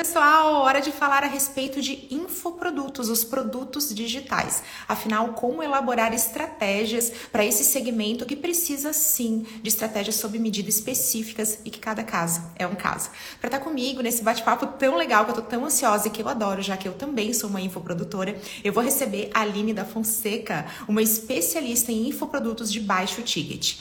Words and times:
pessoal, 0.00 0.62
hora 0.62 0.80
de 0.80 0.90
falar 0.90 1.24
a 1.24 1.26
respeito 1.26 1.82
de 1.82 2.08
infoprodutos, 2.10 3.10
os 3.10 3.22
produtos 3.22 3.94
digitais. 3.94 4.62
Afinal, 4.88 5.34
como 5.34 5.62
elaborar 5.62 6.14
estratégias 6.14 7.12
para 7.30 7.44
esse 7.44 7.62
segmento 7.64 8.24
que 8.24 8.34
precisa 8.34 8.94
sim 8.94 9.46
de 9.62 9.68
estratégias 9.68 10.16
sob 10.16 10.38
medida 10.38 10.70
específicas 10.70 11.58
e 11.66 11.70
que 11.70 11.78
cada 11.78 12.02
caso 12.02 12.40
é 12.56 12.66
um 12.66 12.74
caso. 12.74 13.10
Para 13.38 13.48
estar 13.48 13.58
tá 13.58 13.64
comigo 13.64 14.00
nesse 14.00 14.22
bate-papo 14.22 14.68
tão 14.78 14.96
legal 14.96 15.26
que 15.26 15.32
eu 15.32 15.34
tô 15.34 15.42
tão 15.42 15.66
ansiosa 15.66 16.08
e 16.08 16.10
que 16.10 16.22
eu 16.22 16.28
adoro, 16.30 16.62
já 16.62 16.78
que 16.78 16.88
eu 16.88 16.94
também 16.94 17.34
sou 17.34 17.50
uma 17.50 17.60
infoprodutora, 17.60 18.40
eu 18.64 18.72
vou 18.72 18.82
receber 18.82 19.30
a 19.34 19.42
Aline 19.42 19.74
da 19.74 19.84
Fonseca, 19.84 20.64
uma 20.88 21.02
especialista 21.02 21.92
em 21.92 22.08
infoprodutos 22.08 22.72
de 22.72 22.80
baixo 22.80 23.20
ticket. 23.20 23.76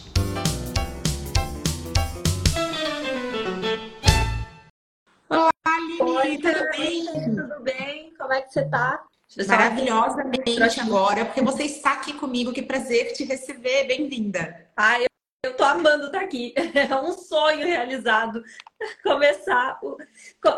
Oi, 6.30 6.38
tudo 6.38 6.70
bem? 6.77 7.05
Tudo 7.36 7.64
bem? 7.64 8.14
Como 8.15 8.32
é 8.32 8.42
que 8.43 8.54
você 8.54 8.64
tá? 8.69 9.04
Maravilhosamente 9.47 10.79
agora, 10.79 11.25
porque 11.25 11.42
você 11.42 11.64
está 11.64 11.93
aqui 11.93 12.14
comigo. 12.14 12.54
Que 12.54 12.61
prazer 12.61 13.14
te 13.14 13.24
receber. 13.24 13.86
Bem-vinda. 13.86 14.69
Ai, 14.78 15.05
eu, 15.05 15.50
eu 15.50 15.57
tô 15.57 15.64
amando 15.64 16.05
estar 16.05 16.21
aqui. 16.21 16.54
É 16.88 16.96
um 16.96 17.14
sonho 17.14 17.65
realizado. 17.65 18.43
Começar, 19.02 19.79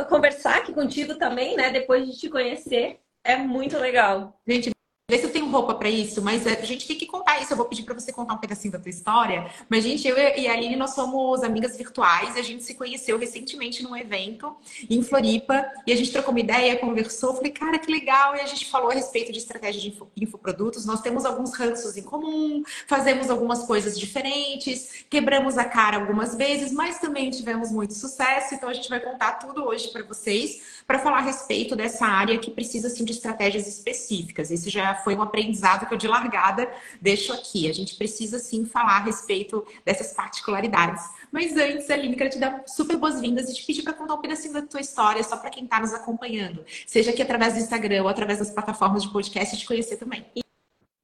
conversar 0.09 0.57
aqui 0.57 0.73
contigo 0.73 1.15
também, 1.15 1.55
né? 1.55 1.69
Depois 1.69 2.05
de 2.05 2.19
te 2.19 2.29
conhecer. 2.29 2.99
É 3.23 3.37
muito 3.37 3.77
legal. 3.77 4.41
Gente, 4.45 4.71
Vê 5.11 5.17
se 5.17 5.25
eu 5.25 5.29
tenho 5.29 5.51
roupa 5.51 5.73
para 5.75 5.89
isso, 5.89 6.21
mas 6.21 6.47
a 6.47 6.63
gente 6.63 6.87
tem 6.87 6.95
que 6.95 7.05
contar 7.05 7.41
isso. 7.41 7.51
Eu 7.51 7.57
vou 7.57 7.65
pedir 7.65 7.83
para 7.83 7.93
você 7.93 8.13
contar 8.13 8.33
um 8.33 8.37
pedacinho 8.37 8.71
da 8.71 8.79
tua 8.79 8.89
história. 8.89 9.45
Mas, 9.67 9.83
gente, 9.83 10.07
eu 10.07 10.17
e 10.17 10.47
a 10.47 10.53
Aline, 10.53 10.77
nós 10.77 10.91
somos 10.91 11.43
amigas 11.43 11.75
virtuais. 11.75 12.37
A 12.37 12.41
gente 12.41 12.63
se 12.63 12.75
conheceu 12.75 13.17
recentemente 13.17 13.83
num 13.83 13.93
evento 13.93 14.55
em 14.89 15.03
Floripa. 15.03 15.65
E 15.85 15.91
a 15.91 15.97
gente 15.97 16.13
trocou 16.13 16.31
uma 16.31 16.39
ideia, 16.39 16.77
conversou. 16.77 17.35
Falei, 17.35 17.51
cara, 17.51 17.77
que 17.77 17.91
legal. 17.91 18.37
E 18.37 18.39
a 18.39 18.45
gente 18.45 18.71
falou 18.71 18.89
a 18.89 18.93
respeito 18.93 19.33
de 19.33 19.39
estratégia 19.39 19.81
de 19.81 19.89
info, 19.89 20.07
infoprodutos. 20.15 20.85
Nós 20.85 21.01
temos 21.01 21.25
alguns 21.25 21.53
ranços 21.57 21.97
em 21.97 22.03
comum, 22.03 22.63
fazemos 22.87 23.29
algumas 23.29 23.63
coisas 23.63 23.99
diferentes, 23.99 25.03
quebramos 25.09 25.57
a 25.57 25.65
cara 25.65 25.97
algumas 25.97 26.35
vezes, 26.35 26.71
mas 26.71 26.99
também 26.99 27.29
tivemos 27.29 27.69
muito 27.69 27.93
sucesso. 27.93 28.55
Então, 28.55 28.69
a 28.69 28.73
gente 28.73 28.87
vai 28.87 29.01
contar 29.01 29.33
tudo 29.33 29.65
hoje 29.65 29.89
para 29.89 30.03
vocês 30.03 30.61
para 30.87 30.99
falar 30.99 31.17
a 31.17 31.21
respeito 31.21 31.75
dessa 31.75 32.05
área 32.05 32.37
que 32.37 32.49
precisa 32.49 32.87
assim, 32.87 33.03
de 33.03 33.11
estratégias 33.11 33.67
específicas. 33.67 34.51
Esse 34.51 34.69
já 34.69 35.00
foi 35.03 35.15
um 35.15 35.21
aprendizado 35.21 35.87
que 35.87 35.93
eu 35.93 35.97
de 35.97 36.07
largada 36.07 36.71
deixo 37.01 37.33
aqui. 37.33 37.69
A 37.69 37.73
gente 37.73 37.95
precisa 37.95 38.39
sim 38.39 38.65
falar 38.65 38.97
a 38.97 39.03
respeito 39.03 39.65
dessas 39.85 40.13
particularidades. 40.13 41.03
Mas 41.31 41.55
antes, 41.55 41.89
Aline, 41.89 42.15
quero 42.15 42.29
te 42.29 42.39
dar 42.39 42.63
super 42.67 42.97
boas-vindas 42.97 43.49
e 43.49 43.53
te 43.53 43.65
pedir 43.65 43.83
para 43.83 43.93
contar 43.93 44.15
um 44.15 44.21
pedacinho 44.21 44.53
da 44.53 44.61
tua 44.61 44.81
história, 44.81 45.23
só 45.23 45.37
para 45.37 45.49
quem 45.49 45.63
está 45.63 45.79
nos 45.79 45.93
acompanhando. 45.93 46.65
Seja 46.85 47.11
aqui 47.11 47.21
através 47.21 47.53
do 47.53 47.59
Instagram 47.59 48.03
ou 48.03 48.09
através 48.09 48.39
das 48.39 48.51
plataformas 48.51 49.03
de 49.03 49.11
podcast, 49.11 49.57
te 49.57 49.65
conhecer 49.65 49.97
também. 49.97 50.25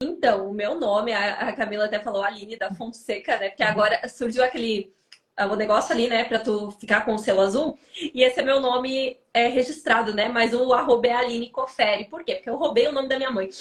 Então, 0.01 0.49
o 0.49 0.53
meu 0.53 0.79
nome, 0.79 1.13
a 1.13 1.51
Camila 1.53 1.85
até 1.85 1.99
falou 1.99 2.23
Aline 2.23 2.57
da 2.57 2.73
Fonseca, 2.73 3.37
né? 3.37 3.49
Porque 3.49 3.63
agora 3.63 4.07
surgiu 4.07 4.43
aquele 4.43 4.93
o 5.45 5.55
negócio 5.55 5.93
ali, 5.93 6.07
né, 6.07 6.23
para 6.23 6.39
tu 6.39 6.71
ficar 6.71 7.05
com 7.05 7.13
o 7.13 7.19
selo 7.19 7.41
azul. 7.41 7.77
E 7.95 8.23
esse 8.23 8.39
é 8.39 8.43
meu 8.43 8.59
nome 8.59 9.17
é, 9.33 9.47
registrado, 9.47 10.13
né? 10.13 10.27
Mas 10.27 10.53
o 10.53 10.73
arroba 10.73 11.07
é 11.07 11.13
Aline 11.13 11.51
Coferi. 11.51 12.05
Por 12.05 12.23
quê? 12.23 12.35
Porque 12.35 12.49
eu 12.49 12.55
roubei 12.55 12.87
o 12.87 12.91
nome 12.91 13.07
da 13.07 13.17
minha 13.17 13.29
mãe. 13.29 13.49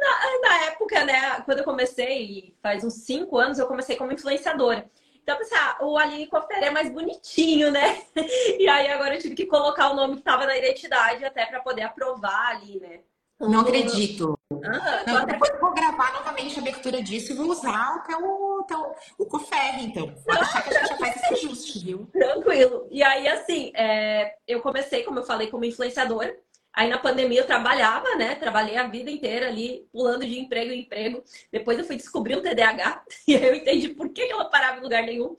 Na, 0.00 0.48
na, 0.48 0.64
época, 0.66 1.04
né, 1.04 1.40
quando 1.44 1.58
eu 1.58 1.64
comecei, 1.64 2.54
faz 2.62 2.84
uns 2.84 2.94
cinco 2.94 3.38
anos, 3.38 3.58
eu 3.58 3.66
comecei 3.66 3.96
como 3.96 4.12
influenciadora. 4.12 4.88
Então, 5.22 5.36
eu 5.36 5.38
pensei, 5.38 5.58
ah, 5.58 5.78
o 5.80 5.96
Aline 5.96 6.26
Coferi 6.26 6.64
é 6.64 6.70
mais 6.70 6.92
bonitinho, 6.92 7.70
né? 7.70 8.02
E 8.58 8.68
aí 8.68 8.88
agora 8.88 9.14
eu 9.14 9.20
tive 9.20 9.34
que 9.34 9.46
colocar 9.46 9.90
o 9.90 9.96
nome 9.96 10.14
que 10.14 10.20
estava 10.20 10.46
na 10.46 10.56
identidade 10.56 11.24
até 11.24 11.46
para 11.46 11.60
poder 11.60 11.82
aprovar 11.82 12.56
ali, 12.56 12.78
né? 12.80 13.00
Não 13.40 13.60
acredito. 13.60 14.38
Ah, 14.64 15.02
não, 15.06 15.26
depois 15.26 15.50
eu 15.50 15.60
vou 15.60 15.72
gravar 15.72 16.12
novamente 16.12 16.58
a 16.58 16.62
abertura 16.62 17.02
disso 17.02 17.32
e 17.32 17.34
vou 17.34 17.48
usar 17.48 17.96
o 17.96 18.00
teu, 18.00 18.64
teu 18.66 18.94
o 19.18 19.26
Coferre, 19.26 19.84
então. 19.84 20.08
Pode 20.24 20.38
deixar 20.38 20.62
que 20.62 20.70
a 20.70 20.78
gente 20.78 20.88
já 20.88 20.96
faz 20.96 21.16
esse 21.16 21.34
ajuste, 21.34 21.78
viu? 21.84 22.06
Tranquilo. 22.12 22.86
E 22.90 23.02
aí, 23.02 23.28
assim, 23.28 23.72
é, 23.74 24.34
eu 24.46 24.60
comecei, 24.60 25.02
como 25.02 25.18
eu 25.18 25.24
falei, 25.24 25.48
como 25.48 25.64
influenciadora. 25.64 26.36
Aí 26.74 26.88
na 26.88 26.98
pandemia 26.98 27.40
eu 27.40 27.46
trabalhava, 27.46 28.14
né? 28.16 28.34
Trabalhei 28.34 28.78
a 28.78 28.86
vida 28.86 29.10
inteira 29.10 29.48
ali, 29.48 29.86
pulando 29.92 30.24
de 30.24 30.38
emprego 30.38 30.72
em 30.72 30.80
emprego. 30.80 31.22
Depois 31.50 31.78
eu 31.78 31.84
fui 31.84 31.96
descobrir 31.96 32.36
o 32.36 32.40
TDAH 32.40 33.04
e 33.28 33.36
aí 33.36 33.44
eu 33.44 33.54
entendi 33.54 33.88
por 33.90 34.08
que 34.08 34.22
ela 34.22 34.46
parava 34.46 34.78
em 34.78 34.82
lugar 34.82 35.02
nenhum. 35.02 35.36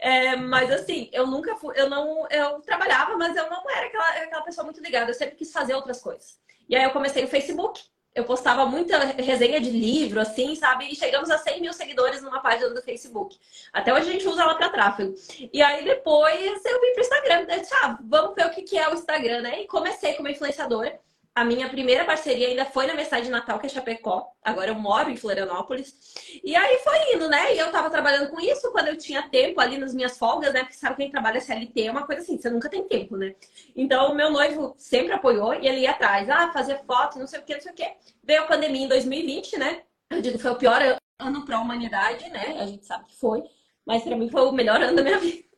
É, 0.00 0.34
mas 0.34 0.72
assim, 0.72 1.08
eu 1.12 1.24
nunca 1.26 1.54
fui, 1.56 1.78
eu 1.78 1.88
não, 1.88 2.26
eu 2.28 2.60
trabalhava, 2.62 3.16
mas 3.16 3.36
eu 3.36 3.48
não 3.48 3.70
era 3.70 3.86
aquela, 3.86 4.08
aquela 4.08 4.42
pessoa 4.42 4.64
muito 4.64 4.82
ligada. 4.82 5.10
Eu 5.10 5.14
sempre 5.14 5.36
quis 5.36 5.52
fazer 5.52 5.74
outras 5.74 6.00
coisas. 6.00 6.40
E 6.68 6.74
aí 6.74 6.82
eu 6.82 6.90
comecei 6.90 7.22
o 7.22 7.28
Facebook. 7.28 7.80
Eu 8.14 8.24
postava 8.24 8.66
muita 8.66 8.98
resenha 8.98 9.58
de 9.58 9.70
livro, 9.70 10.20
assim, 10.20 10.54
sabe? 10.54 10.86
E 10.92 10.94
chegamos 10.94 11.30
a 11.30 11.38
100 11.38 11.60
mil 11.62 11.72
seguidores 11.72 12.20
numa 12.22 12.40
página 12.40 12.68
do 12.68 12.82
Facebook. 12.82 13.38
Até 13.72 13.92
hoje 13.92 14.08
a 14.08 14.12
gente 14.12 14.28
usa 14.28 14.42
ela 14.42 14.54
para 14.54 14.68
tráfego. 14.68 15.14
E 15.52 15.62
aí 15.62 15.82
depois 15.82 16.62
eu 16.64 16.80
vim 16.80 16.92
pro 16.92 17.02
Instagram. 17.02 17.46
Eu 17.48 17.60
disse, 17.60 17.74
ah, 17.74 17.98
vamos 18.02 18.34
ver 18.34 18.46
o 18.46 18.50
que 18.50 18.78
é 18.78 18.88
o 18.88 18.94
Instagram, 18.94 19.40
né? 19.40 19.62
E 19.62 19.66
comecei 19.66 20.12
como 20.14 20.28
influenciadora. 20.28 21.00
A 21.34 21.46
minha 21.46 21.66
primeira 21.70 22.04
parceria 22.04 22.48
ainda 22.48 22.66
foi 22.66 22.86
na 22.86 22.94
mensagem 22.94 23.24
de 23.24 23.30
Natal, 23.30 23.58
que 23.58 23.64
é 23.64 23.68
Chapecó. 23.68 24.30
Agora 24.42 24.70
eu 24.70 24.74
moro 24.74 25.08
em 25.08 25.16
Florianópolis. 25.16 25.96
E 26.44 26.54
aí 26.54 26.78
foi 26.80 27.14
indo, 27.14 27.26
né? 27.26 27.54
E 27.54 27.58
eu 27.58 27.72
tava 27.72 27.88
trabalhando 27.88 28.28
com 28.28 28.38
isso 28.38 28.70
quando 28.70 28.88
eu 28.88 28.98
tinha 28.98 29.26
tempo 29.30 29.58
ali 29.58 29.78
nas 29.78 29.94
minhas 29.94 30.18
folgas, 30.18 30.52
né? 30.52 30.60
Porque 30.60 30.76
sabe 30.76 30.96
quem 30.96 31.10
trabalha 31.10 31.40
CLT 31.40 31.86
é 31.86 31.90
uma 31.90 32.04
coisa 32.04 32.20
assim, 32.20 32.36
você 32.36 32.50
nunca 32.50 32.68
tem 32.68 32.86
tempo, 32.86 33.16
né? 33.16 33.34
Então 33.74 34.12
o 34.12 34.14
meu 34.14 34.30
noivo 34.30 34.74
sempre 34.76 35.12
apoiou 35.12 35.54
e 35.54 35.66
ele 35.66 35.80
ia 35.80 35.92
atrás. 35.92 36.28
Ah, 36.28 36.52
fazer 36.52 36.84
foto, 36.84 37.18
não 37.18 37.26
sei 37.26 37.40
o 37.40 37.42
que, 37.42 37.54
não 37.54 37.62
sei 37.62 37.72
o 37.72 37.74
que. 37.74 37.90
Veio 38.22 38.42
a 38.42 38.46
pandemia 38.46 38.84
em 38.84 38.88
2020, 38.88 39.58
né? 39.58 39.82
Eu 40.10 40.20
digo 40.20 40.38
foi 40.38 40.50
o 40.50 40.56
pior 40.56 40.82
ano 41.18 41.46
para 41.46 41.56
a 41.56 41.60
humanidade, 41.60 42.28
né? 42.28 42.58
A 42.60 42.66
gente 42.66 42.84
sabe 42.84 43.06
que 43.06 43.16
foi. 43.16 43.42
Mas 43.86 44.02
para 44.02 44.16
mim 44.16 44.28
foi 44.28 44.42
o 44.42 44.52
melhor 44.52 44.82
ano 44.82 44.96
da 44.96 45.02
minha 45.02 45.16
vida. 45.20 45.51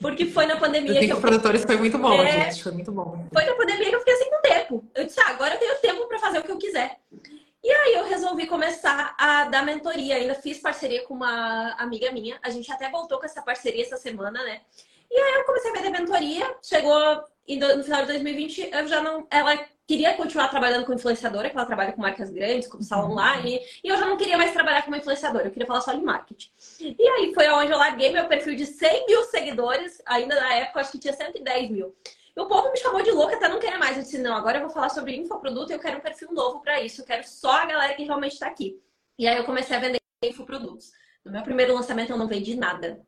Porque 0.00 0.26
foi 0.26 0.46
na 0.46 0.56
pandemia 0.56 1.00
que 1.00 1.12
eu... 1.12 1.20
produtores 1.20 1.64
foi 1.64 1.76
muito 1.76 1.98
bom, 1.98 2.22
é... 2.22 2.44
gente. 2.44 2.62
Foi 2.62 2.72
muito 2.72 2.92
bom. 2.92 3.26
Foi 3.32 3.44
na 3.44 3.54
pandemia 3.54 3.88
que 3.88 3.94
eu 3.94 4.00
fiquei 4.00 4.16
sem 4.16 4.28
assim, 4.28 4.42
tempo. 4.42 4.84
Eu 4.94 5.04
disse, 5.04 5.20
ah, 5.20 5.30
agora 5.30 5.54
eu 5.54 5.58
tenho 5.58 5.74
tempo 5.76 6.06
para 6.06 6.18
fazer 6.18 6.38
o 6.38 6.42
que 6.42 6.52
eu 6.52 6.58
quiser. 6.58 6.98
E 7.62 7.70
aí 7.70 7.94
eu 7.94 8.04
resolvi 8.04 8.46
começar 8.46 9.14
a 9.18 9.44
dar 9.44 9.64
mentoria. 9.64 10.16
Ainda 10.16 10.34
fiz 10.36 10.58
parceria 10.58 11.04
com 11.04 11.14
uma 11.14 11.72
amiga 11.78 12.10
minha. 12.12 12.38
A 12.42 12.50
gente 12.50 12.70
até 12.70 12.88
voltou 12.88 13.18
com 13.18 13.26
essa 13.26 13.42
parceria 13.42 13.82
essa 13.82 13.96
semana, 13.96 14.42
né? 14.44 14.60
E 15.10 15.18
aí 15.18 15.34
eu 15.34 15.44
comecei 15.44 15.70
a 15.70 15.74
vender 15.74 15.90
mentoria. 15.90 16.56
Chegou 16.62 17.24
no 17.76 17.84
final 17.84 18.02
de 18.02 18.08
2020, 18.08 18.70
eu 18.72 18.86
já 18.86 19.02
não. 19.02 19.26
Ela 19.30 19.66
queria 19.88 20.12
continuar 20.14 20.48
trabalhando 20.48 20.84
com 20.84 20.92
influenciadora, 20.92 21.48
que 21.48 21.56
ela 21.56 21.64
trabalha 21.64 21.92
com 21.94 22.02
marcas 22.02 22.28
grandes, 22.28 22.68
com 22.68 22.82
salão 22.82 23.06
uhum. 23.06 23.12
online, 23.12 23.58
e 23.82 23.88
eu 23.88 23.96
já 23.96 24.04
não 24.04 24.18
queria 24.18 24.36
mais 24.36 24.52
trabalhar 24.52 24.82
como 24.82 24.94
influenciadora, 24.94 25.46
eu 25.46 25.50
queria 25.50 25.66
falar 25.66 25.80
só 25.80 25.94
de 25.94 26.02
marketing. 26.02 26.50
E 26.78 27.08
aí 27.08 27.32
foi 27.32 27.48
onde 27.48 27.72
eu 27.72 27.78
larguei 27.78 28.12
meu 28.12 28.28
perfil 28.28 28.54
de 28.54 28.66
100 28.66 29.06
mil 29.06 29.24
seguidores, 29.24 30.02
ainda 30.04 30.34
na 30.34 30.52
época 30.56 30.80
acho 30.80 30.92
que 30.92 30.98
tinha 30.98 31.14
110 31.14 31.70
mil. 31.70 31.96
E 32.36 32.40
o 32.40 32.46
povo 32.46 32.70
me 32.70 32.76
chamou 32.76 33.02
de 33.02 33.10
louca, 33.10 33.36
até 33.36 33.48
não 33.48 33.58
queria 33.58 33.78
mais. 33.78 33.96
Eu 33.96 34.02
disse, 34.02 34.18
não, 34.18 34.36
agora 34.36 34.58
eu 34.58 34.62
vou 34.62 34.70
falar 34.70 34.90
sobre 34.90 35.16
infoproduto 35.16 35.72
e 35.72 35.74
eu 35.74 35.80
quero 35.80 35.96
um 35.96 36.02
perfil 36.02 36.32
novo 36.32 36.60
para 36.60 36.82
isso, 36.82 37.00
eu 37.00 37.06
quero 37.06 37.26
só 37.26 37.52
a 37.52 37.64
galera 37.64 37.94
que 37.94 38.04
realmente 38.04 38.34
está 38.34 38.46
aqui. 38.46 38.78
E 39.18 39.26
aí 39.26 39.38
eu 39.38 39.44
comecei 39.44 39.74
a 39.74 39.80
vender 39.80 39.98
infoprodutos. 40.22 40.92
No 41.24 41.32
meu 41.32 41.42
primeiro 41.42 41.74
lançamento 41.74 42.10
eu 42.10 42.16
não 42.16 42.26
vendi 42.26 42.56
nada. 42.56 43.00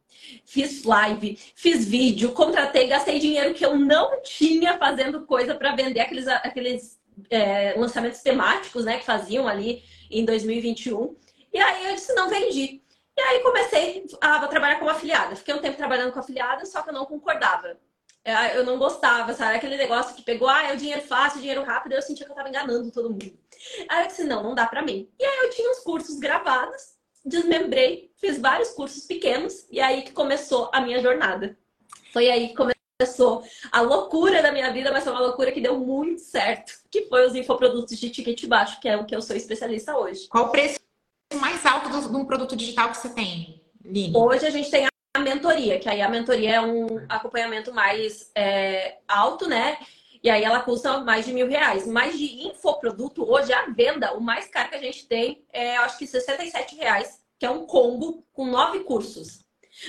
Fiz 0.44 0.84
live, 0.84 1.38
fiz 1.54 1.87
vídeo, 1.87 2.32
contratei, 2.32 2.87
gastei 2.87 3.19
dinheiro 3.19 3.54
que 3.54 3.65
eu 3.65 3.78
não 3.78 4.22
tinha 4.22 4.76
fazendo 4.78 5.25
coisa 5.26 5.54
para 5.54 5.75
vender 5.75 6.00
aqueles, 6.00 6.28
aqueles 6.28 7.00
é, 7.31 7.75
lançamentos 7.76 8.21
temáticos, 8.21 8.84
né, 8.84 8.98
que 8.98 9.04
faziam 9.04 9.48
ali 9.48 9.82
em 10.10 10.25
2021. 10.25 11.16
E 11.53 11.59
aí 11.59 11.87
eu 11.87 11.94
disse, 11.94 12.15
não 12.15 12.28
vendi. 12.28 12.82
E 13.16 13.21
aí 13.21 13.41
comecei 13.41 14.06
a 14.21 14.47
trabalhar 14.47 14.78
como 14.78 14.91
afiliada. 14.91 15.37
Fiquei 15.37 15.54
um 15.54 15.60
tempo 15.60 15.77
trabalhando 15.77 16.12
com 16.12 16.21
afiliada, 16.21 16.65
só 16.66 16.82
que 16.82 16.91
eu 16.91 16.94
não 16.94 17.06
concordava. 17.06 17.78
É, 18.22 18.56
eu 18.56 18.65
não 18.65 18.78
gostava, 18.78 19.32
sabe? 19.32 19.56
Aquele 19.56 19.77
negócio 19.77 20.15
que 20.15 20.22
pegou, 20.22 20.48
ah, 20.48 20.65
é 20.65 20.74
o 20.74 20.77
dinheiro 20.77 21.01
fácil, 21.01 21.41
dinheiro 21.41 21.63
rápido, 21.63 21.92
eu 21.92 22.03
sentia 22.03 22.27
que 22.27 22.33
eu 22.33 22.36
tava 22.36 22.51
enganando 22.51 22.91
todo 22.91 23.09
mundo. 23.10 23.39
Aí 23.89 24.03
eu 24.03 24.06
disse, 24.09 24.24
não, 24.24 24.42
não 24.42 24.54
dá 24.54 24.66
pra 24.66 24.83
mim. 24.83 25.09
E 25.18 25.24
aí 25.24 25.39
eu 25.39 25.51
tinha 25.51 25.71
uns 25.71 25.80
cursos 25.80 26.18
gravados 26.18 26.99
desmembrei, 27.24 28.10
fiz 28.16 28.38
vários 28.38 28.70
cursos 28.70 29.04
pequenos 29.04 29.66
e 29.70 29.80
aí 29.80 30.02
que 30.02 30.12
começou 30.12 30.70
a 30.72 30.80
minha 30.80 31.00
jornada. 31.00 31.56
Foi 32.12 32.30
aí 32.30 32.48
que 32.48 32.54
começou 32.54 33.44
a 33.70 33.80
loucura 33.80 34.42
da 34.42 34.52
minha 34.52 34.72
vida, 34.72 34.92
mas 34.92 35.04
foi 35.04 35.12
uma 35.12 35.22
loucura 35.22 35.52
que 35.52 35.60
deu 35.60 35.78
muito 35.78 36.20
certo, 36.20 36.72
que 36.90 37.06
foi 37.06 37.26
os 37.26 37.34
infoprodutos 37.34 37.98
de 37.98 38.10
ticket 38.10 38.46
baixo, 38.46 38.80
que 38.80 38.88
é 38.88 38.96
o 38.96 39.04
que 39.04 39.14
eu 39.14 39.22
sou 39.22 39.36
especialista 39.36 39.96
hoje. 39.96 40.26
Qual 40.28 40.46
o 40.46 40.50
preço 40.50 40.78
mais 41.40 41.64
alto 41.64 41.88
de 41.88 42.16
um 42.16 42.24
produto 42.24 42.56
digital 42.56 42.90
que 42.90 42.96
você 42.96 43.10
tem, 43.10 43.62
Lini? 43.84 44.16
Hoje 44.16 44.46
a 44.46 44.50
gente 44.50 44.70
tem 44.70 44.86
a 44.86 45.20
mentoria, 45.20 45.78
que 45.78 45.88
aí 45.88 46.02
a 46.02 46.08
mentoria 46.08 46.56
é 46.56 46.60
um 46.60 47.04
acompanhamento 47.08 47.72
mais 47.72 48.30
é, 48.34 48.98
alto, 49.06 49.48
né? 49.48 49.78
E 50.22 50.28
aí 50.28 50.44
ela 50.44 50.60
custa 50.60 50.98
mais 50.98 51.24
de 51.24 51.32
mil 51.32 51.48
reais. 51.48 51.86
Mas 51.86 52.16
de 52.18 52.46
infoproduto, 52.46 53.28
hoje 53.28 53.52
a 53.52 53.66
venda, 53.66 54.12
o 54.14 54.20
mais 54.20 54.46
caro 54.48 54.68
que 54.68 54.76
a 54.76 54.80
gente 54.80 55.06
tem 55.06 55.44
é, 55.52 55.76
acho 55.78 55.98
que 55.98 56.06
67 56.06 56.76
reais, 56.76 57.20
que 57.38 57.46
é 57.46 57.50
um 57.50 57.66
combo 57.66 58.26
com 58.32 58.46
nove 58.46 58.80
cursos. 58.80 59.44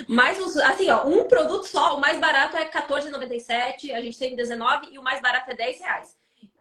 Mas, 0.08 0.40
assim, 0.58 0.90
ó, 0.90 1.06
um 1.06 1.26
produto 1.26 1.66
só, 1.66 1.96
o 1.98 2.00
mais 2.00 2.18
barato 2.20 2.56
é 2.56 2.64
R$14,97, 2.64 3.94
a 3.94 4.02
gente 4.02 4.18
tem 4.18 4.36
19 4.36 4.88
e 4.92 4.98
o 4.98 5.04
mais 5.04 5.22
barato 5.22 5.52
é 5.52 5.56
10 5.56 5.80
reais. 5.80 6.16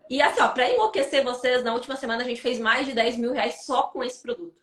E 0.08 0.20
assim, 0.20 0.40
ó, 0.40 0.48
pra 0.48 0.68
enlouquecer 0.68 1.22
vocês, 1.22 1.62
na 1.62 1.72
última 1.72 1.94
semana 1.94 2.24
a 2.24 2.26
gente 2.26 2.40
fez 2.40 2.58
mais 2.58 2.84
de 2.84 2.92
10 2.92 3.16
mil 3.16 3.32
reais 3.32 3.64
só 3.64 3.84
com 3.84 4.02
esse 4.02 4.20
produto. 4.20 4.56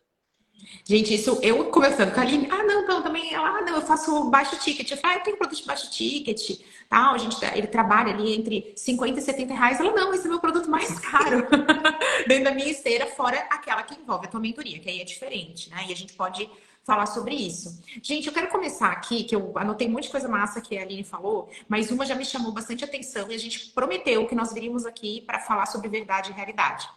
Gente, 0.84 1.14
isso 1.14 1.38
eu 1.42 1.66
conversando 1.66 2.12
com 2.12 2.20
a 2.20 2.22
Aline, 2.22 2.48
ah, 2.50 2.62
não, 2.62 2.86
não, 2.86 3.02
também, 3.02 3.32
ela, 3.32 3.58
ah, 3.58 3.60
não, 3.60 3.76
eu 3.76 3.82
faço 3.82 4.30
baixo 4.30 4.58
ticket. 4.58 4.90
Eu 4.90 4.96
falei, 4.96 5.16
ah, 5.16 5.20
eu 5.20 5.24
tenho 5.24 5.36
produto 5.36 5.58
de 5.58 5.66
baixo 5.66 5.90
ticket, 5.90 6.60
tal, 6.88 7.14
a 7.14 7.18
gente, 7.18 7.36
ele 7.54 7.66
trabalha 7.66 8.12
ali 8.12 8.34
entre 8.34 8.72
50 8.74 9.18
e 9.18 9.22
70 9.22 9.54
reais. 9.54 9.80
Ela, 9.80 9.92
não, 9.92 10.14
esse 10.14 10.24
é 10.24 10.26
o 10.26 10.30
meu 10.30 10.40
produto 10.40 10.70
mais 10.70 10.98
caro 10.98 11.46
dentro 12.26 12.44
da 12.44 12.52
minha 12.52 12.70
esteira, 12.70 13.06
fora 13.06 13.38
aquela 13.50 13.82
que 13.82 14.00
envolve 14.00 14.26
a 14.26 14.30
tua 14.30 14.40
mentoria, 14.40 14.78
que 14.78 14.88
aí 14.88 15.00
é 15.00 15.04
diferente, 15.04 15.68
né? 15.70 15.84
E 15.88 15.92
a 15.92 15.96
gente 15.96 16.14
pode 16.14 16.48
falar 16.88 17.04
sobre 17.04 17.34
isso. 17.34 17.82
Gente, 18.02 18.26
eu 18.26 18.32
quero 18.32 18.48
começar 18.48 18.90
aqui, 18.90 19.24
que 19.24 19.36
eu 19.36 19.52
anotei 19.56 19.86
um 19.86 19.90
monte 19.90 20.04
de 20.04 20.10
coisa 20.10 20.26
massa 20.26 20.58
que 20.58 20.78
a 20.78 20.80
Aline 20.80 21.04
falou, 21.04 21.50
mas 21.68 21.90
uma 21.90 22.06
já 22.06 22.14
me 22.14 22.24
chamou 22.24 22.50
bastante 22.50 22.82
atenção 22.82 23.30
e 23.30 23.34
a 23.34 23.38
gente 23.38 23.72
prometeu 23.72 24.26
que 24.26 24.34
nós 24.34 24.54
viríamos 24.54 24.86
aqui 24.86 25.20
para 25.26 25.38
falar 25.38 25.66
sobre 25.66 25.86
verdade 25.90 26.30
e 26.30 26.32
realidade. 26.32 26.88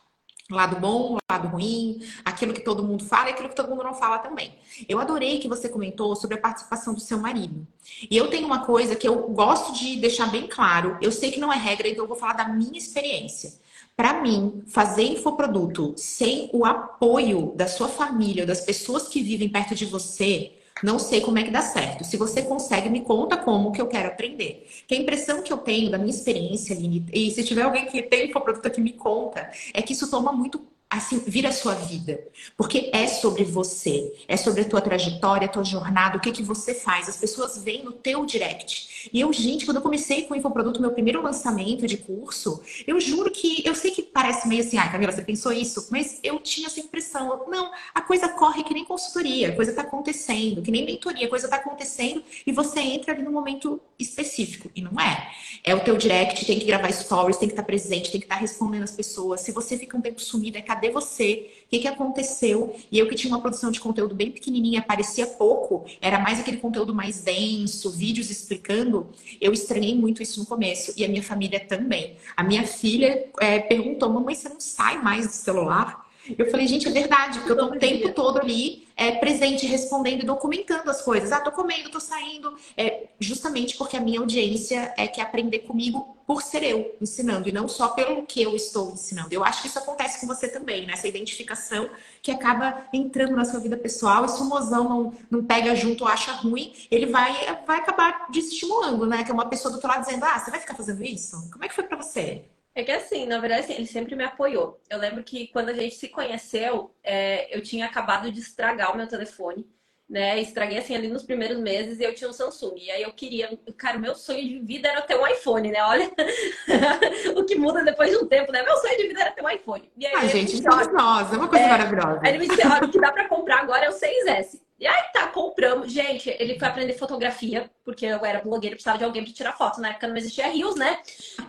Lado 0.52 0.80
bom, 0.80 1.18
lado 1.32 1.48
ruim, 1.48 2.02
aquilo 2.26 2.54
que 2.54 2.60
todo 2.60 2.84
mundo 2.84 3.06
fala 3.06 3.30
e 3.30 3.32
aquilo 3.32 3.48
que 3.48 3.56
todo 3.56 3.70
mundo 3.70 3.84
não 3.84 3.94
fala 3.94 4.20
também. 4.20 4.54
Eu 4.88 5.00
adorei 5.00 5.40
que 5.40 5.48
você 5.48 5.70
comentou 5.70 6.14
sobre 6.16 6.38
a 6.38 6.42
participação 6.42 6.94
do 6.94 7.00
seu 7.00 7.18
marido. 7.18 7.66
E 8.10 8.18
eu 8.18 8.30
tenho 8.30 8.46
uma 8.46 8.66
coisa 8.66 8.96
que 8.96 9.08
eu 9.08 9.30
gosto 9.30 9.74
de 9.74 9.96
deixar 9.96 10.28
bem 10.28 10.48
claro. 10.48 10.98
Eu 11.02 11.12
sei 11.12 11.32
que 11.32 11.40
não 11.40 11.52
é 11.52 11.58
regra, 11.58 11.88
então 11.88 12.04
eu 12.04 12.08
vou 12.08 12.18
falar 12.18 12.34
da 12.34 12.50
minha 12.50 12.78
experiência. 12.78 13.54
Para 13.96 14.22
mim, 14.22 14.64
fazer 14.68 15.04
infoproduto 15.04 15.94
sem 15.96 16.50
o 16.54 16.66
apoio 16.66 17.54
da 17.56 17.68
sua 17.68 17.88
família, 17.88 18.46
das 18.46 18.62
pessoas 18.62 19.08
que 19.08 19.22
vivem 19.22 19.50
perto 19.50 19.74
de 19.74 19.86
você, 19.86 20.54
não 20.84 20.98
sei 20.98 21.22
como 21.22 21.38
é 21.38 21.44
que 21.44 21.52
dá 21.52 21.62
certo. 21.62 22.04
Se 22.04 22.18
você 22.18 22.42
consegue, 22.42 22.90
me 22.90 23.02
conta 23.02 23.38
como 23.38 23.72
que 23.72 23.82
eu 23.82 23.88
quero 23.88 24.08
aprender. 24.08 24.68
Que 24.88 24.96
a 24.96 24.98
impressão 24.98 25.42
que 25.42 25.52
eu 25.52 25.58
tenho 25.58 25.90
da 25.92 25.98
minha 25.98 26.10
experiência, 26.10 26.76
Aline, 26.76 27.06
e 27.14 27.32
se 27.32 27.44
tiver 27.44 27.64
alguém 27.64 27.86
que 27.86 28.02
tem 28.02 28.30
infoproduto 28.30 28.68
aqui, 28.68 28.82
me 28.82 28.94
conta, 28.94 29.50
é 29.74 29.82
que 29.82 29.94
isso 29.94 30.10
toma 30.10 30.32
muito 30.32 30.62
assim, 30.92 31.20
vira 31.26 31.50
a 31.50 31.54
sua 31.54 31.74
vida. 31.74 32.20
Porque 32.58 32.92
é 32.94 33.08
sobre 33.08 33.46
você, 33.46 34.12
é 34.28 34.36
sobre 34.36 34.62
a 34.62 34.66
tua 34.66 34.82
trajetória, 34.82 35.46
a 35.46 35.50
tua 35.50 35.64
jornada, 35.64 36.18
o 36.18 36.20
que 36.20 36.34
que 36.34 36.44
você 36.44 36.74
faz. 36.74 37.08
As 37.08 37.16
pessoas 37.16 37.64
veem 37.64 37.84
no 37.84 37.94
teu 37.94 38.26
direct. 38.26 38.91
E 39.12 39.20
eu, 39.20 39.32
gente, 39.32 39.66
quando 39.66 39.78
eu 39.78 39.82
comecei 39.82 40.24
com 40.24 40.34
o 40.34 40.38
infoproduto, 40.38 40.82
meu 40.82 40.92
primeiro 40.92 41.22
lançamento 41.22 41.88
de 41.88 41.98
curso, 41.98 42.62
eu 42.86 43.00
juro 43.00 43.32
que, 43.32 43.66
eu 43.66 43.76
sei 43.76 43.92
que 43.92 44.02
parece 44.02 44.48
meio 44.48 44.62
assim, 44.62 44.78
ai 44.78 44.92
Camila, 44.92 45.12
você 45.12 45.22
pensou 45.22 45.52
isso? 45.52 45.88
Mas 45.92 46.20
eu 46.24 46.40
tinha 46.40 46.68
essa 46.68 46.80
impressão, 46.80 47.46
não, 47.48 47.72
a 47.94 48.02
coisa 48.02 48.28
corre 48.30 48.64
que 48.64 48.74
nem 48.74 48.86
consultoria, 48.86 49.50
a 49.50 49.56
coisa 49.56 49.74
tá 49.74 49.82
acontecendo, 49.82 50.62
que 50.62 50.72
nem 50.72 50.86
mentoria, 50.86 51.26
a 51.28 51.30
coisa 51.30 51.48
tá 51.48 51.58
acontecendo 51.58 52.24
e 52.46 52.52
você 52.52 52.80
entra 52.80 53.14
ali 53.14 53.24
no 53.24 53.32
momento 53.32 53.80
específico. 53.98 54.70
E 54.76 54.82
não 54.82 55.00
é. 55.00 55.32
É 55.64 55.76
o 55.76 55.80
teu 55.80 55.98
direct, 55.98 56.46
tem 56.46 56.60
que 56.60 56.66
gravar 56.66 56.92
stories, 56.92 57.38
tem 57.38 57.48
que 57.48 57.54
estar 57.54 57.64
presente, 57.64 58.12
tem 58.12 58.20
que 58.20 58.26
estar 58.26 58.36
respondendo 58.36 58.84
as 58.84 58.92
pessoas. 58.92 59.42
Se 59.42 59.52
você 59.52 59.78
fica 59.78 59.98
um 59.98 60.02
tempo 60.02 60.20
sumida, 60.20 60.58
é 60.58 60.62
cadê 60.62 60.90
você? 60.90 61.61
Que, 61.72 61.80
que 61.80 61.88
aconteceu? 61.88 62.76
E 62.92 63.00
eu 63.00 63.08
que 63.08 63.16
tinha 63.16 63.34
uma 63.34 63.40
produção 63.40 63.72
de 63.72 63.80
conteúdo 63.80 64.14
bem 64.14 64.30
pequenininha, 64.30 64.82
aparecia 64.82 65.26
pouco, 65.26 65.86
era 66.02 66.20
mais 66.20 66.38
aquele 66.38 66.58
conteúdo 66.58 66.94
mais 66.94 67.22
denso, 67.22 67.90
vídeos 67.90 68.30
explicando. 68.30 69.08
Eu 69.40 69.54
estranhei 69.54 69.96
muito 69.96 70.22
isso 70.22 70.42
no 70.42 70.46
começo 70.46 70.94
e 70.98 71.06
a 71.06 71.08
minha 71.08 71.24
família 71.24 71.62
também. 71.62 72.18
A 72.36 72.44
minha 72.44 72.68
filha 72.68 73.26
é, 73.40 73.58
perguntou: 73.60 74.10
mamãe, 74.10 74.36
você 74.36 74.50
não 74.50 74.60
sai 74.60 75.02
mais 75.02 75.28
do 75.28 75.32
celular? 75.32 76.12
Eu 76.38 76.52
falei, 76.52 76.68
gente, 76.68 76.90
é 76.90 76.92
verdade, 76.92 77.40
porque 77.40 77.54
eu 77.54 77.58
tô 77.58 77.66
o 77.68 77.80
tempo 77.80 78.14
todo 78.14 78.40
ali 78.40 78.81
é, 78.96 79.12
presente, 79.14 79.66
respondendo 79.66 80.22
e 80.22 80.26
documentando 80.26 80.90
as 80.90 81.02
coisas. 81.02 81.32
Ah, 81.32 81.40
tô 81.40 81.52
comendo, 81.52 81.90
tô 81.90 82.00
saindo. 82.00 82.56
É, 82.78 83.08
justamente 83.20 83.78
porque 83.78 83.98
a 83.98 84.02
minha 84.02 84.20
audiência 84.20 84.94
é 84.98 85.08
que 85.08 85.22
aprender 85.22 85.60
comigo 85.60 86.18
por 86.26 86.42
ser 86.42 86.64
eu 86.64 86.96
ensinando 87.02 87.50
e 87.50 87.52
não 87.52 87.68
só 87.68 87.90
pelo 87.90 88.26
que 88.26 88.42
eu 88.42 88.56
estou 88.56 88.94
ensinando. 88.94 89.34
Eu 89.34 89.44
acho 89.44 89.62
que 89.62 89.68
isso 89.68 89.80
acontece 89.80 90.20
com 90.22 90.28
você 90.28 90.48
também, 90.48 90.86
né? 90.86 90.94
Essa 90.94 91.08
identificação 91.08 91.90
que 92.22 92.32
acaba 92.32 92.88
entrando 92.94 93.36
na 93.36 93.44
sua 93.44 93.60
vida 93.60 93.76
pessoal. 93.76 94.26
E 94.26 94.30
se 94.30 94.42
o 94.42 94.46
mozão 94.46 94.88
não, 94.88 95.14
não 95.30 95.44
pega 95.44 95.76
junto 95.76 96.04
ou 96.04 96.08
acha 96.08 96.32
ruim, 96.32 96.74
ele 96.90 97.08
vai, 97.08 97.34
vai 97.66 97.80
acabar 97.80 98.28
desestimulando, 98.30 99.06
né? 99.06 99.24
Que 99.24 99.32
é 99.32 99.34
uma 99.34 99.50
pessoa 99.50 99.72
do 99.72 99.76
outro 99.76 99.90
lado 99.90 100.06
dizendo, 100.06 100.24
ah, 100.24 100.40
você 100.40 100.52
vai 100.52 100.60
ficar 100.60 100.76
fazendo 100.76 101.04
isso? 101.04 101.50
Como 101.52 101.66
é 101.66 101.68
que 101.68 101.76
foi 101.76 101.84
para 101.84 101.98
você? 101.98 102.46
É 102.74 102.84
que 102.84 102.92
assim, 102.92 103.26
na 103.26 103.38
verdade, 103.38 103.64
assim, 103.64 103.74
ele 103.74 103.88
sempre 103.88 104.16
me 104.16 104.24
apoiou. 104.24 104.80
Eu 104.90 104.98
lembro 104.98 105.24
que 105.24 105.48
quando 105.48 105.70
a 105.70 105.74
gente 105.74 105.96
se 105.96 106.08
conheceu, 106.08 106.96
é, 107.04 107.56
eu 107.56 107.62
tinha 107.62 107.86
acabado 107.86 108.32
de 108.32 108.40
estragar 108.40 108.94
o 108.94 108.98
meu 108.98 109.08
telefone, 109.08 109.68
né? 110.10 110.40
Estraguei 110.40 110.78
assim 110.78 110.96
ali 110.96 111.08
nos 111.10 111.24
primeiros 111.24 111.58
meses 111.58 112.00
e 112.00 112.04
eu 112.04 112.16
tinha 112.16 112.30
um 112.30 112.34
Samsung. 112.34 112.76
E 112.78 112.92
aí 112.92 113.02
eu 113.02 113.12
queria, 113.12 113.58
cara, 113.78 113.98
o 113.98 114.02
meu 114.02 114.16
sonho 114.16 114.42
de 114.42 114.60
vida 114.60 114.90
era 114.90 115.02
ter 115.02 115.18
um 115.18 115.28
iPhone, 115.28 115.70
né? 115.70 115.84
Olha 115.84 116.10
o 117.36 117.46
que 117.46 117.56
muda 117.56 117.84
depois 117.84 118.10
de 118.10 118.18
um 118.18 118.28
tempo, 118.28 118.52
né? 118.54 118.64
Meu 118.64 118.78
sonho 118.78 118.98
de 118.98 119.08
vida 119.08 119.22
era 119.22 119.32
ter 119.32 119.44
um 119.44 119.50
iPhone. 119.50 119.92
E 119.98 120.06
aí, 120.06 120.14
Ai, 120.16 120.30
gente, 120.30 120.62
somos 120.62 120.88
nós, 120.94 121.32
é 121.34 121.38
uma 121.38 121.50
coisa 121.50 121.66
é, 121.66 121.70
maravilhosa. 121.70 122.20
Aí 122.24 122.32
ele 122.32 122.40
me 122.40 122.48
disse, 122.48 122.68
olha, 122.68 122.86
o 122.86 122.92
que 122.92 123.00
dá 123.00 123.12
pra 123.12 123.28
comprar 123.28 123.60
agora 123.60 123.86
é 123.86 123.90
o 123.90 123.94
6S. 123.94 124.62
E 124.82 124.88
aí 124.88 125.04
tá, 125.14 125.28
compramos. 125.28 125.92
Gente, 125.92 126.36
ele 126.40 126.58
foi 126.58 126.68
aprender 126.68 126.94
fotografia, 126.94 127.70
porque 127.86 128.04
eu 128.04 128.26
era 128.26 128.42
blogueira, 128.42 128.76
precisava 128.76 128.98
de 128.98 129.04
alguém 129.04 129.24
para 129.24 129.32
tirar 129.32 129.56
foto. 129.56 129.80
Na 129.80 129.90
época 129.90 130.08
não 130.08 130.18
existia 130.18 130.48
rios, 130.48 130.76
né? 130.76 131.00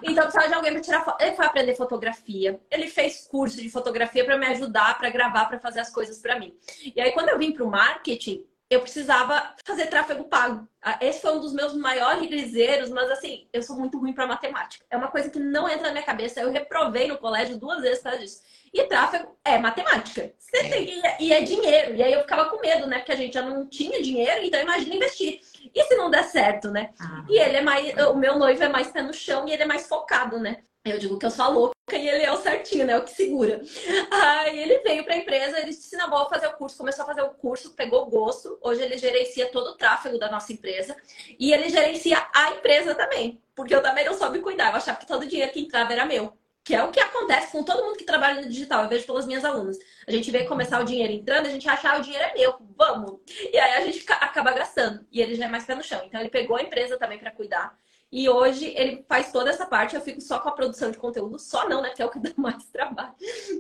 Então 0.03 0.25
precisava 0.25 0.49
de 0.49 0.55
alguém 0.55 0.73
para 0.73 0.83
tirar 0.83 1.03
foto. 1.03 1.23
Ele 1.23 1.35
foi 1.35 1.47
aprender 1.47 1.75
fotografia. 1.75 2.61
Ele 2.71 2.89
fez 2.89 3.27
curso 3.27 3.57
de 3.57 3.71
fotografia 3.71 4.23
para 4.23 4.37
me 4.37 4.45
ajudar, 4.49 4.99
para 4.99 5.09
gravar, 5.09 5.47
para 5.47 5.59
fazer 5.59 5.81
as 5.81 5.91
coisas 5.91 6.19
para 6.19 6.39
mim. 6.39 6.55
E 6.95 7.01
aí 7.01 7.13
quando 7.13 7.31
eu 7.31 7.39
vim 7.39 7.53
pro 7.53 7.67
marketing, 7.67 8.45
eu 8.73 8.81
precisava 8.81 9.55
fazer 9.65 9.87
tráfego 9.87 10.25
pago. 10.25 10.67
Ah, 10.81 10.99
esse 11.01 11.21
foi 11.21 11.33
um 11.35 11.41
dos 11.41 11.53
meus 11.53 11.75
maiores 11.75 12.55
erros, 12.55 12.91
mas 12.91 13.11
assim, 13.11 13.47
eu 13.53 13.63
sou 13.63 13.77
muito 13.77 13.99
ruim 13.99 14.13
para 14.13 14.27
matemática. 14.27 14.85
É 14.91 14.97
uma 14.97 15.09
coisa 15.09 15.31
que 15.31 15.39
não 15.39 15.69
entra 15.69 15.89
na 15.89 15.93
minha 15.93 16.05
cabeça. 16.05 16.41
Eu 16.41 16.51
reprovei 16.51 17.07
no 17.07 17.19
colégio 17.19 17.59
duas 17.59 17.81
vezes 17.81 17.99
por 17.99 18.05
causa 18.05 18.19
disso. 18.19 18.43
E 18.73 18.85
tráfego 18.85 19.37
é 19.45 19.59
matemática. 19.59 20.33
Você 20.39 20.57
é. 20.57 20.69
tem 20.69 20.87
que, 20.87 21.03
e 21.21 21.33
é 21.33 21.43
dinheiro. 21.43 21.95
E 21.95 22.03
aí 22.03 22.13
eu 22.13 22.21
ficava 22.21 22.49
com 22.49 22.61
medo, 22.61 22.87
né? 22.87 22.99
Porque 22.99 23.13
a 23.13 23.17
gente 23.17 23.35
já 23.35 23.43
não 23.43 23.67
tinha 23.67 24.03
dinheiro, 24.03 24.45
então 24.45 24.61
imagina 24.61 24.95
investir. 24.95 25.41
E 25.75 25.85
se 25.85 25.95
não 25.95 26.11
der 26.11 26.25
certo, 26.25 26.71
né? 26.71 26.91
Ah. 26.99 27.25
E 27.29 27.39
ele 27.39 27.59
é 27.59 27.63
mais. 27.63 27.95
O 28.09 28.15
meu 28.15 28.39
noivo 28.39 28.63
é 28.65 28.69
mais 28.69 28.91
pé 28.91 29.03
no 29.03 29.13
chão 29.13 29.47
e 29.47 29.53
ele 29.53 29.63
é 29.63 29.67
mais 29.67 29.87
focado, 29.87 30.39
né? 30.39 30.63
Eu 30.85 30.99
digo 30.99 31.19
que 31.19 31.25
eu 31.25 31.31
sou 31.31 31.45
a 31.45 31.49
louca 31.49 31.75
e 31.93 32.09
ele 32.09 32.25
é 32.25 32.33
o 32.33 32.43
certinho, 32.43 32.85
né? 32.85 32.99
O 32.99 33.05
que 33.05 33.11
segura. 33.11 33.63
Aí 34.11 34.59
ele 34.59 34.79
veio 34.79 35.05
para 35.05 35.15
a 35.15 35.19
empresa, 35.19 35.59
ele 35.59 35.71
disse: 35.71 35.97
não, 35.97 36.11
vou 36.11 36.29
fazer 36.29 36.49
o 36.49 36.55
curso. 36.55 36.77
Começou 36.77 37.05
a 37.05 37.07
fazer 37.07 37.23
o 37.23 37.31
curso, 37.31 37.75
pegou 37.75 38.07
gosto. 38.07 38.59
Hoje 38.61 38.83
ele 38.83 38.99
gerencia 38.99 39.51
todo 39.51 39.69
o 39.69 39.77
tráfego 39.77 40.19
da 40.19 40.31
nossa 40.31 40.53
empresa 40.53 40.97
e 41.39 41.53
ele 41.53 41.69
gerencia 41.69 42.27
a 42.35 42.51
empresa 42.51 42.95
também, 42.95 43.41
porque 43.55 43.75
eu 43.75 43.83
também 43.83 44.05
não 44.05 44.15
soube 44.15 44.41
cuidar. 44.41 44.71
Eu 44.71 44.77
achava 44.77 44.99
que 44.99 45.07
todo 45.07 45.23
o 45.23 45.27
dinheiro 45.27 45.53
que 45.53 45.61
entrava 45.61 45.93
era 45.93 46.05
meu 46.05 46.37
que 46.65 46.75
é 46.75 46.83
o 46.83 46.91
que 46.91 47.01
acontece 47.01 47.51
com 47.51 47.65
todo 47.65 47.83
mundo 47.83 47.97
que 47.97 48.05
trabalha 48.05 48.41
no 48.41 48.49
digital. 48.49 48.85
Eu 48.85 48.89
vejo 48.89 49.07
pelas 49.07 49.27
minhas 49.27 49.45
alunas. 49.45 49.77
A 50.07 50.13
gente 50.13 50.31
vê 50.31 50.45
começar 50.45 50.81
o 50.81 50.85
dinheiro 50.85 51.13
entrando, 51.13 51.47
a 51.47 51.51
gente 51.51 51.69
acha 51.69 51.91
ah, 51.91 51.99
o 51.99 52.03
dinheiro 52.03 52.25
é 52.25 52.35
meu, 52.35 52.57
vamos. 52.77 53.21
E 53.53 53.59
aí 53.59 53.83
a 53.83 53.85
gente 53.85 54.05
acaba 54.09 54.53
gastando. 54.53 55.05
E 55.11 55.21
ele 55.21 55.35
já 55.35 55.47
é 55.47 55.49
mais 55.49 55.65
pé 55.65 55.75
no 55.75 55.83
chão. 55.83 56.03
Então 56.05 56.21
ele 56.21 56.31
pegou 56.31 56.57
a 56.57 56.63
empresa 56.63 56.97
também 56.97 57.19
para 57.19 57.33
cuidar. 57.33 57.77
E 58.13 58.29
hoje 58.29 58.75
ele 58.77 59.03
faz 59.09 59.33
toda 59.33 59.49
essa 59.49 59.65
parte, 59.65 59.97
eu 59.97 60.03
fico 60.03 60.21
só 60.21 60.39
com 60.39 60.51
a 60.51 60.53
produção 60.53 60.91
de 60.91 60.99
conteúdo, 60.99 61.39
só 61.39 61.67
não, 61.67 61.81
né? 61.81 61.91
Que 61.91 62.03
é 62.03 62.05
o 62.05 62.11
que 62.11 62.19
dá 62.21 62.31
mais 62.37 62.63
trabalho. 62.67 63.15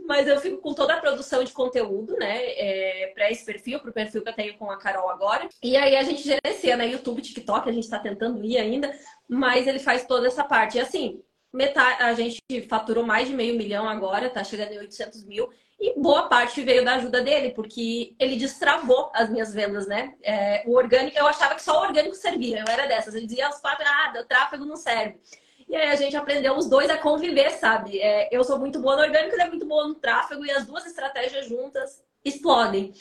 Mas 0.06 0.28
eu 0.28 0.38
fico 0.40 0.58
com 0.58 0.74
toda 0.74 0.92
a 0.92 1.00
produção 1.00 1.42
de 1.42 1.52
conteúdo, 1.52 2.14
né? 2.18 2.44
É, 2.58 3.12
para 3.14 3.30
esse 3.30 3.46
perfil, 3.46 3.80
para 3.80 3.90
o 3.90 3.94
perfil 3.94 4.22
que 4.22 4.28
eu 4.28 4.34
tenho 4.34 4.58
com 4.58 4.70
a 4.70 4.76
Carol 4.76 5.08
agora. 5.08 5.48
E 5.62 5.74
aí 5.74 5.96
a 5.96 6.02
gente 6.02 6.22
gerencia, 6.22 6.76
né? 6.76 6.86
YouTube, 6.86 7.22
TikTok, 7.22 7.66
a 7.66 7.72
gente 7.72 7.84
está 7.84 7.98
tentando 7.98 8.44
ir 8.44 8.58
ainda, 8.58 8.92
mas 9.26 9.66
ele 9.66 9.78
faz 9.78 10.04
toda 10.04 10.26
essa 10.26 10.44
parte. 10.44 10.76
E 10.76 10.80
assim, 10.80 11.22
metade, 11.50 12.02
a 12.02 12.12
gente 12.12 12.42
faturou 12.68 13.06
mais 13.06 13.28
de 13.28 13.34
meio 13.34 13.56
milhão 13.56 13.88
agora, 13.88 14.28
tá 14.28 14.44
chegando 14.44 14.72
em 14.72 14.78
800 14.78 15.24
mil. 15.24 15.48
E 15.82 15.98
boa 16.00 16.28
parte 16.28 16.62
veio 16.62 16.84
da 16.84 16.94
ajuda 16.94 17.20
dele, 17.22 17.50
porque 17.50 18.14
ele 18.16 18.36
destravou 18.36 19.10
as 19.12 19.28
minhas 19.28 19.52
vendas, 19.52 19.84
né? 19.84 20.14
É, 20.22 20.62
o 20.64 20.76
orgânico, 20.76 21.18
eu 21.18 21.26
achava 21.26 21.56
que 21.56 21.62
só 21.62 21.80
o 21.80 21.82
orgânico 21.82 22.14
servia, 22.14 22.60
eu 22.64 22.72
era 22.72 22.86
dessas. 22.86 23.16
Ele 23.16 23.26
dizia, 23.26 23.48
os 23.48 23.58
quatro, 23.58 23.84
ah, 23.84 24.12
o 24.20 24.24
tráfego 24.24 24.64
não 24.64 24.76
serve. 24.76 25.18
E 25.68 25.74
aí 25.74 25.88
a 25.90 25.96
gente 25.96 26.16
aprendeu 26.16 26.56
os 26.56 26.68
dois 26.68 26.88
a 26.88 26.96
conviver, 26.96 27.50
sabe? 27.50 27.98
É, 27.98 28.28
eu 28.30 28.44
sou 28.44 28.60
muito 28.60 28.78
boa 28.78 28.94
no 28.94 29.02
orgânico, 29.02 29.34
ele 29.34 29.42
é 29.42 29.48
muito 29.48 29.66
boa 29.66 29.88
no 29.88 29.96
tráfego, 29.96 30.46
e 30.46 30.52
as 30.52 30.64
duas 30.64 30.86
estratégias 30.86 31.48
juntas 31.48 32.00
explodem. 32.24 32.94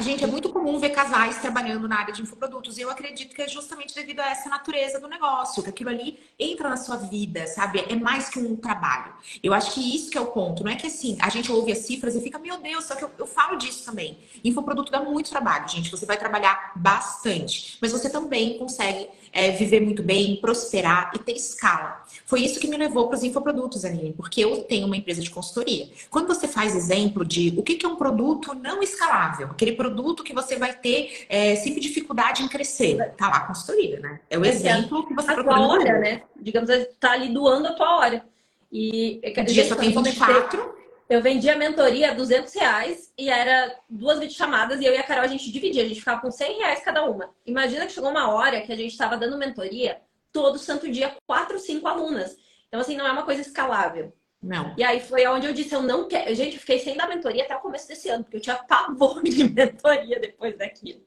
Gente, 0.00 0.24
é 0.24 0.26
muito 0.26 0.48
comum 0.48 0.78
ver 0.78 0.90
casais 0.90 1.38
trabalhando 1.38 1.86
na 1.86 1.98
área 1.98 2.12
de 2.12 2.22
infoprodutos. 2.22 2.78
E 2.78 2.80
eu 2.80 2.90
acredito 2.90 3.34
que 3.34 3.42
é 3.42 3.48
justamente 3.48 3.94
devido 3.94 4.20
a 4.20 4.30
essa 4.30 4.48
natureza 4.48 4.98
do 4.98 5.08
negócio, 5.08 5.62
que 5.62 5.68
aquilo 5.68 5.90
ali 5.90 6.18
entra 6.38 6.68
na 6.68 6.76
sua 6.76 6.96
vida, 6.96 7.46
sabe? 7.46 7.84
É 7.88 7.94
mais 7.94 8.28
que 8.28 8.38
um 8.38 8.56
trabalho. 8.56 9.12
Eu 9.42 9.52
acho 9.52 9.74
que 9.74 9.96
isso 9.96 10.10
que 10.10 10.16
é 10.16 10.20
o 10.20 10.26
ponto. 10.26 10.64
Não 10.64 10.70
é 10.70 10.76
que 10.76 10.86
assim, 10.86 11.18
a 11.20 11.28
gente 11.28 11.52
ouve 11.52 11.72
as 11.72 11.78
cifras 11.78 12.14
e 12.14 12.20
fica, 12.20 12.38
meu 12.38 12.58
Deus, 12.58 12.84
só 12.84 12.94
que 12.94 13.04
eu, 13.04 13.10
eu 13.18 13.26
falo 13.26 13.56
disso 13.56 13.84
também. 13.84 14.18
Infoproduto 14.42 14.90
dá 14.90 15.02
muito 15.02 15.30
trabalho, 15.30 15.68
gente. 15.68 15.90
Você 15.90 16.06
vai 16.06 16.16
trabalhar 16.16 16.72
bastante. 16.76 17.78
Mas 17.80 17.92
você 17.92 18.08
também 18.08 18.58
consegue 18.58 19.08
é, 19.32 19.50
viver 19.50 19.80
muito 19.80 20.02
bem, 20.02 20.36
prosperar 20.36 21.12
e 21.14 21.18
ter 21.18 21.32
escala. 21.32 22.04
Foi 22.26 22.40
isso 22.40 22.58
que 22.58 22.68
me 22.68 22.76
levou 22.76 23.08
para 23.08 23.16
os 23.16 23.24
infoprodutos, 23.24 23.84
Aline, 23.84 24.12
porque 24.12 24.42
eu 24.42 24.62
tenho 24.64 24.86
uma 24.86 24.96
empresa 24.96 25.20
de 25.20 25.30
consultoria. 25.30 25.88
Quando 26.08 26.28
você 26.28 26.48
faz 26.48 26.74
exemplo 26.74 27.24
de 27.24 27.54
o 27.56 27.62
que 27.62 27.84
é 27.84 27.88
um 27.88 27.96
produto 27.96 28.54
não 28.54 28.82
escalável, 28.82 29.09
escalável, 29.10 29.48
aquele 29.50 29.72
produto 29.72 30.22
que 30.22 30.32
você 30.32 30.56
vai 30.56 30.72
ter 30.72 31.26
é, 31.28 31.56
sempre 31.56 31.80
dificuldade 31.80 32.42
em 32.42 32.48
crescer. 32.48 32.96
Tá 33.16 33.28
lá 33.28 33.36
a 33.38 33.46
consultoria, 33.46 33.98
né? 33.98 34.20
É 34.30 34.38
o 34.38 34.44
exemplo 34.44 35.06
que 35.06 35.14
você 35.14 35.30
a 35.30 35.34
procura. 35.34 35.56
A 35.56 35.66
hora, 35.66 35.98
né? 35.98 36.22
Digamos, 36.40 36.70
tá 36.98 37.12
ali 37.12 37.28
doando 37.28 37.68
a 37.68 37.72
tua 37.72 37.98
hora. 37.98 38.24
E 38.72 39.20
o 39.24 39.44
dia 39.44 39.66
só 39.66 39.74
tem 39.74 39.90
24. 39.90 40.80
Eu 41.08 41.20
vendia 41.20 41.54
a 41.54 41.58
mentoria 41.58 42.12
a 42.12 42.14
200 42.14 42.54
reais 42.54 43.12
e 43.18 43.28
era 43.28 43.74
duas 43.88 44.20
videochamadas 44.20 44.80
e 44.80 44.84
eu 44.84 44.94
e 44.94 44.96
a 44.96 45.02
Carol 45.02 45.24
a 45.24 45.26
gente 45.26 45.50
dividia, 45.50 45.82
a 45.82 45.88
gente 45.88 45.98
ficava 45.98 46.20
com 46.20 46.30
100 46.30 46.58
reais 46.58 46.84
cada 46.84 47.02
uma. 47.02 47.30
Imagina 47.44 47.84
que 47.84 47.92
chegou 47.92 48.10
uma 48.10 48.30
hora 48.32 48.60
que 48.60 48.72
a 48.72 48.76
gente 48.76 48.92
estava 48.92 49.16
dando 49.16 49.36
mentoria 49.36 50.00
todo 50.32 50.56
santo 50.56 50.88
dia, 50.88 51.16
quatro, 51.26 51.58
cinco 51.58 51.88
alunas. 51.88 52.36
Então, 52.68 52.78
assim, 52.80 52.96
não 52.96 53.08
é 53.08 53.10
uma 53.10 53.24
coisa 53.24 53.40
escalável. 53.40 54.12
Não. 54.42 54.74
E 54.76 54.82
aí 54.82 55.00
foi 55.00 55.26
onde 55.26 55.46
eu 55.46 55.52
disse, 55.52 55.74
eu 55.74 55.82
não 55.82 56.08
quero. 56.08 56.34
Gente, 56.34 56.54
eu 56.54 56.60
fiquei 56.60 56.78
sem 56.78 56.96
dar 56.96 57.08
mentoria 57.08 57.44
até 57.44 57.54
o 57.54 57.60
começo 57.60 57.86
desse 57.86 58.08
ano, 58.08 58.24
porque 58.24 58.38
eu 58.38 58.40
tinha 58.40 58.56
pavor 58.56 59.20
de 59.24 59.44
mentoria 59.44 60.18
depois 60.18 60.56
daquilo. 60.56 61.02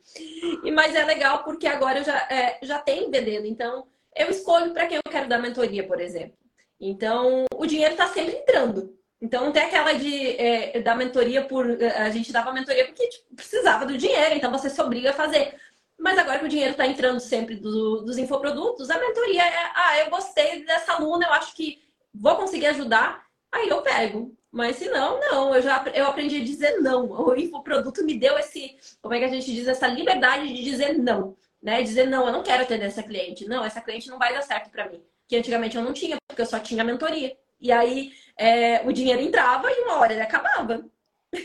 E, 0.64 0.72
mas 0.72 0.94
é 0.94 1.04
legal 1.04 1.44
porque 1.44 1.66
agora 1.66 2.00
eu 2.00 2.04
já, 2.04 2.16
é, 2.30 2.60
já 2.62 2.80
tenho 2.80 3.10
vendendo. 3.10 3.48
Então, 3.48 3.88
eu 4.16 4.30
escolho 4.30 4.72
para 4.72 4.86
quem 4.86 4.98
eu 4.98 5.12
quero 5.12 5.28
dar 5.28 5.40
mentoria, 5.40 5.86
por 5.88 6.00
exemplo. 6.00 6.38
Então, 6.80 7.46
o 7.56 7.66
dinheiro 7.66 7.94
está 7.94 8.08
sempre 8.08 8.36
entrando. 8.36 8.96
Então, 9.20 9.52
tem 9.52 9.64
aquela 9.64 9.94
de 9.94 10.38
é, 10.38 10.80
dar 10.82 10.96
mentoria 10.96 11.44
por. 11.44 11.66
A 11.66 12.10
gente 12.12 12.32
dava 12.32 12.54
mentoria 12.54 12.86
porque 12.86 13.08
tipo, 13.08 13.36
precisava 13.36 13.86
do 13.86 13.98
dinheiro, 13.98 14.36
então 14.36 14.52
você 14.52 14.70
se 14.70 14.82
obriga 14.82 15.10
a 15.10 15.14
fazer. 15.14 15.56
Mas 15.98 16.18
agora 16.18 16.40
que 16.40 16.46
o 16.46 16.50
dinheiro 16.50 16.72
está 16.72 16.86
entrando 16.86 17.20
sempre 17.20 17.56
do, 17.56 18.02
dos 18.02 18.18
infoprodutos, 18.18 18.90
a 18.90 19.00
mentoria 19.00 19.42
é: 19.42 19.72
ah, 19.74 20.00
eu 20.00 20.10
gostei 20.10 20.66
dessa 20.66 20.94
aluna, 20.94 21.26
eu 21.26 21.32
acho 21.34 21.56
que 21.56 21.82
vou 22.14 22.36
conseguir 22.36 22.68
ajudar, 22.68 23.26
aí 23.52 23.70
eu 23.70 23.82
pego. 23.82 24.36
Mas 24.52 24.76
se 24.76 24.88
não, 24.88 25.20
não. 25.20 25.56
Eu 25.56 25.62
já 25.62 25.84
eu 25.96 26.06
aprendi 26.06 26.38
a 26.38 26.44
dizer 26.44 26.80
não. 26.80 27.10
O 27.12 27.36
infoproduto 27.36 28.04
me 28.06 28.18
deu 28.18 28.38
esse, 28.38 28.78
como 29.02 29.14
é 29.16 29.20
que 29.20 29.26
a 29.26 29.30
gente 29.30 29.52
diz, 29.52 29.68
essa 29.68 29.88
liberdade 29.88 30.48
de 30.48 30.64
dizer 30.64 30.98
não. 30.98 31.36
Né? 31.62 31.82
Dizer 31.82 32.08
não, 32.08 32.28
eu 32.28 32.32
não 32.32 32.44
quero 32.44 32.64
atender 32.64 32.86
essa 32.86 33.02
cliente. 33.02 33.48
Não, 33.48 33.66
essa 33.66 33.82
cliente 33.82 34.10
não 34.10 34.20
vai 34.20 34.34
dar 34.34 34.44
certo 34.44 34.70
para 34.70 34.90
mim. 34.90 35.02
Que 35.28 35.38
antigamente 35.38 35.76
eu 35.76 35.84
não 35.84 35.94
tinha, 35.94 36.18
porque 36.28 36.42
eu 36.42 36.46
só 36.46 36.60
tinha 36.60 36.84
mentoria. 36.84 37.36
E 37.60 37.72
aí 37.72 38.12
é, 38.38 38.82
o 38.86 38.92
dinheiro 38.92 39.22
entrava 39.22 39.72
e 39.72 39.82
uma 39.82 39.98
hora 39.98 40.14
ele 40.14 40.22
acabava. 40.22 40.86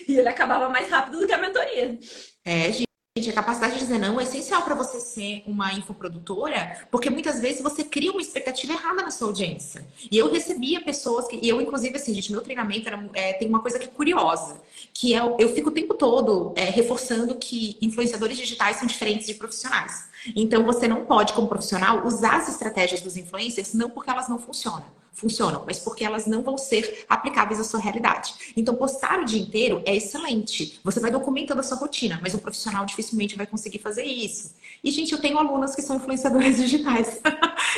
E 0.06 0.18
ele 0.18 0.28
acabava 0.28 0.68
mais 0.68 0.90
rápido 0.90 1.18
do 1.18 1.26
que 1.26 1.32
a 1.32 1.38
mentoria. 1.38 1.98
É, 2.44 2.70
gente, 2.70 2.87
a 3.28 3.32
capacidade 3.32 3.74
de 3.74 3.80
dizer 3.80 3.98
não 3.98 4.20
é 4.20 4.22
essencial 4.22 4.62
para 4.62 4.74
você 4.74 5.00
ser 5.00 5.42
uma 5.46 5.72
infoprodutora, 5.72 6.86
porque 6.90 7.10
muitas 7.10 7.40
vezes 7.40 7.60
você 7.60 7.82
cria 7.82 8.12
uma 8.12 8.20
expectativa 8.20 8.72
errada 8.72 9.02
na 9.02 9.10
sua 9.10 9.28
audiência. 9.28 9.84
E 10.10 10.16
eu 10.16 10.30
recebia 10.30 10.80
pessoas 10.80 11.26
que, 11.26 11.36
e 11.42 11.48
eu, 11.48 11.60
inclusive, 11.60 11.96
assim, 11.96 12.14
gente, 12.14 12.30
meu 12.30 12.42
treinamento 12.42 12.86
era, 12.86 13.10
é, 13.14 13.32
tem 13.32 13.48
uma 13.48 13.60
coisa 13.60 13.78
que 13.78 13.86
é 13.86 13.88
curiosa, 13.88 14.60
que 14.94 15.14
é 15.14 15.18
eu 15.38 15.52
fico 15.54 15.70
o 15.70 15.72
tempo 15.72 15.94
todo 15.94 16.52
é, 16.54 16.64
reforçando 16.64 17.34
que 17.34 17.76
influenciadores 17.80 18.36
digitais 18.36 18.76
são 18.76 18.86
diferentes 18.86 19.26
de 19.26 19.34
profissionais. 19.34 20.08
Então, 20.36 20.64
você 20.64 20.86
não 20.86 21.04
pode, 21.04 21.32
como 21.32 21.48
profissional, 21.48 22.06
usar 22.06 22.36
as 22.36 22.48
estratégias 22.48 23.00
dos 23.00 23.16
influencers 23.16 23.74
não 23.74 23.90
porque 23.90 24.10
elas 24.10 24.28
não 24.28 24.38
funcionam 24.38 24.97
funcionam, 25.18 25.64
mas 25.66 25.78
porque 25.80 26.04
elas 26.04 26.26
não 26.26 26.42
vão 26.42 26.56
ser 26.56 27.04
aplicáveis 27.08 27.58
à 27.58 27.64
sua 27.64 27.80
realidade. 27.80 28.34
Então, 28.56 28.74
postar 28.74 29.20
o 29.20 29.24
dia 29.24 29.42
inteiro 29.42 29.82
é 29.84 29.94
excelente. 29.96 30.80
Você 30.84 31.00
vai 31.00 31.10
documentando 31.10 31.60
a 31.60 31.64
sua 31.64 31.76
rotina, 31.76 32.18
mas 32.22 32.34
o 32.34 32.38
profissional 32.38 32.86
dificilmente 32.86 33.36
vai 33.36 33.46
conseguir 33.46 33.80
fazer 33.80 34.04
isso. 34.04 34.54
E, 34.82 34.90
gente, 34.90 35.12
eu 35.12 35.20
tenho 35.20 35.36
alunas 35.36 35.74
que 35.74 35.82
são 35.82 35.96
influenciadoras 35.96 36.56
digitais. 36.62 37.20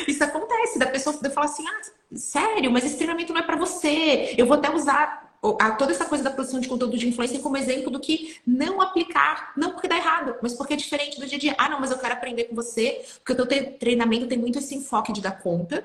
isso 0.07 0.23
acontece, 0.23 0.77
da 0.77 0.85
pessoa 0.85 1.17
falar 1.31 1.47
assim: 1.47 1.65
ah, 1.67 1.81
sério, 2.15 2.71
mas 2.71 2.85
esse 2.85 2.95
treinamento 2.95 3.33
não 3.33 3.41
é 3.41 3.43
para 3.43 3.57
você. 3.57 4.35
Eu 4.37 4.45
vou 4.45 4.55
até 4.55 4.73
usar 4.73 5.31
toda 5.77 5.91
essa 5.91 6.05
coisa 6.05 6.23
da 6.23 6.29
produção 6.29 6.59
de 6.59 6.67
conteúdo 6.67 6.95
de 6.95 7.07
influência 7.07 7.39
como 7.39 7.57
exemplo 7.57 7.89
do 7.89 7.99
que 7.99 8.35
não 8.45 8.79
aplicar, 8.79 9.51
não 9.57 9.71
porque 9.71 9.87
dá 9.87 9.97
errado, 9.97 10.35
mas 10.41 10.53
porque 10.53 10.75
é 10.75 10.77
diferente 10.77 11.19
do 11.19 11.25
dia 11.25 11.37
a 11.37 11.39
dia. 11.39 11.55
Ah, 11.57 11.67
não, 11.67 11.79
mas 11.79 11.89
eu 11.89 11.97
quero 11.97 12.13
aprender 12.13 12.43
com 12.43 12.55
você, 12.55 13.03
porque 13.17 13.41
o 13.41 13.47
teu 13.47 13.73
treinamento 13.79 14.27
tem 14.27 14.37
muito 14.37 14.59
esse 14.59 14.75
enfoque 14.75 15.11
de 15.11 15.19
dar 15.19 15.31
conta, 15.31 15.83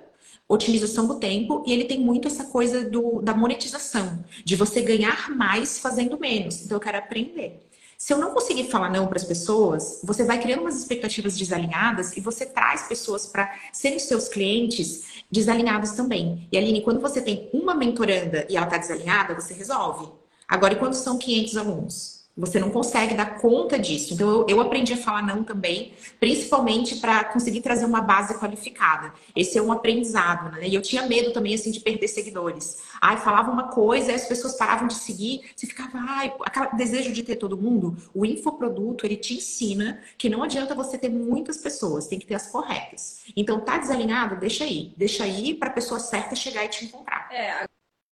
otimização 0.49 1.07
do 1.07 1.17
tempo 1.17 1.65
e 1.67 1.73
ele 1.73 1.85
tem 1.85 1.99
muito 1.99 2.29
essa 2.29 2.45
coisa 2.45 2.89
do, 2.89 3.21
da 3.21 3.35
monetização, 3.35 4.25
de 4.45 4.55
você 4.55 4.81
ganhar 4.81 5.31
mais 5.31 5.79
fazendo 5.79 6.19
menos. 6.19 6.65
Então 6.65 6.77
eu 6.77 6.81
quero 6.81 6.99
aprender. 6.99 7.67
Se 7.99 8.13
eu 8.13 8.19
não 8.19 8.35
conseguir 8.35 8.65
falar 8.65 8.91
não 8.91 9.07
para 9.07 9.17
as 9.17 9.25
pessoas, 9.25 10.01
você 10.05 10.23
vai 10.23 10.39
criando 10.39 10.61
umas 10.61 10.79
expectativas 10.79 11.37
desalinhadas 11.37 12.17
e 12.17 12.21
você 12.21 12.45
traz 12.45 12.83
pessoas 12.83 13.27
para 13.27 13.53
serem 13.73 13.99
seus 13.99 14.29
clientes 14.29 15.25
desalinhados 15.31 15.93
também. 15.93 16.47
E 16.53 16.59
Aline, 16.59 16.83
quando 16.83 17.01
você 17.01 17.23
tem 17.23 17.49
uma 17.55 17.75
mentoranda 17.75 18.47
e 18.51 18.57
ela 18.57 18.67
está 18.67 18.77
desalinhada, 18.77 19.35
você 19.35 19.55
resolve. 19.55 20.13
Agora, 20.47 20.75
e 20.75 20.79
quando 20.79 20.95
são 20.95 21.19
500 21.19 21.57
alunos? 21.57 22.16
Você 22.37 22.61
não 22.61 22.71
consegue 22.71 23.15
dar 23.15 23.39
conta 23.39 23.79
disso. 23.79 24.13
Então, 24.13 24.29
eu, 24.29 24.47
eu 24.49 24.61
aprendi 24.61 24.93
a 24.93 24.97
falar 24.97 25.23
não 25.23 25.43
também, 25.43 25.95
principalmente 26.21 26.97
para 26.97 27.25
conseguir 27.25 27.63
trazer 27.63 27.87
uma 27.87 28.03
base 28.03 28.39
qualificada. 28.39 29.13
Esse 29.35 29.57
é 29.57 29.63
um 29.63 29.73
aprendizado, 29.73 30.53
né? 30.53 30.69
E 30.69 30.75
eu 30.75 30.83
tinha 30.83 31.07
medo 31.07 31.33
também, 31.33 31.55
assim, 31.55 31.71
de 31.71 31.81
perder 31.81 32.09
seguidores. 32.09 32.83
Ai, 33.01 33.17
falava 33.17 33.51
uma 33.51 33.69
coisa, 33.69 34.13
as 34.13 34.27
pessoas 34.27 34.55
paravam 34.55 34.87
de 34.87 34.95
seguir, 34.95 35.51
você 35.57 35.67
ficava, 35.67 35.99
ai, 35.99 36.35
aquele 36.41 36.77
desejo 36.77 37.11
de 37.11 37.23
ter 37.23 37.37
todo 37.37 37.57
mundo. 37.57 37.97
O 38.15 38.27
infoproduto, 38.27 39.07
ele 39.07 39.17
te 39.17 39.35
ensina 39.35 40.01
que 40.19 40.29
não 40.29 40.43
adianta 40.43 40.75
você 40.75 40.99
ter 40.99 41.09
muitas 41.09 41.57
pessoas, 41.57 42.07
tem 42.07 42.19
que 42.19 42.27
ter 42.27 42.35
as 42.35 42.49
corretas. 42.49 43.25
Então, 43.35 43.61
tá 43.61 43.79
desalinhado? 43.79 44.37
Deixa 44.37 44.65
aí. 44.65 44.93
Deixa 44.97 45.25
aí 45.25 45.55
para 45.55 45.71
a 45.71 45.73
pessoa 45.73 45.99
certa 45.99 46.35
chegar 46.35 46.65
e 46.65 46.69
te 46.69 46.85
encontrar. 46.85 47.29
É, 47.33 47.67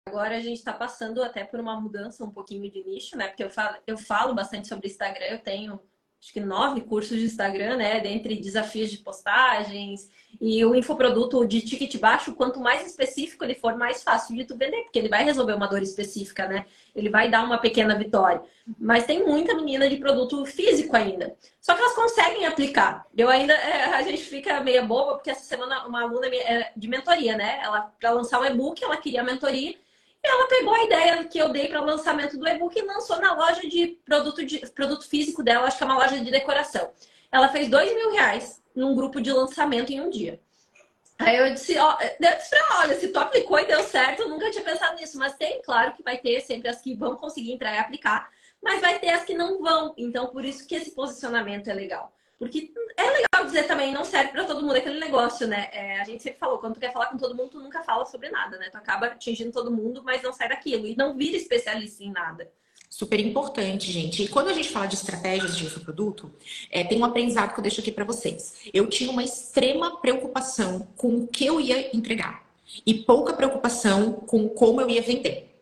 Agora 0.08 0.36
a 0.38 0.40
gente 0.40 0.56
está 0.56 0.72
passando 0.72 1.22
até 1.22 1.44
por 1.44 1.60
uma 1.60 1.78
mudança 1.78 2.24
um 2.24 2.30
pouquinho 2.30 2.70
de 2.70 2.82
nicho, 2.82 3.14
né? 3.14 3.28
Porque 3.28 3.44
eu 3.44 3.50
falo, 3.50 3.76
eu 3.86 3.98
falo 3.98 4.34
bastante 4.34 4.66
sobre 4.66 4.88
Instagram, 4.88 5.26
eu 5.26 5.38
tenho 5.38 5.78
acho 6.20 6.32
que 6.32 6.40
nove 6.40 6.80
cursos 6.80 7.16
de 7.16 7.26
Instagram, 7.26 7.76
né? 7.76 8.00
Dentre 8.00 8.34
desafios 8.36 8.90
de 8.90 8.98
postagens 8.98 10.10
e 10.40 10.64
o 10.64 10.74
infoproduto 10.74 11.46
de 11.46 11.60
ticket 11.60 11.94
baixo, 12.00 12.34
quanto 12.34 12.58
mais 12.58 12.86
específico 12.86 13.44
ele 13.44 13.54
for, 13.54 13.76
mais 13.76 14.02
fácil 14.02 14.34
de 14.34 14.46
tu 14.46 14.56
vender, 14.56 14.82
porque 14.82 14.98
ele 14.98 15.10
vai 15.10 15.24
resolver 15.24 15.52
uma 15.52 15.66
dor 15.66 15.82
específica, 15.82 16.48
né? 16.48 16.64
Ele 16.96 17.10
vai 17.10 17.30
dar 17.30 17.44
uma 17.44 17.58
pequena 17.58 17.94
vitória. 17.94 18.42
Mas 18.78 19.04
tem 19.04 19.24
muita 19.24 19.54
menina 19.54 19.90
de 19.90 19.96
produto 19.96 20.44
físico 20.46 20.96
ainda. 20.96 21.36
Só 21.60 21.74
que 21.74 21.82
elas 21.82 21.94
conseguem 21.94 22.46
aplicar. 22.46 23.06
Eu 23.14 23.28
ainda, 23.28 23.52
é, 23.52 23.84
a 23.94 24.02
gente 24.02 24.22
fica 24.22 24.60
meio 24.60 24.86
boba, 24.86 25.16
porque 25.16 25.30
essa 25.30 25.44
semana 25.44 25.86
uma 25.86 26.02
aluna 26.02 26.26
é 26.28 26.72
de 26.74 26.88
mentoria, 26.88 27.36
né? 27.36 27.60
Ela, 27.62 27.82
para 28.00 28.10
lançar 28.10 28.40
um 28.40 28.44
e-book, 28.46 28.82
ela 28.82 28.96
queria 28.96 29.20
a 29.20 29.24
mentoria 29.24 29.76
ela 30.22 30.48
pegou 30.48 30.74
a 30.74 30.84
ideia 30.84 31.24
que 31.24 31.38
eu 31.38 31.50
dei 31.50 31.68
para 31.68 31.80
o 31.80 31.84
lançamento 31.84 32.38
do 32.38 32.46
e-book 32.46 32.76
e 32.78 32.82
lançou 32.82 33.20
na 33.20 33.34
loja 33.34 33.62
de 33.68 33.98
produto, 34.04 34.44
de 34.44 34.58
produto 34.70 35.08
físico 35.08 35.42
dela, 35.42 35.66
acho 35.66 35.78
que 35.78 35.82
é 35.82 35.86
uma 35.86 35.98
loja 35.98 36.18
de 36.18 36.30
decoração. 36.30 36.90
Ela 37.30 37.48
fez 37.48 37.68
dois 37.68 37.92
mil 37.94 38.12
reais 38.12 38.62
num 38.74 38.94
grupo 38.94 39.20
de 39.20 39.32
lançamento 39.32 39.90
em 39.90 40.00
um 40.00 40.10
dia. 40.10 40.40
Aí 41.18 41.36
eu 41.36 41.52
disse, 41.52 41.76
ó, 41.78 41.98
eu 42.00 42.36
disse 42.36 42.50
pra 42.50 42.80
olha, 42.80 42.98
se 42.98 43.08
tu 43.08 43.18
aplicou 43.18 43.58
e 43.58 43.66
deu 43.66 43.82
certo, 43.82 44.22
eu 44.22 44.28
nunca 44.28 44.50
tinha 44.50 44.62
pensado 44.62 44.96
nisso. 44.96 45.18
Mas 45.18 45.34
tem, 45.34 45.60
claro 45.62 45.92
que 45.94 46.02
vai 46.02 46.16
ter 46.16 46.40
sempre 46.40 46.68
as 46.68 46.80
que 46.80 46.94
vão 46.94 47.16
conseguir 47.16 47.52
entrar 47.52 47.74
e 47.74 47.78
aplicar, 47.78 48.30
mas 48.62 48.80
vai 48.80 48.98
ter 48.98 49.10
as 49.10 49.24
que 49.24 49.34
não 49.34 49.60
vão. 49.60 49.94
Então, 49.96 50.28
por 50.28 50.44
isso 50.44 50.66
que 50.66 50.76
esse 50.76 50.92
posicionamento 50.92 51.68
é 51.68 51.74
legal. 51.74 52.12
Porque 52.38 52.72
é 52.96 53.02
legal 53.02 53.44
dizer 53.44 53.64
também, 53.66 53.92
não 53.92 54.04
serve 54.04 54.30
para 54.30 54.44
todo 54.44 54.62
mundo 54.62 54.76
aquele 54.76 55.00
negócio, 55.00 55.46
né? 55.46 55.68
É, 55.72 56.00
a 56.00 56.04
gente 56.04 56.22
sempre 56.22 56.38
falou, 56.38 56.58
quando 56.58 56.74
tu 56.74 56.80
quer 56.80 56.92
falar 56.92 57.06
com 57.06 57.18
todo 57.18 57.34
mundo, 57.34 57.50
tu 57.50 57.60
nunca 57.60 57.82
fala 57.82 58.04
sobre 58.06 58.30
nada, 58.30 58.56
né? 58.58 58.68
Tu 58.70 58.76
acaba 58.76 59.06
atingindo 59.06 59.50
todo 59.50 59.72
mundo, 59.72 60.02
mas 60.04 60.22
não 60.22 60.32
sai 60.32 60.48
daquilo. 60.48 60.86
E 60.86 60.96
não 60.96 61.16
vira 61.16 61.36
especialista 61.36 62.04
em 62.04 62.12
nada. 62.12 62.48
Super 62.88 63.20
importante, 63.20 63.92
gente. 63.92 64.22
E 64.22 64.28
quando 64.28 64.48
a 64.48 64.52
gente 64.52 64.70
fala 64.70 64.86
de 64.86 64.94
estratégias 64.94 65.56
de 65.56 65.66
infoproduto, 65.66 66.32
é, 66.70 66.84
tem 66.84 66.98
um 66.98 67.04
aprendizado 67.04 67.52
que 67.52 67.58
eu 67.58 67.62
deixo 67.62 67.80
aqui 67.80 67.92
para 67.92 68.04
vocês. 68.04 68.60
Eu 68.72 68.86
tinha 68.86 69.10
uma 69.10 69.22
extrema 69.22 70.00
preocupação 70.00 70.88
com 70.96 71.16
o 71.16 71.26
que 71.26 71.44
eu 71.44 71.60
ia 71.60 71.94
entregar 71.94 72.46
e 72.86 72.94
pouca 72.94 73.32
preocupação 73.32 74.12
com 74.12 74.48
como 74.48 74.80
eu 74.80 74.88
ia 74.88 75.02
vender. 75.02 75.57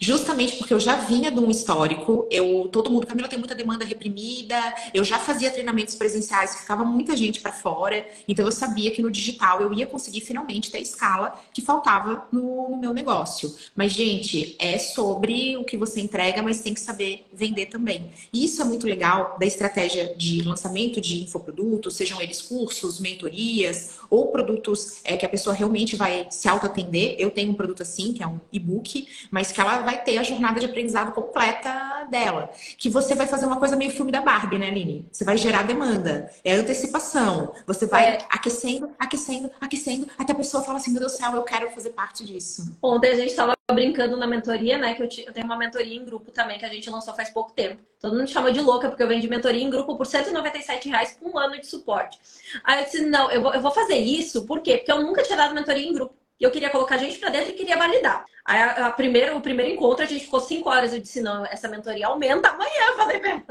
Justamente 0.00 0.56
porque 0.56 0.74
eu 0.74 0.80
já 0.80 0.96
vinha 0.96 1.30
de 1.30 1.38
um 1.38 1.50
histórico, 1.50 2.26
eu 2.30 2.68
todo 2.72 2.90
mundo, 2.90 3.06
Camila 3.06 3.28
tem 3.28 3.38
muita 3.38 3.54
demanda 3.54 3.84
reprimida, 3.84 4.56
eu 4.92 5.04
já 5.04 5.18
fazia 5.18 5.50
treinamentos 5.50 5.94
presenciais, 5.94 6.56
ficava 6.56 6.84
muita 6.84 7.16
gente 7.16 7.40
para 7.40 7.52
fora, 7.52 8.06
então 8.26 8.44
eu 8.44 8.52
sabia 8.52 8.90
que 8.90 9.02
no 9.02 9.10
digital 9.10 9.60
eu 9.60 9.72
ia 9.72 9.86
conseguir 9.86 10.20
finalmente 10.20 10.70
ter 10.70 10.78
a 10.78 10.80
escala 10.80 11.40
que 11.52 11.62
faltava 11.62 12.26
no, 12.32 12.70
no 12.70 12.76
meu 12.76 12.92
negócio. 12.92 13.54
Mas 13.74 13.92
gente, 13.92 14.56
é 14.58 14.78
sobre 14.78 15.56
o 15.56 15.64
que 15.64 15.76
você 15.76 16.00
entrega, 16.00 16.42
mas 16.42 16.60
tem 16.60 16.74
que 16.74 16.80
saber 16.80 17.26
vender 17.32 17.66
também. 17.66 18.10
E 18.32 18.44
isso 18.44 18.60
é 18.60 18.64
muito 18.64 18.86
legal 18.86 19.36
da 19.38 19.46
estratégia 19.46 20.14
de 20.16 20.42
lançamento 20.42 21.00
de 21.00 21.22
infoprodutos, 21.22 21.96
sejam 21.96 22.20
eles 22.20 22.42
cursos, 22.42 23.00
mentorias 23.00 24.00
ou 24.10 24.28
produtos 24.28 25.00
é, 25.04 25.16
que 25.16 25.26
a 25.26 25.28
pessoa 25.28 25.54
realmente 25.54 25.96
vai 25.96 26.26
se 26.30 26.48
auto-atender. 26.48 27.16
Eu 27.18 27.30
tenho 27.30 27.52
um 27.52 27.54
produto 27.54 27.82
assim, 27.82 28.12
que 28.12 28.22
é 28.22 28.26
um 28.26 28.40
e-book, 28.52 29.06
mas 29.30 29.52
que 29.52 29.60
ela 29.60 29.78
vai 29.78 30.02
ter 30.02 30.18
a 30.18 30.22
jornada 30.22 30.60
de 30.60 30.66
aprendizado 30.66 31.12
completa 31.12 32.06
dela. 32.10 32.50
Que 32.78 32.88
você 32.88 33.14
vai 33.14 33.26
fazer 33.26 33.46
uma 33.46 33.58
coisa 33.58 33.76
meio 33.76 33.90
filme 33.90 34.12
da 34.12 34.20
Barbie, 34.20 34.58
né, 34.58 34.68
Aline? 34.68 35.06
Você 35.10 35.24
vai 35.24 35.36
gerar 35.36 35.62
demanda, 35.62 36.30
é 36.44 36.54
antecipação. 36.54 37.52
Você 37.66 37.86
vai 37.86 38.16
é. 38.16 38.18
aquecendo, 38.30 38.90
aquecendo, 38.98 39.50
aquecendo, 39.60 40.06
até 40.18 40.32
a 40.32 40.36
pessoa 40.36 40.62
fala 40.62 40.78
assim: 40.78 40.90
meu 40.90 41.00
Deus 41.00 41.12
do 41.12 41.18
céu, 41.18 41.32
eu 41.34 41.42
quero 41.42 41.70
fazer 41.70 41.90
parte 41.90 42.24
disso. 42.24 42.76
Ontem 42.82 43.10
a 43.10 43.14
gente 43.14 43.30
estava 43.30 43.56
brincando 43.72 44.16
na 44.16 44.26
mentoria, 44.26 44.78
né? 44.78 44.94
Que 44.94 45.02
eu, 45.02 45.08
eu, 45.26 45.32
tenho 45.32 45.46
uma 45.46 45.56
mentoria 45.56 45.96
em 45.96 46.04
grupo 46.04 46.30
também 46.30 46.58
que 46.58 46.64
a 46.64 46.68
gente 46.68 46.88
lançou 46.88 47.14
faz 47.14 47.30
pouco 47.30 47.52
tempo. 47.52 47.82
Todo 48.00 48.16
mundo 48.16 48.28
chama 48.28 48.52
de 48.52 48.60
louca 48.60 48.88
porque 48.88 49.02
eu 49.02 49.08
vendi 49.08 49.28
mentoria 49.28 49.62
em 49.62 49.70
grupo 49.70 49.96
por 49.96 50.06
197 50.06 50.88
reais 50.88 51.16
com 51.18 51.30
um 51.30 51.38
ano 51.38 51.58
de 51.60 51.66
suporte. 51.66 52.18
Aí 52.62 52.80
eu 52.80 52.84
disse: 52.84 53.04
não, 53.06 53.30
eu 53.30 53.42
vou, 53.42 53.54
eu 53.54 53.60
vou 53.60 53.72
fazer 53.72 53.95
isso, 53.96 54.46
por 54.46 54.60
quê? 54.60 54.78
Porque 54.78 54.92
eu 54.92 55.02
nunca 55.02 55.22
tinha 55.22 55.36
dado 55.36 55.54
mentoria 55.54 55.86
em 55.86 55.92
grupo. 55.92 56.14
E 56.38 56.44
eu 56.44 56.50
queria 56.50 56.68
colocar 56.68 56.96
a 56.96 56.98
gente 56.98 57.18
para 57.18 57.30
dentro 57.30 57.50
e 57.50 57.54
queria 57.54 57.78
validar. 57.78 58.26
Aí 58.44 58.60
a, 58.60 58.86
a 58.88 58.90
primeira, 58.92 59.34
o 59.34 59.40
primeiro 59.40 59.72
encontro 59.72 60.04
a 60.04 60.06
gente 60.06 60.26
ficou 60.26 60.38
cinco 60.38 60.68
horas. 60.68 60.92
Eu 60.92 61.00
disse: 61.00 61.22
não, 61.22 61.46
essa 61.46 61.66
mentoria 61.66 62.06
aumenta 62.06 62.50
amanhã. 62.50 62.88
Eu 62.88 62.96
falei 62.96 63.18
pra 63.18 63.42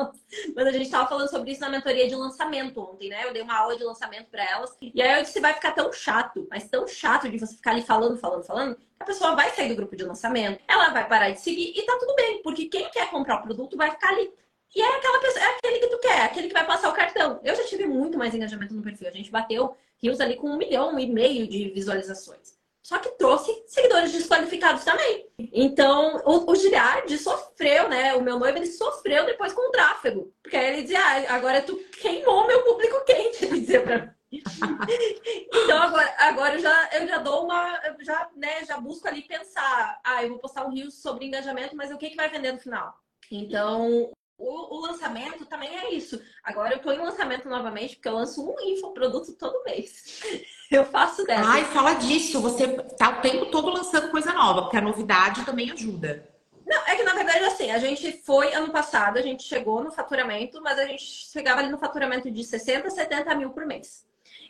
Mas 0.56 0.68
a 0.68 0.72
gente 0.72 0.86
estava 0.86 1.10
falando 1.10 1.30
sobre 1.30 1.52
isso 1.52 1.62
na 1.62 1.70
mentoria 1.70 2.08
de 2.08 2.16
lançamento 2.16 2.80
ontem, 2.80 3.10
né? 3.10 3.26
Eu 3.26 3.34
dei 3.34 3.42
uma 3.42 3.58
aula 3.58 3.76
de 3.76 3.84
lançamento 3.84 4.30
para 4.30 4.44
elas. 4.48 4.78
E 4.80 5.02
aí 5.02 5.18
eu 5.18 5.24
disse: 5.24 5.40
vai 5.40 5.54
ficar 5.54 5.72
tão 5.72 5.92
chato, 5.92 6.48
mas 6.50 6.70
tão 6.70 6.88
chato 6.88 7.28
de 7.28 7.40
você 7.40 7.56
ficar 7.56 7.72
ali 7.72 7.82
falando, 7.82 8.18
falando, 8.18 8.44
falando, 8.44 8.78
a 9.00 9.04
pessoa 9.04 9.36
vai 9.36 9.50
sair 9.50 9.70
do 9.70 9.76
grupo 9.76 9.96
de 9.96 10.04
lançamento, 10.04 10.62
ela 10.68 10.90
vai 10.90 11.08
parar 11.08 11.32
de 11.32 11.42
seguir 11.42 11.74
e 11.76 11.82
tá 11.82 11.98
tudo 12.00 12.16
bem, 12.16 12.42
porque 12.44 12.66
quem 12.66 12.88
quer 12.92 13.10
comprar 13.10 13.38
o 13.38 13.42
produto 13.42 13.76
vai 13.76 13.90
ficar 13.90 14.10
ali. 14.10 14.32
E 14.76 14.82
é 14.82 14.96
aquela 14.98 15.20
pessoa, 15.20 15.44
é 15.44 15.58
aquele 15.58 15.80
que 15.80 15.88
tu 15.88 16.00
quer, 16.00 16.22
aquele 16.22 16.48
que 16.50 16.54
vai 16.54 16.66
passar 16.66 16.90
o 16.90 16.94
cartão. 16.94 17.40
Eu 17.44 17.56
já 17.56 17.64
tive 17.64 17.86
muito 17.88 18.18
mais 18.18 18.36
engajamento 18.36 18.74
no 18.74 18.84
perfil. 18.84 19.08
A 19.08 19.12
gente 19.12 19.32
bateu 19.32 19.76
rios 20.02 20.20
ali 20.20 20.36
com 20.36 20.50
um 20.50 20.58
milhão 20.58 20.98
e 21.00 21.08
meio 21.08 21.48
de 21.48 21.70
visualizações. 21.70 22.56
Só 22.86 23.00
que 23.00 23.10
trouxe 23.18 23.52
seguidores 23.66 24.12
desqualificados 24.12 24.84
também. 24.84 25.28
Então, 25.40 26.22
o, 26.24 26.52
o 26.52 27.18
sofreu, 27.18 27.90
né? 27.90 28.14
O 28.14 28.22
meu 28.22 28.38
noivo, 28.38 28.60
ele 28.60 28.68
sofreu 28.68 29.26
depois 29.26 29.54
com 29.54 29.70
o 29.70 29.72
tráfego. 29.72 30.32
Porque 30.44 30.56
aí 30.56 30.68
ele 30.68 30.82
dizia, 30.84 31.00
ah, 31.00 31.36
agora 31.36 31.64
tu 31.64 31.76
queimou 32.00 32.46
meu 32.46 32.64
público 32.64 33.04
quente, 33.04 33.44
ele 33.46 33.62
dizia 33.62 33.82
pra 33.82 33.98
mim. 33.98 34.42
então 35.52 35.82
agora, 35.82 36.16
agora 36.20 36.56
eu 36.56 36.60
já, 36.60 36.90
eu 36.94 37.08
já 37.08 37.18
dou 37.18 37.46
uma, 37.46 37.82
já, 38.02 38.30
né, 38.36 38.64
já 38.66 38.78
busco 38.80 39.08
ali 39.08 39.24
pensar, 39.24 40.00
ah, 40.04 40.24
eu 40.24 40.30
vou 40.30 40.40
postar 40.40 40.68
um 40.68 40.72
rio 40.72 40.92
sobre 40.92 41.26
engajamento, 41.26 41.76
mas 41.76 41.90
o 41.90 41.98
que, 41.98 42.12
que 42.12 42.16
vai 42.16 42.30
vender 42.30 42.52
no 42.52 42.60
final? 42.60 42.94
Então, 43.32 44.12
o, 44.38 44.76
o, 44.76 44.82
lançamento 44.82 45.46
também 45.46 45.76
é 45.78 45.94
isso. 45.94 46.22
Agora 46.44 46.74
eu 46.74 46.78
estou 46.78 46.92
em 46.94 47.00
lançamento 47.00 47.48
novamente, 47.48 47.96
porque 47.96 48.10
eu 48.10 48.16
lanço 48.16 48.46
um 48.46 48.60
infoproduto 48.62 49.34
todo 49.34 49.64
mês. 49.64 50.22
Eu 50.72 50.84
faço 50.84 51.24
dessa. 51.26 51.48
Ai, 51.48 51.64
fala 51.66 51.94
disso. 51.94 52.42
Você 52.42 52.68
tá 52.98 53.12
o 53.12 53.22
tempo 53.22 53.46
todo 53.52 53.70
lançando 53.70 54.10
coisa 54.10 54.34
nova, 54.34 54.64
porque 54.64 54.76
a 54.76 54.82
novidade 54.82 55.46
também 55.46 55.70
ajuda. 55.70 56.28
Não, 56.66 56.88
é 56.88 56.96
que 56.96 57.04
na 57.04 57.14
verdade, 57.14 57.46
assim, 57.46 57.70
a 57.70 57.78
gente 57.78 58.12
foi 58.24 58.52
ano 58.52 58.72
passado, 58.72 59.18
a 59.18 59.22
gente 59.22 59.44
chegou 59.44 59.84
no 59.84 59.92
faturamento, 59.92 60.60
mas 60.64 60.80
a 60.80 60.86
gente 60.86 61.04
chegava 61.04 61.60
ali 61.60 61.70
no 61.70 61.78
faturamento 61.78 62.32
de 62.32 62.44
60, 62.44 62.90
70 62.90 63.36
mil 63.36 63.52
por 63.52 63.64
mês. 63.64 64.08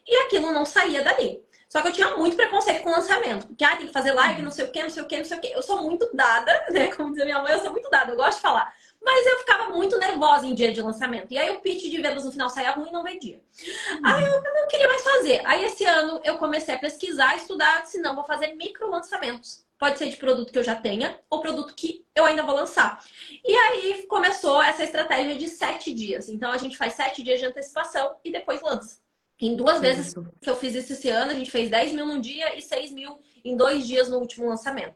E 0.07 0.15
aquilo 0.21 0.53
não 0.53 0.65
saía 0.65 1.03
dali. 1.03 1.43
Só 1.67 1.81
que 1.81 1.89
eu 1.89 1.91
tinha 1.91 2.15
muito 2.15 2.37
preconceito 2.37 2.83
com 2.83 2.91
lançamento. 2.91 3.47
Porque, 3.47 3.65
ah, 3.65 3.75
tem 3.75 3.87
que 3.87 3.93
fazer 3.93 4.13
live, 4.13 4.41
não 4.41 4.51
sei 4.51 4.65
o 4.65 4.71
quê, 4.71 4.83
não 4.83 4.89
sei 4.89 5.03
o 5.03 5.05
quê, 5.05 5.17
não 5.17 5.25
sei 5.25 5.37
o 5.37 5.41
quê. 5.41 5.51
Eu 5.53 5.61
sou 5.61 5.81
muito 5.81 6.09
dada, 6.13 6.65
né? 6.71 6.87
Como 6.95 7.09
dizia 7.09 7.25
minha 7.25 7.41
mãe, 7.41 7.51
eu 7.51 7.59
sou 7.59 7.71
muito 7.71 7.89
dada, 7.89 8.11
eu 8.11 8.15
gosto 8.15 8.37
de 8.37 8.41
falar. 8.41 8.73
Mas 9.05 9.27
eu 9.27 9.37
ficava 9.37 9.69
muito 9.69 9.99
nervosa 9.99 10.47
em 10.47 10.55
dia 10.55 10.73
de 10.73 10.81
lançamento. 10.81 11.31
E 11.31 11.37
aí 11.37 11.51
o 11.51 11.61
pitch 11.61 11.83
de 11.83 12.01
vendas 12.01 12.25
no 12.25 12.31
final 12.31 12.49
saía 12.49 12.71
ruim 12.71 12.89
e 12.89 12.91
não 12.91 13.03
vendia. 13.03 13.37
Hum. 13.37 14.01
Aí 14.03 14.25
eu 14.25 14.41
não 14.41 14.67
queria 14.67 14.87
mais 14.87 15.03
fazer. 15.03 15.41
Aí 15.45 15.63
esse 15.63 15.85
ano 15.85 16.19
eu 16.23 16.39
comecei 16.39 16.73
a 16.73 16.79
pesquisar, 16.79 17.35
estudar, 17.35 17.85
se 17.85 17.99
não, 17.99 18.15
vou 18.15 18.23
fazer 18.23 18.55
micro 18.55 18.89
lançamentos. 18.89 19.63
Pode 19.77 19.99
ser 19.99 20.09
de 20.09 20.17
produto 20.17 20.51
que 20.51 20.57
eu 20.57 20.63
já 20.63 20.75
tenha 20.75 21.19
ou 21.29 21.39
produto 21.39 21.75
que 21.75 22.03
eu 22.15 22.25
ainda 22.25 22.41
vou 22.41 22.55
lançar. 22.55 23.03
E 23.43 23.53
aí 23.53 24.07
começou 24.07 24.59
essa 24.59 24.83
estratégia 24.83 25.35
de 25.35 25.49
sete 25.49 25.93
dias. 25.93 26.27
Então 26.27 26.51
a 26.51 26.57
gente 26.57 26.75
faz 26.75 26.93
sete 26.93 27.21
dias 27.21 27.39
de 27.39 27.45
antecipação 27.45 28.15
e 28.23 28.31
depois 28.31 28.61
lança. 28.61 28.97
Em 29.39 29.55
duas 29.55 29.81
vezes 29.81 30.13
que 30.41 30.49
eu 30.49 30.55
fiz 30.55 30.73
isso 30.73 30.93
esse 30.93 31.09
ano, 31.09 31.31
a 31.31 31.35
gente 31.35 31.51
fez 31.51 31.69
10 31.69 31.91
mil 31.91 32.05
num 32.05 32.21
dia 32.21 32.57
e 32.57 32.61
6 32.61 32.91
mil 32.91 33.19
em 33.43 33.55
dois 33.57 33.85
dias 33.85 34.09
no 34.09 34.17
último 34.17 34.47
lançamento. 34.47 34.95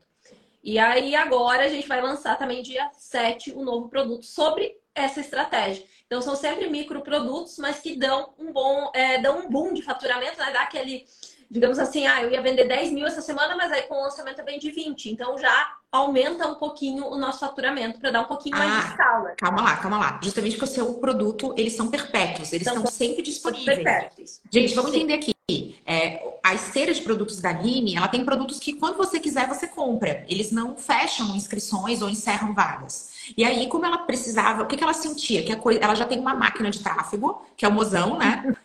E 0.63 0.77
aí 0.77 1.15
agora 1.15 1.65
a 1.65 1.69
gente 1.69 1.87
vai 1.87 2.01
lançar 2.01 2.37
também 2.37 2.61
dia 2.61 2.89
7 2.97 3.53
um 3.55 3.63
novo 3.63 3.89
produto 3.89 4.25
sobre 4.25 4.75
essa 4.93 5.19
estratégia. 5.19 5.83
Então 6.05 6.21
são 6.21 6.35
sempre 6.35 6.67
microprodutos, 6.67 7.57
mas 7.59 7.79
que 7.79 7.95
dão 7.95 8.33
um 8.37 8.51
bom, 8.51 8.91
é, 8.93 9.21
dão 9.21 9.39
um 9.39 9.49
boom 9.49 9.73
de 9.73 9.81
faturamento, 9.81 10.39
né? 10.39 10.51
Dá 10.51 10.63
aquele, 10.63 11.05
digamos 11.49 11.77
assim, 11.77 12.07
ah, 12.07 12.23
eu 12.23 12.31
ia 12.31 12.41
vender 12.41 12.67
10 12.67 12.91
mil 12.91 13.05
essa 13.05 13.21
semana, 13.21 13.55
mas 13.55 13.71
aí 13.71 13.83
com 13.83 13.95
o 13.95 14.01
lançamento 14.01 14.39
eu 14.39 14.45
vendi 14.45 14.71
20. 14.71 15.11
Então 15.11 15.37
já 15.37 15.71
aumenta 15.91 16.47
um 16.47 16.55
pouquinho 16.55 17.05
o 17.05 17.17
nosso 17.17 17.39
faturamento 17.39 17.99
para 17.99 18.11
dar 18.11 18.21
um 18.21 18.25
pouquinho 18.25 18.55
ah, 18.55 18.59
mais 18.59 18.83
de 18.83 18.91
escala. 18.91 19.33
Calma 19.37 19.61
lá, 19.61 19.77
calma 19.77 19.99
lá. 19.99 20.19
Justamente 20.21 20.57
porque 20.57 20.71
o 20.71 20.73
seu 20.73 20.93
produto, 20.95 21.53
eles 21.55 21.73
são 21.73 21.89
perpétuos, 21.89 22.51
eles 22.51 22.67
estão 22.67 22.85
sempre 22.87 23.21
disponíveis. 23.21 23.77
Perpétuos. 23.77 24.41
Gente, 24.51 24.73
vamos 24.73 24.91
Sim. 24.91 24.97
entender 24.97 25.13
aqui. 25.13 25.38
É, 25.85 26.21
a 26.43 26.53
esteira 26.53 26.93
de 26.93 27.01
produtos 27.01 27.39
da 27.39 27.51
Line, 27.51 27.95
ela 27.95 28.07
tem 28.07 28.23
produtos 28.23 28.59
que 28.59 28.73
quando 28.73 28.97
você 28.97 29.19
quiser 29.19 29.47
você 29.47 29.67
compra. 29.67 30.25
Eles 30.27 30.51
não 30.51 30.75
fecham 30.75 31.35
inscrições 31.35 32.01
ou 32.01 32.09
encerram 32.09 32.53
vagas. 32.53 33.09
E 33.37 33.43
aí, 33.43 33.67
como 33.67 33.85
ela 33.85 33.99
precisava, 33.99 34.63
o 34.63 34.65
que, 34.65 34.77
que 34.77 34.83
ela 34.83 34.93
sentia? 34.93 35.43
Que 35.43 35.55
coisa, 35.55 35.79
ela 35.79 35.95
já 35.95 36.05
tem 36.05 36.19
uma 36.19 36.33
máquina 36.33 36.69
de 36.69 36.79
tráfego, 36.79 37.45
que 37.55 37.65
é 37.65 37.67
o 37.67 37.71
mozão, 37.71 38.17
né? 38.17 38.55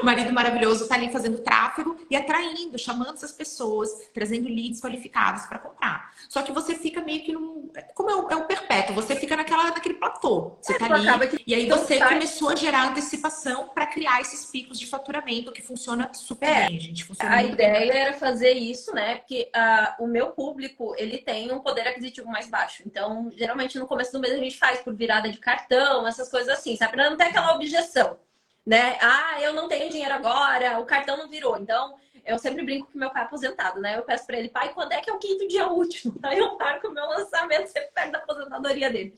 o 0.00 0.04
marido 0.04 0.32
maravilhoso 0.32 0.88
tá 0.88 0.94
ali 0.94 1.10
fazendo 1.10 1.38
tráfego 1.38 1.96
e 2.10 2.16
atraindo, 2.16 2.78
chamando 2.78 3.14
essas 3.14 3.32
pessoas, 3.32 3.90
trazendo 4.12 4.48
leads 4.48 4.80
qualificados 4.80 5.46
para 5.46 5.58
comprar. 5.58 6.10
Só 6.28 6.42
que 6.42 6.52
você 6.52 6.74
fica 6.74 7.00
meio 7.00 7.22
que 7.22 7.32
num. 7.32 7.70
Como 7.94 8.10
é 8.10 8.16
um, 8.16 8.30
é 8.30 8.36
um 8.36 8.46
perpétuo, 8.46 8.94
você 8.94 9.14
fica 9.16 9.36
naquela, 9.36 9.64
naquele 9.64 9.94
platô. 9.94 10.56
Você 10.60 10.74
é, 10.74 10.78
tá 10.78 10.86
ali. 10.86 11.42
E 11.46 11.54
aí 11.54 11.68
você 11.68 11.98
começou 11.98 12.50
a 12.50 12.56
gerar 12.56 12.88
antecipação 12.88 13.68
para 13.68 13.86
criar 13.86 14.20
esses 14.20 14.44
picos 14.46 14.78
de 14.78 14.86
faturamento 14.86 15.52
que 15.52 15.62
funciona 15.62 16.10
super 16.12 16.48
é, 16.48 16.68
bem, 16.68 16.80
gente. 16.80 17.04
Funciona 17.04 17.34
a 17.34 17.42
ideia 17.42 17.92
bem. 17.92 18.00
era 18.00 18.12
fazer 18.14 18.52
isso, 18.52 18.94
né? 18.94 19.16
Porque 19.16 19.50
uh, 19.54 20.04
o 20.04 20.06
meu 20.06 20.28
público 20.28 20.94
ele 20.96 21.18
tem 21.18 21.52
um 21.52 21.60
poder 21.60 21.86
aquisitivo 21.86 22.28
mais 22.28 22.48
baixo. 22.48 22.82
Então, 22.86 23.30
geralmente 23.36 23.59
no 23.78 23.86
começo 23.86 24.12
do 24.12 24.20
mês 24.20 24.34
a 24.34 24.38
gente 24.38 24.58
faz 24.58 24.80
por 24.80 24.94
virada 24.94 25.28
de 25.28 25.38
cartão, 25.38 26.06
essas 26.06 26.28
coisas 26.28 26.48
assim, 26.48 26.76
sabe? 26.76 26.92
Pra 26.92 27.10
não 27.10 27.16
ter 27.16 27.24
aquela 27.24 27.54
objeção 27.54 28.18
né? 28.66 28.98
Ah, 29.00 29.40
eu 29.40 29.52
não 29.52 29.68
tenho 29.68 29.90
dinheiro 29.90 30.14
agora, 30.14 30.78
o 30.78 30.84
cartão 30.84 31.16
não 31.16 31.28
virou. 31.28 31.56
Então, 31.58 31.96
eu 32.24 32.38
sempre 32.38 32.64
brinco 32.64 32.90
com 32.92 32.98
meu 32.98 33.10
pai 33.10 33.22
aposentado, 33.22 33.80
né? 33.80 33.96
Eu 33.96 34.02
peço 34.02 34.26
para 34.26 34.38
ele, 34.38 34.48
pai, 34.48 34.72
quando 34.72 34.92
é 34.92 35.00
que 35.00 35.10
é 35.10 35.12
o 35.12 35.18
quinto 35.18 35.48
dia 35.48 35.66
útil? 35.66 36.14
Aí 36.22 36.38
eu 36.38 36.56
marco 36.56 36.88
o 36.88 36.92
meu 36.92 37.04
lançamento 37.06 37.66
sempre 37.66 37.90
perto 37.92 38.12
da 38.12 38.18
aposentadoria 38.18 38.90
dele. 38.90 39.16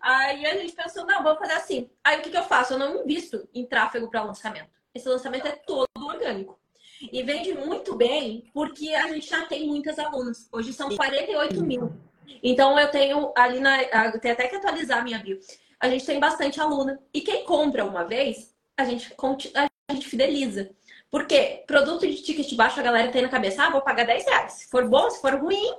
Aí 0.00 0.44
a 0.44 0.56
gente 0.56 0.74
pensou, 0.74 1.06
não, 1.06 1.22
vamos 1.22 1.38
fazer 1.38 1.54
assim. 1.54 1.90
Aí 2.04 2.18
o 2.18 2.22
que, 2.22 2.30
que 2.30 2.36
eu 2.36 2.44
faço? 2.44 2.74
Eu 2.74 2.78
não 2.78 3.02
invisto 3.02 3.48
em 3.54 3.64
tráfego 3.64 4.10
para 4.10 4.22
lançamento. 4.22 4.68
Esse 4.94 5.08
lançamento 5.08 5.46
é 5.46 5.52
todo 5.52 5.88
orgânico. 5.96 6.58
E 7.00 7.22
vende 7.22 7.54
muito 7.54 7.96
bem 7.96 8.50
porque 8.52 8.92
a 8.92 9.08
gente 9.08 9.26
já 9.26 9.46
tem 9.46 9.66
muitas 9.66 9.98
alunas. 9.98 10.46
Hoje 10.52 10.74
são 10.74 10.94
48 10.94 11.64
mil. 11.64 12.09
Então 12.42 12.78
eu 12.78 12.88
tenho 12.88 13.32
ali 13.36 13.60
na. 13.60 13.82
Eu 13.82 14.20
tenho 14.20 14.34
até 14.34 14.48
que 14.48 14.56
atualizar 14.56 14.98
a 14.98 15.02
minha 15.02 15.18
bio. 15.18 15.38
A 15.78 15.88
gente 15.88 16.04
tem 16.04 16.20
bastante 16.20 16.60
aluna. 16.60 17.00
E 17.12 17.20
quem 17.20 17.44
compra 17.44 17.84
uma 17.84 18.04
vez, 18.04 18.54
a 18.76 18.84
gente, 18.84 19.14
a 19.54 19.94
gente 19.94 20.08
fideliza. 20.08 20.70
Porque 21.10 21.64
produto 21.66 22.06
de 22.06 22.22
ticket 22.22 22.54
baixo 22.54 22.78
a 22.78 22.82
galera 22.82 23.10
tem 23.10 23.22
na 23.22 23.28
cabeça, 23.28 23.64
ah, 23.64 23.70
vou 23.70 23.80
pagar 23.80 24.04
10 24.04 24.24
reais. 24.24 24.52
Se 24.52 24.70
for 24.70 24.88
bom, 24.88 25.10
se 25.10 25.20
for 25.20 25.34
ruim, 25.34 25.74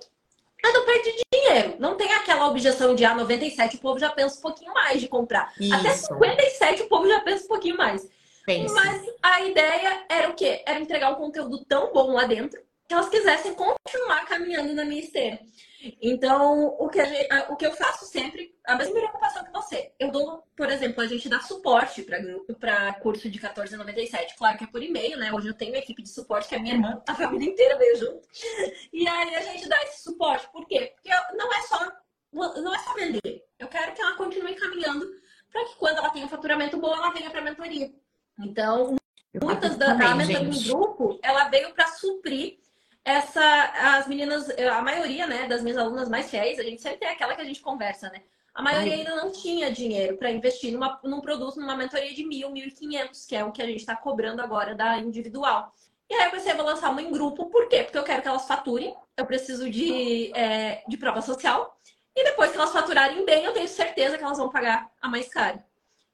eu 0.64 0.74
não 0.74 0.86
perdi 0.86 1.14
dinheiro. 1.34 1.76
Não 1.80 1.96
tem 1.96 2.12
aquela 2.14 2.48
objeção 2.48 2.94
de 2.94 3.06
ah, 3.06 3.16
97, 3.16 3.78
o 3.78 3.80
povo 3.80 4.00
já 4.00 4.10
pensa 4.10 4.38
um 4.38 4.42
pouquinho 4.42 4.74
mais 4.74 5.00
de 5.00 5.08
comprar. 5.08 5.54
Isso. 5.60 5.74
Até 5.74 5.94
57 5.94 6.82
o 6.84 6.90
povo 6.90 7.08
já 7.08 7.22
pensa 7.22 7.46
um 7.46 7.48
pouquinho 7.48 7.78
mais. 7.78 8.08
Pense. 8.46 8.74
Mas 8.74 9.06
a 9.22 9.42
ideia 9.42 10.04
era 10.10 10.30
o 10.30 10.34
quê? 10.34 10.62
Era 10.66 10.80
entregar 10.80 11.12
um 11.12 11.16
conteúdo 11.16 11.64
tão 11.66 11.94
bom 11.94 12.12
lá 12.12 12.26
dentro 12.26 12.62
que 12.88 12.94
elas 12.94 13.08
quisessem 13.08 13.54
continuar 13.54 14.26
caminhando 14.26 14.74
na 14.74 14.84
minha 14.84 15.02
esteira. 15.02 15.40
Então, 16.02 16.76
o 16.80 16.90
que, 16.90 17.04
gente, 17.04 17.34
o 17.50 17.56
que 17.56 17.66
eu 17.66 17.72
faço 17.72 18.06
sempre, 18.06 18.56
a 18.66 18.76
mesma 18.76 18.94
preocupação 18.94 19.44
que 19.44 19.52
você. 19.52 19.92
Eu 20.00 20.12
dou, 20.12 20.44
por 20.56 20.70
exemplo, 20.70 21.02
a 21.02 21.08
gente 21.08 21.28
dá 21.28 21.40
suporte 21.40 22.04
para 22.60 22.94
curso 22.96 23.30
de 23.30 23.40
14,97. 23.40 24.36
Claro 24.38 24.58
que 24.58 24.64
é 24.66 24.68
por 24.68 24.84
e-mail, 24.84 25.18
né? 25.18 25.34
Hoje 25.34 25.48
eu 25.48 25.54
tenho 25.54 25.72
uma 25.72 25.80
equipe 25.80 26.04
de 26.04 26.10
suporte 26.10 26.48
que 26.50 26.56
é 26.56 26.60
minha 26.60 26.76
irmã, 26.76 27.02
a 27.08 27.16
família 27.16 27.50
inteira 27.50 27.78
veio 27.78 27.98
junto. 27.98 28.28
E 28.94 29.08
aí 29.08 29.36
a 29.36 29.42
gente 29.42 29.68
dá 29.68 29.82
esse 29.84 30.04
suporte. 30.04 30.48
Por 30.52 30.68
quê? 30.68 30.94
Porque 30.96 31.10
não 31.36 31.52
é 31.52 31.62
só, 31.62 31.92
não 32.32 32.76
é 32.76 32.80
só 32.80 32.94
vender. 32.94 33.44
Eu 33.58 33.68
quero 33.68 33.94
que 33.94 34.02
ela 34.02 34.16
continue 34.16 34.54
caminhando 34.56 35.10
para 35.52 35.66
que 35.66 35.76
quando 35.76 35.98
ela 35.98 36.10
tenha 36.10 36.26
um 36.26 36.30
faturamento 36.30 36.78
bom, 36.78 36.94
ela 36.94 37.12
venha 37.12 37.30
para 37.30 37.40
a 37.40 37.44
mentoria. 37.44 37.92
Então, 38.40 38.96
muitas 39.42 39.78
da, 39.78 39.94
da 39.94 40.16
mentoria 40.16 40.50
do 40.50 40.64
grupo, 40.64 41.20
ela 41.24 41.50
veio 41.50 41.74
para 41.74 41.88
suprir 41.88 42.61
essa 43.04 43.98
as 43.98 44.08
meninas, 44.08 44.50
a 44.50 44.82
maioria, 44.82 45.28
né, 45.28 45.48
das 45.48 45.62
minhas 45.62 45.78
alunas 45.78 46.10
mais 46.10 46.30
fiéis, 46.30 46.60
a 46.60 46.64
gente 46.64 46.82
sempre 46.82 47.00
tem 47.00 47.10
aquela 47.10 47.36
que 47.36 47.42
a 47.42 47.46
gente 47.46 47.62
conversa, 47.62 48.10
né? 48.10 48.22
A 48.54 48.62
maioria 48.62 48.94
Ai. 48.94 49.00
ainda 49.00 49.16
não 49.16 49.32
tinha 49.32 49.72
dinheiro 49.72 50.18
para 50.18 50.30
investir 50.30 50.74
numa, 50.74 51.00
num 51.04 51.22
produto, 51.22 51.60
numa 51.60 51.76
mentoria 51.76 52.14
de 52.14 52.26
mil, 52.26 52.50
mil 52.52 52.68
e 52.68 52.72
quinhentos, 52.72 53.26
que 53.26 53.36
é 53.36 53.46
o 53.46 53.52
que 53.52 53.62
a 53.62 53.66
gente 53.66 53.80
está 53.80 53.96
cobrando 53.96 54.42
agora 54.42 54.76
da 54.76 54.98
individual. 54.98 55.74
E 56.10 56.14
aí 56.14 56.26
eu 56.26 56.32
pensei, 56.32 56.54
vou 56.54 56.66
lançar 56.66 56.90
uma 56.90 57.02
em 57.02 57.10
grupo. 57.10 57.50
Por 57.50 57.70
quê? 57.70 57.84
Porque 57.84 57.98
eu 57.98 58.04
quero 58.04 58.22
que 58.22 58.28
elas 58.28 58.46
faturem. 58.46 58.94
Eu 59.16 59.26
preciso 59.26 59.70
de, 59.70 60.36
é, 60.36 60.84
de 60.86 60.98
prova 60.98 61.22
social. 61.22 61.80
E 62.14 62.26
depois 62.26 62.52
que 62.52 62.58
elas 62.58 62.74
faturarem 62.74 63.24
bem, 63.24 63.46
eu 63.46 63.54
tenho 63.54 63.68
certeza 63.70 64.18
que 64.18 64.24
elas 64.24 64.38
vão 64.38 64.50
pagar 64.50 64.92
a 65.02 65.08
mais 65.08 65.30
cara. 65.30 65.66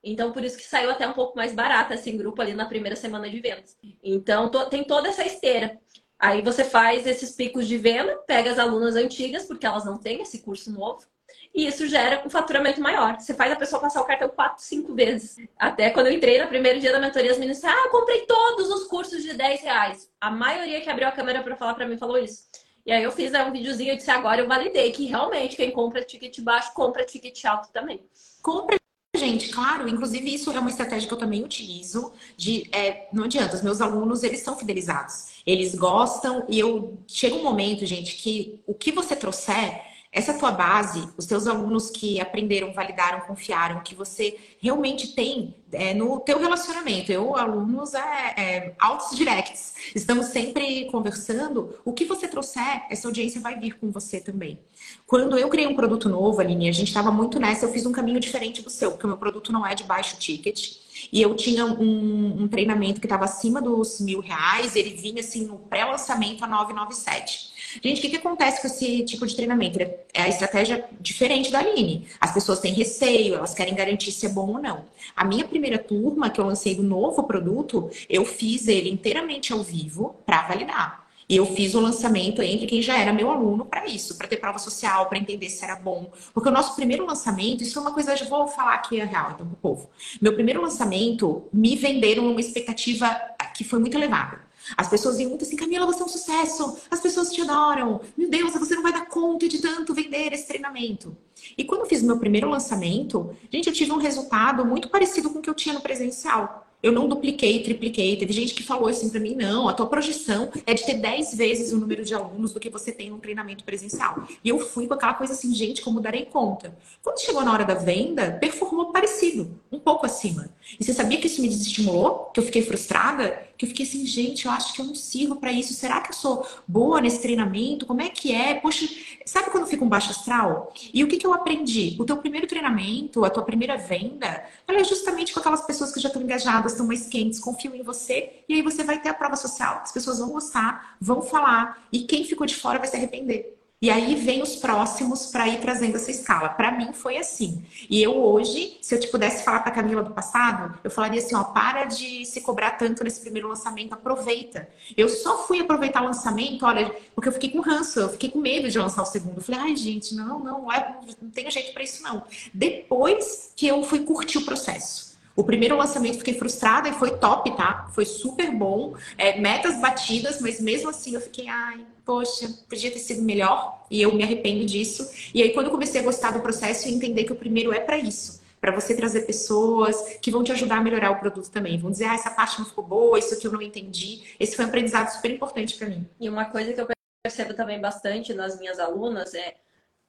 Então, 0.03 0.31
por 0.31 0.43
isso 0.43 0.55
que 0.55 0.63
saiu 0.63 0.91
até 0.91 1.07
um 1.07 1.13
pouco 1.13 1.35
mais 1.35 1.51
barata 1.51 1.95
esse 1.95 2.11
grupo 2.11 2.39
ali 2.39 2.53
na 2.53 2.67
primeira 2.67 2.95
semana 2.95 3.27
de 3.27 3.39
vendas. 3.39 3.75
Então, 4.03 4.51
tem 4.69 4.83
toda 4.83 5.09
essa 5.09 5.25
esteira. 5.25 5.79
Aí 6.19 6.41
você 6.41 6.63
faz 6.63 7.05
esses 7.05 7.31
picos 7.31 7.67
de 7.67 7.77
venda, 7.77 8.15
pega 8.25 8.51
as 8.51 8.59
alunas 8.59 8.95
antigas, 8.95 9.45
porque 9.45 9.65
elas 9.65 9.85
não 9.85 9.97
têm 9.97 10.21
esse 10.21 10.39
curso 10.39 10.71
novo, 10.71 11.05
e 11.53 11.67
isso 11.67 11.87
gera 11.87 12.23
um 12.25 12.29
faturamento 12.29 12.81
maior. 12.81 13.19
Você 13.19 13.33
faz 13.33 13.51
a 13.51 13.55
pessoa 13.55 13.81
passar 13.81 14.01
o 14.01 14.05
cartão 14.05 14.29
quatro, 14.29 14.63
cinco 14.63 14.93
vezes. 14.93 15.37
Até 15.57 15.89
quando 15.89 16.07
eu 16.07 16.13
entrei 16.13 16.41
no 16.41 16.47
primeiro 16.47 16.79
dia 16.79 16.91
da 16.91 16.99
mentoria, 16.99 17.31
as 17.31 17.37
meninas 17.37 17.57
disseram, 17.57 17.77
ah, 17.77 17.85
eu 17.85 17.91
comprei 17.91 18.25
todos 18.25 18.69
os 18.69 18.87
cursos 18.87 19.23
de 19.23 19.33
10 19.33 19.61
reais. 19.61 20.09
A 20.19 20.29
maioria 20.29 20.81
que 20.81 20.89
abriu 20.89 21.07
a 21.07 21.11
câmera 21.11 21.41
para 21.41 21.55
falar 21.55 21.73
para 21.73 21.87
mim 21.87 21.97
falou 21.97 22.17
isso. 22.17 22.43
E 22.85 22.91
aí 22.91 23.03
eu 23.03 23.11
fiz 23.11 23.33
um 23.33 23.51
videozinho 23.51 23.93
e 23.93 23.97
disse, 23.97 24.09
agora 24.09 24.39
eu 24.39 24.47
validei 24.47 24.91
que 24.91 25.05
realmente 25.05 25.55
quem 25.55 25.71
compra 25.71 26.03
ticket 26.03 26.39
baixo, 26.41 26.73
compra 26.73 27.03
ticket 27.03 27.43
alto 27.45 27.69
também. 27.71 28.01
Compra 28.41 28.77
Gente, 29.17 29.49
claro, 29.49 29.89
inclusive 29.89 30.33
isso 30.33 30.51
é 30.51 30.59
uma 30.59 30.69
estratégia 30.69 31.07
que 31.07 31.13
eu 31.13 31.17
também 31.17 31.43
utilizo. 31.43 32.13
De, 32.35 32.69
é, 32.71 33.07
não 33.11 33.23
adianta, 33.23 33.55
os 33.55 33.61
meus 33.61 33.81
alunos 33.81 34.23
eles 34.23 34.41
são 34.41 34.57
fidelizados, 34.57 35.41
eles 35.45 35.73
gostam 35.75 36.45
e 36.47 36.59
eu 36.59 36.97
chega 37.07 37.35
um 37.35 37.43
momento, 37.43 37.85
gente, 37.85 38.15
que 38.15 38.59
o 38.65 38.73
que 38.73 38.91
você 38.91 39.15
trouxer 39.15 39.86
essa 40.17 40.33
tua 40.33 40.51
base, 40.51 41.07
os 41.15 41.27
teus 41.27 41.45
alunos 41.45 41.91
que 41.91 42.19
aprenderam, 42.19 42.73
validaram, 42.73 43.19
confiaram, 43.21 43.81
que 43.81 43.93
você 43.93 44.35
realmente 44.59 45.13
tem 45.13 45.53
é, 45.71 45.93
no 45.93 46.19
teu 46.19 46.39
relacionamento. 46.39 47.11
Eu, 47.11 47.35
alunos, 47.35 47.93
é, 47.93 48.33
é, 48.35 48.75
altos 48.79 49.15
directs. 49.15 49.75
Estamos 49.93 50.25
sempre 50.27 50.85
conversando. 50.85 51.75
O 51.85 51.93
que 51.93 52.03
você 52.03 52.27
trouxer, 52.27 52.87
essa 52.89 53.07
audiência 53.07 53.39
vai 53.39 53.59
vir 53.59 53.77
com 53.77 53.91
você 53.91 54.19
também. 54.19 54.59
Quando 55.05 55.37
eu 55.37 55.49
criei 55.49 55.67
um 55.67 55.75
produto 55.75 56.09
novo, 56.09 56.41
Aline, 56.41 56.67
a 56.67 56.71
gente 56.73 56.87
estava 56.87 57.11
muito 57.11 57.39
nessa, 57.39 57.65
eu 57.65 57.71
fiz 57.71 57.85
um 57.85 57.91
caminho 57.91 58.19
diferente 58.19 58.63
do 58.63 58.71
seu, 58.71 58.93
porque 58.93 59.05
o 59.05 59.09
meu 59.09 59.17
produto 59.17 59.53
não 59.53 59.63
é 59.63 59.75
de 59.75 59.83
baixo 59.83 60.17
ticket. 60.17 60.77
E 61.11 61.21
eu 61.21 61.35
tinha 61.35 61.65
um, 61.65 62.43
um 62.43 62.47
treinamento 62.47 62.99
que 62.99 63.05
estava 63.05 63.25
acima 63.25 63.61
dos 63.61 63.99
mil 64.01 64.19
reais, 64.19 64.75
ele 64.75 64.91
vinha 64.91 65.21
assim 65.21 65.45
no 65.45 65.57
pré-lançamento 65.57 66.43
a 66.43 66.47
997. 66.47 67.57
Gente, 67.83 67.99
o 67.99 68.01
que, 68.01 68.09
que 68.09 68.17
acontece 68.17 68.61
com 68.61 68.67
esse 68.67 69.03
tipo 69.03 69.25
de 69.25 69.35
treinamento? 69.35 69.79
É 69.79 70.21
a 70.21 70.27
estratégia 70.27 70.85
diferente 70.99 71.51
da 71.51 71.59
Aline. 71.59 72.07
As 72.19 72.33
pessoas 72.33 72.59
têm 72.59 72.73
receio, 72.73 73.35
elas 73.35 73.53
querem 73.53 73.75
garantir 73.75 74.11
se 74.11 74.25
é 74.25 74.29
bom 74.29 74.47
ou 74.53 74.59
não. 74.59 74.85
A 75.15 75.25
minha 75.25 75.45
primeira 75.45 75.77
turma, 75.77 76.29
que 76.29 76.39
eu 76.39 76.45
lancei 76.45 76.75
do 76.75 76.83
novo 76.83 77.23
produto, 77.23 77.89
eu 78.09 78.25
fiz 78.25 78.67
ele 78.67 78.89
inteiramente 78.89 79.53
ao 79.53 79.61
vivo 79.61 80.15
para 80.25 80.47
validar. 80.47 81.06
E 81.29 81.35
eu 81.35 81.45
fiz 81.45 81.75
o 81.75 81.81
lançamento 81.81 82.41
entre 82.41 82.65
quem 82.67 82.81
já 82.81 82.97
era 82.97 83.11
meu 83.11 83.29
aluno 83.29 83.65
para 83.65 83.85
isso, 83.85 84.17
para 84.17 84.27
ter 84.27 84.37
prova 84.37 84.57
social, 84.59 85.07
para 85.07 85.17
entender 85.17 85.49
se 85.49 85.63
era 85.63 85.75
bom. 85.75 86.09
Porque 86.33 86.47
o 86.47 86.51
nosso 86.51 86.73
primeiro 86.75 87.05
lançamento, 87.05 87.63
isso 87.63 87.77
é 87.77 87.81
uma 87.81 87.93
coisa, 87.93 88.13
eu 88.13 88.25
vou 88.27 88.47
falar 88.47 88.75
aqui 88.75 89.01
a 89.01 89.05
real, 89.05 89.31
então, 89.33 89.45
pro 89.45 89.57
povo. 89.57 89.89
Meu 90.21 90.33
primeiro 90.33 90.61
lançamento, 90.61 91.43
me 91.51 91.75
venderam 91.75 92.31
uma 92.31 92.39
expectativa 92.39 93.19
que 93.53 93.63
foi 93.63 93.79
muito 93.79 93.97
elevada. 93.97 94.47
As 94.75 94.87
pessoas 94.89 95.19
iam 95.19 95.29
muito 95.29 95.43
assim, 95.43 95.55
Camila, 95.55 95.85
você 95.85 96.01
é 96.01 96.05
um 96.05 96.09
sucesso, 96.09 96.77
as 96.89 96.99
pessoas 96.99 97.31
te 97.31 97.41
adoram, 97.41 98.01
meu 98.17 98.29
Deus, 98.29 98.53
você 98.53 98.75
não 98.75 98.83
vai 98.83 98.91
dar 98.91 99.05
conta 99.07 99.47
de 99.47 99.59
tanto 99.59 99.93
vender 99.93 100.33
esse 100.33 100.47
treinamento. 100.47 101.15
E 101.57 101.63
quando 101.63 101.81
eu 101.81 101.87
fiz 101.87 102.01
meu 102.01 102.17
primeiro 102.17 102.49
lançamento, 102.49 103.35
gente, 103.51 103.67
eu 103.67 103.73
tive 103.73 103.91
um 103.91 103.97
resultado 103.97 104.65
muito 104.65 104.89
parecido 104.89 105.29
com 105.29 105.39
o 105.39 105.41
que 105.41 105.49
eu 105.49 105.53
tinha 105.53 105.73
no 105.73 105.81
presencial. 105.81 106.66
Eu 106.87 106.93
não 106.93 107.09
dupliquei, 107.09 107.61
tripliquei. 107.61 108.15
Teve 108.15 108.31
gente 108.31 108.53
que 108.53 108.63
falou 108.63 108.87
assim 108.87 109.09
para 109.09 109.19
mim: 109.19 109.35
não, 109.35 109.67
a 109.67 109.73
tua 109.73 109.87
projeção 109.87 110.49
é 110.65 110.73
de 110.73 110.85
ter 110.85 110.93
10 110.93 111.35
vezes 111.35 111.73
o 111.73 111.77
número 111.77 112.05
de 112.05 112.13
alunos 112.13 112.53
do 112.53 112.61
que 112.61 112.69
você 112.69 112.93
tem 112.93 113.09
no 113.09 113.17
treinamento 113.17 113.65
presencial. 113.65 114.25
E 114.41 114.47
eu 114.47 114.57
fui 114.57 114.87
com 114.87 114.93
aquela 114.93 115.13
coisa 115.13 115.33
assim, 115.33 115.53
gente, 115.53 115.81
como 115.81 115.99
darei 115.99 116.23
conta. 116.23 116.73
Quando 117.03 117.19
chegou 117.19 117.43
na 117.43 117.51
hora 117.51 117.65
da 117.65 117.73
venda, 117.73 118.37
performou 118.39 118.93
parecido, 118.93 119.59
um 119.69 119.79
pouco 119.79 120.05
acima. 120.05 120.49
E 120.79 120.83
você 120.85 120.93
sabia 120.93 121.19
que 121.19 121.27
isso 121.27 121.41
me 121.41 121.49
desestimulou? 121.49 122.31
Que 122.33 122.39
eu 122.39 122.45
fiquei 122.45 122.61
frustrada? 122.61 123.46
Que 123.57 123.65
eu 123.65 123.69
fiquei 123.69 123.85
assim, 123.85 124.05
gente, 124.05 124.45
eu 124.45 124.51
acho 124.51 124.73
que 124.73 124.81
eu 124.81 124.85
não 124.85 124.95
sirvo 124.95 125.37
para 125.37 125.51
isso. 125.51 125.73
Será 125.73 126.01
que 126.01 126.11
eu 126.11 126.15
sou 126.15 126.47
boa 126.67 127.01
nesse 127.01 127.21
treinamento? 127.21 127.85
Como 127.85 128.01
é 128.01 128.09
que 128.09 128.33
é? 128.33 128.55
Poxa, 128.55 128.87
sabe 129.25 129.49
quando 129.49 129.67
fica 129.67 129.83
um 129.83 129.89
baixo 129.89 130.11
astral? 130.11 130.71
E 130.93 131.03
o 131.03 131.07
que, 131.07 131.17
que 131.17 131.25
eu 131.25 131.33
aprendi? 131.33 131.95
O 131.99 132.05
teu 132.05 132.17
primeiro 132.17 132.47
treinamento, 132.47 133.25
a 133.25 133.29
tua 133.29 133.43
primeira 133.43 133.77
venda, 133.77 134.45
ela 134.67 134.79
é 134.79 134.83
justamente 134.83 135.33
com 135.33 135.39
aquelas 135.39 135.65
pessoas 135.65 135.91
que 135.91 135.99
já 135.99 136.07
estão 136.07 136.21
engajadas 136.21 136.73
estão 136.73 136.85
mais 136.85 137.07
quentes, 137.07 137.39
confiam 137.39 137.75
em 137.75 137.81
você, 137.81 138.43
e 138.47 138.53
aí 138.53 138.61
você 138.61 138.83
vai 138.83 139.01
ter 139.01 139.09
a 139.09 139.13
prova 139.13 139.35
social. 139.35 139.81
As 139.83 139.91
pessoas 139.91 140.19
vão 140.19 140.29
gostar, 140.29 140.95
vão 141.01 141.21
falar, 141.21 141.87
e 141.91 142.01
quem 142.01 142.23
ficou 142.23 142.45
de 142.45 142.55
fora 142.55 142.79
vai 142.79 142.87
se 142.87 142.95
arrepender. 142.95 143.56
E 143.79 143.91
aí 143.91 144.15
vem 144.15 144.41
os 144.41 144.55
próximos 144.55 145.27
para 145.27 145.47
ir 145.47 145.59
trazendo 145.59 145.97
essa 145.97 146.09
escala. 146.09 146.49
Para 146.49 146.71
mim 146.71 146.93
foi 146.93 147.17
assim. 147.17 147.63
E 147.87 148.01
eu 148.01 148.17
hoje, 148.17 148.79
se 148.81 148.95
eu 148.95 148.99
te 148.99 149.07
pudesse 149.07 149.45
falar 149.45 149.59
para 149.59 149.71
Camila 149.71 150.01
do 150.01 150.15
passado, 150.15 150.79
eu 150.83 150.89
falaria 150.89 151.19
assim, 151.21 151.35
ó, 151.35 151.43
para 151.43 151.85
de 151.85 152.25
se 152.25 152.41
cobrar 152.41 152.71
tanto 152.71 153.03
nesse 153.03 153.21
primeiro 153.21 153.47
lançamento, 153.47 153.93
aproveita. 153.93 154.67
Eu 154.97 155.07
só 155.07 155.45
fui 155.45 155.59
aproveitar 155.59 156.01
o 156.01 156.05
lançamento, 156.05 156.65
olha, 156.65 156.91
porque 157.13 157.29
eu 157.29 157.33
fiquei 157.33 157.51
com 157.51 157.59
ranço, 157.59 157.99
eu 157.99 158.09
fiquei 158.09 158.31
com 158.31 158.39
medo 158.39 158.67
de 158.67 158.79
lançar 158.79 159.03
o 159.03 159.05
segundo. 159.05 159.37
Eu 159.37 159.43
falei, 159.43 159.61
ai, 159.61 159.75
gente, 159.75 160.15
não, 160.15 160.39
não, 160.39 160.61
não, 160.63 160.71
é, 160.71 160.97
não 161.21 161.29
tem 161.29 161.49
jeito 161.51 161.71
para 161.71 161.83
isso 161.83 162.01
não. 162.01 162.23
Depois 162.51 163.51
que 163.55 163.67
eu 163.67 163.83
fui 163.83 163.99
curtir 163.99 164.39
o 164.39 164.45
processo. 164.45 165.16
O 165.37 165.43
primeiro 165.43 165.77
lançamento 165.77 166.17
fiquei 166.17 166.33
frustrada 166.33 166.89
e 166.89 166.93
foi 166.93 167.15
top, 167.15 167.55
tá? 167.55 167.87
Foi 167.93 168.05
super 168.05 168.49
bom. 168.49 168.95
É, 169.15 169.39
metas 169.39 169.79
batidas, 169.79 170.41
mas 170.41 170.59
mesmo 170.59 170.89
assim 170.89 171.13
eu 171.13 171.21
fiquei, 171.21 171.47
ai, 171.47 171.85
poxa, 172.03 172.49
podia 172.67 172.89
ter 172.89 172.97
sido 172.97 173.21
melhor 173.21 173.85
e 173.91 174.01
eu 174.01 174.15
me 174.15 174.23
arrependo 174.23 174.65
disso. 174.65 175.07
E 175.35 175.43
aí, 175.43 175.53
quando 175.53 175.67
eu 175.67 175.71
comecei 175.71 176.01
a 176.01 176.03
gostar 176.03 176.31
do 176.31 176.39
processo 176.39 176.89
e 176.89 176.91
entender 176.91 177.23
que 177.23 177.31
o 177.31 177.35
primeiro 177.35 177.71
é 177.71 177.79
para 177.79 177.99
isso 177.99 178.45
para 178.59 178.71
você 178.71 178.95
trazer 178.95 179.21
pessoas 179.21 180.17
que 180.19 180.31
vão 180.31 180.43
te 180.43 180.51
ajudar 180.51 180.79
a 180.79 180.81
melhorar 180.81 181.11
o 181.11 181.19
produto 181.19 181.51
também. 181.51 181.77
Vão 181.77 181.91
dizer, 181.91 182.05
ah, 182.05 182.15
essa 182.15 182.31
parte 182.31 182.57
não 182.57 182.65
ficou 182.65 182.83
boa, 182.83 183.19
isso 183.19 183.35
aqui 183.35 183.45
eu 183.45 183.51
não 183.51 183.61
entendi. 183.61 184.23
Esse 184.39 184.55
foi 184.55 184.65
um 184.65 184.67
aprendizado 184.67 185.09
super 185.09 185.29
importante 185.29 185.77
para 185.77 185.87
mim. 185.87 186.09
E 186.19 186.27
uma 186.27 186.45
coisa 186.45 186.73
que 186.73 186.81
eu 186.81 186.87
percebo 187.23 187.53
também 187.53 187.79
bastante 187.79 188.33
nas 188.33 188.59
minhas 188.59 188.79
alunas 188.79 189.35
é 189.35 189.57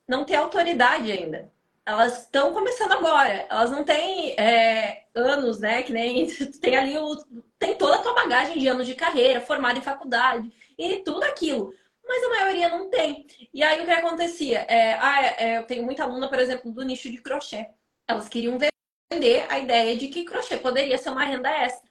não 0.09 0.25
ter 0.25 0.37
autoridade 0.37 1.13
ainda 1.13 1.51
elas 1.89 2.25
estão 2.25 2.53
começando 2.53 2.93
agora. 2.93 3.47
Elas 3.49 3.71
não 3.71 3.83
têm 3.83 4.33
é, 4.39 5.05
anos, 5.15 5.59
né? 5.59 5.83
Que 5.83 5.91
nem 5.91 6.27
tem 6.61 6.77
ali 6.77 6.99
o, 6.99 7.17
tem 7.59 7.77
toda 7.77 7.97
a 7.97 8.03
tua 8.03 8.13
bagagem 8.13 8.59
de 8.59 8.69
anos 8.69 8.87
de 8.87 8.95
carreira, 8.95 9.41
formada 9.41 9.79
em 9.79 9.83
faculdade 9.83 10.53
e 10.77 10.99
tudo 10.99 11.23
aquilo. 11.23 11.73
Mas 12.07 12.23
a 12.25 12.29
maioria 12.29 12.69
não 12.69 12.91
tem. 12.91 13.27
E 13.55 13.63
aí 13.63 13.81
o 13.81 13.87
que 13.87 13.91
acontecia? 13.91 14.67
É, 14.69 14.99
ah, 15.01 15.27
é, 15.39 15.59
eu 15.59 15.63
tenho 15.63 15.83
muita 15.83 16.03
aluna, 16.05 16.29
por 16.29 16.39
exemplo, 16.39 16.71
do 16.71 16.85
nicho 16.85 17.11
de 17.11 17.23
crochê. 17.23 17.67
Elas 18.07 18.29
queriam 18.29 18.59
vender 18.59 19.47
a 19.49 19.59
ideia 19.59 19.97
de 19.97 20.09
que 20.09 20.25
crochê 20.25 20.59
poderia 20.59 20.99
ser 20.99 21.09
uma 21.09 21.25
renda 21.25 21.49
extra. 21.49 21.89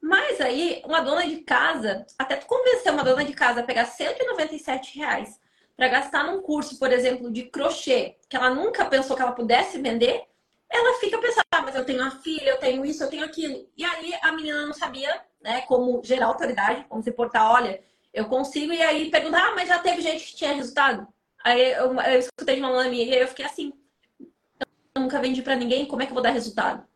Mas 0.00 0.40
aí, 0.40 0.82
uma 0.86 1.00
dona 1.00 1.26
de 1.26 1.36
casa, 1.42 2.06
até 2.18 2.36
tu 2.36 2.46
convencer 2.46 2.92
uma 2.92 3.04
dona 3.04 3.24
de 3.24 3.34
casa 3.34 3.60
a 3.60 3.64
pegar 3.64 3.84
197 3.84 4.98
reais 4.98 5.38
para 5.76 5.88
gastar 5.88 6.24
num 6.24 6.40
curso, 6.40 6.78
por 6.78 6.92
exemplo, 6.92 7.30
de 7.30 7.44
crochê, 7.44 8.16
que 8.28 8.36
ela 8.36 8.50
nunca 8.50 8.84
pensou 8.84 9.16
que 9.16 9.22
ela 9.22 9.32
pudesse 9.32 9.78
vender, 9.78 10.24
ela 10.70 10.98
fica 10.98 11.18
pensando, 11.18 11.44
ah, 11.52 11.62
mas 11.62 11.74
eu 11.74 11.84
tenho 11.84 12.00
uma 12.00 12.10
filha, 12.10 12.50
eu 12.50 12.58
tenho 12.58 12.84
isso, 12.84 13.02
eu 13.02 13.10
tenho 13.10 13.24
aquilo. 13.24 13.68
E 13.76 13.84
aí 13.84 14.14
a 14.22 14.32
menina 14.32 14.66
não 14.66 14.72
sabia, 14.72 15.22
né, 15.42 15.62
como 15.62 16.02
gerar 16.04 16.26
autoridade, 16.26 16.84
como 16.88 17.02
se 17.02 17.12
portar, 17.12 17.50
olha, 17.50 17.82
eu 18.12 18.26
consigo, 18.26 18.72
e 18.72 18.82
aí 18.82 19.10
pergunta, 19.10 19.38
ah, 19.38 19.54
mas 19.54 19.68
já 19.68 19.78
teve 19.78 20.00
gente 20.00 20.24
que 20.24 20.36
tinha 20.36 20.52
resultado? 20.52 21.06
Aí 21.44 21.72
eu, 21.72 21.94
eu 21.94 22.18
escutei 22.18 22.56
de 22.56 22.60
uma 22.60 22.70
aluna 22.70 22.88
minha 22.88 23.04
e 23.04 23.18
eu 23.18 23.28
fiquei 23.28 23.44
assim, 23.44 23.72
eu 24.20 25.02
nunca 25.02 25.20
vendi 25.20 25.42
para 25.42 25.56
ninguém, 25.56 25.86
como 25.86 26.02
é 26.02 26.06
que 26.06 26.12
eu 26.12 26.14
vou 26.14 26.22
dar 26.22 26.30
resultado? 26.30 26.86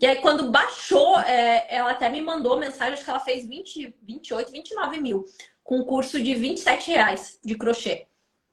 E 0.00 0.06
aí, 0.06 0.16
quando 0.16 0.50
baixou, 0.50 1.20
é, 1.20 1.66
ela 1.68 1.90
até 1.90 2.08
me 2.08 2.22
mandou 2.22 2.58
mensagem, 2.58 2.94
acho 2.94 3.04
que 3.04 3.10
ela 3.10 3.20
fez 3.20 3.46
20, 3.46 3.94
28, 4.02 4.50
29 4.50 4.98
mil, 4.98 5.26
com 5.62 5.80
um 5.80 5.84
curso 5.84 6.22
de 6.22 6.34
27 6.34 6.90
reais 6.90 7.38
de 7.44 7.54
crochê. 7.54 8.08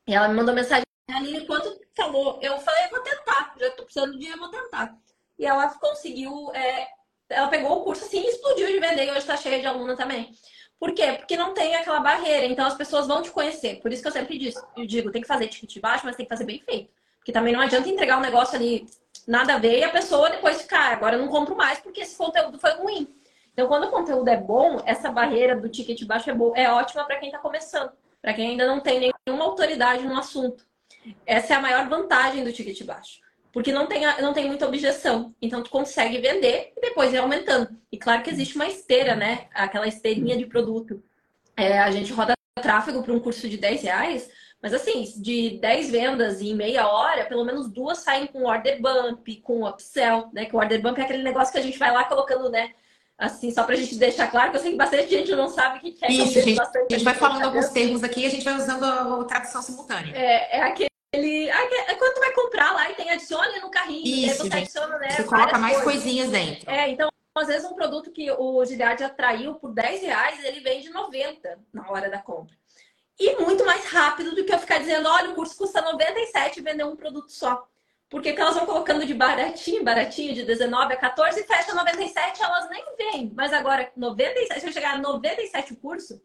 E 0.08 0.14
ela 0.16 0.30
me 0.30 0.36
mandou 0.36 0.56
mensagem, 0.56 0.86
Aline, 1.10 1.46
falou? 1.94 2.40
Eu 2.42 2.58
falei, 2.60 2.88
vou 2.90 3.02
tentar, 3.02 3.54
já 3.60 3.70
tô 3.72 3.84
precisando 3.84 4.14
de 4.14 4.20
dinheiro, 4.20 4.40
vou 4.40 4.50
tentar. 4.50 4.96
E 5.38 5.46
ela 5.46 5.68
conseguiu, 5.78 6.50
é, 6.54 6.88
ela 7.30 7.50
pegou 7.50 7.82
o 7.82 7.84
curso 7.84 8.06
assim 8.06 8.22
e 8.22 8.30
explodiu 8.30 8.68
de 8.68 8.80
vender 8.80 9.06
e 9.06 9.12
hoje 9.12 9.26
tá 9.26 9.36
cheia 9.36 9.60
de 9.60 9.68
aluna 9.68 9.98
também. 9.98 10.32
Por 10.80 10.94
quê? 10.94 11.14
Porque 11.18 11.36
não 11.36 11.54
tem 11.54 11.76
aquela 11.76 12.00
barreira, 12.00 12.46
então 12.46 12.66
as 12.66 12.76
pessoas 12.76 13.06
vão 13.06 13.22
te 13.22 13.32
conhecer. 13.32 13.82
Por 13.82 13.92
isso 13.92 14.02
que 14.02 14.08
eu 14.08 14.12
sempre 14.14 14.38
digo, 14.38 14.58
eu 14.78 14.86
digo, 14.86 15.12
tem 15.12 15.22
que 15.22 15.28
fazer 15.28 15.48
ticket 15.48 15.82
baixo, 15.82 16.06
mas 16.06 16.16
tem 16.16 16.26
que 16.26 16.30
fazer 16.30 16.46
bem 16.46 16.62
feito. 16.62 16.90
Porque 17.18 17.34
também 17.34 17.52
não 17.52 17.60
adianta 17.60 17.90
entregar 17.90 18.18
um 18.18 18.22
negócio 18.22 18.56
ali 18.56 18.88
nada 19.28 19.56
a 19.56 19.58
ver 19.58 19.80
e 19.80 19.84
a 19.84 19.90
pessoa 19.90 20.30
depois 20.30 20.62
ficar, 20.62 20.92
ah, 20.92 20.94
agora 20.94 21.18
eu 21.18 21.22
não 21.22 21.28
compro 21.28 21.54
mais 21.54 21.80
porque 21.80 22.00
esse 22.00 22.16
conteúdo 22.16 22.58
foi 22.58 22.72
ruim. 22.76 23.14
Então, 23.52 23.68
quando 23.68 23.86
o 23.86 23.92
conteúdo 23.92 24.30
é 24.30 24.38
bom, 24.38 24.82
essa 24.86 25.12
barreira 25.12 25.60
do 25.60 25.68
ticket 25.68 26.02
baixo 26.06 26.30
é, 26.30 26.34
boa, 26.34 26.58
é 26.58 26.70
ótima 26.72 27.04
para 27.04 27.18
quem 27.18 27.28
está 27.28 27.40
começando 27.40 27.92
para 28.22 28.34
quem 28.34 28.52
ainda 28.52 28.66
não 28.66 28.80
tem 28.80 29.14
nenhuma 29.28 29.46
autoridade 29.46 30.04
no 30.06 30.18
assunto. 30.18 30.66
Essa 31.26 31.54
é 31.54 31.56
a 31.58 31.62
maior 31.62 31.88
vantagem 31.88 32.44
do 32.44 32.52
ticket 32.52 32.84
baixo. 32.84 33.20
Porque 33.52 33.72
não 33.72 33.88
tem, 33.88 34.02
não 34.22 34.34
tem 34.34 34.46
muita 34.46 34.68
objeção. 34.68 35.34
Então, 35.42 35.64
tu 35.64 35.70
consegue 35.70 36.20
vender 36.20 36.74
e 36.76 36.82
depois 36.82 37.14
ir 37.14 37.18
aumentando. 37.18 37.70
E 37.92 37.98
claro 37.98 38.22
que 38.22 38.30
existe 38.30 38.56
uma 38.56 38.68
esteira, 38.68 39.16
né? 39.16 39.48
Aquela 39.54 39.88
esteirinha 39.88 40.38
de 40.38 40.46
produto. 40.46 41.02
É, 41.56 41.80
a 41.80 41.90
gente 41.90 42.14
roda 42.14 42.34
tráfego 42.62 43.02
para 43.02 43.14
um 43.14 43.20
curso 43.20 43.48
de 43.48 43.58
10 43.58 43.84
reais, 43.84 44.30
mas 44.62 44.74
assim, 44.74 45.04
de 45.22 45.58
10 45.60 45.90
vendas 45.90 46.42
em 46.42 46.56
meia 46.56 46.88
hora, 46.88 47.26
pelo 47.26 47.46
menos 47.46 47.70
duas 47.70 48.00
saem 48.00 48.28
com 48.28 48.46
order 48.46 48.82
bump, 48.82 49.42
com 49.42 49.68
upsell, 49.68 50.30
né? 50.34 50.46
Que 50.46 50.56
o 50.56 50.60
order 50.60 50.82
bump 50.82 51.00
é 51.00 51.04
aquele 51.04 51.24
negócio 51.24 51.52
que 51.52 51.60
a 51.60 51.64
gente 51.64 51.80
vai 51.80 51.92
lá 51.92 52.04
colocando, 52.04 52.50
né? 52.50 52.74
Assim, 53.18 53.50
só 53.52 53.64
pra 53.64 53.76
gente 53.76 53.96
deixar 53.96 54.30
claro, 54.30 54.52
que 54.52 54.58
eu 54.58 54.62
sei 54.62 54.72
que 54.72 54.78
bastante 54.78 55.10
gente 55.10 55.36
não 55.36 55.50
sabe 55.50 55.80
o 55.80 55.82
que 55.82 55.98
é. 56.06 56.12
Isso, 56.12 56.40
gente, 56.40 56.62
a 56.62 56.88
gente 56.90 57.04
vai 57.04 57.16
falando 57.16 57.46
alguns 57.46 57.70
termos 57.70 58.04
aqui 58.04 58.22
e 58.22 58.26
a 58.28 58.30
gente 58.30 58.46
vai 58.46 58.56
usando 58.56 58.84
a 58.84 59.24
tradução 59.26 59.62
simultânea. 59.62 60.16
É, 60.16 60.58
é 60.58 60.62
aquele 60.62 60.88
é 61.50 61.96
quando 61.96 62.14
tu 62.14 62.20
vai 62.20 62.32
comprar 62.34 62.74
lá 62.74 62.92
e 62.92 62.94
tem 62.96 63.10
adicione 63.10 63.60
no 63.60 63.72
carrinho. 63.72 64.06
Isso, 64.06 64.44
você, 64.44 64.58
adiciona, 64.58 65.00
né, 65.00 65.10
você 65.10 65.24
coloca 65.24 65.58
mais 65.58 65.82
coisas. 65.82 66.04
coisinhas 66.04 66.30
dentro. 66.30 66.70
É, 66.70 66.90
então 66.90 67.10
às 67.36 67.48
vezes 67.48 67.70
um 67.70 67.74
produto 67.74 68.12
que 68.12 68.32
o 68.32 68.64
Giliard 68.66 69.04
atraiu 69.04 69.56
por 69.56 69.72
10 69.72 70.02
reais, 70.02 70.44
ele 70.44 70.60
vende 70.60 70.90
90 70.90 71.60
na 71.74 71.90
hora 71.90 72.10
da 72.10 72.20
compra. 72.20 72.56
E 73.20 73.36
muito 73.38 73.66
mais 73.66 73.86
rápido 73.86 74.36
do 74.36 74.46
que 74.46 74.54
eu 74.54 74.60
ficar 74.60 74.78
dizendo, 74.78 75.10
olha, 75.10 75.32
o 75.32 75.36
curso 75.36 75.58
custa 75.58 75.82
97 75.82 76.60
e 76.60 76.64
vender 76.64 76.84
um 76.84 76.96
produto 76.96 77.32
só. 77.32 77.68
Porque 78.10 78.30
elas 78.30 78.56
vão 78.56 78.66
colocando 78.66 79.06
de 79.06 79.14
baratinho, 79.14 79.84
baratinho, 79.84 80.34
de 80.34 80.44
19 80.44 80.94
a 80.94 80.98
14 80.98 81.42
e 81.42 81.44
fecha 81.44 81.74
97, 81.74 82.42
elas 82.42 82.70
nem 82.70 82.84
vêm. 82.98 83.32
Mas 83.36 83.52
agora, 83.52 83.92
97, 83.96 84.62
se 84.62 84.68
eu 84.68 84.72
chegar 84.72 84.96
a 84.96 84.98
97 84.98 85.74
o 85.74 85.76
curso, 85.76 86.22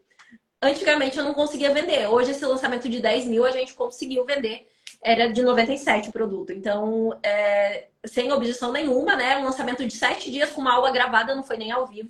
antigamente 0.61 1.17
eu 1.17 1.25
não 1.25 1.33
conseguia 1.33 1.73
vender. 1.73 2.07
Hoje, 2.07 2.31
esse 2.31 2.45
lançamento 2.45 2.87
de 2.87 3.01
10 3.01 3.25
mil, 3.25 3.45
a 3.45 3.51
gente 3.51 3.73
conseguiu 3.73 4.25
vender 4.25 4.65
era 5.03 5.31
de 5.31 5.43
97 5.43 6.09
o 6.09 6.13
produto. 6.13 6.53
Então, 6.53 7.17
é, 7.21 7.87
sem 8.05 8.31
objeção 8.31 8.71
nenhuma, 8.71 9.15
né? 9.15 9.37
Um 9.37 9.43
lançamento 9.43 9.85
de 9.85 9.93
sete 9.93 10.31
dias 10.31 10.49
com 10.51 10.61
uma 10.61 10.73
aula 10.73 10.91
gravada, 10.91 11.35
não 11.35 11.43
foi 11.43 11.57
nem 11.57 11.71
ao 11.71 11.85
vivo. 11.85 12.09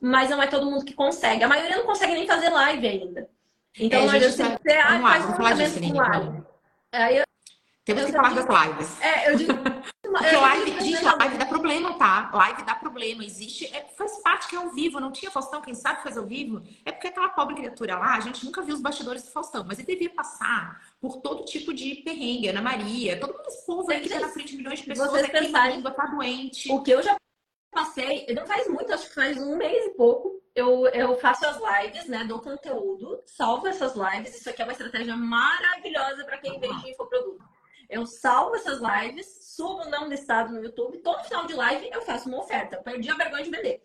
Mas 0.00 0.30
não 0.30 0.42
é 0.42 0.46
todo 0.46 0.66
mundo 0.66 0.84
que 0.84 0.94
consegue. 0.94 1.44
A 1.44 1.48
maioria 1.48 1.76
não 1.76 1.84
consegue 1.84 2.14
nem 2.14 2.26
fazer 2.26 2.48
live 2.48 2.88
ainda. 2.88 3.28
Então, 3.78 4.00
é, 4.00 4.06
não 4.06 4.14
adianta 4.14 4.58
você, 4.62 4.72
ah, 4.72 5.00
faz 5.00 5.24
um 5.24 5.42
lançamento 5.42 5.92
com 5.92 5.98
live. 5.98 6.42
Aí 6.92 7.16
eu, 7.18 7.24
Temos 7.84 8.02
eu 8.02 8.08
que 8.08 8.12
falar 8.14 8.34
das 8.34 8.46
lives. 8.46 9.00
É, 9.00 9.30
eu 9.30 9.36
digo... 9.36 9.52
Porque 10.12 10.36
live, 10.36 10.80
gente, 10.80 11.02
live 11.02 11.38
dá 11.38 11.46
problema, 11.46 11.94
tá? 11.94 12.30
Live 12.34 12.62
dá 12.64 12.74
problema. 12.74 13.24
Existe, 13.24 13.66
é, 13.74 13.86
faz 13.96 14.18
parte 14.22 14.46
que 14.46 14.54
é 14.54 14.58
ao 14.58 14.68
vivo. 14.68 15.00
Não 15.00 15.10
tinha 15.10 15.30
Faustão, 15.30 15.62
quem 15.62 15.74
sabe 15.74 16.02
faz 16.02 16.18
ao 16.18 16.26
vivo. 16.26 16.62
É 16.84 16.92
porque 16.92 17.08
aquela 17.08 17.30
pobre 17.30 17.54
criatura 17.54 17.98
lá, 17.98 18.14
a 18.16 18.20
gente 18.20 18.44
nunca 18.44 18.60
viu 18.60 18.74
os 18.74 18.82
bastidores 18.82 19.22
do 19.22 19.30
Faustão, 19.30 19.64
mas 19.66 19.78
ele 19.78 19.86
devia 19.86 20.10
passar 20.10 20.82
por 21.00 21.22
todo 21.22 21.46
tipo 21.46 21.72
de 21.72 21.94
perrengue, 21.96 22.48
Ana 22.48 22.60
Maria, 22.60 23.18
todo 23.18 23.32
mundo, 23.32 23.48
esse 23.48 23.64
povo 23.64 23.90
aí 23.90 24.00
que 24.02 24.08
tá 24.10 24.20
na 24.20 24.28
frente 24.28 24.50
de 24.50 24.58
milhões 24.58 24.80
de 24.80 24.86
pessoas, 24.86 25.10
Vocês 25.10 25.24
aqui 25.24 25.32
pensarem, 25.32 25.82
tá 25.82 26.06
doente. 26.06 26.70
O 26.70 26.82
que 26.82 26.90
eu 26.90 27.02
já 27.02 27.16
passei, 27.72 28.26
não 28.34 28.46
faz 28.46 28.68
muito, 28.68 28.92
acho 28.92 29.08
que 29.08 29.14
faz 29.14 29.38
um 29.38 29.56
mês 29.56 29.86
e 29.86 29.90
pouco, 29.90 30.42
eu, 30.54 30.86
eu 30.88 31.18
faço 31.18 31.46
as 31.46 31.56
lives, 31.56 32.06
né, 32.06 32.24
dou 32.24 32.38
conteúdo, 32.38 33.22
salvo 33.24 33.66
essas 33.66 33.94
lives, 33.94 34.38
isso 34.38 34.50
aqui 34.50 34.60
é 34.60 34.64
uma 34.64 34.72
estratégia 34.72 35.16
maravilhosa 35.16 36.24
para 36.24 36.36
quem 36.36 36.60
vende 36.60 36.90
infoproduto. 36.90 37.01
Eu 37.92 38.06
salvo 38.06 38.56
essas 38.56 38.80
lives, 38.80 39.54
subo 39.54 39.84
não 39.84 40.08
listado 40.08 40.50
no 40.50 40.64
YouTube. 40.64 41.00
Todo 41.00 41.24
final 41.24 41.46
de 41.46 41.52
live 41.52 41.90
eu 41.92 42.00
faço 42.00 42.26
uma 42.26 42.38
oferta. 42.38 42.76
Eu 42.76 42.82
perdi 42.82 43.10
a 43.10 43.14
vergonha 43.14 43.44
de 43.44 43.50
vender. 43.50 43.82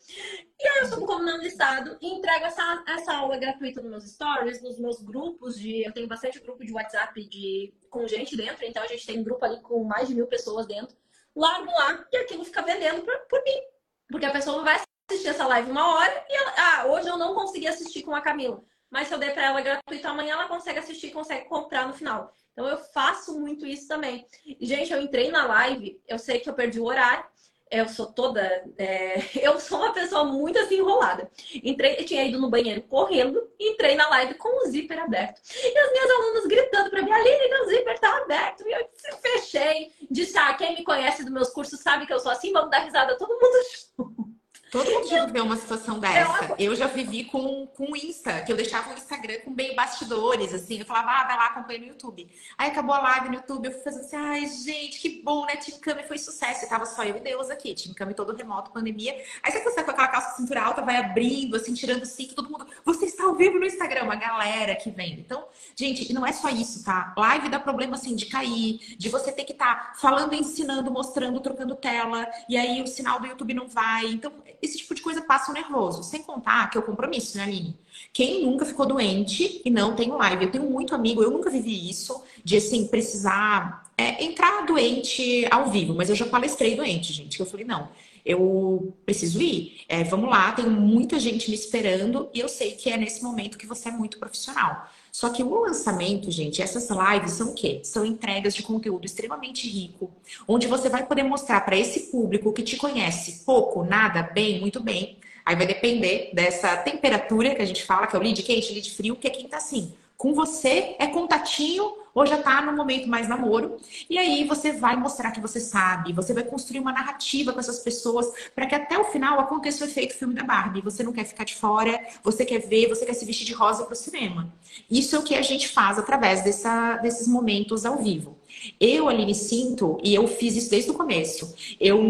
E 0.58 0.66
aí 0.66 0.78
eu 0.80 0.88
subo 0.88 1.06
como 1.06 1.26
não 1.26 1.38
listado 1.40 1.98
e 2.00 2.08
entrego 2.08 2.46
essa, 2.46 2.86
essa 2.88 3.14
aula 3.14 3.36
gratuita 3.38 3.82
nos 3.82 3.92
meus 3.92 4.10
stories, 4.12 4.62
nos 4.62 4.80
meus 4.80 5.02
grupos 5.02 5.60
de. 5.60 5.86
Eu 5.86 5.92
tenho 5.92 6.08
bastante 6.08 6.40
grupo 6.40 6.64
de 6.64 6.72
WhatsApp 6.72 7.22
de, 7.28 7.74
com 7.90 8.08
gente 8.08 8.38
dentro, 8.38 8.66
então 8.66 8.82
a 8.82 8.88
gente 8.88 9.06
tem 9.06 9.22
grupo 9.22 9.44
ali 9.44 9.60
com 9.62 9.84
mais 9.84 10.08
de 10.08 10.16
mil 10.16 10.28
pessoas 10.28 10.66
dentro. 10.66 10.96
Largo 11.36 11.70
lá 11.70 12.08
e 12.10 12.16
aquilo 12.16 12.46
fica 12.46 12.62
vendendo 12.62 13.02
por, 13.02 13.44
mim. 13.44 13.62
Porque 14.10 14.26
a 14.26 14.32
pessoa 14.32 14.64
vai 14.64 14.82
assistir 15.12 15.28
essa 15.28 15.46
live 15.46 15.70
uma 15.70 15.96
hora 15.96 16.26
e 16.30 16.34
ela, 16.34 16.54
ah, 16.58 16.86
hoje 16.88 17.10
eu 17.10 17.18
não 17.18 17.36
consegui 17.36 17.68
assistir 17.68 18.04
com 18.04 18.16
a 18.16 18.22
Camila. 18.22 18.64
Mas 18.90 19.10
se 19.10 19.14
eu 19.14 19.20
der 19.20 19.34
para 19.34 19.48
ela 19.48 19.60
gratuito 19.60 20.08
amanhã, 20.08 20.36
ela 20.36 20.48
consegue 20.48 20.80
assistir, 20.80 21.12
consegue 21.12 21.46
comprar 21.50 21.86
no 21.86 21.94
final. 21.94 22.34
Então 22.58 22.68
eu 22.68 22.80
faço 22.80 23.40
muito 23.40 23.68
isso 23.68 23.88
também. 23.88 24.26
Gente, 24.60 24.92
eu 24.92 25.00
entrei 25.00 25.30
na 25.30 25.46
live, 25.46 26.02
eu 26.08 26.18
sei 26.18 26.40
que 26.40 26.50
eu 26.50 26.56
perdi 26.56 26.80
o 26.80 26.86
horário. 26.86 27.24
Eu 27.70 27.88
sou 27.88 28.08
toda. 28.08 28.42
É... 28.80 29.20
eu 29.46 29.60
sou 29.60 29.78
uma 29.78 29.94
pessoa 29.94 30.24
muito 30.24 30.58
assim 30.58 30.78
enrolada. 30.78 31.30
Entrei, 31.64 31.98
tinha 31.98 32.24
ido 32.24 32.40
no 32.40 32.50
banheiro 32.50 32.82
correndo, 32.82 33.48
entrei 33.60 33.94
na 33.94 34.10
live 34.10 34.34
com 34.36 34.66
o 34.66 34.72
zíper 34.72 34.98
aberto. 34.98 35.40
E 35.54 35.78
as 35.78 35.92
minhas 35.92 36.10
alunas 36.10 36.48
gritando 36.48 36.90
para 36.90 37.04
mim, 37.04 37.12
Aline, 37.12 37.48
meu 37.48 37.68
zíper 37.68 38.00
tá 38.00 38.18
aberto. 38.18 38.68
E 38.68 38.72
eu 38.72 38.90
fechei. 39.22 39.92
Disse, 40.10 40.36
ah, 40.40 40.56
quem 40.56 40.78
me 40.78 40.84
conhece 40.84 41.24
dos 41.24 41.32
meus 41.32 41.50
cursos 41.50 41.80
sabe 41.80 42.08
que 42.08 42.14
eu 42.14 42.20
sou 42.20 42.32
assim, 42.32 42.52
vamos 42.52 42.72
dar 42.72 42.80
risada 42.80 43.16
todo 43.20 43.38
mundo 43.40 44.28
Todo 44.72 44.90
mundo 44.92 45.08
já 45.08 45.26
viveu 45.26 45.46
uma 45.46 45.56
situação 45.56 46.00
dessa. 46.00 46.56
Eu 46.60 46.76
já 46.76 46.88
vivi 46.88 47.24
com, 47.26 47.68
com 47.68 47.92
o 47.92 47.96
Insta, 47.96 48.42
que 48.42 48.52
eu 48.52 48.58
deixava 48.58 48.90
o 48.90 48.94
Instagram 48.94 49.40
com 49.46 49.52
meio 49.52 49.76
bastidores, 49.76 50.54
assim. 50.54 50.80
Eu 50.80 50.86
falava, 50.86 51.12
ah, 51.12 51.24
vai 51.26 51.38
lá, 51.38 51.46
acompanha 51.48 51.80
no 51.80 51.86
YouTube. 51.88 52.28
Aí 52.58 52.70
acabou 52.70 52.94
a 52.94 53.00
live 53.00 53.30
no 53.30 53.36
YouTube, 53.36 53.66
eu 53.66 53.72
fui 53.72 53.82
fazendo 53.82 54.06
assim, 54.06 54.16
ai, 54.18 54.46
gente, 54.48 55.00
que 55.00 55.22
bom, 55.22 55.46
né? 55.46 55.56
Team 55.56 55.80
Cami 55.80 56.04
foi 56.04 56.18
sucesso. 56.18 56.66
E 56.66 56.70
tava 56.70 56.86
só 56.86 57.04
eu 57.04 57.18
e 57.18 57.20
Deus 57.22 57.50
aqui, 57.50 57.74
Team 57.74 57.96
Cami 57.96 58.14
todo 58.14 58.36
remoto, 58.36 58.72
pandemia. 58.72 59.14
Aí 59.42 59.52
você 59.52 59.62
consegue 59.62 59.86
com 59.86 59.92
aquela 59.92 60.08
calça 60.10 60.36
cintura 60.36 60.62
alta, 60.62 60.82
vai 60.82 60.98
abrindo, 60.98 61.56
assim, 61.56 61.74
tirando 61.74 62.06
cinto, 62.06 62.36
todo 62.36 62.50
mundo, 62.50 62.68
você 62.84 63.06
está 63.06 63.24
ao 63.24 63.36
vivo 63.36 63.58
no 63.60 63.66
Instagram, 63.66 64.04
uma 64.04 64.16
galera 64.16 64.76
que 64.76 64.92
vem. 64.92 65.14
Então, 65.14 65.46
gente, 65.76 66.12
não 66.14 66.26
é 66.26 66.34
só 66.34 66.50
isso, 66.50 66.84
tá? 66.84 67.14
Live 67.18 67.50
dá 67.50 67.60
problema, 67.60 67.96
assim, 67.96 68.16
de 68.16 68.26
cair, 68.26 68.80
de 68.98 69.10
você 69.10 69.32
ter 69.32 69.46
que 69.46 69.54
estar 69.54 69.76
tá 69.76 69.94
falando, 69.96 70.34
ensinando, 70.34 70.92
mostrando, 70.92 71.40
trocando 71.40 71.76
tela, 71.76 72.28
e 72.50 72.58
aí 72.58 72.82
o 72.82 72.88
sinal 72.88 73.20
do 73.20 73.28
YouTube 73.28 73.54
não 73.54 73.68
vai. 73.68 74.08
Então, 74.08 74.34
esse 74.62 74.78
tipo 74.78 74.96
de 74.96 75.02
coisa 75.02 75.22
passa 75.22 75.52
o 75.52 75.54
nervoso. 75.54 76.04
Sem 76.04 76.24
contar 76.24 76.70
que 76.70 76.78
é 76.78 76.82
o 76.82 76.84
compromisso, 76.84 77.38
né, 77.38 77.44
Aline? 77.44 77.78
Quem 78.14 78.46
nunca 78.46 78.66
ficou 78.66 78.86
doente 78.86 79.62
e 79.64 79.70
não 79.70 79.96
tem 79.96 80.10
live? 80.10 80.46
Eu 80.46 80.52
tenho 80.52 80.70
muito 80.70 80.96
amigo, 80.96 81.22
eu 81.22 81.32
nunca 81.32 81.50
vivi 81.50 81.90
isso, 81.90 82.24
de 82.44 82.58
assim, 82.58 82.88
precisar 82.88 83.92
é, 83.98 84.24
entrar 84.24 84.66
doente 84.66 85.48
ao 85.50 85.70
vivo, 85.70 85.94
mas 85.96 86.10
eu 86.10 86.16
já 86.16 86.26
palestrei 86.26 86.76
doente, 86.76 87.14
gente. 87.14 87.40
Eu 87.40 87.46
falei, 87.46 87.66
não, 87.66 87.90
eu 88.26 88.94
preciso 89.06 89.42
ir. 89.42 89.82
É, 89.88 90.04
vamos 90.04 90.30
lá, 90.30 90.52
tem 90.52 90.70
muita 90.70 91.20
gente 91.20 91.50
me 91.50 91.56
esperando 91.56 92.30
e 92.34 92.40
eu 92.40 92.50
sei 92.50 92.72
que 92.72 92.90
é 92.90 92.98
nesse 92.98 93.24
momento 93.24 93.58
que 93.58 93.66
você 93.66 93.90
é 93.90 93.92
muito 93.92 94.20
profissional. 94.20 94.90
Só 95.18 95.32
que 95.32 95.42
o 95.42 95.62
lançamento, 95.62 96.30
gente, 96.30 96.62
essas 96.62 96.90
lives 96.92 97.32
são 97.32 97.50
o 97.50 97.54
quê? 97.56 97.80
São 97.82 98.06
entregas 98.06 98.54
de 98.54 98.62
conteúdo 98.62 99.04
extremamente 99.04 99.68
rico, 99.68 100.12
onde 100.48 100.68
você 100.68 100.90
vai 100.90 101.08
poder 101.08 101.24
mostrar 101.24 101.62
para 101.62 101.76
esse 101.76 102.12
público 102.12 102.54
que 102.54 102.62
te 102.62 102.78
conhece 102.78 103.44
pouco, 103.44 103.84
nada, 103.84 104.22
bem, 104.22 104.62
muito 104.62 104.80
bem. 104.80 105.18
Aí 105.44 105.56
vai 105.56 105.66
depender 105.66 106.30
dessa 106.36 106.78
temperatura 106.78 107.56
que 107.56 107.64
a 107.64 107.66
gente 107.66 107.84
fala, 107.84 108.06
que 108.06 108.16
é 108.16 108.20
o 108.20 108.22
lead 108.22 108.44
quente, 108.44 108.72
lead 108.72 108.92
frio, 108.92 109.16
que 109.16 109.26
é 109.26 109.32
quem 109.32 109.48
tá 109.48 109.58
assim. 109.58 109.92
Com 110.16 110.36
você 110.36 110.96
é 111.00 111.08
contatinho 111.08 111.96
ou 112.18 112.26
já 112.26 112.42
tá 112.42 112.64
no 112.64 112.76
momento 112.76 113.08
mais 113.08 113.30
namoro. 113.30 113.78
E 114.10 114.18
aí 114.18 114.44
você 114.44 114.72
vai 114.72 114.96
mostrar 114.96 115.30
que 115.30 115.40
você 115.40 115.60
sabe, 115.60 116.14
você 116.14 116.34
vai 116.34 116.44
construir 116.44 116.80
uma 116.80 116.92
narrativa 116.92 117.54
com 117.54 117.60
essas 117.60 117.78
pessoas 117.78 118.28
para 118.56 118.66
que 118.66 118.74
até 118.74 118.98
o 118.98 119.04
final 119.06 119.40
aconteça 119.40 119.86
o 119.86 119.88
efeito 119.88 120.16
filme 120.16 120.34
da 120.34 120.44
Barbie. 120.44 120.82
Você 120.82 121.04
não 121.04 121.14
quer 121.14 121.26
ficar 121.26 121.44
de 121.44 121.54
fora, 121.54 122.04
você 122.24 122.44
quer 122.44 122.58
ver, 122.58 122.90
você 122.90 123.06
quer 123.06 123.14
se 123.14 123.24
vestir 123.24 123.46
de 123.46 123.54
rosa 123.54 123.84
para 123.84 123.94
o 123.94 123.96
cinema. 123.96 124.52
Isso 124.90 125.16
é 125.16 125.20
o 125.20 125.22
que 125.22 125.36
a 125.36 125.44
gente 125.44 125.68
faz 125.68 126.00
através 126.00 126.44
dessa, 126.44 126.98
desses 126.98 127.28
momentos 127.28 127.86
ao 127.86 127.98
vivo. 127.98 128.36
Eu, 128.82 129.08
Aline, 129.08 129.36
sinto, 129.36 130.00
e 130.04 130.16
eu 130.16 130.28
fiz 130.28 130.56
isso 130.56 130.72
desde 130.72 130.90
o 130.90 130.96
começo, 130.96 131.54
eu 131.80 132.02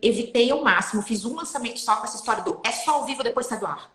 evitei 0.00 0.48
ao 0.48 0.62
máximo, 0.62 1.02
fiz 1.02 1.24
um 1.24 1.34
lançamento 1.34 1.80
só 1.80 1.96
com 1.96 2.04
essa 2.04 2.16
história 2.16 2.44
do 2.44 2.60
é 2.64 2.70
só 2.70 2.92
ao 2.92 3.04
vivo, 3.04 3.24
depois 3.24 3.46
sai 3.46 3.58
do 3.58 3.66
ar. 3.66 3.90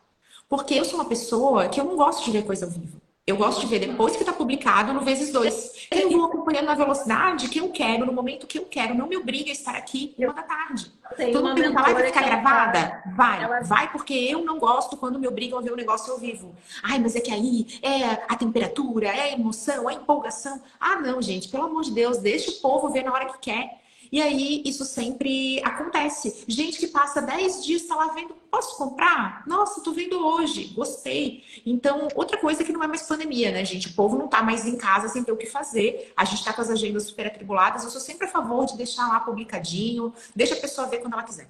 Porque 0.50 0.74
eu 0.74 0.84
sou 0.84 0.96
uma 0.96 1.08
pessoa 1.08 1.70
que 1.70 1.80
eu 1.80 1.86
não 1.86 1.96
gosto 1.96 2.26
de 2.26 2.32
ver 2.32 2.44
coisa 2.44 2.66
ao 2.66 2.72
vivo. 2.72 3.00
Eu 3.28 3.38
gosto 3.38 3.62
de 3.62 3.68
ver 3.68 3.80
depois 3.80 4.16
que 4.16 4.24
está 4.24 4.34
publicado 4.34 4.92
no 4.94 5.02
vezes 5.02 5.32
dois. 5.32 5.88
Eu 5.92 6.10
vou 6.10 6.26
acompanhando 6.26 6.66
na 6.66 6.74
velocidade 6.74 7.50
que 7.50 7.60
eu 7.60 7.70
quero, 7.70 8.04
no 8.04 8.12
momento 8.12 8.48
que 8.48 8.58
eu 8.58 8.66
quero. 8.66 8.96
Não 8.96 9.08
me 9.08 9.16
obriga 9.16 9.52
a 9.52 9.54
estar 9.54 9.76
aqui 9.76 10.16
uma 10.18 10.34
da 10.34 10.42
tarde. 10.42 10.92
Todo 11.32 11.46
mundo 11.46 11.56
pergunta, 11.56 11.84
vai 11.84 12.06
ficar 12.06 12.24
gravada? 12.24 13.04
Vai, 13.16 13.44
ela... 13.44 13.60
vai, 13.62 13.92
porque 13.92 14.14
eu 14.14 14.44
não 14.44 14.58
gosto 14.58 14.98
quando 14.98 15.20
me 15.20 15.28
obrigam 15.28 15.60
a 15.60 15.62
ver 15.62 15.72
o 15.72 15.76
negócio 15.76 16.12
ao 16.12 16.18
vivo. 16.18 16.56
Ai, 16.82 16.98
mas 16.98 17.16
é 17.16 17.20
que 17.20 17.32
aí 17.32 17.68
é 17.84 18.06
a 18.28 18.36
temperatura, 18.36 19.08
é 19.08 19.22
a 19.22 19.32
emoção, 19.34 19.88
é 19.88 19.94
a 19.94 19.98
empolgação. 19.98 20.60
Ah, 20.80 20.96
não, 20.96 21.22
gente, 21.22 21.48
pelo 21.48 21.66
amor 21.66 21.84
de 21.84 21.92
Deus, 21.92 22.18
deixa 22.18 22.50
o 22.50 22.56
povo 22.56 22.90
ver 22.90 23.04
na 23.04 23.14
hora 23.14 23.26
que 23.26 23.38
quer. 23.40 23.81
E 24.12 24.22
aí 24.22 24.62
isso 24.66 24.84
sempre 24.84 25.64
acontece. 25.64 26.44
Gente 26.46 26.78
que 26.78 26.88
passa 26.88 27.22
10 27.22 27.66
dias 27.66 27.84
está 27.84 27.96
lá 27.96 28.08
vendo, 28.14 28.34
posso 28.52 28.78
comprar? 28.78 29.42
Nossa, 29.48 29.82
tô 29.82 29.94
vendo 29.94 30.20
hoje, 30.20 30.66
gostei. 30.74 31.46
Então, 31.66 32.10
outra 32.14 32.38
coisa 32.38 32.62
que 32.64 32.74
não 32.74 32.84
é 32.84 32.88
mais 32.88 33.04
pandemia, 33.04 33.52
né, 33.52 33.64
gente? 33.64 33.88
O 33.88 33.94
povo 33.94 34.18
não 34.18 34.28
tá 34.28 34.44
mais 34.44 34.66
em 34.66 34.78
casa 34.78 35.08
sem 35.08 35.24
ter 35.24 35.32
o 35.32 35.38
que 35.38 35.46
fazer. 35.46 36.12
A 36.18 36.26
gente 36.26 36.44
tá 36.44 36.52
com 36.52 36.62
as 36.62 36.70
agendas 36.70 37.04
super 37.04 37.28
atribuladas. 37.28 37.86
Eu 37.86 37.90
sou 37.90 38.02
sempre 38.02 38.28
a 38.28 38.30
favor 38.30 38.66
de 38.66 38.76
deixar 38.76 39.08
lá 39.08 39.22
publicadinho, 39.22 40.14
deixa 40.36 40.56
a 40.56 40.60
pessoa 40.60 40.88
ver 40.88 40.98
quando 41.00 41.14
ela 41.14 41.24
quiser. 41.24 41.50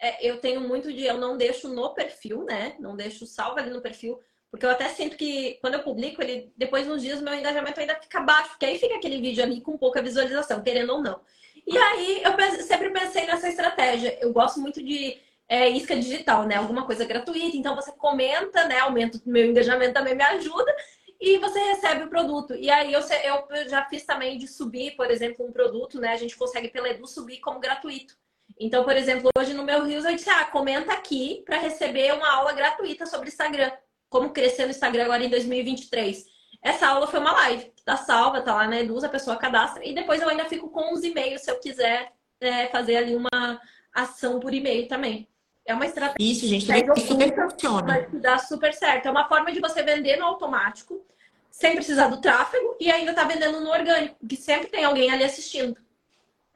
É, 0.00 0.26
eu 0.26 0.40
tenho 0.40 0.62
muito 0.62 0.90
de 0.92 1.04
eu 1.04 1.18
não 1.18 1.36
deixo 1.36 1.68
no 1.68 1.94
perfil, 1.94 2.42
né? 2.42 2.74
Não 2.80 2.96
deixo 2.96 3.26
salvo 3.26 3.58
ali 3.58 3.70
no 3.70 3.82
perfil. 3.82 4.18
Porque 4.50 4.66
eu 4.66 4.70
até 4.70 4.88
sinto 4.88 5.16
que 5.16 5.58
quando 5.60 5.74
eu 5.74 5.82
publico, 5.82 6.22
ele 6.22 6.52
depois 6.56 6.86
nos 6.86 7.02
dias 7.02 7.20
meu 7.20 7.34
engajamento 7.34 7.80
ainda 7.80 7.98
fica 8.00 8.20
baixo, 8.20 8.50
porque 8.50 8.66
aí 8.66 8.78
fica 8.78 8.96
aquele 8.96 9.20
vídeo 9.20 9.42
ali 9.42 9.60
com 9.60 9.78
pouca 9.78 10.02
visualização, 10.02 10.62
querendo 10.62 10.92
ou 10.94 11.02
não. 11.02 11.20
E 11.66 11.76
aí 11.76 12.22
eu 12.22 12.62
sempre 12.62 12.90
pensei 12.90 13.26
nessa 13.26 13.48
estratégia. 13.48 14.18
Eu 14.20 14.32
gosto 14.32 14.60
muito 14.60 14.82
de 14.82 15.18
é, 15.48 15.68
isca 15.68 15.94
digital, 15.94 16.44
né? 16.44 16.56
Alguma 16.56 16.84
coisa 16.84 17.04
gratuita. 17.04 17.56
Então 17.56 17.76
você 17.76 17.92
comenta, 17.92 18.66
né? 18.66 18.78
Aumenta 18.80 19.18
o 19.18 19.30
meu 19.30 19.46
engajamento 19.46 19.94
também 19.94 20.14
me 20.14 20.22
ajuda 20.22 20.74
e 21.20 21.38
você 21.38 21.58
recebe 21.60 22.04
o 22.04 22.08
produto. 22.08 22.54
E 22.54 22.68
aí 22.68 22.92
eu, 22.92 23.00
eu 23.00 23.68
já 23.68 23.84
fiz 23.84 24.04
também 24.04 24.36
de 24.36 24.48
subir, 24.48 24.96
por 24.96 25.10
exemplo, 25.10 25.46
um 25.46 25.52
produto, 25.52 26.00
né? 26.00 26.12
A 26.12 26.16
gente 26.16 26.36
consegue 26.36 26.68
pela 26.68 26.88
Edu 26.88 27.06
subir 27.06 27.38
como 27.38 27.60
gratuito. 27.60 28.16
Então, 28.58 28.84
por 28.84 28.96
exemplo, 28.96 29.30
hoje 29.38 29.54
no 29.54 29.64
meu 29.64 29.84
Reels 29.84 30.04
eu 30.04 30.14
disse, 30.14 30.28
ah, 30.28 30.44
comenta 30.46 30.92
aqui 30.92 31.42
para 31.46 31.58
receber 31.58 32.12
uma 32.12 32.28
aula 32.28 32.52
gratuita 32.52 33.06
sobre 33.06 33.28
Instagram. 33.28 33.70
Como 34.08 34.30
crescer 34.30 34.64
no 34.64 34.70
Instagram 34.70 35.04
agora 35.04 35.24
em 35.24 35.30
2023. 35.30 36.26
Essa 36.62 36.86
aula 36.86 37.08
foi 37.08 37.18
uma 37.18 37.32
live, 37.32 37.72
tá 37.84 37.96
salva, 37.96 38.40
tá 38.40 38.54
lá 38.54 38.68
na 38.68 38.80
Eduz, 38.80 39.02
a 39.02 39.08
pessoa 39.08 39.36
cadastra. 39.36 39.84
E 39.84 39.92
depois 39.94 40.22
eu 40.22 40.28
ainda 40.28 40.44
fico 40.44 40.68
com 40.70 40.94
os 40.94 41.02
e-mails 41.02 41.42
se 41.42 41.50
eu 41.50 41.58
quiser 41.58 42.12
é, 42.40 42.68
fazer 42.68 42.96
ali 42.96 43.16
uma 43.16 43.60
ação 43.92 44.38
por 44.38 44.54
e-mail 44.54 44.86
também. 44.86 45.28
É 45.64 45.74
uma 45.74 45.86
estratégia. 45.86 46.16
Isso, 46.32 46.46
gente, 46.46 46.66
também 46.66 46.84
super 46.96 47.50
funciona. 47.50 47.86
Vai 47.86 48.06
dar 48.12 48.38
super 48.38 48.72
certo. 48.72 49.06
É 49.06 49.10
uma 49.10 49.28
forma 49.28 49.52
de 49.52 49.60
você 49.60 49.82
vender 49.82 50.16
no 50.16 50.24
automático, 50.24 51.04
sem 51.50 51.74
precisar 51.74 52.08
do 52.08 52.20
tráfego, 52.20 52.76
e 52.80 52.90
ainda 52.90 53.12
tá 53.12 53.24
vendendo 53.24 53.60
no 53.60 53.70
orgânico, 53.70 54.16
que 54.26 54.36
sempre 54.36 54.68
tem 54.68 54.84
alguém 54.84 55.10
ali 55.10 55.24
assistindo. 55.24 55.76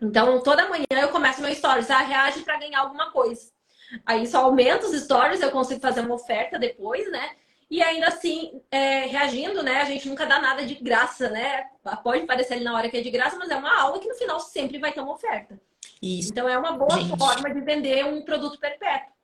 Então, 0.00 0.40
toda 0.42 0.68
manhã 0.68 0.84
eu 0.90 1.08
começo 1.08 1.40
meu 1.40 1.54
stories, 1.54 1.90
ah, 1.90 1.98
reage 1.98 2.42
para 2.42 2.58
ganhar 2.58 2.80
alguma 2.80 3.10
coisa. 3.10 3.50
Aí 4.04 4.26
só 4.26 4.44
aumenta 4.44 4.86
os 4.86 5.00
stories, 5.00 5.40
eu 5.40 5.50
consigo 5.50 5.80
fazer 5.80 6.00
uma 6.00 6.14
oferta 6.14 6.58
depois, 6.58 7.10
né? 7.10 7.30
E 7.68 7.82
ainda 7.82 8.08
assim, 8.08 8.62
é, 8.70 9.06
reagindo, 9.06 9.62
né? 9.62 9.80
A 9.80 9.84
gente 9.84 10.08
nunca 10.08 10.24
dá 10.24 10.40
nada 10.40 10.64
de 10.64 10.74
graça, 10.76 11.28
né? 11.28 11.64
Pode 12.02 12.24
parecer 12.24 12.54
ali 12.54 12.64
na 12.64 12.74
hora 12.74 12.88
que 12.88 12.96
é 12.96 13.00
de 13.00 13.10
graça, 13.10 13.36
mas 13.36 13.50
é 13.50 13.56
uma 13.56 13.80
aula 13.80 13.98
que 13.98 14.08
no 14.08 14.14
final 14.14 14.38
sempre 14.38 14.78
vai 14.78 14.92
ter 14.92 15.00
uma 15.00 15.12
oferta. 15.12 15.60
Isso. 16.00 16.30
Então 16.30 16.48
é 16.48 16.56
uma 16.56 16.72
boa 16.72 17.00
gente. 17.00 17.18
forma 17.18 17.52
de 17.52 17.60
vender 17.60 18.04
um 18.04 18.22
produto 18.22 18.58
perpétuo. 18.58 19.15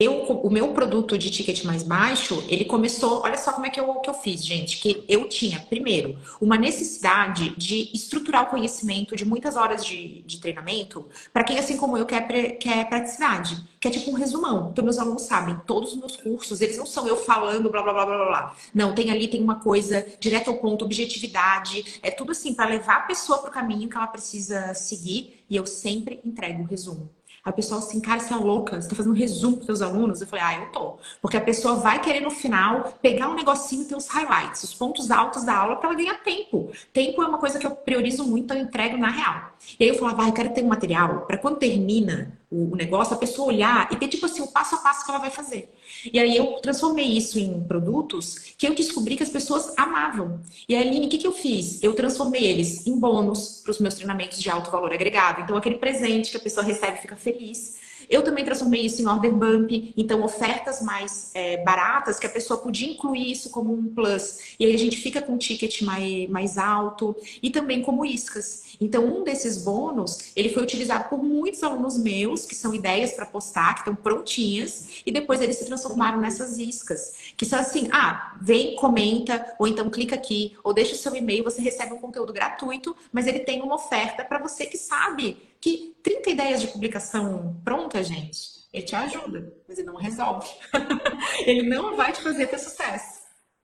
Eu, 0.00 0.22
o 0.22 0.48
meu 0.48 0.72
produto 0.72 1.18
de 1.18 1.28
ticket 1.28 1.64
mais 1.64 1.82
baixo, 1.82 2.44
ele 2.46 2.64
começou. 2.64 3.20
Olha 3.22 3.36
só 3.36 3.52
como 3.52 3.66
é 3.66 3.70
que 3.70 3.80
eu, 3.80 3.94
que 3.94 4.08
eu 4.08 4.14
fiz, 4.14 4.46
gente. 4.46 4.78
Que 4.78 5.04
eu 5.08 5.28
tinha, 5.28 5.58
primeiro, 5.58 6.16
uma 6.40 6.56
necessidade 6.56 7.50
de 7.56 7.90
estruturar 7.92 8.44
o 8.44 8.46
conhecimento 8.46 9.16
de 9.16 9.24
muitas 9.24 9.56
horas 9.56 9.84
de, 9.84 10.22
de 10.22 10.38
treinamento 10.38 11.08
para 11.32 11.42
quem, 11.42 11.58
assim 11.58 11.76
como 11.76 11.98
eu, 11.98 12.06
quer, 12.06 12.28
quer 12.58 12.88
praticidade. 12.88 13.60
Que 13.80 13.88
é 13.88 13.90
tipo 13.90 14.12
um 14.12 14.14
resumão. 14.14 14.68
Então, 14.70 14.84
meus 14.84 15.00
alunos 15.00 15.22
sabem, 15.22 15.60
todos 15.66 15.94
os 15.94 15.98
meus 15.98 16.16
cursos, 16.16 16.60
eles 16.60 16.78
não 16.78 16.86
são 16.86 17.08
eu 17.08 17.16
falando 17.16 17.68
blá 17.68 17.82
blá 17.82 17.92
blá 17.92 18.06
blá 18.06 18.26
blá. 18.26 18.56
Não, 18.72 18.94
tem 18.94 19.10
ali, 19.10 19.26
tem 19.26 19.42
uma 19.42 19.56
coisa 19.56 20.06
direto 20.20 20.48
ao 20.48 20.58
ponto, 20.58 20.84
objetividade. 20.84 21.98
É 22.04 22.12
tudo 22.12 22.30
assim, 22.30 22.54
para 22.54 22.70
levar 22.70 22.98
a 22.98 23.00
pessoa 23.00 23.38
para 23.38 23.50
o 23.50 23.52
caminho 23.52 23.88
que 23.88 23.96
ela 23.96 24.06
precisa 24.06 24.74
seguir. 24.74 25.44
E 25.50 25.56
eu 25.56 25.66
sempre 25.66 26.20
entrego 26.24 26.62
o 26.62 26.66
resumo. 26.66 27.17
A 27.48 27.52
pessoa 27.52 27.78
assim, 27.78 27.98
cara, 27.98 28.20
você 28.20 28.34
é 28.34 28.36
louca, 28.36 28.78
você 28.78 28.90
tá 28.90 28.94
fazendo 28.94 29.12
um 29.12 29.16
resumo 29.16 29.56
para 29.56 29.64
seus 29.64 29.80
alunos? 29.80 30.20
Eu 30.20 30.26
falei, 30.26 30.44
ah, 30.44 30.60
eu 30.60 30.70
tô. 30.70 30.98
Porque 31.22 31.34
a 31.34 31.40
pessoa 31.40 31.76
vai 31.76 31.98
querer 31.98 32.20
no 32.20 32.30
final 32.30 32.92
pegar 33.00 33.30
um 33.30 33.34
negocinho 33.34 33.82
e 33.82 33.84
ter 33.86 33.96
os 33.96 34.06
highlights, 34.06 34.64
os 34.64 34.74
pontos 34.74 35.10
altos 35.10 35.44
da 35.44 35.56
aula 35.56 35.76
para 35.76 35.88
ela 35.88 35.96
ganhar 35.96 36.22
tempo. 36.22 36.70
Tempo 36.92 37.22
é 37.22 37.26
uma 37.26 37.38
coisa 37.38 37.58
que 37.58 37.66
eu 37.66 37.70
priorizo 37.70 38.22
muito, 38.22 38.44
então 38.44 38.56
eu 38.58 38.64
entrego 38.64 38.98
na 38.98 39.08
real. 39.08 39.50
E 39.80 39.84
aí 39.84 39.88
eu 39.88 39.94
falava, 39.94 40.24
ah, 40.24 40.28
eu 40.28 40.32
quero 40.34 40.52
ter 40.52 40.62
um 40.62 40.68
material 40.68 41.22
para 41.22 41.38
quando 41.38 41.56
termina 41.56 42.38
o 42.50 42.76
negócio, 42.76 43.14
a 43.14 43.18
pessoa 43.18 43.48
olhar 43.48 43.88
e 43.90 43.96
ter 43.96 44.08
tipo 44.08 44.26
assim 44.26 44.42
o 44.42 44.48
passo 44.48 44.74
a 44.74 44.78
passo 44.78 45.06
que 45.06 45.10
ela 45.10 45.20
vai 45.20 45.30
fazer. 45.30 45.72
E 46.12 46.18
aí 46.18 46.36
eu 46.36 46.54
transformei 46.60 47.06
isso 47.06 47.38
em 47.38 47.62
produtos 47.64 48.38
que 48.56 48.66
eu 48.66 48.74
descobri 48.74 49.16
que 49.16 49.22
as 49.22 49.28
pessoas 49.28 49.72
amavam. 49.76 50.40
E 50.68 50.74
aí, 50.74 50.88
Aline, 50.88 51.06
o 51.06 51.08
que, 51.08 51.18
que 51.18 51.26
eu 51.26 51.32
fiz? 51.32 51.82
Eu 51.82 51.94
transformei 51.94 52.44
eles 52.44 52.86
em 52.86 52.98
bônus 52.98 53.60
para 53.62 53.70
os 53.70 53.78
meus 53.78 53.94
treinamentos 53.94 54.40
de 54.40 54.50
alto 54.50 54.70
valor 54.70 54.92
agregado. 54.92 55.42
Então, 55.42 55.56
aquele 55.56 55.76
presente 55.76 56.30
que 56.30 56.36
a 56.36 56.40
pessoa 56.40 56.64
recebe 56.64 57.00
fica 57.00 57.16
feliz. 57.16 57.76
Eu 58.08 58.22
também 58.22 58.44
transformei 58.44 58.86
isso 58.86 59.02
em 59.02 59.06
order 59.06 59.32
bump, 59.32 59.92
então 59.94 60.24
ofertas 60.24 60.80
mais 60.80 61.30
é, 61.34 61.62
baratas 61.62 62.18
que 62.18 62.26
a 62.26 62.30
pessoa 62.30 62.58
podia 62.58 62.90
incluir 62.90 63.30
isso 63.30 63.50
como 63.50 63.74
um 63.74 63.94
plus. 63.94 64.54
E 64.58 64.64
aí 64.64 64.74
a 64.74 64.78
gente 64.78 64.96
fica 64.96 65.20
com 65.20 65.34
um 65.34 65.38
ticket 65.38 65.82
mais, 65.82 66.28
mais 66.30 66.56
alto 66.56 67.14
e 67.42 67.50
também 67.50 67.82
como 67.82 68.06
iscas. 68.06 68.64
Então, 68.80 69.04
um 69.04 69.24
desses 69.24 69.58
bônus, 69.64 70.32
ele 70.36 70.50
foi 70.50 70.62
utilizado 70.62 71.08
por 71.08 71.22
muitos 71.22 71.62
alunos 71.62 71.98
meus, 71.98 72.46
que 72.46 72.54
são 72.54 72.74
ideias 72.74 73.12
para 73.12 73.26
postar, 73.26 73.74
que 73.74 73.80
estão 73.80 73.94
prontinhas, 73.94 75.02
e 75.04 75.10
depois 75.10 75.40
eles 75.40 75.56
se 75.56 75.66
transformaram 75.66 76.20
nessas 76.20 76.58
iscas, 76.58 77.32
que 77.36 77.44
são 77.44 77.58
assim, 77.58 77.88
ah, 77.92 78.36
vem, 78.40 78.76
comenta, 78.76 79.54
ou 79.58 79.66
então 79.66 79.90
clica 79.90 80.14
aqui, 80.14 80.56
ou 80.62 80.72
deixa 80.72 80.94
o 80.94 80.98
seu 80.98 81.14
e-mail, 81.14 81.44
você 81.44 81.60
recebe 81.60 81.92
um 81.92 81.98
conteúdo 81.98 82.32
gratuito, 82.32 82.96
mas 83.12 83.26
ele 83.26 83.40
tem 83.40 83.62
uma 83.62 83.74
oferta 83.74 84.24
para 84.24 84.38
você 84.38 84.66
que 84.66 84.78
sabe 84.78 85.36
que 85.60 85.96
30 86.02 86.30
ideias 86.30 86.60
de 86.60 86.68
publicação 86.68 87.56
pronta, 87.64 88.02
gente, 88.02 88.58
ele 88.72 88.84
te 88.84 88.94
ajuda, 88.94 89.52
mas 89.66 89.78
ele 89.78 89.86
não 89.86 89.96
resolve. 89.96 90.48
ele 91.44 91.62
não 91.62 91.96
vai 91.96 92.12
te 92.12 92.20
fazer 92.20 92.46
ter 92.46 92.58
sucesso. 92.58 93.17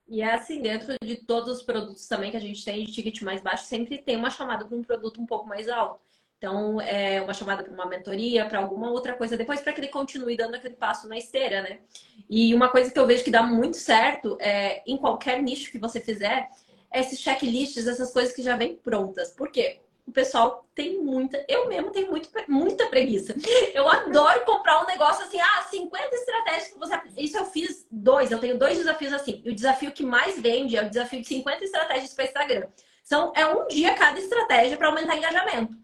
E 0.07 0.21
é 0.21 0.35
assim, 0.35 0.61
dentro 0.61 0.95
de 1.03 1.17
todos 1.17 1.59
os 1.59 1.62
produtos 1.62 2.07
também 2.07 2.31
que 2.31 2.37
a 2.37 2.40
gente 2.40 2.64
tem 2.64 2.85
de 2.85 2.93
ticket 2.93 3.23
mais 3.23 3.40
baixo, 3.40 3.64
sempre 3.64 3.99
tem 3.99 4.17
uma 4.17 4.31
chamada 4.31 4.64
para 4.64 4.77
um 4.77 4.83
produto 4.83 5.21
um 5.21 5.27
pouco 5.27 5.47
mais 5.49 5.69
alto. 5.69 6.01
Então, 6.37 6.79
é 6.79 7.23
uma 7.23 7.33
chamada 7.33 7.62
para 7.62 7.73
uma 7.73 7.87
mentoria, 7.87 8.45
para 8.45 8.59
alguma 8.59 8.90
outra 8.90 9.14
coisa, 9.14 9.35
depois 9.35 9.62
para 9.62 9.73
que 9.73 9.81
ele 9.81 9.88
continue 9.88 10.37
dando 10.37 10.57
aquele 10.57 10.75
passo 10.75 11.09
na 11.09 11.17
esteira, 11.17 11.62
né? 11.62 11.79
E 12.29 12.55
uma 12.55 12.69
coisa 12.69 12.90
que 12.90 12.99
eu 12.99 13.07
vejo 13.07 13.25
que 13.25 13.31
dá 13.31 13.43
muito 13.43 13.79
certo 13.79 14.37
é, 14.38 14.83
em 14.87 14.99
qualquer 14.99 15.43
nicho 15.43 15.73
que 15.73 15.79
você 15.79 16.01
fizer, 16.01 16.51
é 16.90 17.01
esses 17.01 17.19
checklists, 17.19 17.87
essas 17.87 18.12
coisas 18.12 18.35
que 18.35 18.43
já 18.43 18.57
vêm 18.57 18.77
prontas. 18.77 19.31
Por 19.31 19.51
quê? 19.51 19.81
O 20.07 20.12
pessoal 20.12 20.67
tem 20.75 21.03
muita. 21.03 21.43
Eu 21.49 21.69
mesmo 21.69 21.90
tenho 21.90 22.11
muito, 22.11 22.29
muita 22.47 22.87
preguiça. 22.88 23.35
Eu 23.73 23.88
adoro 23.88 24.45
comprar 24.45 24.83
um 24.83 24.87
negócio 24.87 25.25
assim, 25.25 25.40
ah, 25.40 25.62
50 25.71 26.14
estratégias 26.14 26.69
que 26.69 26.79
você. 26.79 27.01
Isso 27.17 27.38
eu 27.38 27.45
fiz 27.47 27.87
dois, 27.90 28.31
eu 28.31 28.38
tenho 28.38 28.59
dois 28.59 28.77
desafios 28.77 29.12
assim. 29.12 29.40
E 29.45 29.51
o 29.51 29.55
desafio 29.55 29.93
que 29.93 30.05
mais 30.05 30.38
vende 30.38 30.77
é 30.77 30.85
o 30.85 30.88
desafio 30.88 31.21
de 31.21 31.29
50 31.29 31.64
estratégias 31.64 32.12
para 32.12 32.25
Instagram. 32.25 32.67
São, 33.03 33.33
é 33.35 33.47
um 33.47 33.67
dia 33.67 33.95
cada 33.95 34.19
estratégia 34.19 34.77
para 34.77 34.88
aumentar 34.88 35.17
engajamento. 35.17 35.75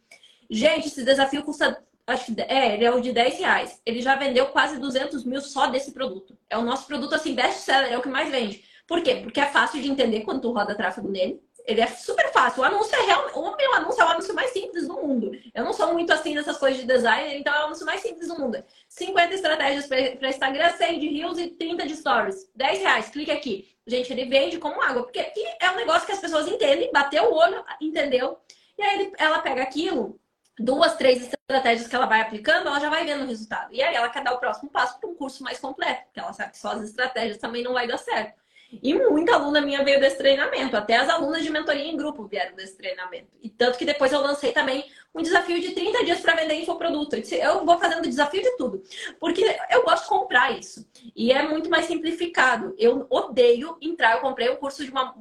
Gente, 0.50 0.88
esse 0.88 1.02
desafio 1.04 1.42
custa. 1.42 1.82
Acho 2.06 2.34
que 2.34 2.40
é, 2.42 2.74
ele 2.74 2.84
é 2.84 2.90
o 2.90 3.00
de 3.00 3.12
10 3.12 3.38
reais. 3.38 3.80
Ele 3.86 4.02
já 4.02 4.16
vendeu 4.16 4.46
quase 4.48 4.78
200 4.78 5.24
mil 5.24 5.40
só 5.40 5.66
desse 5.66 5.92
produto. 5.92 6.36
É 6.48 6.58
o 6.58 6.62
nosso 6.62 6.86
produto, 6.86 7.14
assim, 7.14 7.34
best 7.34 7.60
seller, 7.60 7.92
é 7.92 7.96
o 7.96 8.02
que 8.02 8.08
mais 8.08 8.30
vende. 8.30 8.64
Por 8.86 9.00
quê? 9.02 9.20
Porque 9.22 9.40
é 9.40 9.46
fácil 9.46 9.80
de 9.80 9.88
entender 9.88 10.22
quando 10.22 10.40
tu 10.40 10.50
roda 10.50 10.74
tráfego 10.74 11.08
nele 11.08 11.40
ele 11.66 11.80
é 11.80 11.86
super 11.86 12.32
fácil. 12.32 12.62
O 12.62 12.64
anúncio 12.64 12.96
é 12.96 13.02
real. 13.02 13.30
O 13.34 13.56
meu 13.56 13.74
anúncio 13.74 14.00
é 14.00 14.04
o 14.04 14.08
anúncio 14.08 14.34
mais 14.34 14.50
simples 14.50 14.86
do 14.86 14.94
mundo. 14.94 15.30
Eu 15.54 15.64
não 15.64 15.72
sou 15.72 15.92
muito 15.92 16.12
assim 16.12 16.34
nessas 16.34 16.56
coisas 16.56 16.80
de 16.80 16.86
design, 16.86 17.36
então 17.36 17.54
é 17.54 17.60
o 17.60 17.64
anúncio 17.66 17.86
mais 17.86 18.00
simples 18.00 18.28
do 18.28 18.38
mundo. 18.38 18.62
50 18.88 19.34
estratégias 19.34 19.86
para 19.86 20.28
Instagram, 20.28 20.72
100 20.72 20.98
de 20.98 21.08
Reels 21.08 21.38
e 21.38 21.48
30 21.48 21.86
de 21.86 21.96
Stories. 21.96 22.50
10 22.54 22.78
reais, 22.78 23.08
clique 23.08 23.30
aqui. 23.30 23.76
Gente, 23.86 24.12
ele 24.12 24.26
vende 24.26 24.58
como 24.58 24.80
água, 24.80 25.02
porque 25.02 25.18
é 25.60 25.70
um 25.70 25.76
negócio 25.76 26.06
que 26.06 26.12
as 26.12 26.20
pessoas 26.20 26.46
entendem, 26.46 26.92
bateu 26.92 27.24
o 27.24 27.34
olho, 27.34 27.64
entendeu? 27.80 28.38
E 28.78 28.82
aí 28.82 29.00
ele, 29.00 29.12
ela 29.18 29.40
pega 29.40 29.62
aquilo, 29.62 30.20
duas, 30.58 30.94
três 30.96 31.22
estratégias 31.22 31.88
que 31.88 31.96
ela 31.96 32.06
vai 32.06 32.20
aplicando, 32.20 32.68
ela 32.68 32.78
já 32.78 32.88
vai 32.88 33.04
vendo 33.04 33.24
o 33.24 33.26
resultado. 33.26 33.72
E 33.72 33.82
aí 33.82 33.94
ela 33.94 34.08
quer 34.08 34.22
dar 34.22 34.34
o 34.34 34.38
próximo 34.38 34.70
passo 34.70 34.98
para 35.00 35.08
um 35.08 35.14
curso 35.14 35.42
mais 35.42 35.58
completo, 35.58 36.04
porque 36.04 36.20
ela 36.20 36.32
sabe 36.32 36.52
que 36.52 36.58
só 36.58 36.72
as 36.72 36.82
estratégias 36.82 37.38
também 37.38 37.62
não 37.62 37.72
vai 37.72 37.86
dar 37.86 37.98
certo. 37.98 38.39
E 38.82 38.94
muita 38.94 39.34
aluna 39.34 39.60
minha 39.60 39.82
veio 39.82 39.98
desse 39.98 40.16
treinamento, 40.16 40.76
até 40.76 40.96
as 40.96 41.08
alunas 41.08 41.42
de 41.42 41.50
mentoria 41.50 41.84
em 41.84 41.96
grupo 41.96 42.26
vieram 42.26 42.54
desse 42.54 42.76
treinamento. 42.76 43.28
E 43.42 43.50
tanto 43.50 43.76
que 43.76 43.84
depois 43.84 44.12
eu 44.12 44.20
lancei 44.20 44.52
também 44.52 44.84
um 45.14 45.22
desafio 45.22 45.60
de 45.60 45.72
30 45.72 46.04
dias 46.04 46.20
para 46.20 46.36
vender 46.36 46.54
infoproduto. 46.54 47.16
Eu, 47.16 47.20
disse, 47.20 47.34
eu 47.36 47.64
vou 47.64 47.78
fazendo 47.78 48.02
desafio 48.02 48.42
de 48.42 48.56
tudo, 48.56 48.82
porque 49.18 49.44
eu 49.70 49.82
gosto 49.82 50.04
de 50.04 50.08
comprar 50.08 50.56
isso. 50.56 50.86
E 51.16 51.32
é 51.32 51.42
muito 51.42 51.68
mais 51.68 51.86
simplificado. 51.86 52.74
Eu 52.78 53.06
odeio 53.10 53.76
entrar, 53.80 54.16
eu 54.16 54.20
comprei 54.20 54.48
o 54.48 54.54
um 54.54 54.56
curso 54.56 54.84
de 54.84 54.90
uma. 54.90 55.14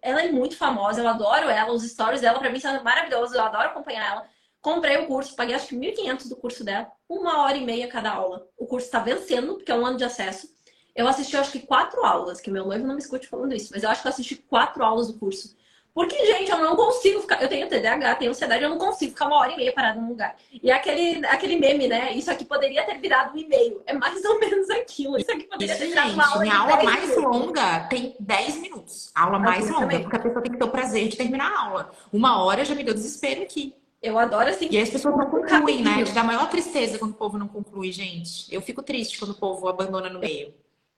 Ela 0.00 0.22
é 0.22 0.30
muito 0.30 0.56
famosa, 0.56 1.00
eu 1.00 1.08
adoro 1.08 1.48
ela, 1.48 1.72
os 1.72 1.82
stories 1.82 2.20
dela 2.20 2.38
para 2.38 2.50
mim 2.50 2.60
são 2.60 2.82
maravilhosos, 2.84 3.34
eu 3.34 3.42
adoro 3.42 3.68
acompanhar 3.68 4.12
ela. 4.12 4.26
Comprei 4.60 4.96
o 4.98 5.06
curso, 5.08 5.34
paguei 5.34 5.56
acho 5.56 5.66
que 5.66 5.76
1.500 5.76 6.28
do 6.28 6.36
curso 6.36 6.62
dela, 6.62 6.86
uma 7.08 7.42
hora 7.42 7.56
e 7.56 7.64
meia 7.64 7.88
cada 7.88 8.12
aula. 8.12 8.46
O 8.56 8.64
curso 8.64 8.86
está 8.86 9.00
vencendo, 9.00 9.54
porque 9.54 9.72
é 9.72 9.74
um 9.74 9.84
ano 9.84 9.96
de 9.96 10.04
acesso. 10.04 10.46
Eu 10.94 11.08
assisti, 11.08 11.36
acho 11.36 11.52
que 11.52 11.60
quatro 11.60 12.04
aulas, 12.04 12.40
que 12.40 12.50
meu 12.50 12.66
noivo 12.66 12.86
não 12.86 12.94
me 12.94 13.00
escute 13.00 13.26
falando 13.26 13.54
isso, 13.54 13.70
mas 13.72 13.82
eu 13.82 13.90
acho 13.90 14.02
que 14.02 14.08
eu 14.08 14.12
assisti 14.12 14.36
quatro 14.36 14.84
aulas 14.84 15.08
do 15.08 15.18
curso. 15.18 15.56
Porque, 15.94 16.16
gente, 16.24 16.50
eu 16.50 16.58
não 16.58 16.74
consigo 16.74 17.20
ficar. 17.20 17.42
Eu 17.42 17.48
tenho 17.48 17.68
TDAH, 17.68 18.14
tenho 18.14 18.30
ansiedade, 18.30 18.62
eu 18.62 18.70
não 18.70 18.78
consigo 18.78 19.12
ficar 19.12 19.26
uma 19.26 19.36
hora 19.36 19.52
e 19.52 19.56
meia 19.56 19.72
parada 19.72 20.00
num 20.00 20.08
lugar. 20.08 20.36
E 20.50 20.70
é 20.70 20.74
aquele, 20.74 21.24
aquele 21.26 21.56
meme, 21.58 21.86
né? 21.86 22.14
Isso 22.14 22.30
aqui 22.30 22.46
poderia 22.46 22.82
ter 22.84 22.98
virado 22.98 23.34
um 23.34 23.38
e-mail. 23.38 23.82
É 23.86 23.92
mais 23.92 24.24
ou 24.24 24.40
menos 24.40 24.70
aquilo. 24.70 25.18
Isso 25.18 25.30
aqui 25.30 25.44
poderia 25.44 25.76
ter 25.76 25.88
virado 25.88 26.12
uma 26.14 26.26
aula. 26.26 26.42
Minha 26.42 26.56
aula 26.56 26.82
mais 26.82 27.08
minutos. 27.10 27.22
longa 27.22 27.80
tem 27.90 28.16
10 28.18 28.56
minutos. 28.56 29.12
A 29.14 29.24
aula 29.24 29.38
mais 29.38 29.66
longa, 29.68 29.80
também. 29.80 30.02
porque 30.02 30.16
a 30.16 30.20
pessoa 30.20 30.42
tem 30.42 30.52
que 30.52 30.58
ter 30.58 30.64
o 30.64 30.70
prazer 30.70 31.08
de 31.08 31.16
terminar 31.16 31.52
a 31.52 31.60
aula. 31.66 31.90
Uma 32.10 32.42
hora 32.42 32.64
já 32.64 32.74
me 32.74 32.84
deu 32.84 32.94
desespero 32.94 33.42
aqui. 33.42 33.74
Eu 34.02 34.18
adoro 34.18 34.48
assim. 34.48 34.68
E 34.70 34.78
as 34.78 34.88
pessoas 34.88 35.14
não 35.14 35.26
concluem, 35.26 35.82
né? 35.82 36.04
Dá 36.14 36.24
maior 36.24 36.48
tristeza 36.48 36.98
quando 36.98 37.12
o 37.12 37.16
povo 37.16 37.36
não 37.36 37.46
conclui, 37.46 37.92
gente. 37.92 38.52
Eu 38.52 38.62
fico 38.62 38.82
triste 38.82 39.18
quando 39.18 39.32
o 39.32 39.36
povo 39.36 39.68
abandona 39.68 40.08
no 40.08 40.18
meio. 40.18 40.54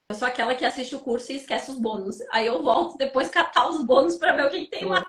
Eu 0.07 0.15
sou 0.15 0.27
aquela 0.27 0.53
que 0.53 0.63
assiste 0.63 0.95
o 0.95 0.99
curso 0.99 1.31
e 1.31 1.35
esquece 1.35 1.71
os 1.71 1.79
bônus. 1.79 2.17
Aí 2.31 2.45
eu 2.45 2.61
volto 2.61 2.95
depois 2.95 3.27
catar 3.27 3.67
os 3.67 3.83
bônus 3.83 4.17
para 4.17 4.33
ver 4.33 4.45
o 4.45 4.49
que 4.51 4.67
tem 4.67 4.85
lá. 4.85 5.03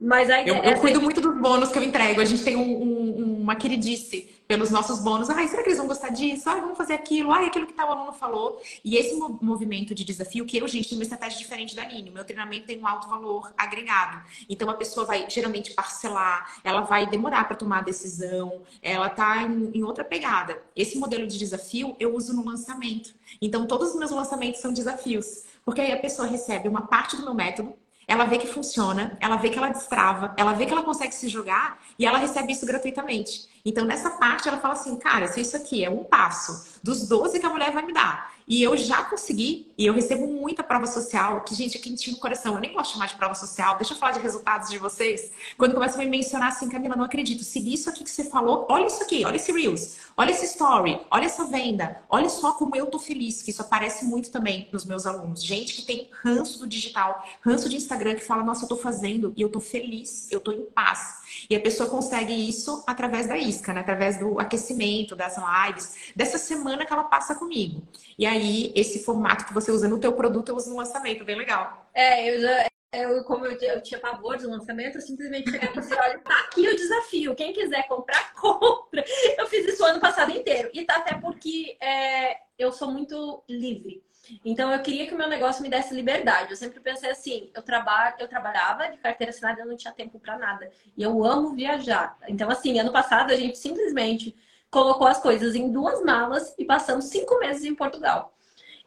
Mas 0.00 0.30
aí 0.30 0.46
eu, 0.46 0.54
eu 0.54 0.62
é 0.62 0.78
cuido 0.78 1.02
muito 1.02 1.20
dos 1.20 1.36
bônus 1.40 1.70
que 1.70 1.78
eu 1.78 1.82
entrego. 1.82 2.20
A 2.20 2.24
gente 2.24 2.44
tem 2.44 2.54
um, 2.54 2.62
um, 2.62 3.40
uma 3.40 3.56
queridice 3.56 4.35
pelos 4.46 4.70
nossos 4.70 5.00
bônus. 5.00 5.28
Ai, 5.30 5.48
será 5.48 5.62
que 5.62 5.68
eles 5.68 5.78
vão 5.78 5.86
gostar 5.86 6.10
disso? 6.10 6.48
Ai, 6.48 6.60
vamos 6.60 6.78
fazer 6.78 6.94
aquilo. 6.94 7.32
Ai, 7.32 7.46
aquilo 7.46 7.66
que 7.66 7.72
tal 7.72 7.90
aluno 7.90 8.12
falou. 8.12 8.60
E 8.84 8.96
esse 8.96 9.14
movimento 9.14 9.94
de 9.94 10.04
desafio, 10.04 10.46
que 10.46 10.56
eu, 10.56 10.68
gente, 10.68 10.88
tenho 10.88 11.00
uma 11.00 11.04
estratégia 11.04 11.38
diferente 11.38 11.74
da 11.74 11.82
Aline. 11.82 12.10
O 12.10 12.12
meu 12.12 12.24
treinamento 12.24 12.66
tem 12.66 12.80
um 12.80 12.86
alto 12.86 13.08
valor 13.08 13.52
agregado. 13.56 14.22
Então, 14.48 14.70
a 14.70 14.74
pessoa 14.74 15.04
vai 15.04 15.28
geralmente 15.28 15.72
parcelar, 15.72 16.60
ela 16.62 16.82
vai 16.82 17.06
demorar 17.06 17.44
para 17.44 17.56
tomar 17.56 17.78
a 17.78 17.82
decisão, 17.82 18.62
ela 18.82 19.08
tá 19.08 19.42
em, 19.42 19.78
em 19.78 19.82
outra 19.82 20.04
pegada. 20.04 20.62
Esse 20.74 20.98
modelo 20.98 21.26
de 21.26 21.38
desafio 21.38 21.96
eu 21.98 22.14
uso 22.14 22.34
no 22.34 22.44
lançamento. 22.44 23.14
Então, 23.40 23.66
todos 23.66 23.90
os 23.90 23.96
meus 23.96 24.10
lançamentos 24.10 24.60
são 24.60 24.72
desafios. 24.72 25.44
Porque 25.64 25.80
aí 25.80 25.92
a 25.92 25.98
pessoa 25.98 26.28
recebe 26.28 26.68
uma 26.68 26.86
parte 26.86 27.16
do 27.16 27.24
meu 27.24 27.34
método, 27.34 27.74
ela 28.06 28.24
vê 28.24 28.38
que 28.38 28.46
funciona, 28.46 29.18
ela 29.20 29.36
vê 29.36 29.50
que 29.50 29.58
ela 29.58 29.68
destrava, 29.68 30.32
ela 30.36 30.52
vê 30.52 30.64
que 30.64 30.72
ela 30.72 30.84
consegue 30.84 31.12
se 31.12 31.28
jogar 31.28 31.82
e 31.98 32.06
ela 32.06 32.18
recebe 32.18 32.52
isso 32.52 32.64
gratuitamente. 32.64 33.48
Então, 33.66 33.84
nessa 33.84 34.10
parte, 34.10 34.48
ela 34.48 34.58
fala 34.58 34.74
assim: 34.74 34.96
cara, 34.96 35.26
se 35.26 35.40
isso 35.40 35.56
aqui 35.56 35.84
é 35.84 35.90
um 35.90 36.04
passo 36.04 36.78
dos 36.84 37.08
12 37.08 37.40
que 37.40 37.46
a 37.46 37.50
mulher 37.50 37.72
vai 37.72 37.84
me 37.84 37.92
dar, 37.92 38.32
e 38.46 38.62
eu 38.62 38.76
já 38.76 39.02
consegui, 39.02 39.72
e 39.76 39.84
eu 39.84 39.92
recebo 39.92 40.28
muita 40.28 40.62
prova 40.62 40.86
social, 40.86 41.40
que, 41.40 41.52
gente, 41.52 41.76
é 41.76 41.80
quentinho 41.80 42.14
no 42.14 42.22
coração. 42.22 42.54
Eu 42.54 42.60
nem 42.60 42.72
gosto 42.72 42.92
de 42.92 42.98
mais 43.00 43.10
de 43.10 43.16
prova 43.16 43.34
social. 43.34 43.76
Deixa 43.76 43.92
eu 43.92 43.98
falar 43.98 44.12
de 44.12 44.20
resultados 44.20 44.70
de 44.70 44.78
vocês. 44.78 45.32
Quando 45.58 45.74
começam 45.74 46.00
a 46.00 46.04
me 46.04 46.10
mencionar 46.10 46.50
assim, 46.50 46.68
Camila, 46.68 46.94
não 46.94 47.04
acredito. 47.04 47.42
Segui 47.42 47.74
isso 47.74 47.90
aqui 47.90 48.04
que 48.04 48.10
você 48.10 48.22
falou, 48.30 48.64
olha 48.70 48.86
isso 48.86 49.02
aqui, 49.02 49.24
olha 49.24 49.34
esse 49.34 49.50
Reels, 49.50 49.96
olha 50.16 50.30
esse 50.30 50.44
story, 50.44 51.00
olha 51.10 51.24
essa 51.24 51.44
venda, 51.44 52.02
olha 52.08 52.28
só 52.28 52.52
como 52.52 52.76
eu 52.76 52.86
tô 52.86 53.00
feliz, 53.00 53.42
que 53.42 53.50
isso 53.50 53.62
aparece 53.62 54.04
muito 54.04 54.30
também 54.30 54.68
nos 54.72 54.84
meus 54.84 55.06
alunos. 55.06 55.42
Gente 55.42 55.74
que 55.74 55.82
tem 55.82 56.08
ranço 56.22 56.60
do 56.60 56.68
digital, 56.68 57.26
ranço 57.40 57.68
de 57.68 57.76
Instagram, 57.76 58.14
que 58.14 58.24
fala, 58.24 58.44
nossa, 58.44 58.64
eu 58.64 58.68
tô 58.68 58.76
fazendo 58.76 59.34
e 59.36 59.42
eu 59.42 59.48
tô 59.48 59.58
feliz, 59.58 60.30
eu 60.30 60.38
tô 60.38 60.52
em 60.52 60.64
paz. 60.66 61.16
E 61.48 61.56
a 61.56 61.60
pessoa 61.60 61.88
consegue 61.88 62.32
isso 62.32 62.82
através 62.86 63.26
da 63.26 63.36
isca, 63.36 63.72
né? 63.72 63.80
através 63.80 64.18
do 64.18 64.38
aquecimento, 64.40 65.16
das 65.16 65.36
lives, 65.36 66.12
dessa 66.14 66.38
semana 66.38 66.84
que 66.84 66.92
ela 66.92 67.04
passa 67.04 67.34
comigo. 67.34 67.82
E 68.18 68.26
aí, 68.26 68.72
esse 68.74 69.04
formato 69.04 69.46
que 69.46 69.54
você 69.54 69.70
usa 69.70 69.88
no 69.88 69.98
teu 69.98 70.12
produto, 70.12 70.48
eu 70.48 70.56
uso 70.56 70.70
no 70.70 70.76
lançamento, 70.76 71.24
bem 71.24 71.36
legal. 71.36 71.90
É, 71.94 72.28
eu 72.28 72.66
eu, 72.92 73.22
como 73.24 73.44
eu, 73.44 73.58
eu, 73.60 73.82
tinha 73.82 74.00
pavor 74.00 74.38
de 74.38 74.46
lançamento, 74.46 74.96
eu 74.96 75.02
simplesmente 75.02 75.50
cheguei 75.50 75.68
e 75.68 75.94
olha, 75.94 76.18
tá 76.20 76.40
aqui 76.40 76.66
o 76.66 76.76
desafio. 76.76 77.34
Quem 77.34 77.52
quiser 77.52 77.86
comprar, 77.88 78.32
compra. 78.34 79.04
Eu 79.36 79.46
fiz 79.48 79.66
isso 79.66 79.82
o 79.82 79.86
ano 79.86 80.00
passado 80.00 80.30
inteiro. 80.30 80.70
E 80.72 80.84
tá 80.84 80.96
até 80.96 81.14
porque 81.18 81.76
é, 81.80 82.38
eu 82.58 82.72
sou 82.72 82.90
muito 82.90 83.42
livre. 83.48 84.02
Então 84.44 84.72
eu 84.72 84.78
queria 84.80 85.06
que 85.06 85.14
o 85.14 85.18
meu 85.18 85.28
negócio 85.28 85.62
me 85.62 85.68
desse 85.68 85.94
liberdade. 85.94 86.50
Eu 86.50 86.56
sempre 86.56 86.80
pensei 86.80 87.10
assim, 87.10 87.50
eu 87.54 87.62
trabalho, 87.62 88.16
eu 88.18 88.28
trabalhava 88.28 88.88
de 88.88 88.98
carteira 88.98 89.30
assinada, 89.30 89.60
eu 89.60 89.66
não 89.66 89.76
tinha 89.76 89.92
tempo 89.92 90.18
para 90.18 90.38
nada. 90.38 90.70
E 90.96 91.02
eu 91.02 91.24
amo 91.24 91.54
viajar. 91.54 92.16
Então 92.28 92.50
assim, 92.50 92.78
ano 92.78 92.92
passado 92.92 93.32
a 93.32 93.36
gente 93.36 93.58
simplesmente 93.58 94.36
colocou 94.70 95.06
as 95.06 95.20
coisas 95.20 95.54
em 95.54 95.70
duas 95.70 96.02
malas 96.02 96.54
e 96.58 96.64
passamos 96.64 97.06
cinco 97.06 97.38
meses 97.38 97.64
em 97.64 97.74
Portugal. 97.74 98.35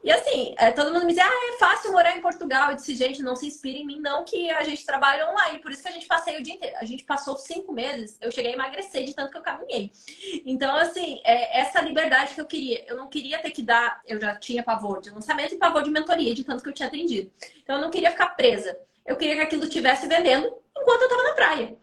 E 0.02 0.10
assim, 0.12 0.56
é, 0.58 0.72
todo 0.72 0.94
mundo 0.94 1.02
me 1.02 1.10
dizia, 1.10 1.26
ah, 1.26 1.54
é 1.54 1.58
fácil 1.58 1.92
morar 1.92 2.16
em 2.16 2.22
Portugal. 2.22 2.70
Eu 2.70 2.78
disse, 2.78 2.96
gente, 2.96 3.22
não 3.22 3.36
se 3.36 3.48
inspire 3.48 3.80
em 3.80 3.86
mim, 3.86 4.00
não, 4.00 4.24
que 4.24 4.50
a 4.50 4.64
gente 4.64 4.86
trabalha 4.86 5.30
online. 5.30 5.60
Por 5.60 5.72
isso 5.72 5.84
que 5.84 5.90
a 5.90 5.92
gente 5.92 6.08
passei 6.08 6.38
o 6.38 6.44
dia 6.44 6.54
inteiro. 6.54 6.76
A 6.80 6.86
gente 6.86 7.04
passou 7.04 7.36
cinco 7.38 7.74
meses, 7.74 8.18
eu 8.22 8.32
cheguei 8.32 8.52
a 8.52 8.54
emagrecer 8.54 9.04
de 9.04 9.14
tanto 9.14 9.32
que 9.32 9.38
eu 9.38 9.42
caminhei. 9.42 9.92
Então, 10.46 10.74
assim, 10.76 11.22
é 11.26 11.60
essa 11.60 11.82
liberdade 11.82 12.34
que 12.34 12.40
eu 12.40 12.46
queria. 12.46 12.86
Eu 12.88 12.96
não 12.96 13.10
queria 13.10 13.40
ter 13.40 13.52
que 13.52 13.62
dar, 13.62 14.02
eu 14.08 14.20
já 14.20 14.36
tinha 14.36 14.64
pavor 14.64 15.02
de 15.02 15.10
lançamento 15.10 15.54
e 15.54 15.58
pavor 15.58 15.84
de 15.84 15.92
mentoria, 15.92 16.34
de 16.34 16.46
tanto 16.46 16.64
que 16.64 16.70
eu 16.70 16.74
tinha 16.74 16.88
atendido. 16.88 17.30
Então, 17.62 17.76
eu 17.76 17.82
não 17.82 17.92
queria 17.92 18.12
ficar 18.12 18.30
presa. 18.30 18.78
Eu 19.06 19.18
queria 19.18 19.36
que 19.36 19.42
aquilo 19.42 19.64
estivesse 19.64 20.08
vendendo 20.08 20.48
enquanto 20.78 21.02
eu 21.02 21.08
estava 21.08 21.24
na 21.24 21.34
praia. 21.34 21.78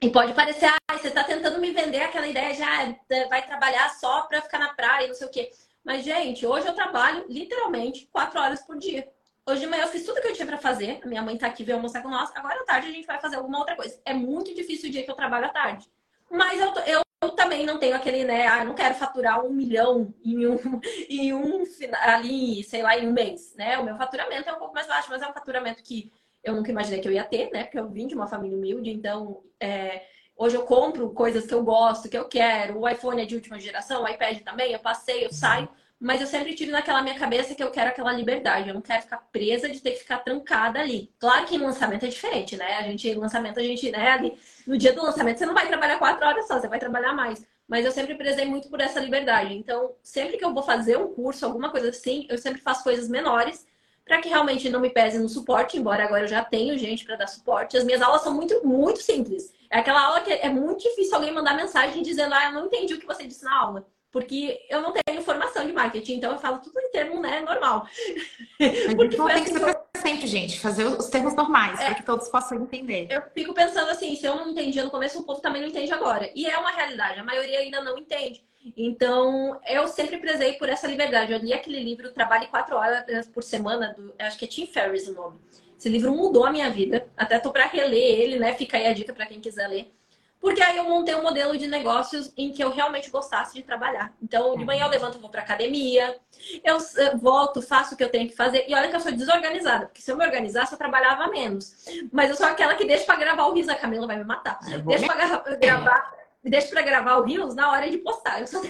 E 0.00 0.08
pode 0.10 0.32
parecer, 0.32 0.66
ah, 0.66 0.96
você 0.96 1.08
está 1.08 1.24
tentando 1.24 1.60
me 1.60 1.72
vender 1.72 2.00
aquela 2.00 2.26
ideia 2.26 2.54
de, 2.54 2.62
ah, 2.62 2.94
vai 3.28 3.44
trabalhar 3.44 3.90
só 3.96 4.22
para 4.22 4.40
ficar 4.40 4.58
na 4.58 4.72
praia, 4.72 5.08
não 5.08 5.14
sei 5.14 5.26
o 5.26 5.30
quê. 5.30 5.50
Mas, 5.84 6.04
gente, 6.04 6.46
hoje 6.46 6.66
eu 6.66 6.74
trabalho 6.74 7.24
literalmente 7.28 8.08
quatro 8.12 8.40
horas 8.40 8.62
por 8.62 8.78
dia. 8.78 9.08
Hoje 9.46 9.60
de 9.60 9.66
manhã 9.66 9.84
eu 9.84 9.88
fiz 9.88 10.04
tudo 10.04 10.20
que 10.20 10.28
eu 10.28 10.34
tinha 10.34 10.46
para 10.46 10.58
fazer. 10.58 11.00
A 11.02 11.06
minha 11.06 11.22
mãe 11.22 11.38
tá 11.38 11.46
aqui, 11.46 11.64
veio 11.64 11.78
almoçar 11.78 12.02
com 12.02 12.10
nós. 12.10 12.30
Agora 12.34 12.60
à 12.60 12.64
tarde 12.64 12.88
a 12.88 12.92
gente 12.92 13.06
vai 13.06 13.18
fazer 13.18 13.36
alguma 13.36 13.58
outra 13.58 13.74
coisa. 13.74 13.98
É 14.04 14.12
muito 14.12 14.54
difícil 14.54 14.88
o 14.88 14.92
dia 14.92 15.02
que 15.02 15.10
eu 15.10 15.14
trabalho 15.14 15.46
à 15.46 15.48
tarde. 15.48 15.90
Mas 16.30 16.60
eu, 16.60 16.74
eu, 16.84 17.02
eu 17.22 17.30
também 17.30 17.64
não 17.64 17.78
tenho 17.78 17.96
aquele, 17.96 18.24
né? 18.24 18.46
Ah, 18.46 18.62
não 18.62 18.74
quero 18.74 18.94
faturar 18.94 19.42
um 19.42 19.50
milhão 19.50 20.14
em 20.22 20.46
um, 20.46 20.58
em 21.08 21.32
um 21.32 21.64
ali, 22.02 22.62
sei 22.64 22.82
lá, 22.82 22.98
em 22.98 23.08
um 23.08 23.12
mês, 23.12 23.54
né? 23.56 23.78
O 23.78 23.84
meu 23.84 23.96
faturamento 23.96 24.50
é 24.50 24.52
um 24.52 24.58
pouco 24.58 24.74
mais 24.74 24.86
baixo, 24.86 25.08
mas 25.08 25.22
é 25.22 25.28
um 25.28 25.32
faturamento 25.32 25.82
que 25.82 26.12
eu 26.44 26.54
nunca 26.54 26.70
imaginei 26.70 27.00
que 27.00 27.08
eu 27.08 27.12
ia 27.12 27.24
ter, 27.24 27.50
né? 27.50 27.64
Porque 27.64 27.78
eu 27.78 27.88
vim 27.88 28.06
de 28.06 28.14
uma 28.14 28.26
família 28.26 28.56
humilde, 28.56 28.90
então 28.90 29.42
é, 29.58 30.02
Hoje 30.40 30.54
eu 30.54 30.62
compro 30.62 31.10
coisas 31.10 31.44
que 31.46 31.52
eu 31.52 31.64
gosto, 31.64 32.08
que 32.08 32.16
eu 32.16 32.26
quero. 32.26 32.78
O 32.78 32.88
iPhone 32.88 33.20
é 33.20 33.24
de 33.24 33.34
última 33.34 33.58
geração, 33.58 34.04
o 34.04 34.08
iPad 34.08 34.38
também, 34.42 34.72
eu 34.72 34.78
passei, 34.78 35.26
eu 35.26 35.32
saio. 35.32 35.68
Mas 36.00 36.20
eu 36.20 36.28
sempre 36.28 36.54
tive 36.54 36.70
naquela 36.70 37.02
minha 37.02 37.18
cabeça 37.18 37.56
que 37.56 37.62
eu 37.62 37.72
quero 37.72 37.88
aquela 37.88 38.12
liberdade. 38.12 38.68
Eu 38.68 38.74
não 38.74 38.80
quero 38.80 39.02
ficar 39.02 39.18
presa 39.32 39.68
de 39.68 39.80
ter 39.80 39.90
que 39.90 39.98
ficar 39.98 40.18
trancada 40.18 40.78
ali. 40.78 41.12
Claro 41.18 41.44
que 41.44 41.56
em 41.56 41.58
lançamento 41.58 42.04
é 42.04 42.08
diferente, 42.08 42.56
né? 42.56 42.76
A 42.76 42.82
gente, 42.82 43.12
lançamento, 43.14 43.58
a 43.58 43.62
gente, 43.64 43.90
né, 43.90 44.12
ali, 44.12 44.38
no 44.64 44.78
dia 44.78 44.92
do 44.92 45.02
lançamento, 45.02 45.38
você 45.38 45.46
não 45.46 45.54
vai 45.54 45.66
trabalhar 45.66 45.98
quatro 45.98 46.24
horas 46.24 46.46
só, 46.46 46.60
você 46.60 46.68
vai 46.68 46.78
trabalhar 46.78 47.12
mais. 47.12 47.44
Mas 47.66 47.84
eu 47.84 47.90
sempre 47.90 48.14
prezei 48.14 48.46
muito 48.46 48.68
por 48.68 48.80
essa 48.80 49.00
liberdade. 49.00 49.54
Então, 49.54 49.96
sempre 50.04 50.36
que 50.36 50.44
eu 50.44 50.54
vou 50.54 50.62
fazer 50.62 50.96
um 50.96 51.12
curso, 51.12 51.44
alguma 51.44 51.70
coisa 51.70 51.88
assim, 51.88 52.28
eu 52.30 52.38
sempre 52.38 52.60
faço 52.60 52.84
coisas 52.84 53.08
menores 53.08 53.66
para 54.08 54.20
que 54.22 54.28
realmente 54.28 54.70
não 54.70 54.80
me 54.80 54.88
pese 54.88 55.18
no 55.18 55.28
suporte, 55.28 55.76
embora 55.76 56.02
agora 56.02 56.22
eu 56.22 56.28
já 56.28 56.42
tenho 56.42 56.78
gente 56.78 57.04
para 57.04 57.14
dar 57.14 57.26
suporte. 57.26 57.76
As 57.76 57.84
minhas 57.84 58.00
aulas 58.00 58.22
são 58.22 58.34
muito, 58.34 58.66
muito 58.66 59.02
simples. 59.02 59.52
É 59.70 59.78
aquela 59.78 60.02
aula 60.06 60.22
que 60.22 60.32
é 60.32 60.48
muito 60.48 60.82
difícil 60.82 61.14
alguém 61.14 61.30
mandar 61.30 61.54
mensagem 61.54 62.02
dizendo, 62.02 62.34
ah, 62.34 62.46
eu 62.46 62.52
não 62.52 62.66
entendi 62.66 62.94
o 62.94 62.98
que 62.98 63.06
você 63.06 63.26
disse 63.26 63.44
na 63.44 63.54
aula. 63.60 63.86
Porque 64.10 64.58
eu 64.70 64.80
não 64.80 64.94
tenho 65.04 65.20
formação 65.20 65.66
de 65.66 65.72
marketing, 65.74 66.14
então 66.14 66.32
eu 66.32 66.38
falo 66.38 66.58
tudo 66.60 66.80
em 66.80 66.90
termo 66.90 67.20
né, 67.20 67.40
normal. 67.40 67.86
Porque 68.96 69.14
então, 69.14 69.26
tem 69.26 69.34
assim 69.36 69.52
que 69.52 69.60
ser 69.60 69.78
sempre, 69.98 70.26
gente, 70.26 70.60
fazer 70.60 70.86
os 70.86 71.08
termos 71.08 71.34
normais, 71.34 71.78
é, 71.78 71.84
para 71.84 71.94
que 71.96 72.02
todos 72.04 72.26
possam 72.30 72.62
entender. 72.62 73.06
Eu 73.10 73.22
fico 73.34 73.52
pensando 73.52 73.90
assim, 73.90 74.16
se 74.16 74.24
eu 74.24 74.34
não 74.34 74.48
entendi 74.48 74.82
no 74.82 74.90
começo, 74.90 75.20
o 75.20 75.24
povo 75.24 75.42
também 75.42 75.60
não 75.60 75.68
entende 75.68 75.92
agora. 75.92 76.30
E 76.34 76.46
é 76.46 76.56
uma 76.56 76.70
realidade, 76.70 77.20
a 77.20 77.24
maioria 77.24 77.58
ainda 77.58 77.82
não 77.82 77.98
entende. 77.98 78.47
Então, 78.76 79.60
eu 79.66 79.86
sempre 79.88 80.18
prezei 80.18 80.54
por 80.54 80.68
essa 80.68 80.86
liberdade. 80.86 81.32
Eu 81.32 81.38
li 81.38 81.52
aquele 81.52 81.82
livro 81.82 82.12
Trabalhe 82.12 82.46
Quatro 82.48 82.76
Horas 82.76 83.26
por 83.28 83.42
Semana, 83.42 83.94
do, 83.96 84.14
acho 84.18 84.38
que 84.38 84.44
é 84.44 84.48
Tim 84.48 84.66
Ferriss 84.66 85.08
o 85.08 85.14
nome. 85.14 85.38
Esse 85.78 85.88
livro 85.88 86.12
mudou 86.12 86.44
a 86.44 86.50
minha 86.50 86.70
vida. 86.70 87.08
Até 87.16 87.38
tô 87.38 87.52
para 87.52 87.66
reler 87.66 88.20
ele, 88.20 88.38
né? 88.38 88.54
Fica 88.54 88.76
aí 88.76 88.86
a 88.86 88.92
dica 88.92 89.12
para 89.12 89.26
quem 89.26 89.40
quiser 89.40 89.68
ler. 89.68 89.92
Porque 90.40 90.62
aí 90.62 90.76
eu 90.76 90.84
montei 90.84 91.14
um 91.14 91.22
modelo 91.22 91.56
de 91.56 91.66
negócios 91.66 92.32
em 92.36 92.52
que 92.52 92.62
eu 92.62 92.70
realmente 92.70 93.10
gostasse 93.10 93.54
de 93.54 93.62
trabalhar. 93.62 94.12
Então, 94.22 94.56
de 94.56 94.64
manhã 94.64 94.84
eu 94.84 94.88
levanto, 94.88 95.18
vou 95.18 95.28
para 95.28 95.42
academia, 95.42 96.16
eu 96.64 96.78
volto, 97.18 97.60
faço 97.60 97.94
o 97.94 97.96
que 97.96 98.04
eu 98.04 98.08
tenho 98.08 98.28
que 98.28 98.36
fazer. 98.36 98.64
E 98.68 98.74
olha 98.74 98.88
que 98.88 98.94
eu 98.94 99.00
sou 99.00 99.10
desorganizada, 99.10 99.86
porque 99.86 100.00
se 100.00 100.10
eu 100.10 100.16
me 100.16 100.24
organizasse, 100.24 100.72
eu 100.72 100.78
trabalhava 100.78 101.26
menos. 101.28 101.84
Mas 102.12 102.30
eu 102.30 102.36
sou 102.36 102.46
aquela 102.46 102.76
que 102.76 102.84
deixa 102.84 103.04
para 103.04 103.18
gravar 103.18 103.46
o 103.46 103.52
riso. 103.52 103.70
A 103.70 103.74
Camila 103.74 104.06
vai 104.06 104.16
me 104.16 104.24
matar. 104.24 104.60
Deixa 104.86 105.06
para 105.06 105.16
gravar, 105.56 106.12
deixa 106.48 106.68
para 106.68 106.82
gravar 106.82 107.16
o 107.16 107.24
rios 107.24 107.54
na 107.54 107.70
hora 107.70 107.90
de 107.90 107.98
postar. 107.98 108.40
Eu 108.40 108.46
sou 108.46 108.62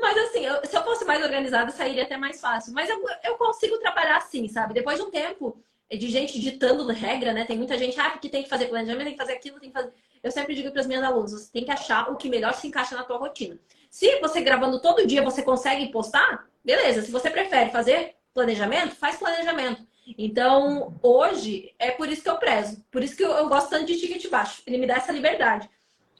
mas 0.00 0.16
assim, 0.18 0.44
eu, 0.44 0.64
se 0.64 0.76
eu 0.76 0.82
fosse 0.82 1.04
mais 1.04 1.22
organizada, 1.22 1.70
sairia 1.70 2.02
até 2.02 2.16
mais 2.16 2.40
fácil. 2.40 2.72
Mas 2.72 2.88
eu, 2.88 3.00
eu 3.24 3.36
consigo 3.36 3.78
trabalhar 3.78 4.16
assim, 4.16 4.48
sabe? 4.48 4.74
Depois 4.74 4.98
de 4.98 5.04
um 5.04 5.10
tempo 5.10 5.62
de 5.90 6.08
gente 6.08 6.40
ditando 6.40 6.86
regra, 6.88 7.32
né? 7.32 7.44
Tem 7.44 7.56
muita 7.56 7.76
gente, 7.76 7.98
ah, 8.00 8.10
que 8.18 8.28
tem 8.28 8.42
que 8.42 8.48
fazer 8.48 8.66
planejamento, 8.66 9.04
tem 9.04 9.12
que 9.12 9.18
fazer 9.18 9.32
aquilo, 9.34 9.60
tem 9.60 9.70
que 9.70 9.74
fazer. 9.74 9.92
Eu 10.22 10.30
sempre 10.30 10.54
digo 10.54 10.70
para 10.70 10.80
as 10.80 10.86
minhas 10.86 11.02
alunas, 11.02 11.32
você 11.32 11.52
tem 11.52 11.64
que 11.64 11.70
achar 11.70 12.10
o 12.10 12.16
que 12.16 12.28
melhor 12.28 12.54
se 12.54 12.66
encaixa 12.66 12.96
na 12.96 13.04
tua 13.04 13.18
rotina. 13.18 13.58
Se 13.90 14.20
você 14.20 14.40
gravando 14.40 14.80
todo 14.80 15.06
dia 15.06 15.22
você 15.22 15.42
consegue 15.42 15.90
postar, 15.90 16.46
beleza. 16.64 17.02
Se 17.02 17.10
você 17.10 17.28
prefere 17.28 17.70
fazer 17.70 18.14
planejamento, 18.32 18.94
faz 18.94 19.16
planejamento. 19.16 19.86
Então, 20.18 20.98
hoje, 21.02 21.74
é 21.78 21.90
por 21.90 22.08
isso 22.08 22.22
que 22.22 22.30
eu 22.30 22.38
prezo. 22.38 22.84
Por 22.90 23.02
isso 23.02 23.16
que 23.16 23.22
eu, 23.22 23.30
eu 23.32 23.48
gosto 23.48 23.70
tanto 23.70 23.86
de 23.86 23.98
ticket 23.98 24.28
baixo. 24.30 24.62
Ele 24.66 24.78
me 24.78 24.86
dá 24.86 24.94
essa 24.94 25.12
liberdade. 25.12 25.68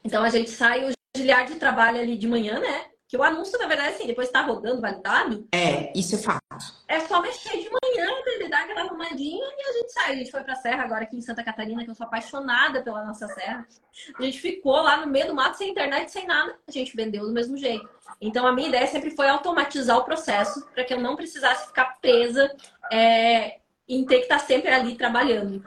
Então, 0.05 0.23
a 0.23 0.29
gente 0.29 0.51
sai, 0.51 0.89
o 0.89 0.93
Giliard 1.17 1.55
trabalha 1.57 2.01
ali 2.01 2.17
de 2.17 2.27
manhã, 2.27 2.59
né? 2.59 2.87
Que 3.09 3.17
o 3.17 3.23
anúncio, 3.23 3.59
na 3.59 3.67
verdade, 3.67 3.91
assim, 3.91 4.07
depois 4.07 4.29
está 4.29 4.41
rodando, 4.41 4.81
validado. 4.81 5.47
É, 5.53 5.93
isso 5.95 6.15
é 6.15 6.19
fato. 6.19 6.43
É 6.89 7.01
só 7.01 7.21
mexer 7.21 7.59
de 7.59 7.69
manhã 7.69 8.09
ele 8.43 8.49
dar 8.49 8.63
aquela 8.63 8.83
arrumadinha 8.83 9.45
e 9.45 9.69
a 9.69 9.73
gente 9.73 9.93
sai. 9.93 10.13
A 10.13 10.17
gente 10.17 10.31
foi 10.31 10.43
pra 10.43 10.57
Serra 10.57 10.85
agora 10.85 11.05
aqui 11.05 11.17
em 11.17 11.21
Santa 11.21 11.45
Catarina, 11.45 11.85
que 11.85 11.91
eu 11.91 11.95
sou 11.95 12.07
apaixonada 12.07 12.83
pela 12.83 13.05
nossa 13.05 13.27
serra. 13.29 13.67
A 14.19 14.23
gente 14.23 14.41
ficou 14.41 14.81
lá 14.83 14.97
no 14.97 15.07
meio 15.07 15.27
do 15.27 15.35
mato, 15.35 15.59
sem 15.59 15.71
internet, 15.71 16.11
sem 16.11 16.27
nada. 16.27 16.57
A 16.67 16.73
gente 16.73 16.97
vendeu 16.97 17.27
do 17.27 17.33
mesmo 17.33 17.57
jeito. 17.57 17.89
Então, 18.21 18.47
a 18.47 18.53
minha 18.53 18.69
ideia 18.69 18.87
sempre 18.87 19.11
foi 19.11 19.29
automatizar 19.29 19.99
o 19.99 20.05
processo 20.05 20.67
para 20.75 20.85
que 20.85 20.95
eu 20.95 21.01
não 21.01 21.17
precisasse 21.17 21.67
ficar 21.67 21.99
presa 22.01 22.51
é, 22.91 23.59
em 23.89 24.05
ter 24.05 24.19
que 24.19 24.23
estar 24.23 24.39
tá 24.39 24.45
sempre 24.47 24.71
ali 24.71 24.97
trabalhando. 24.97 25.63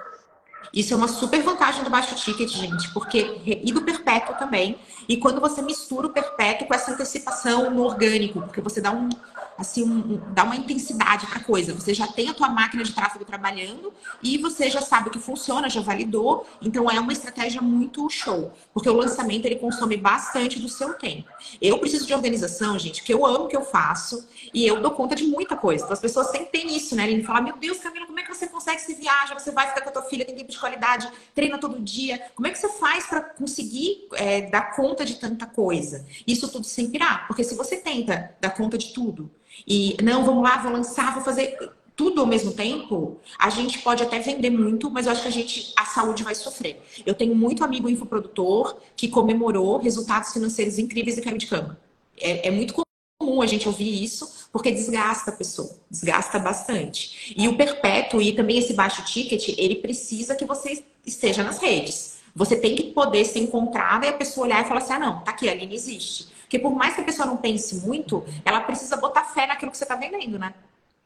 Isso 0.73 0.93
é 0.93 0.97
uma 0.97 1.07
super 1.07 1.41
vantagem 1.41 1.83
do 1.83 1.89
baixo 1.89 2.15
ticket, 2.15 2.49
gente, 2.49 2.91
porque 2.93 3.41
e 3.45 3.71
do 3.71 3.81
perpétuo 3.81 4.35
também. 4.35 4.77
E 5.07 5.17
quando 5.17 5.39
você 5.39 5.61
mistura 5.61 6.07
o 6.07 6.09
perpétuo 6.09 6.67
com 6.67 6.73
essa 6.73 6.91
antecipação 6.91 7.69
no 7.69 7.83
orgânico, 7.83 8.41
porque 8.41 8.61
você 8.61 8.81
dá 8.81 8.91
um, 8.91 9.09
assim, 9.57 9.83
um, 9.83 10.21
dá 10.33 10.43
uma 10.43 10.55
intensidade 10.55 11.25
para 11.27 11.39
coisa. 11.39 11.73
Você 11.73 11.93
já 11.93 12.07
tem 12.07 12.29
a 12.29 12.33
tua 12.33 12.49
máquina 12.49 12.83
de 12.83 12.93
tráfego 12.93 13.25
trabalhando 13.25 13.93
e 14.21 14.37
você 14.37 14.69
já 14.69 14.81
sabe 14.81 15.09
o 15.09 15.11
que 15.11 15.19
funciona, 15.19 15.69
já 15.69 15.81
validou. 15.81 16.45
Então 16.61 16.89
é 16.89 16.99
uma 16.99 17.13
estratégia 17.13 17.61
muito 17.61 18.09
show, 18.09 18.51
porque 18.73 18.89
o 18.89 18.93
lançamento 18.93 19.45
ele 19.45 19.55
consome 19.55 19.97
bastante 19.97 20.59
do 20.59 20.67
seu 20.67 20.93
tempo. 20.93 21.29
Eu 21.61 21.79
preciso 21.79 22.05
de 22.05 22.13
organização, 22.13 22.77
gente, 22.77 23.01
porque 23.01 23.13
eu 23.13 23.25
amo 23.25 23.45
o 23.45 23.47
que 23.47 23.55
eu 23.55 23.63
faço 23.63 24.27
e 24.53 24.65
eu 24.65 24.81
dou 24.81 24.91
conta 24.91 25.15
de 25.15 25.23
muita 25.23 25.55
coisa. 25.55 25.83
Então, 25.83 25.93
as 25.93 25.99
pessoas 25.99 26.27
sempre 26.31 26.47
têm 26.47 26.75
isso, 26.75 26.95
né? 26.95 27.09
Ele 27.09 27.23
fala: 27.23 27.41
"Meu 27.41 27.57
Deus, 27.57 27.79
Camila, 27.79 28.05
como 28.05 28.19
é 28.19 28.23
que 28.23 28.33
você 28.33 28.47
consegue 28.47 28.81
se 28.81 28.93
viaja, 28.95 29.37
você 29.37 29.51
vai 29.51 29.67
ficar 29.67 29.81
com 29.81 29.89
a 29.89 29.91
tua 29.91 30.03
filha, 30.03 30.25
tem 30.25 30.35
tempo 30.35 30.51
de 30.51 30.59
qualidade, 30.59 31.09
treina 31.33 31.57
todo 31.57 31.79
dia. 31.81 32.21
Como 32.35 32.47
é 32.47 32.51
que 32.51 32.57
você 32.57 32.69
faz 32.69 33.05
para 33.05 33.21
conseguir 33.21 34.07
é, 34.13 34.41
dar 34.49 34.75
conta 34.75 35.05
de 35.05 35.15
tanta 35.15 35.45
coisa? 35.45 36.05
Isso 36.27 36.49
tudo 36.49 36.65
sem 36.65 36.89
pirar, 36.89 37.27
porque 37.27 37.43
se 37.43 37.55
você 37.55 37.77
tenta 37.77 38.35
dar 38.41 38.51
conta 38.51 38.77
de 38.77 38.93
tudo 38.93 39.31
e 39.67 39.95
não, 40.01 40.25
vamos 40.25 40.43
lá, 40.43 40.57
vou 40.57 40.71
lançar, 40.71 41.13
vou 41.13 41.23
fazer 41.23 41.57
tudo 41.95 42.21
ao 42.21 42.27
mesmo 42.27 42.51
tempo, 42.51 43.19
a 43.39 43.49
gente 43.49 43.79
pode 43.79 44.03
até 44.03 44.19
vender 44.19 44.49
muito, 44.49 44.91
mas 44.91 45.05
eu 45.05 45.13
acho 45.13 45.21
que 45.21 45.27
a 45.27 45.31
gente, 45.31 45.73
a 45.77 45.85
saúde 45.85 46.23
vai 46.23 46.35
sofrer. 46.35 46.81
Eu 47.05 47.13
tenho 47.13 47.33
muito 47.33 47.63
amigo 47.63 47.89
infoprodutor 47.89 48.77
que 48.95 49.07
comemorou 49.07 49.77
resultados 49.77 50.33
financeiros 50.33 50.77
incríveis 50.77 51.17
e 51.17 51.21
caiu 51.21 51.37
de 51.37 51.47
cama. 51.47 51.79
É, 52.19 52.49
é 52.49 52.51
muito 52.51 52.73
comum 53.17 53.41
a 53.41 53.47
gente 53.47 53.67
ouvir 53.67 54.03
isso, 54.03 54.49
porque 54.51 54.71
desgasta 54.71 55.31
a 55.31 55.33
pessoa, 55.33 55.73
desgasta 55.89 56.37
bastante. 56.37 57.33
E 57.37 57.47
o 57.47 57.55
perpétuo 57.55 58.21
e 58.21 58.33
também 58.33 58.57
esse 58.57 58.73
baixo 58.73 59.03
ticket, 59.05 59.55
ele 59.57 59.75
precisa 59.75 60.35
que 60.35 60.45
você 60.45 60.83
esteja 61.05 61.43
nas 61.43 61.59
redes. 61.59 62.15
Você 62.35 62.57
tem 62.57 62.75
que 62.75 62.91
poder 62.91 63.23
ser 63.23 63.39
encontrada 63.39 64.05
e 64.05 64.09
a 64.09 64.13
pessoa 64.13 64.45
olhar 64.45 64.63
e 64.63 64.67
falar 64.67 64.81
assim: 64.81 64.93
ah, 64.93 64.99
não, 64.99 65.19
tá 65.21 65.31
aqui, 65.31 65.47
a 65.47 65.53
Aline 65.53 65.73
existe. 65.73 66.27
Porque 66.55 66.59
por 66.59 66.73
mais 66.73 66.95
que 66.95 67.01
a 67.01 67.03
pessoa 67.03 67.25
não 67.25 67.35
pense 67.35 67.85
muito, 67.85 68.23
ela 68.45 68.61
precisa 68.61 68.95
botar 68.95 69.25
fé 69.25 69.45
naquilo 69.45 69.71
que 69.71 69.77
você 69.77 69.83
está 69.83 69.95
vendendo, 69.95 70.39
né? 70.39 70.53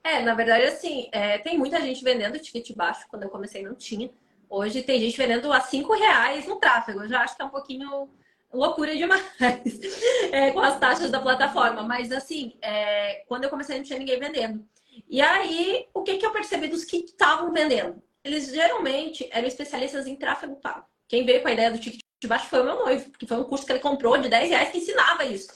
É, 0.03 0.21
na 0.21 0.35
verdade, 0.35 0.65
assim, 0.65 1.09
é, 1.11 1.39
tem 1.39 1.57
muita 1.57 1.81
gente 1.81 2.03
vendendo 2.03 2.37
ticket 2.37 2.75
baixo. 2.75 3.07
Quando 3.09 3.23
eu 3.23 3.29
comecei, 3.29 3.63
não 3.63 3.73
tinha. 3.73 4.11
Hoje 4.47 4.83
tem 4.83 4.99
gente 4.99 5.17
vendendo 5.17 5.51
a 5.51 5.59
cinco 5.61 5.93
reais 5.93 6.45
no 6.45 6.57
tráfego. 6.57 7.01
Eu 7.01 7.09
já 7.09 7.21
acho 7.21 7.35
que 7.35 7.41
é 7.41 7.45
um 7.45 7.49
pouquinho 7.49 8.09
loucura 8.53 8.95
demais 8.95 9.23
é, 10.31 10.51
com 10.51 10.59
as 10.59 10.77
taxas 10.77 11.09
da 11.09 11.19
plataforma. 11.19 11.81
Mas, 11.81 12.11
assim, 12.11 12.53
é, 12.61 13.23
quando 13.27 13.45
eu 13.45 13.49
comecei, 13.49 13.77
não 13.77 13.83
tinha 13.83 13.97
ninguém 13.97 14.19
vendendo. 14.19 14.63
E 15.09 15.19
aí, 15.19 15.87
o 15.95 16.03
que, 16.03 16.17
que 16.17 16.25
eu 16.25 16.31
percebi 16.31 16.67
dos 16.67 16.85
que 16.85 16.97
estavam 16.97 17.51
vendendo? 17.51 17.99
Eles 18.23 18.53
geralmente 18.53 19.27
eram 19.31 19.47
especialistas 19.47 20.05
em 20.05 20.15
tráfego 20.15 20.57
pago. 20.57 20.85
Quem 21.07 21.25
veio 21.25 21.41
com 21.41 21.47
a 21.47 21.53
ideia 21.53 21.71
do 21.71 21.79
ticket 21.79 22.01
de 22.19 22.27
baixo 22.27 22.47
foi 22.47 22.61
o 22.61 22.65
meu 22.65 22.75
noivo, 22.75 23.09
porque 23.09 23.25
foi 23.25 23.37
um 23.37 23.43
curso 23.45 23.65
que 23.65 23.71
ele 23.71 23.79
comprou 23.79 24.17
de 24.17 24.27
10 24.27 24.49
reais 24.49 24.69
que 24.69 24.77
ensinava 24.79 25.23
isso. 25.25 25.49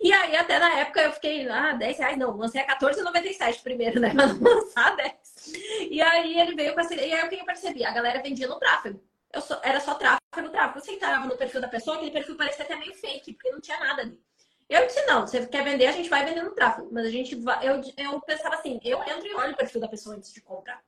E 0.00 0.12
aí, 0.12 0.36
até 0.36 0.58
na 0.58 0.80
época, 0.80 1.00
eu 1.00 1.12
fiquei, 1.12 1.48
ah, 1.48 1.72
10 1.72 1.98
reais 1.98 2.18
não, 2.18 2.36
lancei 2.36 2.60
a 2.60 2.66
14,97 2.66 3.62
primeiro, 3.62 4.00
né? 4.00 4.12
Mas 4.14 4.38
não 4.38 4.52
lançar 4.52 4.96
10. 4.96 5.14
E 5.90 6.02
aí 6.02 6.40
ele 6.40 6.54
veio 6.54 6.74
com 6.74 6.80
essa. 6.80 6.94
E 6.94 7.12
aí 7.12 7.24
o 7.24 7.28
que 7.28 7.36
eu 7.36 7.44
percebi? 7.44 7.84
A 7.84 7.92
galera 7.92 8.22
vendia 8.22 8.48
no 8.48 8.58
tráfego. 8.58 9.00
Eu 9.32 9.40
só, 9.40 9.60
era 9.62 9.80
só 9.80 9.94
tráfego, 9.94 10.50
tráfego. 10.50 10.80
Você 10.80 10.92
entrava 10.92 11.26
no 11.26 11.36
perfil 11.36 11.60
da 11.60 11.68
pessoa, 11.68 11.96
aquele 11.96 12.10
perfil 12.10 12.36
parecia 12.36 12.64
até 12.64 12.76
meio 12.76 12.94
fake, 12.94 13.32
porque 13.32 13.50
não 13.50 13.60
tinha 13.60 13.78
nada 13.78 14.02
ali. 14.02 14.20
Eu 14.68 14.86
disse, 14.86 15.04
não, 15.06 15.26
você 15.26 15.46
quer 15.46 15.64
vender, 15.64 15.86
a 15.86 15.92
gente 15.92 16.08
vai 16.08 16.24
vender 16.24 16.42
no 16.42 16.50
tráfego. 16.50 16.88
Mas 16.92 17.06
a 17.06 17.10
gente 17.10 17.34
vai. 17.36 17.66
Eu, 17.66 17.80
eu 17.96 18.20
pensava 18.20 18.56
assim, 18.56 18.80
eu 18.84 19.02
entro 19.04 19.26
e 19.26 19.34
olho 19.34 19.52
o 19.52 19.56
perfil 19.56 19.80
da 19.80 19.88
pessoa 19.88 20.16
antes 20.16 20.32
de 20.32 20.40
comprar. 20.40 20.82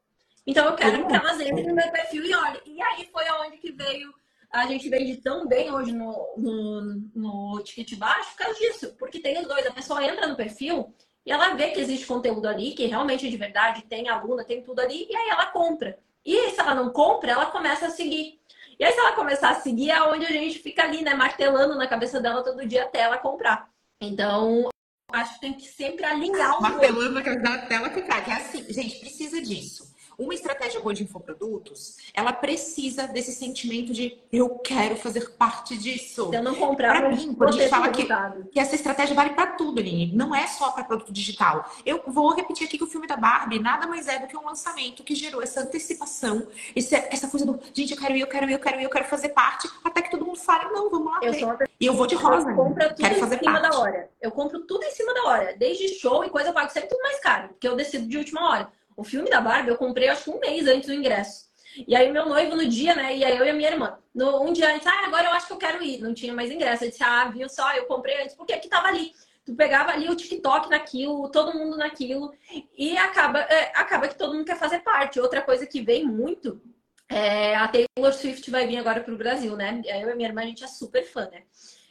Então 0.47 0.67
eu 0.67 0.75
quero 0.75 1.07
que 1.07 1.15
elas 1.15 1.41
entrem 1.41 1.67
no 1.67 1.75
meu 1.75 1.91
perfil 1.91 2.25
e 2.25 2.35
olhem. 2.35 2.61
E 2.67 2.83
aí 2.83 3.09
foi 3.11 3.27
aonde 3.29 3.57
que 3.57 3.73
veio 3.73 4.13
a 4.55 4.67
gente 4.69 4.89
vende 4.89 5.17
tão 5.17 5.49
bem 5.49 5.73
hoje 5.73 5.91
no, 5.91 6.35
no, 6.37 7.03
no 7.13 7.63
ticket 7.65 7.99
baixo 7.99 8.31
por 8.31 8.45
causa 8.45 8.59
disso. 8.59 8.95
Porque 8.97 9.19
tem 9.19 9.41
os 9.41 9.49
dois. 9.49 9.67
A 9.67 9.73
pessoa 9.73 10.05
entra 10.05 10.29
no 10.29 10.37
perfil 10.37 10.95
e 11.27 11.33
ela 11.33 11.55
vê 11.55 11.71
que 11.71 11.81
existe 11.81 12.07
conteúdo 12.07 12.47
ali, 12.47 12.73
que 12.73 12.87
realmente 12.87 13.27
é 13.27 13.31
de 13.31 13.37
verdade, 13.37 13.83
tem 13.83 14.09
aluna, 14.09 14.45
tem 14.45 14.63
tudo 14.63 14.81
ali, 14.81 15.09
e 15.11 15.17
aí 15.17 15.29
ela 15.29 15.47
compra. 15.47 15.99
E 16.25 16.51
se 16.51 16.61
ela 16.61 16.75
não 16.75 16.91
compra, 16.91 17.33
ela 17.33 17.47
começa 17.47 17.87
a 17.87 17.91
seguir. 17.91 18.39
E 18.79 18.85
aí, 18.85 18.93
se 18.93 18.99
ela 18.99 19.13
começar 19.13 19.51
a 19.51 19.55
seguir, 19.61 19.91
é 19.91 20.03
onde 20.03 20.25
a 20.25 20.31
gente 20.31 20.59
fica 20.59 20.83
ali, 20.83 21.03
né, 21.03 21.15
martelando 21.15 21.77
na 21.77 21.87
cabeça 21.87 22.21
dela 22.21 22.43
todo 22.43 22.67
dia 22.67 22.85
até 22.85 23.01
ela 23.01 23.19
comprar. 23.19 23.69
Então, 24.01 24.69
acho 25.13 25.35
que 25.35 25.41
tem 25.41 25.53
que 25.53 25.67
sempre 25.67 26.05
alinhar 26.05 26.59
o. 26.59 26.63
Martelando 26.63 27.13
na 27.13 27.23
cabeça 27.23 27.43
dela 27.43 27.57
até 27.57 27.75
ela 27.75 27.91
comprar. 27.91 28.25
Que 28.25 28.31
é 28.31 28.35
assim, 28.35 28.73
gente, 28.73 28.99
precisa 29.01 29.41
disso. 29.41 29.94
Uma 30.19 30.35
estratégia 30.35 30.81
boa 30.81 30.95
de 30.95 31.03
infoprodutos, 31.03 31.97
ela 32.15 32.33
precisa 32.33 33.07
desse 33.07 33.33
sentimento 33.33 33.93
de 33.93 34.19
eu 34.33 34.49
quero 34.59 34.97
fazer 34.97 35.31
parte 35.31 35.77
disso. 35.77 36.31
Se 36.31 36.37
eu 36.37 36.43
não 36.43 36.55
comprar, 36.55 37.01
pra 37.01 37.11
mim, 37.11 37.35
quando 37.35 37.51
a 37.51 37.53
gente 37.53 37.69
fala 37.69 37.89
que, 37.89 38.07
que, 38.53 38.61
essa 38.61 38.75
estratégia 38.75 39.15
vale 39.15 39.31
para 39.31 39.49
tudo, 39.49 39.81
Aline. 39.81 40.13
Não 40.15 40.35
é 40.35 40.47
só 40.47 40.71
para 40.71 40.85
produto 40.85 41.13
digital. 41.13 41.71
Eu 41.85 42.03
vou 42.07 42.35
repetir 42.35 42.67
aqui 42.67 42.79
que 42.79 42.85
o 42.85 42.87
filme 42.87 43.07
da 43.07 43.17
Barbie 43.17 43.59
nada 43.59 43.87
mais 43.87 44.09
é 44.09 44.19
do 44.19 44.27
que 44.27 44.37
um 44.37 44.45
lançamento 44.45 45.03
que 45.03 45.15
gerou 45.15 45.43
essa 45.43 45.61
antecipação, 45.61 46.47
esse, 46.75 46.95
essa 46.95 47.29
coisa 47.29 47.47
do 47.47 47.61
gente, 47.73 47.93
eu 47.93 47.99
quero 47.99 48.17
ir, 48.17 48.21
eu 48.21 48.27
quero 48.27 48.49
ir, 48.49 48.53
eu 48.53 48.59
quero 48.59 48.81
ir, 48.81 48.85
eu 48.85 48.91
quero 48.91 49.05
fazer 49.05 49.31
parte, 49.31 49.69
até 49.83 50.03
que 50.03 50.11
todo 50.11 50.25
mundo 50.25 50.39
fale, 50.39 50.71
não, 50.73 50.91
vamos 50.91 51.13
lá. 51.13 51.21
Eu 51.23 51.33
ver. 51.33 51.45
Uma... 51.45 51.59
E 51.81 51.87
eu 51.87 51.95
vou 51.95 52.07
de 52.07 52.15
rosa. 52.15 52.51
Eu 52.51 52.57
compro 52.57 52.89
tudo 52.89 52.97
quero 52.97 53.15
fazer 53.17 53.37
em 53.37 53.39
cima 53.39 53.61
parte. 53.61 53.73
da 53.73 53.79
hora. 53.79 54.11
Eu 54.21 54.31
compro 54.31 54.61
tudo 54.61 54.85
em 54.85 54.91
cima 54.91 55.15
da 55.15 55.25
hora. 55.25 55.57
Desde 55.57 55.89
show 55.99 56.25
e 56.25 56.31
coisa, 56.31 56.49
eu 56.51 56.55
pago 56.55 56.71
sempre 56.71 56.89
tudo 56.89 57.03
mais 57.03 57.21
caro, 57.21 57.49
porque 57.49 57.67
eu 57.67 57.77
decido 57.77 58.07
de 58.07 58.19
última 58.19 58.49
hora. 58.49 58.73
O 58.97 59.05
filme 59.05 59.31
da 59.31 59.41
Barbie 59.41 59.71
eu 59.71 59.77
comprei 59.77 60.09
acho 60.09 60.25
que 60.25 60.31
um 60.31 60.41
mês 60.41 60.67
antes 60.67 60.87
do 60.87 60.95
ingresso. 60.95 61.45
E 61.89 61.97
aí 61.97 62.11
meu 62.11 62.27
noivo 62.27 62.55
no 62.55 62.67
dia, 62.67 62.95
né? 62.95 63.17
E 63.17 63.25
aí 63.25 63.37
eu 63.37 63.45
e 63.45 63.51
a 63.51 63.55
minha 63.55 63.71
irmã. 63.71 63.99
No, 64.15 64.43
um 64.43 64.53
dia 64.53 64.73
antes, 64.73 64.87
ah, 64.87 65.07
agora 65.07 65.27
eu 65.27 65.33
acho 65.33 65.47
que 65.47 65.53
eu 65.53 65.59
quero 65.59 65.83
ir. 65.83 66.01
Não 66.01 66.15
tinha 66.15 66.33
mais 66.33 66.51
ingresso. 66.51 66.85
Eu 66.85 66.91
disse, 66.91 67.03
ah, 67.03 67.25
viu 67.27 67.49
só, 67.49 67.73
eu 67.75 67.87
comprei 67.87 68.23
antes, 68.23 68.35
porque 68.35 68.53
aqui 68.53 68.69
tava 68.69 68.89
ali. 68.89 69.13
Tu 69.45 69.55
pegava 69.55 69.91
ali 69.91 70.09
o 70.09 70.17
TikTok 70.17 70.71
naquilo, 70.71 71.29
todo 71.29 71.53
mundo 71.53 71.77
naquilo, 71.77 72.33
e 72.79 72.97
acaba, 72.97 73.41
é, 73.41 73.73
acaba 73.75 74.09
que 74.09 74.17
todo 74.17 74.33
mundo 74.33 74.47
quer 74.47 74.57
fazer 74.57 74.79
parte. 74.81 75.21
Outra 75.21 75.43
coisa 75.43 75.67
que 75.67 75.83
vem 75.83 76.07
muito 76.07 76.63
é 77.11 77.55
a 77.55 77.69
Taylor 77.69 78.13
Swift 78.15 78.51
vai 78.51 78.67
vir 78.67 78.79
agora 78.79 79.03
pro 79.03 79.19
Brasil, 79.19 79.55
né? 79.55 79.83
Eu 79.85 80.11
e 80.11 80.15
minha 80.15 80.29
irmã, 80.31 80.43
a 80.43 80.47
gente 80.47 80.65
é 80.65 80.67
super 80.67 81.05
fã, 81.05 81.29
né? 81.31 81.43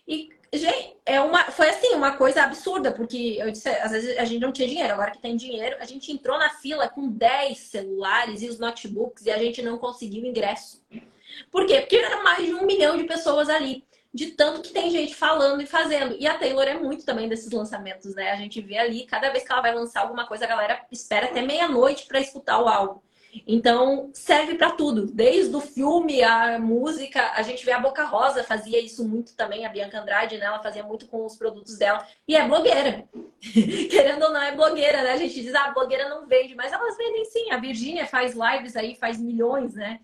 E, 0.07 0.29
gente, 0.57 0.97
é 1.05 1.19
uma, 1.19 1.45
foi 1.45 1.69
assim, 1.69 1.95
uma 1.95 2.15
coisa 2.15 2.43
absurda, 2.43 2.91
porque 2.91 3.37
eu 3.39 3.51
disse, 3.51 3.69
às 3.69 3.91
vezes 3.91 4.17
a 4.17 4.25
gente 4.25 4.41
não 4.41 4.51
tinha 4.51 4.67
dinheiro, 4.67 4.93
agora 4.93 5.11
que 5.11 5.21
tem 5.21 5.35
dinheiro, 5.35 5.75
a 5.79 5.85
gente 5.85 6.11
entrou 6.11 6.37
na 6.37 6.49
fila 6.49 6.87
com 6.87 7.09
10 7.09 7.57
celulares 7.57 8.41
e 8.41 8.47
os 8.47 8.59
notebooks 8.59 9.25
e 9.25 9.31
a 9.31 9.37
gente 9.37 9.61
não 9.61 9.77
conseguiu 9.77 10.25
ingresso. 10.25 10.83
Por 11.51 11.65
quê? 11.65 11.81
Porque 11.81 11.95
eram 11.95 12.23
mais 12.23 12.45
de 12.45 12.53
um 12.53 12.65
milhão 12.65 12.97
de 12.97 13.05
pessoas 13.05 13.49
ali. 13.49 13.85
De 14.13 14.27
tanto 14.27 14.61
que 14.61 14.71
tem 14.71 14.91
gente 14.91 15.15
falando 15.15 15.61
e 15.61 15.65
fazendo. 15.65 16.15
E 16.19 16.27
a 16.27 16.37
Taylor 16.37 16.65
é 16.67 16.75
muito 16.75 17.03
também 17.03 17.27
desses 17.27 17.51
lançamentos, 17.51 18.13
né? 18.13 18.31
A 18.31 18.35
gente 18.35 18.61
vê 18.61 18.77
ali, 18.77 19.07
cada 19.07 19.31
vez 19.31 19.43
que 19.43 19.51
ela 19.51 19.61
vai 19.61 19.73
lançar 19.73 20.01
alguma 20.01 20.27
coisa, 20.27 20.45
a 20.45 20.47
galera 20.47 20.85
espera 20.91 21.25
até 21.25 21.41
meia-noite 21.41 22.05
para 22.05 22.19
escutar 22.19 22.61
o 22.61 22.67
álbum. 22.67 23.01
Então, 23.47 24.11
serve 24.13 24.55
para 24.55 24.71
tudo, 24.71 25.07
desde 25.07 25.55
o 25.55 25.61
filme, 25.61 26.23
a 26.23 26.59
música. 26.59 27.31
A 27.35 27.41
gente 27.41 27.65
vê 27.65 27.71
a 27.71 27.79
Boca 27.79 28.03
Rosa 28.05 28.43
fazia 28.43 28.79
isso 28.79 29.07
muito 29.07 29.35
também, 29.35 29.65
a 29.65 29.69
Bianca 29.69 29.99
Andrade, 29.99 30.37
né? 30.37 30.45
Ela 30.45 30.61
fazia 30.61 30.83
muito 30.83 31.07
com 31.07 31.25
os 31.25 31.35
produtos 31.35 31.77
dela. 31.77 32.05
E 32.27 32.35
é 32.35 32.47
blogueira. 32.47 33.05
Querendo 33.89 34.23
ou 34.23 34.31
não, 34.31 34.41
é 34.41 34.55
blogueira, 34.55 35.01
né? 35.01 35.13
A 35.13 35.17
gente 35.17 35.41
diz, 35.41 35.53
ah, 35.55 35.65
a 35.65 35.71
blogueira 35.71 36.09
não 36.09 36.27
vende, 36.27 36.55
mas 36.55 36.71
elas 36.71 36.95
vendem 36.95 37.25
sim. 37.25 37.51
A 37.51 37.57
Virgínia 37.57 38.05
faz 38.05 38.35
lives 38.35 38.75
aí, 38.75 38.95
faz 38.95 39.19
milhões, 39.19 39.73
né? 39.73 39.99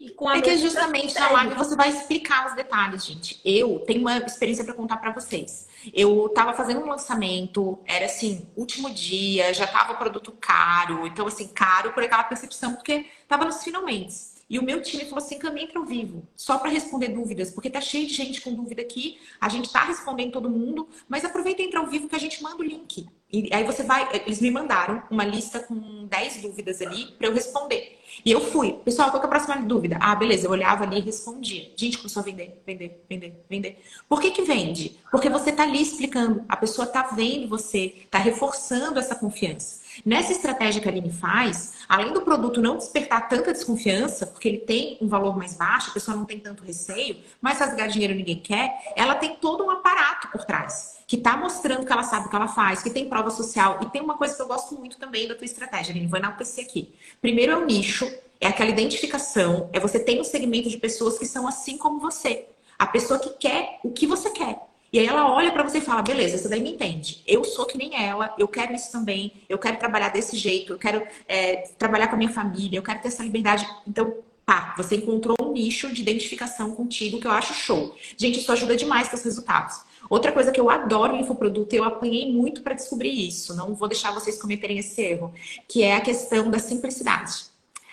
E 0.00 0.10
com 0.10 0.28
a 0.28 0.38
é 0.38 0.40
que 0.40 0.56
justamente 0.56 1.14
na 1.14 1.30
live 1.30 1.54
você 1.54 1.74
vai 1.74 1.88
explicar 1.88 2.46
os 2.46 2.54
detalhes, 2.54 3.04
gente. 3.04 3.40
Eu 3.44 3.80
tenho 3.80 4.00
uma 4.00 4.16
experiência 4.18 4.64
para 4.64 4.74
contar 4.74 4.98
para 4.98 5.12
vocês. 5.12 5.67
Eu 5.92 6.26
estava 6.26 6.52
fazendo 6.52 6.80
um 6.80 6.88
lançamento, 6.88 7.78
era 7.86 8.06
assim, 8.06 8.48
último 8.56 8.90
dia, 8.90 9.52
já 9.54 9.64
estava 9.64 9.94
produto 9.94 10.32
caro, 10.32 11.06
então 11.06 11.26
assim, 11.26 11.48
caro 11.48 11.92
por 11.92 12.02
aquela 12.02 12.24
percepção, 12.24 12.74
porque 12.74 13.06
estava 13.22 13.44
nos 13.44 13.62
finalmente. 13.62 14.38
E 14.50 14.58
o 14.58 14.62
meu 14.62 14.80
time 14.80 15.04
falou 15.04 15.18
assim: 15.18 15.38
caminhe 15.38 15.68
para 15.68 15.80
o 15.80 15.84
vivo, 15.84 16.26
só 16.34 16.58
para 16.58 16.70
responder 16.70 17.08
dúvidas, 17.08 17.50
porque 17.50 17.68
tá 17.68 17.80
cheio 17.80 18.06
de 18.06 18.14
gente 18.14 18.40
com 18.40 18.54
dúvida 18.54 18.80
aqui, 18.80 19.18
a 19.40 19.48
gente 19.48 19.70
tá 19.70 19.84
respondendo 19.84 20.32
todo 20.32 20.48
mundo, 20.48 20.88
mas 21.08 21.24
aproveita 21.24 21.60
e 21.60 21.66
entra 21.66 21.80
ao 21.80 21.86
vivo 21.86 22.08
que 22.08 22.16
a 22.16 22.20
gente 22.20 22.42
manda 22.42 22.56
o 22.56 22.64
link. 22.64 23.06
E 23.30 23.50
aí 23.52 23.62
você 23.62 23.82
vai, 23.82 24.08
eles 24.24 24.40
me 24.40 24.50
mandaram 24.50 25.02
uma 25.10 25.24
lista 25.24 25.60
com 25.60 26.06
10 26.06 26.40
dúvidas 26.40 26.80
ali 26.80 27.12
para 27.12 27.26
eu 27.26 27.34
responder. 27.34 27.97
E 28.24 28.30
eu 28.30 28.40
fui. 28.40 28.72
Pessoal, 28.84 29.10
qual 29.10 29.22
é 29.22 29.26
a 29.26 29.28
próxima 29.28 29.56
dúvida? 29.56 29.96
Ah, 30.00 30.14
beleza. 30.14 30.46
Eu 30.46 30.50
olhava 30.50 30.84
ali 30.84 30.98
e 30.98 31.00
respondia. 31.00 31.70
Gente, 31.76 31.98
começou 31.98 32.20
a 32.20 32.24
vender, 32.24 32.60
vender, 32.66 33.04
vender, 33.08 33.44
vender. 33.48 33.82
Por 34.08 34.20
que 34.20 34.30
que 34.30 34.42
vende? 34.42 34.98
Porque 35.10 35.28
você 35.28 35.52
tá 35.52 35.62
ali 35.62 35.80
explicando. 35.82 36.44
A 36.48 36.56
pessoa 36.56 36.86
tá 36.86 37.02
vendo 37.14 37.48
você, 37.48 38.06
tá 38.10 38.18
reforçando 38.18 38.98
essa 38.98 39.14
confiança. 39.14 39.80
Nessa 40.04 40.32
estratégia 40.32 40.80
que 40.80 40.88
a 40.88 40.90
Aline 40.90 41.12
faz, 41.12 41.74
além 41.88 42.12
do 42.12 42.22
produto 42.22 42.60
não 42.60 42.76
despertar 42.76 43.28
tanta 43.28 43.52
desconfiança, 43.52 44.26
porque 44.26 44.48
ele 44.48 44.58
tem 44.58 44.98
um 45.00 45.08
valor 45.08 45.36
mais 45.36 45.54
baixo, 45.54 45.90
a 45.90 45.94
pessoa 45.94 46.16
não 46.16 46.24
tem 46.24 46.38
tanto 46.38 46.64
receio, 46.64 47.16
mas 47.40 47.58
rasgar 47.58 47.88
dinheiro 47.88 48.14
ninguém 48.14 48.40
quer, 48.40 48.92
ela 48.96 49.14
tem 49.14 49.36
todo 49.36 49.64
um 49.64 49.70
aparato 49.70 50.28
por 50.28 50.44
trás 50.44 50.98
que 51.08 51.16
está 51.16 51.38
mostrando 51.38 51.86
que 51.86 51.92
ela 51.92 52.02
sabe 52.02 52.26
o 52.26 52.28
que 52.28 52.36
ela 52.36 52.48
faz, 52.48 52.82
que 52.82 52.90
tem 52.90 53.08
prova 53.08 53.30
social. 53.30 53.78
E 53.82 53.86
tem 53.86 54.02
uma 54.02 54.18
coisa 54.18 54.36
que 54.36 54.42
eu 54.42 54.46
gosto 54.46 54.74
muito 54.74 54.98
também 54.98 55.26
da 55.26 55.34
tua 55.34 55.46
estratégia, 55.46 55.90
Aline, 55.90 56.06
vou 56.06 56.18
enaltecer 56.18 56.66
aqui. 56.66 56.94
Primeiro 57.18 57.52
é 57.52 57.56
o 57.56 57.64
nicho, 57.64 58.06
é 58.38 58.46
aquela 58.46 58.68
identificação, 58.68 59.70
é 59.72 59.80
você 59.80 59.98
ter 59.98 60.20
um 60.20 60.24
segmento 60.24 60.68
de 60.68 60.76
pessoas 60.76 61.18
que 61.18 61.24
são 61.24 61.48
assim 61.48 61.78
como 61.78 61.98
você. 61.98 62.46
A 62.78 62.86
pessoa 62.86 63.18
que 63.18 63.30
quer 63.30 63.80
o 63.82 63.90
que 63.90 64.06
você 64.06 64.28
quer. 64.30 64.67
E 64.92 64.98
aí 64.98 65.06
ela 65.06 65.30
olha 65.30 65.52
para 65.52 65.62
você 65.62 65.78
e 65.78 65.82
fala: 65.82 66.02
beleza, 66.02 66.36
essa 66.36 66.48
daí 66.48 66.62
me 66.62 66.72
entende. 66.72 67.22
Eu 67.26 67.44
sou 67.44 67.66
que 67.66 67.76
nem 67.76 67.94
ela, 67.94 68.34
eu 68.38 68.48
quero 68.48 68.74
isso 68.74 68.90
também, 68.90 69.32
eu 69.48 69.58
quero 69.58 69.78
trabalhar 69.78 70.08
desse 70.08 70.36
jeito, 70.36 70.72
eu 70.72 70.78
quero 70.78 71.06
é, 71.26 71.68
trabalhar 71.78 72.08
com 72.08 72.14
a 72.14 72.18
minha 72.18 72.32
família, 72.32 72.78
eu 72.78 72.82
quero 72.82 73.00
ter 73.00 73.08
essa 73.08 73.22
liberdade. 73.22 73.66
Então, 73.86 74.16
pá, 74.46 74.74
você 74.78 74.96
encontrou 74.96 75.36
um 75.42 75.52
nicho 75.52 75.92
de 75.92 76.00
identificação 76.00 76.74
contigo 76.74 77.20
que 77.20 77.26
eu 77.26 77.30
acho 77.30 77.52
show. 77.52 77.94
Gente, 78.16 78.38
isso 78.38 78.50
ajuda 78.50 78.74
demais 78.76 79.08
com 79.08 79.16
os 79.16 79.22
resultados. 79.22 79.82
Outra 80.08 80.32
coisa 80.32 80.50
que 80.50 80.58
eu 80.58 80.70
adoro 80.70 81.14
em 81.14 81.20
infoproduto, 81.20 81.76
eu 81.76 81.84
apanhei 81.84 82.32
muito 82.32 82.62
para 82.62 82.74
descobrir 82.74 83.10
isso, 83.10 83.54
não 83.54 83.74
vou 83.74 83.88
deixar 83.88 84.10
vocês 84.12 84.40
cometerem 84.40 84.78
esse 84.78 85.02
erro, 85.02 85.34
que 85.68 85.82
é 85.82 85.96
a 85.96 86.00
questão 86.00 86.50
da 86.50 86.58
simplicidade. 86.58 87.47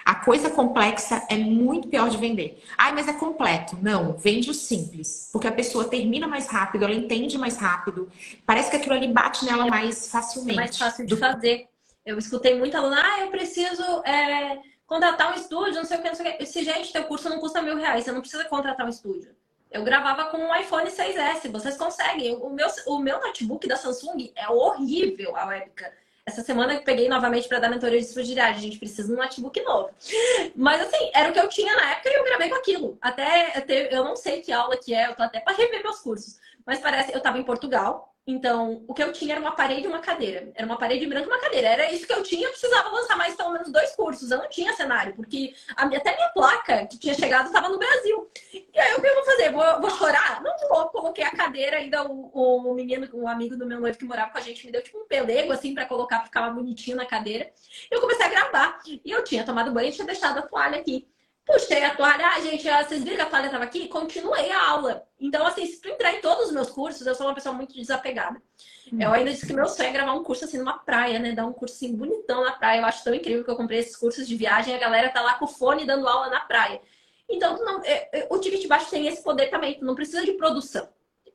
A 0.05 0.13
coisa 0.13 0.51
complexa 0.51 1.25
é 1.31 1.35
muito 1.35 1.87
pior 1.87 2.11
de 2.11 2.17
vender. 2.17 2.63
Ai, 2.77 2.93
mas 2.93 3.07
é 3.07 3.13
completo. 3.13 3.75
Não, 3.81 4.13
vende 4.13 4.51
o 4.51 4.53
simples. 4.53 5.29
Porque 5.31 5.47
a 5.47 5.51
pessoa 5.51 5.85
termina 5.85 6.27
mais 6.27 6.45
rápido, 6.47 6.85
ela 6.85 6.93
entende 6.93 7.39
mais 7.39 7.57
rápido. 7.57 8.07
Parece 8.45 8.69
que 8.69 8.77
aquilo 8.77 8.93
ali 8.93 9.11
bate 9.11 9.43
nela 9.43 9.65
mais 9.65 10.07
facilmente. 10.07 10.59
É 10.59 10.61
mais 10.61 10.77
fácil 10.77 11.07
de 11.07 11.17
fazer. 11.17 11.67
Eu 12.05 12.19
escutei 12.19 12.55
muita 12.55 12.77
aluna, 12.77 13.01
ah, 13.03 13.21
eu 13.21 13.31
preciso 13.31 13.81
é, 14.05 14.59
contratar 14.85 15.31
um 15.31 15.35
estúdio, 15.35 15.73
não 15.73 15.85
sei 15.85 15.97
o 15.97 16.01
que, 16.03 16.07
não 16.07 16.15
sei 16.15 16.31
o 16.33 16.37
que. 16.37 16.45
Se, 16.45 16.63
gente, 16.63 16.93
teu 16.93 17.05
curso 17.05 17.27
não 17.27 17.39
custa 17.39 17.63
mil 17.63 17.75
reais, 17.75 18.03
você 18.03 18.11
não 18.11 18.21
precisa 18.21 18.45
contratar 18.45 18.85
um 18.85 18.89
estúdio. 18.89 19.35
Eu 19.71 19.83
gravava 19.83 20.25
com 20.25 20.37
um 20.37 20.55
iPhone 20.55 20.87
6S, 20.87 21.51
vocês 21.51 21.75
conseguem. 21.77 22.35
O 22.35 22.51
meu, 22.51 22.67
o 22.85 22.99
meu 22.99 23.19
notebook 23.19 23.67
da 23.67 23.75
Samsung 23.75 24.31
é 24.35 24.47
horrível, 24.47 25.35
a 25.35 25.47
webcam. 25.47 25.89
Essa 26.27 26.41
semana 26.41 26.73
eu 26.73 26.81
peguei 26.81 27.07
novamente 27.07 27.47
para 27.47 27.59
dar 27.59 27.69
mentoria 27.69 28.01
de 28.01 28.11
fragilidade. 28.11 28.57
A 28.57 28.61
gente 28.61 28.79
precisa 28.79 29.07
de 29.07 29.13
um 29.13 29.17
notebook 29.17 29.61
novo. 29.61 29.91
Mas 30.55 30.81
assim, 30.81 31.11
era 31.13 31.29
o 31.29 31.33
que 31.33 31.39
eu 31.39 31.47
tinha 31.47 31.75
na 31.75 31.91
época 31.91 32.09
e 32.09 32.13
eu 32.15 32.23
gravei 32.23 32.49
com 32.49 32.55
aquilo. 32.55 32.97
Até 32.99 33.63
eu 33.91 34.03
não 34.03 34.15
sei 34.15 34.41
que 34.41 34.51
aula 34.51 34.75
que 34.75 34.93
é, 34.93 35.07
eu 35.07 35.15
tô 35.15 35.21
até 35.21 35.39
para 35.39 35.55
rever 35.55 35.83
meus 35.83 35.99
cursos. 35.99 36.39
Mas 36.65 36.79
parece, 36.79 37.11
eu 37.11 37.19
estava 37.19 37.37
em 37.37 37.43
Portugal, 37.43 38.14
então, 38.27 38.83
o 38.87 38.93
que 38.93 39.03
eu 39.03 39.13
tinha 39.13 39.33
era 39.33 39.41
uma 39.41 39.51
parede 39.51 39.83
e 39.83 39.87
uma 39.87 39.99
cadeira. 39.99 40.51
Era 40.55 40.65
uma 40.65 40.79
parede 40.79 41.05
branca 41.05 41.27
e 41.27 41.31
uma 41.31 41.39
cadeira. 41.39 41.67
Era 41.67 41.91
isso 41.91 42.07
que 42.07 42.13
eu 42.13 42.23
tinha. 42.23 42.47
Eu 42.47 42.51
precisava 42.51 42.89
lançar 42.89 43.15
mais 43.15 43.35
pelo 43.35 43.51
menos 43.51 43.71
dois 43.71 43.95
cursos. 43.95 44.31
Eu 44.31 44.39
não 44.39 44.49
tinha 44.49 44.73
cenário, 44.73 45.15
porque 45.15 45.53
a 45.75 45.85
minha, 45.85 45.99
até 45.99 46.15
minha 46.15 46.29
placa 46.29 46.87
que 46.87 46.97
tinha 46.97 47.13
chegado 47.13 47.45
estava 47.45 47.69
no 47.69 47.77
Brasil. 47.77 48.27
E 48.51 48.79
aí, 48.79 48.95
o 48.95 49.01
que 49.01 49.07
eu 49.07 49.13
vou 49.13 49.25
fazer? 49.25 49.51
Vou, 49.51 49.81
vou 49.81 49.89
chorar? 49.91 50.41
Não 50.41 50.55
vou. 50.67 50.87
Coloquei 50.87 51.23
a 51.23 51.29
cadeira 51.35 51.77
ainda. 51.77 52.03
O, 52.03 52.31
o, 52.33 52.73
menino, 52.73 53.07
um 53.13 53.27
amigo 53.27 53.55
do 53.55 53.67
meu 53.67 53.79
noivo 53.79 53.97
que 53.97 54.05
morava 54.05 54.31
com 54.31 54.39
a 54.39 54.41
gente, 54.41 54.65
me 54.65 54.71
deu 54.71 54.81
tipo 54.81 54.97
um 54.97 55.07
pelego 55.07 55.51
assim 55.51 55.75
para 55.75 55.85
colocar, 55.85 56.27
mais 56.33 56.55
bonitinho 56.55 56.97
na 56.97 57.05
cadeira. 57.05 57.51
Eu 57.91 58.01
comecei 58.01 58.25
a 58.25 58.29
gravar. 58.29 58.79
E 58.87 59.11
eu 59.11 59.23
tinha 59.23 59.45
tomado 59.45 59.71
banho 59.71 59.89
e 59.89 59.91
tinha 59.91 60.07
deixado 60.07 60.39
a 60.39 60.41
toalha 60.41 60.79
aqui. 60.79 61.07
Puxei 61.45 61.83
a 61.83 61.95
toalha, 61.95 62.27
ah, 62.27 62.41
gente, 62.41 62.63
vocês 62.63 63.03
viram 63.03 63.17
que 63.17 63.21
a 63.21 63.25
toalha 63.27 63.45
estava 63.45 63.63
aqui? 63.63 63.87
Continuei 63.87 64.51
a 64.51 64.67
aula. 64.67 65.07
Então, 65.19 65.45
assim, 65.45 65.65
se 65.65 65.79
tu 65.79 65.87
entrar 65.87 66.13
em 66.13 66.19
todos 66.19 66.47
os 66.47 66.51
meus 66.51 66.71
cursos, 66.71 67.05
eu 67.05 67.13
sou 67.13 67.27
uma 67.27 67.35
pessoa 67.35 67.53
muito 67.53 67.75
desapegada. 67.75 68.41
Hum. 68.91 68.99
Eu 68.99 69.13
ainda 69.13 69.31
disse 69.31 69.45
que 69.45 69.53
meu 69.53 69.67
sonho 69.67 69.89
é 69.89 69.91
gravar 69.91 70.13
um 70.13 70.23
curso 70.23 70.45
assim 70.45 70.57
numa 70.57 70.79
praia, 70.79 71.19
né? 71.19 71.33
Dar 71.33 71.45
um 71.45 71.53
curso 71.53 71.75
assim 71.75 71.95
bonitão 71.95 72.43
na 72.43 72.53
praia. 72.53 72.79
Eu 72.79 72.85
acho 72.85 73.03
tão 73.03 73.13
incrível 73.13 73.43
que 73.43 73.51
eu 73.51 73.55
comprei 73.55 73.79
esses 73.79 73.95
cursos 73.95 74.27
de 74.27 74.35
viagem 74.35 74.73
e 74.73 74.77
a 74.77 74.79
galera 74.79 75.09
tá 75.09 75.21
lá 75.21 75.35
com 75.35 75.45
o 75.45 75.47
fone 75.47 75.85
dando 75.85 76.07
aula 76.07 76.29
na 76.29 76.39
praia. 76.39 76.81
Então, 77.29 77.57
não, 77.63 77.83
é, 77.83 78.09
é, 78.11 78.27
o 78.29 78.39
ticket 78.39 78.67
baixo 78.67 78.89
tem 78.89 79.07
esse 79.07 79.23
poder 79.23 79.47
também, 79.49 79.77
tu 79.77 79.85
não 79.85 79.95
precisa 79.95 80.25
de 80.25 80.33
produção. 80.33 80.87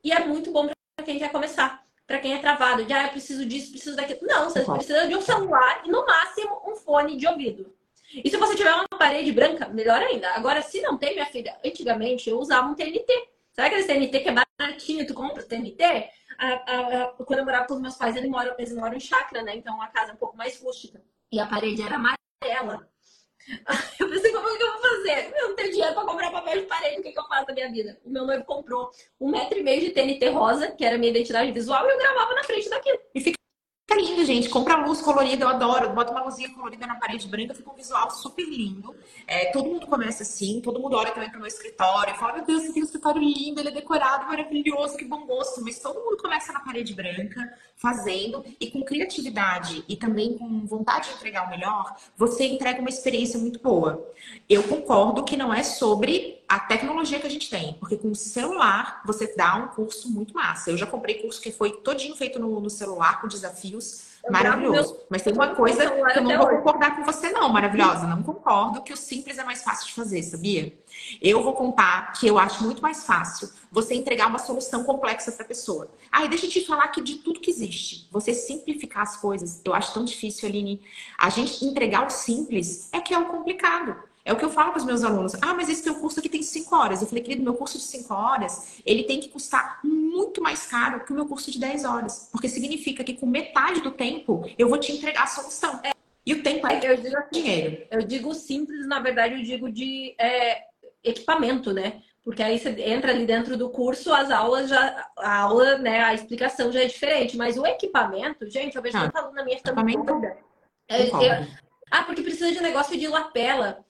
E 0.03 0.11
é 0.11 0.19
muito 0.19 0.51
bom 0.51 0.69
para 0.95 1.05
quem 1.05 1.19
quer 1.19 1.31
começar. 1.31 1.85
Para 2.05 2.19
quem 2.19 2.33
é 2.33 2.39
travado, 2.39 2.83
de 2.83 2.91
ah, 2.91 3.05
eu 3.05 3.09
preciso 3.11 3.45
disso, 3.45 3.71
preciso 3.71 3.95
daquilo. 3.95 4.19
Não, 4.23 4.49
você 4.49 4.59
uhum. 4.59 4.75
precisa 4.75 5.07
de 5.07 5.15
um 5.15 5.21
celular 5.21 5.83
e 5.85 5.89
no 5.89 6.05
máximo 6.05 6.61
um 6.65 6.75
fone 6.75 7.15
de 7.15 7.25
ouvido. 7.25 7.73
E 8.13 8.29
se 8.29 8.37
você 8.37 8.55
tiver 8.55 8.73
uma 8.73 8.87
parede 8.87 9.31
branca, 9.31 9.67
melhor 9.69 10.01
ainda. 10.01 10.29
Agora, 10.31 10.61
se 10.61 10.81
não 10.81 10.97
tem, 10.97 11.13
minha 11.13 11.25
filha, 11.25 11.57
antigamente 11.63 12.29
eu 12.29 12.39
usava 12.39 12.67
um 12.67 12.75
TNT. 12.75 13.07
Sabe 13.53 13.67
aquele 13.67 13.83
TNT 13.83 14.19
que 14.19 14.29
é 14.29 14.45
baratinho, 14.59 15.07
tu 15.07 15.13
compra 15.13 15.43
o 15.43 15.45
TNT? 15.45 15.83
A, 16.37 16.47
a, 16.47 17.03
a, 17.03 17.07
quando 17.25 17.39
eu 17.39 17.45
morava 17.45 17.67
com 17.67 17.75
os 17.75 17.81
meus 17.81 17.95
pais, 17.95 18.15
eles 18.15 18.29
moram, 18.29 18.55
eles 18.57 18.73
moram 18.73 18.95
em 18.95 18.99
chácara, 18.99 19.43
né? 19.43 19.55
Então 19.55 19.81
a 19.81 19.87
casa 19.87 20.11
é 20.11 20.13
um 20.13 20.17
pouco 20.17 20.37
mais 20.37 20.59
rústica. 20.61 21.01
E 21.31 21.39
a 21.39 21.45
parede 21.45 21.81
era 21.81 21.95
amarela. 21.95 22.89
Eu 23.99 24.07
pensei, 24.07 24.31
como 24.31 24.47
é 24.47 24.57
que 24.57 24.63
eu 24.63 24.71
vou 24.71 24.81
fazer? 24.81 25.33
Eu 25.35 25.49
não 25.49 25.55
tenho 25.55 25.71
dinheiro 25.71 25.95
para 25.95 26.05
comprar 26.05 26.31
papel 26.31 26.61
de 26.61 26.67
parede, 26.67 26.99
o 26.99 27.03
que, 27.03 27.11
que 27.11 27.19
eu 27.19 27.27
faço 27.27 27.47
da 27.47 27.53
minha 27.53 27.71
vida? 27.71 27.99
O 28.05 28.09
meu 28.09 28.23
noivo 28.23 28.45
comprou 28.45 28.91
um 29.19 29.31
metro 29.31 29.57
e 29.57 29.63
meio 29.63 29.81
de 29.81 29.89
TNT 29.89 30.29
rosa, 30.29 30.71
que 30.71 30.85
era 30.85 30.95
a 30.95 30.99
minha 30.99 31.09
identidade 31.09 31.51
visual, 31.51 31.83
e 31.87 31.91
eu 31.91 31.97
gravava 31.97 32.35
na 32.35 32.43
frente 32.43 32.69
daquilo. 32.69 32.99
E 33.15 33.19
fica 33.91 33.95
lindo, 33.95 34.25
gente. 34.25 34.49
Compra 34.49 34.75
luz 34.85 35.01
colorida, 35.01 35.43
eu 35.43 35.49
adoro. 35.49 35.89
Bota 35.89 36.11
uma 36.11 36.23
luzinha 36.23 36.49
colorida 36.49 36.87
na 36.87 36.95
parede 36.95 37.27
branca, 37.27 37.53
fica 37.53 37.69
um 37.69 37.75
visual 37.75 38.09
super 38.11 38.43
lindo. 38.43 38.95
É, 39.27 39.51
todo 39.51 39.69
mundo 39.69 39.87
começa 39.87 40.23
assim, 40.23 40.61
todo 40.61 40.79
mundo 40.79 40.95
olha 40.95 41.11
também 41.11 41.29
pro 41.29 41.39
meu 41.39 41.47
escritório 41.47 42.13
e 42.13 42.17
fala: 42.17 42.33
Meu 42.33 42.45
Deus, 42.45 42.63
você 42.63 42.73
tem 42.73 42.81
um 42.81 42.85
escritório 42.85 43.21
lindo, 43.21 43.59
ele 43.59 43.69
é 43.69 43.71
decorado, 43.71 44.25
maravilhoso, 44.25 44.97
que 44.97 45.05
bom 45.05 45.25
gosto. 45.25 45.61
Mas 45.63 45.79
todo 45.79 45.99
mundo 45.99 46.17
começa 46.17 46.53
na 46.53 46.59
parede 46.59 46.93
branca, 46.93 47.53
fazendo, 47.75 48.43
e 48.59 48.69
com 48.69 48.83
criatividade 48.83 49.83
e 49.87 49.95
também 49.95 50.37
com 50.37 50.65
vontade 50.65 51.09
de 51.09 51.15
entregar 51.15 51.47
o 51.47 51.49
melhor, 51.49 51.95
você 52.15 52.45
entrega 52.45 52.79
uma 52.79 52.89
experiência 52.89 53.39
muito 53.39 53.59
boa. 53.59 54.07
Eu 54.49 54.63
concordo 54.63 55.23
que 55.23 55.35
não 55.35 55.53
é 55.53 55.63
sobre 55.63 56.40
a 56.51 56.59
tecnologia 56.59 57.17
que 57.17 57.25
a 57.25 57.29
gente 57.29 57.49
tem, 57.49 57.75
porque 57.75 57.95
com 57.95 58.09
o 58.09 58.15
celular 58.15 59.01
você 59.05 59.33
dá 59.37 59.55
um 59.55 59.69
curso 59.69 60.11
muito 60.11 60.33
massa. 60.33 60.69
Eu 60.69 60.77
já 60.77 60.85
comprei 60.85 61.21
curso 61.21 61.39
que 61.39 61.49
foi 61.49 61.71
todinho 61.77 62.13
feito 62.13 62.39
no, 62.39 62.59
no 62.59 62.69
celular, 62.69 63.21
com 63.21 63.27
desafios 63.29 64.11
Maravilhoso. 64.29 64.99
Mas 65.09 65.23
tem 65.23 65.33
uma 65.33 65.55
coisa 65.55 65.89
que 65.89 66.19
eu 66.19 66.21
não 66.21 66.37
vou 66.37 66.47
concordar 66.47 66.95
com 66.95 67.03
você, 67.03 67.31
não, 67.31 67.49
maravilhosa. 67.49 68.05
Não 68.05 68.21
concordo 68.21 68.83
que 68.83 68.93
o 68.93 68.97
simples 68.97 69.37
é 69.37 69.43
mais 69.43 69.63
fácil 69.63 69.87
de 69.87 69.93
fazer, 69.93 70.21
sabia? 70.21 70.77
Eu 71.19 71.41
vou 71.41 71.53
contar 71.53 72.13
que 72.13 72.27
eu 72.27 72.37
acho 72.37 72.63
muito 72.63 72.81
mais 72.81 73.03
fácil 73.03 73.49
você 73.71 73.95
entregar 73.95 74.27
uma 74.27 74.37
solução 74.37 74.83
complexa 74.83 75.31
para 75.31 75.43
a 75.43 75.47
pessoa. 75.47 75.89
Ah, 76.11 76.23
e 76.23 76.29
deixa 76.29 76.45
eu 76.45 76.51
te 76.51 76.65
falar 76.65 76.87
que 76.89 77.01
de 77.01 77.15
tudo 77.15 77.39
que 77.39 77.49
existe, 77.49 78.07
você 78.11 78.33
simplificar 78.33 79.01
as 79.01 79.17
coisas, 79.17 79.59
eu 79.65 79.73
acho 79.73 79.93
tão 79.93 80.05
difícil, 80.05 80.47
Aline. 80.47 80.81
A 81.17 81.29
gente 81.29 81.65
entregar 81.65 82.05
o 82.05 82.09
simples 82.09 82.89
é 82.93 82.99
que 82.99 83.13
é 83.13 83.17
o 83.17 83.25
complicado. 83.25 84.10
É 84.31 84.33
o 84.33 84.37
que 84.37 84.45
eu 84.45 84.49
falo 84.49 84.71
para 84.71 84.79
os 84.79 84.85
meus 84.85 85.03
alunos. 85.03 85.33
Ah, 85.41 85.53
mas 85.53 85.67
esse 85.67 85.83
teu 85.83 85.93
curso 85.95 86.21
aqui 86.21 86.29
tem 86.29 86.41
cinco 86.41 86.73
horas. 86.73 87.01
Eu 87.01 87.07
falei, 87.07 87.21
querido, 87.21 87.43
meu 87.43 87.53
curso 87.53 87.77
de 87.77 87.83
cinco 87.83 88.13
horas, 88.13 88.79
ele 88.85 89.03
tem 89.03 89.19
que 89.19 89.27
custar 89.27 89.81
muito 89.83 90.41
mais 90.41 90.65
caro 90.65 91.03
que 91.03 91.11
o 91.11 91.15
meu 91.15 91.25
curso 91.25 91.51
de 91.51 91.59
10 91.59 91.83
horas. 91.83 92.29
Porque 92.31 92.47
significa 92.47 93.03
que 93.03 93.13
com 93.13 93.25
metade 93.25 93.81
do 93.81 93.91
tempo 93.91 94.49
eu 94.57 94.69
vou 94.69 94.77
te 94.77 94.93
entregar 94.93 95.23
a 95.23 95.27
solução. 95.27 95.81
É. 95.83 95.91
E 96.25 96.33
o 96.33 96.41
tempo 96.41 96.65
é 96.65 96.79
eu 96.81 96.95
digo, 96.95 97.17
assim, 97.17 97.29
dinheiro. 97.33 97.87
Eu 97.91 98.03
digo 98.03 98.33
simples, 98.33 98.87
na 98.87 99.01
verdade, 99.01 99.35
eu 99.35 99.43
digo 99.43 99.69
de 99.69 100.15
é, 100.17 100.61
equipamento, 101.03 101.73
né? 101.73 102.01
Porque 102.23 102.41
aí 102.41 102.57
você 102.57 102.69
entra 102.83 103.11
ali 103.11 103.25
dentro 103.25 103.57
do 103.57 103.69
curso, 103.69 104.13
as 104.13 104.31
aulas 104.31 104.69
já. 104.69 105.09
A 105.17 105.39
aula, 105.39 105.77
né? 105.77 106.05
A 106.05 106.13
explicação 106.13 106.71
já 106.71 106.83
é 106.83 106.85
diferente. 106.85 107.35
Mas 107.35 107.57
o 107.57 107.65
equipamento, 107.65 108.49
gente, 108.49 108.77
eu 108.77 108.81
vejo 108.81 108.95
ah, 108.95 109.01
muita 109.01 109.19
aluna 109.19 109.43
minha 109.43 109.57
ficando 109.57 109.83
dúvida. 109.83 110.37
É, 110.87 111.47
ah, 111.91 112.03
porque 112.03 112.21
precisa 112.21 112.49
de 112.49 112.61
negócio 112.61 112.97
de 112.97 113.09
lapela. 113.09 113.83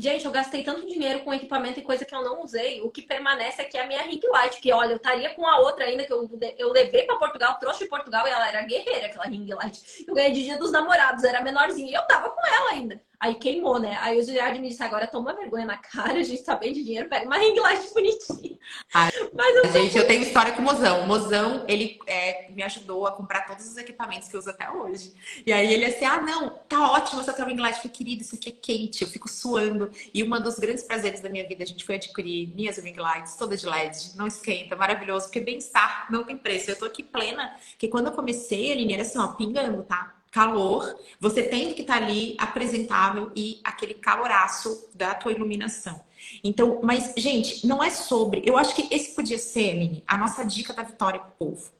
Gente, 0.00 0.24
eu 0.24 0.30
gastei 0.30 0.62
tanto 0.62 0.86
dinheiro 0.86 1.24
com 1.24 1.34
equipamento 1.34 1.80
e 1.80 1.82
coisa 1.82 2.04
que 2.04 2.14
eu 2.14 2.22
não 2.22 2.44
usei. 2.44 2.80
O 2.82 2.88
que 2.88 3.02
permanece 3.02 3.60
aqui 3.60 3.76
é 3.76 3.82
a 3.82 3.86
minha 3.86 4.00
ring 4.02 4.20
light, 4.30 4.60
que 4.60 4.72
olha, 4.72 4.92
eu 4.92 4.96
estaria 4.96 5.34
com 5.34 5.44
a 5.44 5.58
outra 5.58 5.86
ainda 5.86 6.04
que 6.04 6.12
eu, 6.12 6.30
eu 6.56 6.70
levei 6.70 7.02
para 7.02 7.16
Portugal, 7.16 7.58
trouxe 7.58 7.80
de 7.80 7.90
Portugal 7.90 8.24
e 8.24 8.30
ela 8.30 8.46
era 8.46 8.62
guerreira, 8.62 9.06
aquela 9.06 9.24
ring 9.24 9.52
light. 9.52 10.04
Eu 10.06 10.14
ganhei 10.14 10.30
de 10.30 10.44
dia 10.44 10.56
dos 10.56 10.70
namorados, 10.70 11.24
era 11.24 11.42
menorzinha 11.42 11.90
e 11.90 11.94
eu 11.94 12.06
tava 12.06 12.30
com 12.30 12.46
ela 12.46 12.70
ainda. 12.70 13.02
Aí 13.20 13.34
queimou, 13.34 13.80
né? 13.80 13.98
Aí 14.00 14.16
o 14.16 14.22
Giliard 14.22 14.60
me 14.60 14.68
disse, 14.68 14.82
agora 14.82 15.06
toma 15.06 15.34
vergonha 15.34 15.66
na 15.66 15.76
cara, 15.76 16.20
a 16.20 16.22
gente 16.22 16.42
tá 16.44 16.54
bem 16.54 16.72
de 16.72 16.84
dinheiro, 16.84 17.08
pega 17.08 17.26
uma 17.26 17.36
ring 17.36 17.58
light 17.58 17.92
bonitinha. 17.92 18.56
Ai, 18.94 19.10
Mas 19.32 19.56
eu 19.56 19.72
gente, 19.72 19.98
eu 19.98 20.06
tenho 20.06 20.22
história 20.22 20.52
com 20.52 20.62
o 20.62 20.64
Mozão. 20.64 21.02
O 21.02 21.06
Mozão, 21.06 21.64
ele 21.66 21.98
é, 22.06 22.48
me 22.52 22.62
ajudou 22.62 23.08
a 23.08 23.12
comprar 23.12 23.46
todos 23.46 23.66
os 23.66 23.76
equipamentos 23.76 24.28
que 24.28 24.36
eu 24.36 24.38
uso 24.38 24.50
até 24.50 24.70
hoje. 24.70 25.12
E 25.44 25.52
aí 25.52 25.72
ele 25.72 25.86
assim, 25.86 26.04
ah, 26.04 26.20
não, 26.20 26.50
tá 26.68 26.92
ótimo 26.92 27.20
essa 27.20 27.32
tua 27.32 27.44
ring 27.44 27.56
light. 27.56 27.74
Eu 27.74 27.82
falei, 27.82 27.96
querido, 27.96 28.22
isso 28.22 28.36
aqui 28.36 28.50
é 28.50 28.52
quente, 28.52 29.02
eu 29.02 29.08
fico 29.08 29.28
suando. 29.28 29.90
E 30.14 30.22
um 30.22 30.30
dos 30.40 30.58
grandes 30.58 30.84
prazeres 30.84 31.20
da 31.20 31.28
minha 31.28 31.46
vida, 31.46 31.64
a 31.64 31.66
gente 31.66 31.84
foi 31.84 31.96
adquirir 31.96 32.54
minhas 32.54 32.78
ring 32.78 32.96
lights, 32.96 33.34
todas 33.34 33.60
de 33.60 33.66
LED, 33.66 34.16
não 34.16 34.28
esquenta, 34.28 34.76
maravilhoso, 34.76 35.26
porque 35.26 35.40
bem-estar 35.40 36.06
não 36.08 36.22
tem 36.22 36.36
preço. 36.36 36.70
Eu 36.70 36.76
tô 36.76 36.84
aqui 36.84 37.02
plena, 37.02 37.56
que 37.76 37.88
quando 37.88 38.06
eu 38.06 38.12
comecei, 38.12 38.70
a 38.70 38.76
linha 38.76 38.94
era 38.94 39.02
assim, 39.02 39.18
ó, 39.18 39.28
pingando, 39.28 39.82
tá? 39.82 40.17
Calor, 40.30 40.98
você 41.18 41.42
tem 41.42 41.72
que 41.74 41.82
estar 41.82 42.02
ali 42.02 42.36
apresentável 42.38 43.30
e 43.34 43.60
aquele 43.64 43.94
caloraço 43.94 44.88
da 44.94 45.14
tua 45.14 45.32
iluminação. 45.32 46.00
Então, 46.42 46.80
mas, 46.82 47.14
gente, 47.16 47.66
não 47.66 47.82
é 47.82 47.90
sobre. 47.90 48.42
Eu 48.44 48.56
acho 48.56 48.74
que 48.74 48.92
esse 48.94 49.14
podia 49.14 49.38
ser, 49.38 49.70
Aline, 49.70 50.04
a 50.06 50.16
nossa 50.16 50.44
dica 50.44 50.72
da 50.72 50.82
vitória 50.82 51.20
para 51.20 51.28
o 51.30 51.32
povo. 51.32 51.70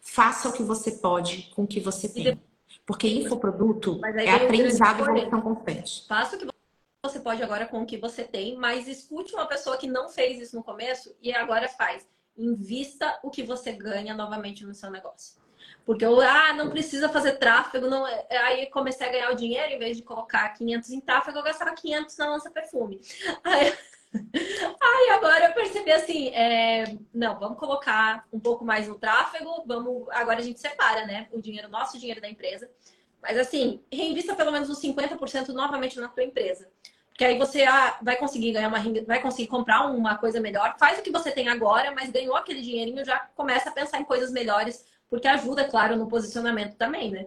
Faça 0.00 0.48
o 0.48 0.52
que 0.52 0.62
você 0.62 0.92
pode 0.92 1.50
com 1.54 1.64
o 1.64 1.66
que 1.66 1.80
você 1.80 2.08
tem. 2.08 2.40
Porque 2.84 3.08
infoproduto 3.08 4.00
é 4.04 4.30
aprendizado 4.30 5.00
e 5.00 5.02
evolução 5.02 5.40
constante. 5.40 6.06
Faça 6.06 6.36
o 6.36 6.38
que 6.38 6.46
você 7.04 7.18
pode 7.18 7.42
agora 7.42 7.66
com 7.66 7.82
o 7.82 7.86
que 7.86 7.98
você 7.98 8.22
tem, 8.22 8.56
mas 8.56 8.86
escute 8.86 9.34
uma 9.34 9.46
pessoa 9.46 9.76
que 9.76 9.88
não 9.88 10.08
fez 10.08 10.40
isso 10.40 10.54
no 10.54 10.62
começo 10.62 11.14
e 11.20 11.32
agora 11.32 11.68
faz. 11.68 12.06
Invista 12.36 13.18
o 13.24 13.30
que 13.30 13.42
você 13.42 13.72
ganha 13.72 14.14
novamente 14.14 14.64
no 14.64 14.74
seu 14.74 14.90
negócio. 14.90 15.40
Porque 15.86 16.04
eu, 16.04 16.20
ah, 16.20 16.52
não 16.52 16.68
precisa 16.68 17.08
fazer 17.08 17.38
tráfego. 17.38 17.86
Não... 17.86 18.04
É, 18.08 18.26
aí 18.38 18.66
comecei 18.66 19.06
a 19.06 19.10
ganhar 19.12 19.30
o 19.30 19.36
dinheiro, 19.36 19.72
em 19.72 19.78
vez 19.78 19.96
de 19.96 20.02
colocar 20.02 20.48
500 20.48 20.90
em 20.90 21.00
tráfego, 21.00 21.38
eu 21.38 21.44
gastava 21.44 21.72
500 21.72 22.16
na 22.18 22.30
lança 22.30 22.50
perfume. 22.50 23.00
Aí, 23.44 23.72
Aí 24.82 25.10
agora 25.10 25.46
eu 25.46 25.52
percebi 25.52 25.92
assim, 25.92 26.28
é... 26.30 26.96
não, 27.14 27.38
vamos 27.38 27.58
colocar 27.58 28.26
um 28.32 28.40
pouco 28.40 28.64
mais 28.64 28.88
no 28.88 28.98
tráfego, 28.98 29.62
vamos. 29.64 30.08
Agora 30.10 30.40
a 30.40 30.42
gente 30.42 30.58
separa, 30.58 31.06
né? 31.06 31.28
O 31.30 31.40
dinheiro 31.40 31.68
nosso 31.68 31.96
o 31.96 32.00
dinheiro 32.00 32.20
da 32.20 32.28
empresa. 32.28 32.68
Mas 33.22 33.38
assim, 33.38 33.82
reinvista 33.92 34.34
pelo 34.34 34.50
menos 34.50 34.68
uns 34.68 34.80
50% 34.80 35.48
novamente 35.48 36.00
na 36.00 36.08
tua 36.08 36.24
empresa. 36.24 36.68
Porque 37.10 37.24
aí 37.24 37.38
você 37.38 37.62
ah, 37.62 37.98
vai 38.02 38.16
conseguir 38.16 38.52
ganhar 38.52 38.68
uma 38.68 38.78
vai 39.04 39.22
conseguir 39.22 39.48
comprar 39.48 39.86
uma 39.86 40.18
coisa 40.18 40.38
melhor, 40.38 40.76
faz 40.78 40.98
o 40.98 41.02
que 41.02 41.10
você 41.10 41.30
tem 41.30 41.48
agora, 41.48 41.90
mas 41.92 42.10
ganhou 42.10 42.36
aquele 42.36 42.60
dinheirinho, 42.60 43.04
já 43.04 43.18
começa 43.34 43.70
a 43.70 43.72
pensar 43.72 43.98
em 43.98 44.04
coisas 44.04 44.30
melhores, 44.30 44.84
porque 45.10 45.28
ajuda, 45.28 45.64
claro, 45.64 45.96
no 45.96 46.08
posicionamento 46.08 46.76
também, 46.76 47.10
né? 47.10 47.26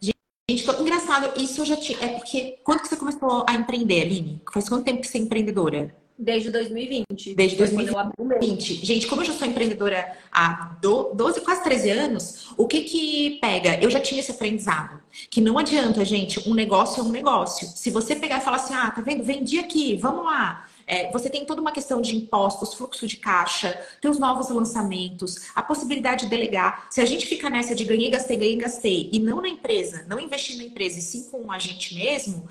Gente, 0.00 0.68
engraçado, 0.80 1.40
isso 1.40 1.60
eu 1.60 1.64
já 1.64 1.76
tinha. 1.76 1.98
É 2.00 2.08
porque 2.08 2.58
quando 2.64 2.82
que 2.82 2.88
você 2.88 2.96
começou 2.96 3.44
a 3.48 3.54
empreender, 3.54 4.02
Aline? 4.02 4.42
Faz 4.52 4.68
quanto 4.68 4.84
tempo 4.84 5.00
que 5.00 5.06
você 5.06 5.18
é 5.18 5.20
empreendedora? 5.20 5.94
Desde 6.18 6.50
2020. 6.50 7.34
Desde 7.34 7.56
2020. 7.56 8.86
Gente, 8.86 9.06
como 9.06 9.22
eu 9.22 9.26
já 9.26 9.32
sou 9.32 9.48
empreendedora 9.48 10.16
há 10.30 10.76
12, 10.80 11.40
quase 11.40 11.64
13 11.64 11.90
anos, 11.90 12.52
o 12.56 12.66
que 12.66 12.82
que 12.82 13.38
pega? 13.40 13.82
Eu 13.82 13.90
já 13.90 13.98
tinha 13.98 14.20
esse 14.20 14.30
aprendizado. 14.30 15.00
Que 15.30 15.40
não 15.40 15.58
adianta, 15.58 16.04
gente, 16.04 16.48
um 16.48 16.54
negócio 16.54 17.00
é 17.00 17.04
um 17.04 17.10
negócio. 17.10 17.66
Se 17.66 17.90
você 17.90 18.14
pegar 18.14 18.38
e 18.38 18.42
falar 18.42 18.58
assim, 18.58 18.74
ah, 18.74 18.90
tá 18.90 19.00
vendo? 19.00 19.24
Vendi 19.24 19.58
aqui, 19.58 19.96
vamos 19.96 20.24
lá. 20.24 20.68
É, 20.86 21.10
você 21.12 21.28
tem 21.30 21.44
toda 21.44 21.60
uma 21.60 21.72
questão 21.72 22.00
de 22.00 22.16
impostos, 22.16 22.74
fluxo 22.74 23.06
de 23.06 23.16
caixa, 23.16 23.80
tem 24.00 24.10
os 24.10 24.18
novos 24.18 24.48
lançamentos, 24.50 25.50
a 25.54 25.62
possibilidade 25.62 26.24
de 26.24 26.30
delegar. 26.30 26.86
Se 26.90 27.00
a 27.00 27.04
gente 27.04 27.26
fica 27.26 27.48
nessa 27.48 27.74
de 27.74 27.84
ganhei, 27.84 28.10
gastei, 28.10 28.36
ganhei, 28.36 28.56
gastei, 28.56 29.10
e 29.12 29.18
não 29.18 29.40
na 29.40 29.48
empresa, 29.48 30.04
não 30.08 30.18
investir 30.18 30.56
na 30.56 30.64
empresa, 30.64 30.98
e 30.98 31.02
sim 31.02 31.28
com 31.30 31.50
a 31.50 31.58
gente 31.58 31.94
mesmo, 31.94 32.48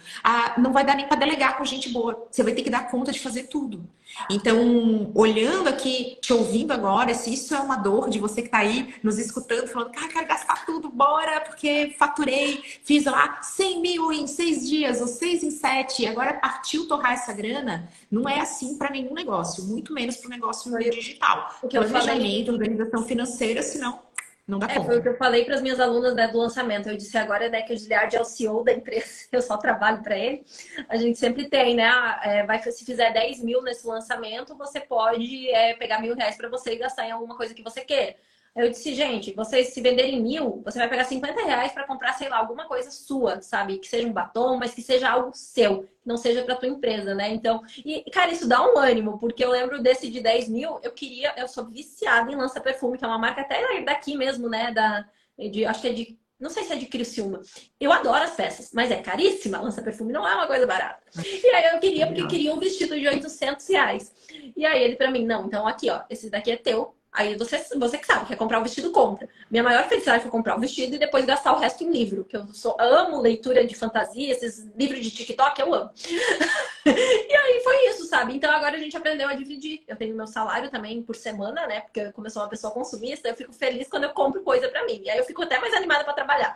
não 0.57 0.73
vai 0.73 0.85
dar 0.85 0.95
nem 0.95 1.07
para 1.07 1.17
delegar 1.17 1.57
com 1.57 1.65
gente 1.65 1.89
boa. 1.89 2.27
Você 2.29 2.43
vai 2.43 2.53
ter 2.53 2.63
que 2.63 2.69
dar 2.69 2.89
conta 2.89 3.11
de 3.11 3.19
fazer 3.19 3.43
tudo. 3.43 3.87
Então, 4.29 5.11
olhando 5.13 5.67
aqui, 5.67 6.17
te 6.21 6.33
ouvindo 6.33 6.71
agora, 6.71 7.13
se 7.13 7.33
isso 7.33 7.53
é 7.53 7.59
uma 7.59 7.77
dor 7.77 8.09
de 8.09 8.19
você 8.19 8.41
que 8.41 8.47
está 8.47 8.59
aí 8.59 8.95
nos 9.03 9.17
escutando, 9.17 9.67
falando, 9.67 9.91
cara, 9.91 10.07
quero 10.07 10.27
gastar 10.27 10.65
tudo, 10.65 10.89
bora, 10.89 11.41
porque 11.41 11.95
faturei, 11.97 12.63
fiz 12.83 13.05
lá 13.05 13.41
100 13.41 13.81
mil 13.81 14.11
em 14.11 14.27
seis 14.27 14.67
dias, 14.67 15.01
ou 15.01 15.07
seis 15.07 15.43
em 15.43 15.51
sete, 15.51 16.03
e 16.03 16.07
agora 16.07 16.33
partiu 16.33 16.87
torrar 16.87 17.13
essa 17.13 17.33
grana, 17.33 17.89
não 18.09 18.27
é 18.27 18.39
assim 18.39 18.77
para 18.77 18.89
nenhum 18.89 19.13
negócio, 19.13 19.63
muito 19.65 19.93
menos 19.93 20.17
para 20.17 20.27
o 20.27 20.31
negócio 20.31 20.71
digital. 20.91 21.55
O 21.61 21.67
que 21.67 21.77
eu 21.77 21.83
falei... 21.87 22.49
organização 22.49 23.03
financeira, 23.03 23.61
senão 23.61 23.99
não 24.47 24.59
dá 24.59 24.67
é, 24.67 24.75
conta. 24.75 24.85
Foi 24.85 24.99
o 24.99 25.01
que 25.01 25.09
eu 25.09 25.17
falei 25.17 25.45
para 25.45 25.55
as 25.55 25.61
minhas 25.61 25.79
alunas 25.79 26.13
né, 26.13 26.27
do 26.27 26.37
lançamento. 26.37 26.89
Eu 26.89 26.97
disse 26.97 27.17
agora 27.17 27.49
né, 27.49 27.61
que 27.61 27.73
o 27.73 27.77
Giliard 27.77 28.15
é 28.15 28.21
o 28.21 28.25
CEO 28.25 28.63
da 28.63 28.73
empresa, 28.73 29.27
eu 29.31 29.41
só 29.41 29.57
trabalho 29.57 30.01
para 30.01 30.17
ele. 30.17 30.43
A 30.89 30.97
gente 30.97 31.17
sempre 31.17 31.47
tem, 31.47 31.75
né? 31.75 31.89
É, 32.23 32.45
vai, 32.45 32.61
se 32.61 32.85
fizer 32.85 33.11
10 33.13 33.43
mil 33.43 33.61
nesse 33.61 33.85
lançamento, 33.87 34.57
você 34.57 34.79
pode 34.79 35.49
é, 35.49 35.73
pegar 35.75 35.99
mil 35.99 36.15
reais 36.15 36.35
para 36.35 36.49
você 36.49 36.73
e 36.73 36.77
gastar 36.77 37.07
em 37.07 37.11
alguma 37.11 37.35
coisa 37.37 37.53
que 37.53 37.63
você 37.63 37.81
queira. 37.81 38.15
Eu 38.53 38.69
disse, 38.69 38.93
gente, 38.93 39.33
vocês 39.33 39.69
se 39.69 39.79
venderem 39.79 40.21
mil, 40.21 40.61
você 40.65 40.77
vai 40.77 40.89
pegar 40.89 41.05
50 41.05 41.41
reais 41.41 41.71
para 41.71 41.87
comprar, 41.87 42.13
sei 42.13 42.27
lá, 42.27 42.37
alguma 42.37 42.67
coisa 42.67 42.91
sua, 42.91 43.41
sabe? 43.41 43.77
Que 43.77 43.87
seja 43.87 44.05
um 44.05 44.11
batom, 44.11 44.57
mas 44.57 44.73
que 44.73 44.81
seja 44.81 45.09
algo 45.09 45.31
seu, 45.33 45.83
que 45.83 46.07
não 46.07 46.17
seja 46.17 46.43
para 46.43 46.57
tua 46.57 46.67
empresa, 46.67 47.15
né? 47.15 47.29
Então, 47.29 47.63
e, 47.77 48.03
cara, 48.11 48.31
isso 48.31 48.49
dá 48.49 48.61
um 48.61 48.77
ânimo, 48.77 49.17
porque 49.19 49.43
eu 49.43 49.51
lembro 49.51 49.81
desse 49.81 50.09
de 50.09 50.19
10 50.19 50.49
mil, 50.49 50.79
eu 50.83 50.91
queria, 50.91 51.33
eu 51.37 51.47
sou 51.47 51.65
viciada 51.65 52.29
em 52.29 52.35
lança 52.35 52.59
perfume, 52.59 52.97
que 52.97 53.05
é 53.05 53.07
uma 53.07 53.17
marca 53.17 53.39
até 53.39 53.81
daqui 53.83 54.17
mesmo, 54.17 54.49
né? 54.49 54.71
Da, 54.73 55.05
de, 55.37 55.65
acho 55.65 55.81
que 55.81 55.87
é 55.87 55.93
de 55.93 56.21
não 56.41 56.49
sei 56.49 56.63
se 56.63 56.73
é 56.73 56.75
de 56.75 56.87
Criciúma. 56.87 57.39
Eu 57.79 57.93
adoro 57.93 58.23
as 58.23 58.35
peças, 58.35 58.71
mas 58.73 58.89
é 58.89 58.99
caríssima. 58.99 59.61
Lança 59.61 59.79
perfume 59.79 60.11
não 60.11 60.27
é 60.27 60.33
uma 60.33 60.47
coisa 60.47 60.65
barata. 60.65 60.99
E 61.23 61.47
aí 61.47 61.75
eu 61.75 61.79
queria, 61.79 62.07
porque 62.07 62.25
queria 62.25 62.51
um 62.51 62.57
vestido 62.57 62.99
de 62.99 63.07
800 63.07 63.67
reais. 63.69 64.11
E 64.57 64.65
aí 64.65 64.83
ele 64.83 64.95
para 64.95 65.11
mim, 65.11 65.23
não, 65.23 65.45
então 65.45 65.67
aqui, 65.67 65.91
ó, 65.91 66.01
esse 66.09 66.31
daqui 66.31 66.49
é 66.49 66.57
teu, 66.57 66.95
Aí 67.13 67.35
você, 67.35 67.61
você 67.75 67.97
que 67.97 68.05
sabe, 68.05 68.25
quer 68.25 68.37
comprar 68.37 68.59
o 68.59 68.63
vestido, 68.63 68.89
compra. 68.89 69.27
Minha 69.49 69.63
maior 69.63 69.83
felicidade 69.89 70.21
foi 70.21 70.31
comprar 70.31 70.55
o 70.55 70.59
vestido 70.61 70.95
e 70.95 70.99
depois 70.99 71.25
gastar 71.25 71.53
o 71.53 71.59
resto 71.59 71.83
em 71.83 71.91
livro, 71.91 72.23
que 72.23 72.37
eu 72.37 72.47
sou, 72.53 72.75
amo 72.79 73.19
leitura 73.19 73.65
de 73.65 73.75
fantasia, 73.75 74.31
esses 74.31 74.65
livros 74.77 75.01
de 75.01 75.11
TikTok, 75.11 75.59
eu 75.59 75.73
amo. 75.73 75.91
e 76.85 77.35
aí 77.35 77.61
foi 77.63 77.89
isso, 77.89 78.05
sabe? 78.05 78.33
Então 78.33 78.49
agora 78.49 78.77
a 78.77 78.79
gente 78.79 78.95
aprendeu 78.95 79.27
a 79.27 79.33
dividir. 79.33 79.83
Eu 79.89 79.97
tenho 79.97 80.15
meu 80.15 80.25
salário 80.25 80.71
também 80.71 81.03
por 81.03 81.15
semana, 81.17 81.67
né? 81.67 81.81
Porque 81.81 82.29
sou 82.29 82.41
uma 82.41 82.49
pessoa 82.49 82.71
consumista, 82.71 83.27
eu 83.27 83.35
fico 83.35 83.51
feliz 83.51 83.89
quando 83.89 84.05
eu 84.05 84.11
compro 84.11 84.41
coisa 84.41 84.69
para 84.69 84.85
mim. 84.85 85.01
E 85.03 85.09
aí 85.09 85.17
eu 85.17 85.25
fico 85.25 85.41
até 85.41 85.59
mais 85.59 85.73
animada 85.73 86.05
para 86.05 86.13
trabalhar. 86.13 86.55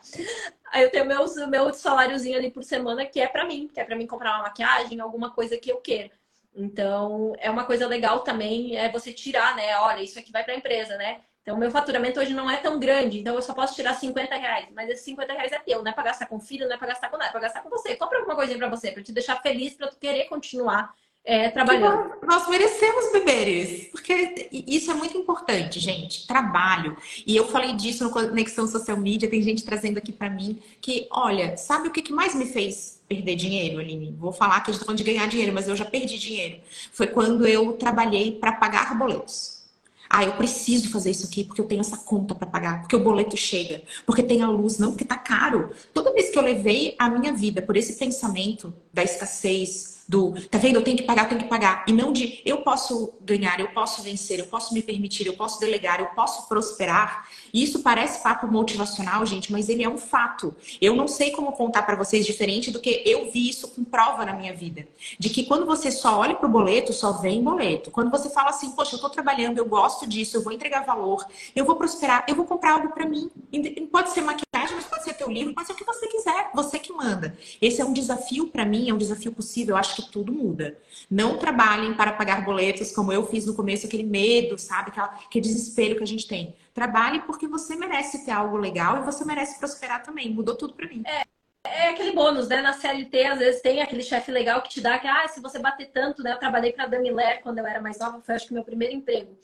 Aí 0.71 0.83
eu 0.83 0.89
tenho 0.89 1.05
meu, 1.05 1.25
meu 1.49 1.73
saláriozinho 1.73 2.37
ali 2.37 2.49
por 2.49 2.63
semana 2.63 3.05
que 3.05 3.19
é 3.19 3.27
para 3.27 3.45
mim, 3.45 3.69
que 3.73 3.79
é 3.79 3.83
para 3.83 3.95
mim 3.97 4.07
comprar 4.07 4.35
uma 4.35 4.43
maquiagem, 4.43 5.01
alguma 5.01 5.31
coisa 5.31 5.57
que 5.57 5.69
eu 5.69 5.77
queira. 5.77 6.11
Então, 6.55 7.33
é 7.37 7.51
uma 7.51 7.65
coisa 7.65 7.85
legal 7.85 8.21
também 8.21 8.77
é 8.77 8.89
você 8.89 9.11
tirar, 9.11 9.55
né? 9.55 9.77
Olha, 9.79 10.01
isso 10.01 10.17
aqui 10.17 10.31
vai 10.31 10.43
para 10.43 10.53
a 10.53 10.57
empresa, 10.57 10.95
né? 10.95 11.21
Então, 11.41 11.57
meu 11.57 11.69
faturamento 11.69 12.19
hoje 12.19 12.33
não 12.33 12.49
é 12.49 12.57
tão 12.57 12.79
grande, 12.79 13.19
então 13.19 13.35
eu 13.35 13.41
só 13.41 13.53
posso 13.53 13.75
tirar 13.75 13.93
50 13.93 14.35
reais. 14.35 14.67
Mas 14.73 14.89
esses 14.89 15.05
50 15.05 15.33
reais 15.33 15.51
é 15.51 15.59
teu, 15.59 15.83
não 15.83 15.91
é 15.91 15.93
para 15.93 16.05
gastar 16.05 16.25
com 16.25 16.39
filho, 16.39 16.67
não 16.67 16.73
é 16.73 16.77
para 16.77 16.87
gastar 16.87 17.09
com 17.09 17.17
nada, 17.17 17.29
é 17.29 17.31
para 17.31 17.41
gastar 17.41 17.61
com 17.61 17.69
você. 17.69 17.95
Compra 17.95 18.17
alguma 18.17 18.35
coisinha 18.35 18.57
para 18.57 18.69
você, 18.69 18.91
para 18.91 19.03
te 19.03 19.11
deixar 19.11 19.39
feliz, 19.41 19.75
para 19.75 19.87
tu 19.89 19.99
querer 19.99 20.25
continuar 20.25 20.91
é, 21.25 21.49
trabalhando. 21.49 22.11
Nós 22.25 22.47
merecemos 22.47 23.11
beberes, 23.11 23.87
porque 23.89 24.47
isso 24.51 24.91
é 24.91 24.93
muito 24.93 25.17
importante, 25.17 25.79
gente. 25.79 26.27
Trabalho. 26.27 26.95
E 27.25 27.35
eu 27.35 27.47
falei 27.47 27.73
disso 27.73 28.03
no 28.03 28.11
Conexão 28.11 28.67
Social 28.67 28.95
Media, 28.95 29.29
tem 29.29 29.41
gente 29.41 29.65
trazendo 29.65 29.97
aqui 29.97 30.11
para 30.11 30.29
mim 30.29 30.59
que, 30.79 31.07
olha, 31.09 31.57
sabe 31.57 31.87
o 31.87 31.91
que 31.91 32.13
mais 32.13 32.35
me 32.35 32.45
fez 32.45 33.01
perder 33.09 33.35
dinheiro, 33.35 33.79
Aline. 33.79 34.15
Vou 34.17 34.31
falar 34.31 34.61
que 34.61 34.69
a 34.69 34.73
gente 34.73 34.75
está 34.75 34.85
falando 34.85 34.97
de 34.97 35.03
ganhar 35.03 35.27
dinheiro, 35.27 35.53
mas 35.53 35.67
eu 35.67 35.75
já 35.75 35.85
perdi 35.85 36.17
dinheiro. 36.17 36.59
Foi 36.91 37.07
quando 37.07 37.47
eu 37.47 37.73
trabalhei 37.73 38.33
para 38.33 38.51
pagar 38.51 38.97
boletos. 38.97 39.55
Ah, 40.07 40.23
eu 40.23 40.33
preciso 40.33 40.91
fazer 40.91 41.09
isso 41.09 41.25
aqui 41.25 41.43
porque 41.43 41.59
eu 41.59 41.65
tenho 41.65 41.81
essa 41.81 41.97
conta 41.97 42.35
para 42.35 42.45
pagar, 42.45 42.81
porque 42.81 42.95
o 42.95 43.03
boleto 43.03 43.35
chega, 43.35 43.81
porque 44.05 44.21
tem 44.21 44.43
a 44.43 44.47
luz, 44.47 44.77
não, 44.77 44.91
porque 44.91 45.03
tá 45.03 45.17
caro. 45.17 45.71
Toda 45.91 46.13
vez 46.13 46.29
que 46.29 46.37
eu 46.37 46.43
levei 46.43 46.95
a 46.99 47.09
minha 47.09 47.33
vida 47.33 47.61
por 47.61 47.75
esse 47.75 47.93
pensamento 47.93 48.71
da 48.93 49.03
escassez, 49.03 49.94
do 50.07 50.35
tá 50.49 50.57
vendo, 50.57 50.75
eu 50.75 50.83
tenho 50.83 50.97
que 50.97 51.03
pagar, 51.03 51.23
eu 51.23 51.29
tenho 51.29 51.41
que 51.41 51.47
pagar, 51.47 51.83
e 51.87 51.91
não 51.91 52.13
de 52.13 52.41
eu 52.45 52.59
posso 52.59 53.13
ganhar, 53.21 53.59
eu 53.59 53.69
posso 53.69 54.03
vencer, 54.03 54.39
eu 54.39 54.45
posso 54.45 54.73
me 54.73 54.81
permitir, 54.81 55.25
eu 55.25 55.33
posso 55.33 55.59
delegar, 55.59 55.99
eu 55.99 56.07
posso 56.07 56.47
prosperar. 56.47 57.27
E 57.53 57.63
isso 57.63 57.79
parece 57.79 58.21
papo 58.21 58.47
motivacional, 58.47 59.25
gente, 59.25 59.51
mas 59.51 59.69
ele 59.69 59.83
é 59.83 59.89
um 59.89 59.97
fato. 59.97 60.55
Eu 60.79 60.95
não 60.95 61.07
sei 61.07 61.31
como 61.31 61.51
contar 61.53 61.83
para 61.83 61.95
vocês 61.95 62.25
diferente 62.25 62.69
do 62.69 62.79
que 62.79 63.01
eu 63.05 63.31
vi 63.31 63.49
isso 63.49 63.67
com 63.69 63.83
prova 63.83 64.25
na 64.25 64.33
minha 64.33 64.53
vida. 64.53 64.87
De 65.17 65.29
que 65.29 65.45
quando 65.45 65.65
você 65.65 65.91
só 65.91 66.19
olha 66.19 66.35
pro 66.35 66.47
boleto, 66.47 66.93
só 66.93 67.13
vem 67.13 67.43
boleto. 67.43 67.89
Quando 67.89 68.11
você 68.11 68.29
fala 68.29 68.49
assim, 68.49 68.71
poxa, 68.71 68.95
eu 68.95 68.99
tô 68.99 69.09
trabalhando, 69.09 69.57
eu 69.57 69.65
gosto 69.65 70.07
disso, 70.07 70.37
eu 70.37 70.43
vou 70.43 70.53
entregar 70.53 70.85
valor, 70.85 71.25
eu 71.55 71.65
vou 71.65 71.75
prosperar, 71.75 72.25
eu 72.27 72.35
vou 72.35 72.45
comprar 72.45 72.73
algo 72.73 72.89
para 72.89 73.07
mim. 73.07 73.29
Pode 73.91 74.11
ser 74.11 74.21
maquiagem, 74.21 74.75
mas 74.75 74.85
pode 74.85 75.03
ser 75.03 75.13
teu 75.13 75.31
livro, 75.31 75.53
pode 75.53 75.67
ser 75.67 75.73
o 75.73 75.75
que 75.75 75.85
você 75.85 76.07
quiser, 76.07 76.51
você 76.53 76.77
que 76.77 76.93
manda. 76.93 77.35
Esse 77.61 77.81
é 77.81 77.85
um 77.85 77.93
desafio 77.93 78.47
para 78.47 78.65
mim, 78.65 78.89
é 78.89 78.93
um 78.93 78.97
desafio 78.97 79.31
possível. 79.31 79.75
Eu 79.75 79.79
acho 79.79 79.94
que 79.95 80.11
tudo 80.11 80.33
muda. 80.33 80.77
Não 81.09 81.37
trabalhem 81.37 81.93
para 81.93 82.13
pagar 82.13 82.43
boletos, 82.43 82.91
como 82.91 83.11
eu 83.11 83.25
fiz 83.25 83.45
no 83.45 83.55
começo, 83.55 83.87
aquele 83.87 84.03
medo, 84.03 84.57
sabe? 84.57 84.91
Aquele 84.95 85.45
desespero 85.45 85.95
que 85.95 86.03
a 86.03 86.07
gente 86.07 86.27
tem. 86.27 86.55
Trabalhe 86.73 87.21
porque 87.21 87.47
você 87.47 87.75
merece 87.75 88.25
ter 88.25 88.31
algo 88.31 88.57
legal 88.57 88.97
e 88.97 89.05
você 89.05 89.23
merece 89.23 89.57
prosperar 89.59 90.03
também. 90.03 90.29
Mudou 90.29 90.55
tudo 90.55 90.73
para 90.73 90.87
mim. 90.87 91.03
É. 91.05 91.23
É 91.67 91.89
aquele 91.89 92.11
bônus, 92.11 92.47
né? 92.47 92.61
Na 92.61 92.73
CLT, 92.73 93.25
às 93.25 93.39
vezes 93.39 93.61
tem 93.61 93.81
aquele 93.81 94.03
chefe 94.03 94.31
legal 94.31 94.61
que 94.61 94.69
te 94.69 94.81
dá 94.81 94.99
que, 94.99 95.07
ah, 95.07 95.27
se 95.27 95.41
você 95.41 95.57
bater 95.57 95.87
tanto, 95.87 96.21
né? 96.21 96.33
Eu 96.33 96.37
trabalhei 96.37 96.71
para 96.71 96.83
a 96.83 96.87
Damiler 96.87 97.41
quando 97.41 97.57
eu 97.57 97.65
era 97.65 97.81
mais 97.81 97.97
nova, 97.97 98.21
foi 98.21 98.35
acho 98.35 98.47
que 98.47 98.53
meu 98.53 98.63
primeiro 98.63 98.93
emprego. 98.93 99.35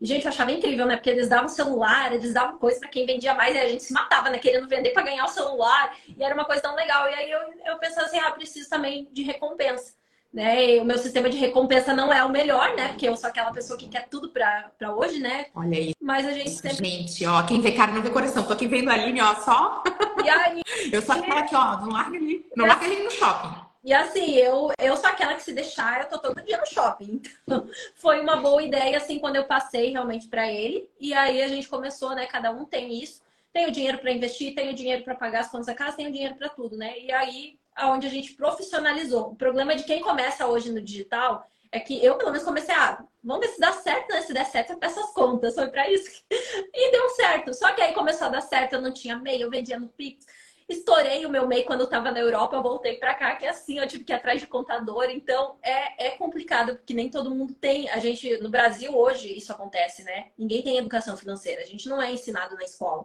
E, 0.00 0.06
gente, 0.06 0.24
eu 0.24 0.30
achava 0.30 0.52
incrível, 0.52 0.86
né? 0.86 0.96
Porque 0.96 1.10
eles 1.10 1.28
davam 1.28 1.48
celular, 1.48 2.12
eles 2.14 2.32
davam 2.32 2.58
coisa 2.58 2.78
para 2.80 2.88
quem 2.88 3.06
vendia 3.06 3.34
mais, 3.34 3.54
e 3.54 3.58
a 3.58 3.68
gente 3.68 3.82
se 3.82 3.92
matava, 3.92 4.30
né? 4.30 4.38
Querendo 4.38 4.68
vender 4.68 4.90
para 4.90 5.02
ganhar 5.02 5.24
o 5.24 5.28
celular. 5.28 5.96
E 6.06 6.22
era 6.22 6.34
uma 6.34 6.44
coisa 6.44 6.62
tão 6.62 6.74
legal. 6.74 7.08
E 7.08 7.14
aí 7.14 7.30
eu, 7.30 7.40
eu 7.66 7.78
pensava 7.78 8.06
assim, 8.06 8.18
ah, 8.18 8.30
preciso 8.30 8.68
também 8.68 9.08
de 9.12 9.22
recompensa 9.22 9.99
né? 10.32 10.76
E 10.76 10.80
o 10.80 10.84
meu 10.84 10.98
sistema 10.98 11.28
de 11.28 11.36
recompensa 11.36 11.92
não 11.92 12.12
é 12.12 12.24
o 12.24 12.30
melhor, 12.30 12.74
né? 12.76 12.88
Porque 12.88 13.08
eu 13.08 13.16
sou 13.16 13.28
aquela 13.28 13.52
pessoa 13.52 13.78
que 13.78 13.88
quer 13.88 14.08
tudo 14.08 14.30
pra, 14.30 14.70
pra 14.78 14.94
hoje, 14.94 15.18
né? 15.18 15.46
Olha 15.54 15.76
aí. 15.76 15.94
Mas 16.00 16.26
a 16.26 16.32
gente 16.32 16.50
sempre. 16.50 16.88
Gente, 16.88 17.26
ó, 17.26 17.42
quem 17.42 17.60
vê 17.60 17.72
cara 17.72 17.92
não 17.92 18.02
vê 18.02 18.10
coração. 18.10 18.44
Tô 18.44 18.52
aqui 18.52 18.68
vendo 18.68 18.90
a 18.90 18.94
Aline, 18.94 19.20
ó, 19.20 19.34
só. 19.36 19.82
E 20.24 20.28
aí. 20.28 20.62
eu 20.92 21.02
sou 21.02 21.16
aquela 21.16 21.40
aqui, 21.40 21.54
ó, 21.54 21.80
não 21.80 21.88
larga 21.90 22.16
ali. 22.16 22.46
Não 22.56 22.66
larga 22.66 22.86
ali 22.86 23.02
no 23.02 23.10
shopping. 23.10 23.70
E 23.82 23.94
assim, 23.94 24.34
eu, 24.34 24.70
eu 24.78 24.96
sou 24.96 25.08
aquela 25.08 25.34
que 25.34 25.42
se 25.42 25.54
deixar, 25.54 26.02
eu 26.02 26.08
tô 26.08 26.18
todo 26.18 26.44
dia 26.44 26.58
no 26.58 26.66
shopping. 26.66 27.22
Então, 27.44 27.66
foi 27.96 28.20
uma 28.20 28.36
boa 28.36 28.62
ideia, 28.62 28.98
assim, 28.98 29.18
quando 29.18 29.36
eu 29.36 29.44
passei 29.44 29.90
realmente 29.90 30.28
para 30.28 30.50
ele. 30.50 30.88
E 31.00 31.14
aí 31.14 31.42
a 31.42 31.48
gente 31.48 31.68
começou, 31.68 32.14
né? 32.14 32.26
Cada 32.26 32.50
um 32.50 32.64
tem 32.64 33.02
isso. 33.02 33.22
Tem 33.52 33.66
o 33.66 33.72
dinheiro 33.72 33.98
para 33.98 34.12
investir, 34.12 34.54
tem 34.54 34.70
o 34.70 34.74
dinheiro 34.74 35.02
para 35.02 35.14
pagar 35.14 35.40
as 35.40 35.50
contas 35.50 35.66
da 35.66 35.74
casa, 35.74 35.96
tem 35.96 36.06
o 36.06 36.12
dinheiro 36.12 36.36
para 36.36 36.48
tudo, 36.48 36.76
né? 36.76 36.96
E 37.00 37.10
aí 37.10 37.58
onde 37.88 38.06
a 38.06 38.10
gente 38.10 38.34
profissionalizou. 38.34 39.30
O 39.30 39.36
problema 39.36 39.74
de 39.74 39.84
quem 39.84 40.00
começa 40.00 40.46
hoje 40.46 40.72
no 40.72 40.80
digital 40.80 41.46
é 41.72 41.78
que 41.78 42.04
eu, 42.04 42.16
pelo 42.16 42.32
menos, 42.32 42.44
comecei 42.44 42.74
a. 42.74 43.02
Vamos 43.22 43.46
ver 43.46 43.52
se 43.52 43.60
dá 43.60 43.72
certo, 43.72 44.12
né? 44.12 44.22
Se 44.22 44.32
der 44.32 44.46
certo, 44.46 44.72
eu 44.72 44.78
peço 44.78 44.98
as 44.98 45.12
contas. 45.12 45.54
Foi 45.54 45.68
para 45.68 45.90
isso. 45.90 46.22
E 46.72 46.92
deu 46.92 47.08
certo. 47.10 47.52
Só 47.54 47.72
que 47.72 47.82
aí 47.82 47.92
começou 47.92 48.26
a 48.26 48.30
dar 48.30 48.40
certo, 48.40 48.74
eu 48.74 48.80
não 48.80 48.92
tinha 48.92 49.16
meio, 49.16 49.42
eu 49.42 49.50
vendia 49.50 49.78
no 49.78 49.88
Pix. 49.88 50.24
Estourei 50.70 51.26
o 51.26 51.30
meu 51.30 51.48
MEI 51.48 51.64
quando 51.64 51.80
eu 51.80 51.84
estava 51.84 52.12
na 52.12 52.20
Europa, 52.20 52.54
eu 52.54 52.62
voltei 52.62 52.96
para 52.96 53.12
cá, 53.14 53.34
que 53.34 53.44
é 53.44 53.48
assim, 53.48 53.80
eu 53.80 53.88
tive 53.88 54.04
que 54.04 54.12
ir 54.12 54.14
atrás 54.14 54.40
de 54.40 54.46
contador. 54.46 55.10
Então, 55.10 55.58
é, 55.62 56.06
é 56.06 56.10
complicado, 56.10 56.76
porque 56.76 56.94
nem 56.94 57.10
todo 57.10 57.34
mundo 57.34 57.52
tem. 57.54 57.90
A 57.90 57.98
gente, 57.98 58.38
no 58.38 58.48
Brasil, 58.48 58.96
hoje, 58.96 59.36
isso 59.36 59.52
acontece, 59.52 60.04
né? 60.04 60.30
Ninguém 60.38 60.62
tem 60.62 60.78
educação 60.78 61.16
financeira. 61.16 61.62
A 61.62 61.66
gente 61.66 61.88
não 61.88 62.00
é 62.00 62.12
ensinado 62.12 62.54
na 62.54 62.62
escola. 62.62 63.04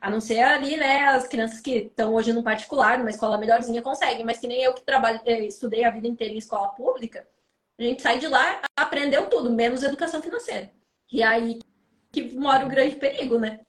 A 0.00 0.10
não 0.10 0.20
ser 0.20 0.40
ali, 0.40 0.76
né, 0.76 1.04
as 1.06 1.26
crianças 1.26 1.60
que 1.60 1.70
estão 1.78 2.14
hoje 2.14 2.32
no 2.32 2.42
particular, 2.42 2.98
numa 2.98 3.10
escola 3.10 3.38
melhorzinha, 3.38 3.82
conseguem. 3.82 4.24
Mas 4.24 4.38
que 4.38 4.46
nem 4.46 4.62
eu 4.62 4.74
que 4.74 4.82
trabalho, 4.82 5.20
eh, 5.24 5.46
estudei 5.46 5.84
a 5.84 5.90
vida 5.90 6.06
inteira 6.06 6.34
em 6.34 6.38
escola 6.38 6.68
pública, 6.68 7.26
a 7.78 7.82
gente 7.82 8.02
sai 8.02 8.18
de 8.18 8.26
lá, 8.26 8.62
aprendeu 8.76 9.28
tudo, 9.28 9.50
menos 9.50 9.82
educação 9.82 10.22
financeira. 10.22 10.70
E 11.12 11.22
aí 11.22 11.58
que 12.10 12.34
mora 12.34 12.64
o 12.64 12.68
grande 12.68 12.96
perigo, 12.96 13.38
né? 13.38 13.60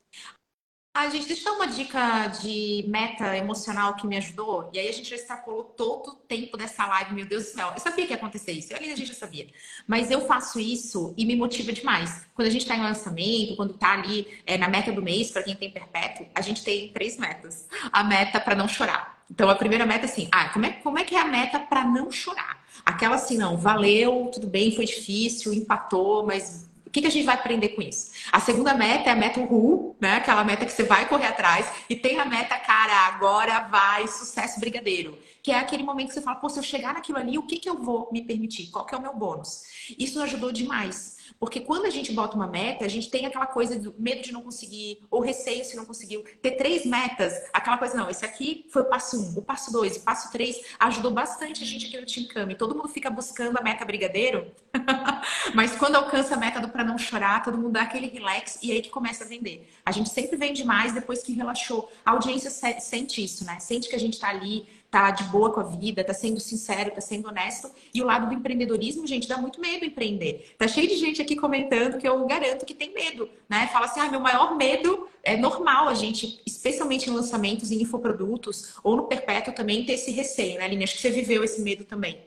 Ah, 0.99 1.11
gente, 1.11 1.27
deixa 1.27 1.47
eu 1.47 1.53
uma 1.53 1.67
dica 1.67 2.25
de 2.41 2.83
meta 2.87 3.37
emocional 3.37 3.93
que 3.93 4.07
me 4.07 4.17
ajudou. 4.17 4.67
E 4.73 4.79
aí 4.79 4.89
a 4.89 4.91
gente 4.91 5.07
já 5.07 5.15
extrapolou 5.15 5.63
todo 5.63 6.07
o 6.07 6.15
tempo 6.15 6.57
dessa 6.57 6.87
live, 6.87 7.13
meu 7.13 7.23
Deus 7.27 7.43
do 7.43 7.49
céu. 7.51 7.71
Eu 7.71 7.79
sabia 7.79 8.07
que 8.07 8.13
ia 8.13 8.17
acontecer 8.17 8.51
isso, 8.53 8.75
ali 8.75 8.91
a 8.91 8.95
gente 8.95 9.09
já 9.09 9.13
sabia. 9.13 9.45
Mas 9.85 10.09
eu 10.09 10.21
faço 10.25 10.59
isso 10.59 11.13
e 11.15 11.23
me 11.23 11.35
motiva 11.35 11.71
demais. 11.71 12.25
Quando 12.33 12.47
a 12.47 12.49
gente 12.49 12.63
está 12.63 12.75
em 12.75 12.81
lançamento, 12.81 13.55
quando 13.55 13.75
está 13.75 13.93
ali 13.93 14.41
é, 14.43 14.57
na 14.57 14.67
meta 14.67 14.91
do 14.91 15.03
mês, 15.03 15.29
para 15.29 15.43
quem 15.43 15.55
tem 15.55 15.69
perpétuo, 15.69 16.25
a 16.33 16.41
gente 16.41 16.63
tem 16.63 16.91
três 16.91 17.15
metas. 17.15 17.67
A 17.91 18.03
meta 18.03 18.39
para 18.39 18.55
não 18.55 18.67
chorar. 18.67 19.21
Então 19.29 19.51
a 19.51 19.55
primeira 19.55 19.85
meta 19.85 20.07
é 20.07 20.09
assim, 20.09 20.27
ah, 20.31 20.49
como 20.49 20.65
é, 20.65 20.71
como 20.71 20.97
é 20.97 21.03
que 21.03 21.13
é 21.13 21.21
a 21.21 21.25
meta 21.25 21.59
para 21.59 21.83
não 21.83 22.09
chorar? 22.09 22.65
Aquela 22.83 23.17
assim, 23.17 23.37
não, 23.37 23.55
valeu, 23.55 24.31
tudo 24.33 24.47
bem, 24.47 24.75
foi 24.75 24.85
difícil, 24.85 25.53
empatou, 25.53 26.25
mas 26.25 26.67
que, 26.97 27.01
que 27.01 27.07
a 27.07 27.11
gente 27.11 27.25
vai 27.25 27.35
aprender 27.35 27.69
com 27.69 27.81
isso? 27.81 28.11
A 28.31 28.39
segunda 28.39 28.73
meta 28.73 29.09
é 29.09 29.13
a 29.13 29.15
meta 29.15 29.39
RU, 29.39 29.95
né? 29.99 30.15
Aquela 30.15 30.43
meta 30.43 30.65
que 30.65 30.71
você 30.71 30.83
vai 30.83 31.07
correr 31.07 31.27
atrás. 31.27 31.71
E 31.89 31.95
tem 31.95 32.19
a 32.19 32.25
meta, 32.25 32.57
cara, 32.57 33.07
agora 33.07 33.59
vai, 33.67 34.07
sucesso 34.07 34.59
brigadeiro. 34.59 35.17
Que 35.43 35.51
é 35.51 35.59
aquele 35.59 35.83
momento 35.83 36.09
que 36.09 36.13
você 36.15 36.21
fala, 36.21 36.37
pô, 36.37 36.49
se 36.49 36.59
eu 36.59 36.63
chegar 36.63 36.93
naquilo 36.93 37.19
ali, 37.19 37.37
o 37.37 37.43
que, 37.43 37.57
que 37.57 37.69
eu 37.69 37.77
vou 37.77 38.09
me 38.11 38.23
permitir? 38.23 38.71
Qual 38.71 38.85
que 38.85 38.95
é 38.95 38.97
o 38.97 39.01
meu 39.01 39.13
bônus? 39.13 39.63
Isso 39.97 40.21
ajudou 40.21 40.51
demais. 40.51 41.16
Porque 41.39 41.61
quando 41.61 41.85
a 41.85 41.89
gente 41.89 42.11
bota 42.11 42.35
uma 42.35 42.47
meta, 42.47 42.85
a 42.85 42.87
gente 42.87 43.09
tem 43.09 43.25
aquela 43.25 43.45
coisa 43.45 43.77
do 43.77 43.93
medo 43.97 44.21
de 44.21 44.31
não 44.31 44.41
conseguir, 44.41 44.99
ou 45.09 45.21
receio 45.21 45.63
se 45.63 45.75
não 45.75 45.85
conseguiu. 45.85 46.23
Ter 46.41 46.51
três 46.51 46.85
metas, 46.85 47.33
aquela 47.53 47.77
coisa, 47.77 47.95
não, 47.95 48.09
esse 48.09 48.25
aqui 48.25 48.65
foi 48.69 48.81
o 48.81 48.85
passo 48.85 49.21
um, 49.21 49.37
o 49.37 49.41
passo 49.41 49.71
dois, 49.71 49.97
o 49.97 50.01
passo 50.01 50.31
três, 50.31 50.59
ajudou 50.79 51.11
bastante 51.11 51.63
a 51.63 51.65
gente 51.65 51.87
aqui 51.87 51.99
no 51.99 52.05
Team 52.05 52.27
Cami. 52.27 52.55
Todo 52.55 52.75
mundo 52.75 52.89
fica 52.89 53.09
buscando 53.09 53.57
a 53.57 53.63
meta 53.63 53.85
brigadeiro, 53.85 54.51
mas 55.53 55.75
quando 55.75 55.95
alcança 55.95 56.35
a 56.35 56.37
meta 56.37 56.59
do 56.59 56.69
para 56.69 56.83
não 56.83 56.97
chorar, 56.97 57.43
todo 57.43 57.57
mundo 57.57 57.71
dá 57.71 57.83
aquele 57.83 58.07
relax 58.07 58.59
e 58.61 58.71
aí 58.71 58.81
que 58.81 58.89
começa 58.89 59.23
a 59.23 59.27
vender. 59.27 59.67
A 59.85 59.91
gente 59.91 60.09
sempre 60.09 60.37
vende 60.37 60.63
mais 60.63 60.93
depois 60.93 61.23
que 61.23 61.33
relaxou. 61.33 61.91
A 62.05 62.11
audiência 62.11 62.49
sente 62.49 63.23
isso, 63.23 63.45
né? 63.45 63.59
Sente 63.59 63.89
que 63.89 63.95
a 63.95 63.99
gente 63.99 64.19
tá 64.19 64.29
ali 64.29 64.67
tá 64.89 65.11
de 65.11 65.23
boa 65.25 65.51
com 65.51 65.59
a 65.59 65.63
vida, 65.63 66.03
tá 66.03 66.13
sendo 66.13 66.39
sincero, 66.39 66.91
tá 66.91 67.01
sendo 67.01 67.27
honesto. 67.27 67.69
E 67.93 68.01
o 68.01 68.05
lado 68.05 68.27
do 68.27 68.33
empreendedorismo, 68.33 69.05
gente, 69.05 69.27
dá 69.27 69.37
muito 69.37 69.59
medo 69.59 69.85
empreender. 69.85 70.55
Tá 70.57 70.67
cheio 70.67 70.87
de 70.87 70.95
gente 70.95 71.21
aqui 71.21 71.35
comentando 71.35 71.97
que 71.97 72.07
eu 72.07 72.25
garanto 72.25 72.65
que 72.65 72.73
tem 72.73 72.93
medo, 72.93 73.29
né? 73.49 73.67
Fala 73.67 73.85
assim: 73.85 73.99
"Ah, 73.99 74.09
meu 74.09 74.19
maior 74.19 74.55
medo 74.55 75.07
é 75.23 75.35
normal 75.35 75.87
a 75.87 75.93
gente, 75.93 76.41
especialmente 76.45 77.09
em 77.09 77.13
lançamentos 77.13 77.71
em 77.71 77.81
infoprodutos 77.81 78.75
ou 78.83 78.95
no 78.95 79.03
perpétuo 79.07 79.53
também 79.53 79.85
ter 79.85 79.93
esse 79.93 80.11
receio, 80.11 80.59
né, 80.59 80.65
Aline? 80.65 80.83
Acho 80.83 80.95
que 80.95 81.01
você 81.01 81.11
viveu 81.11 81.43
esse 81.43 81.61
medo 81.61 81.83
também. 81.83 82.26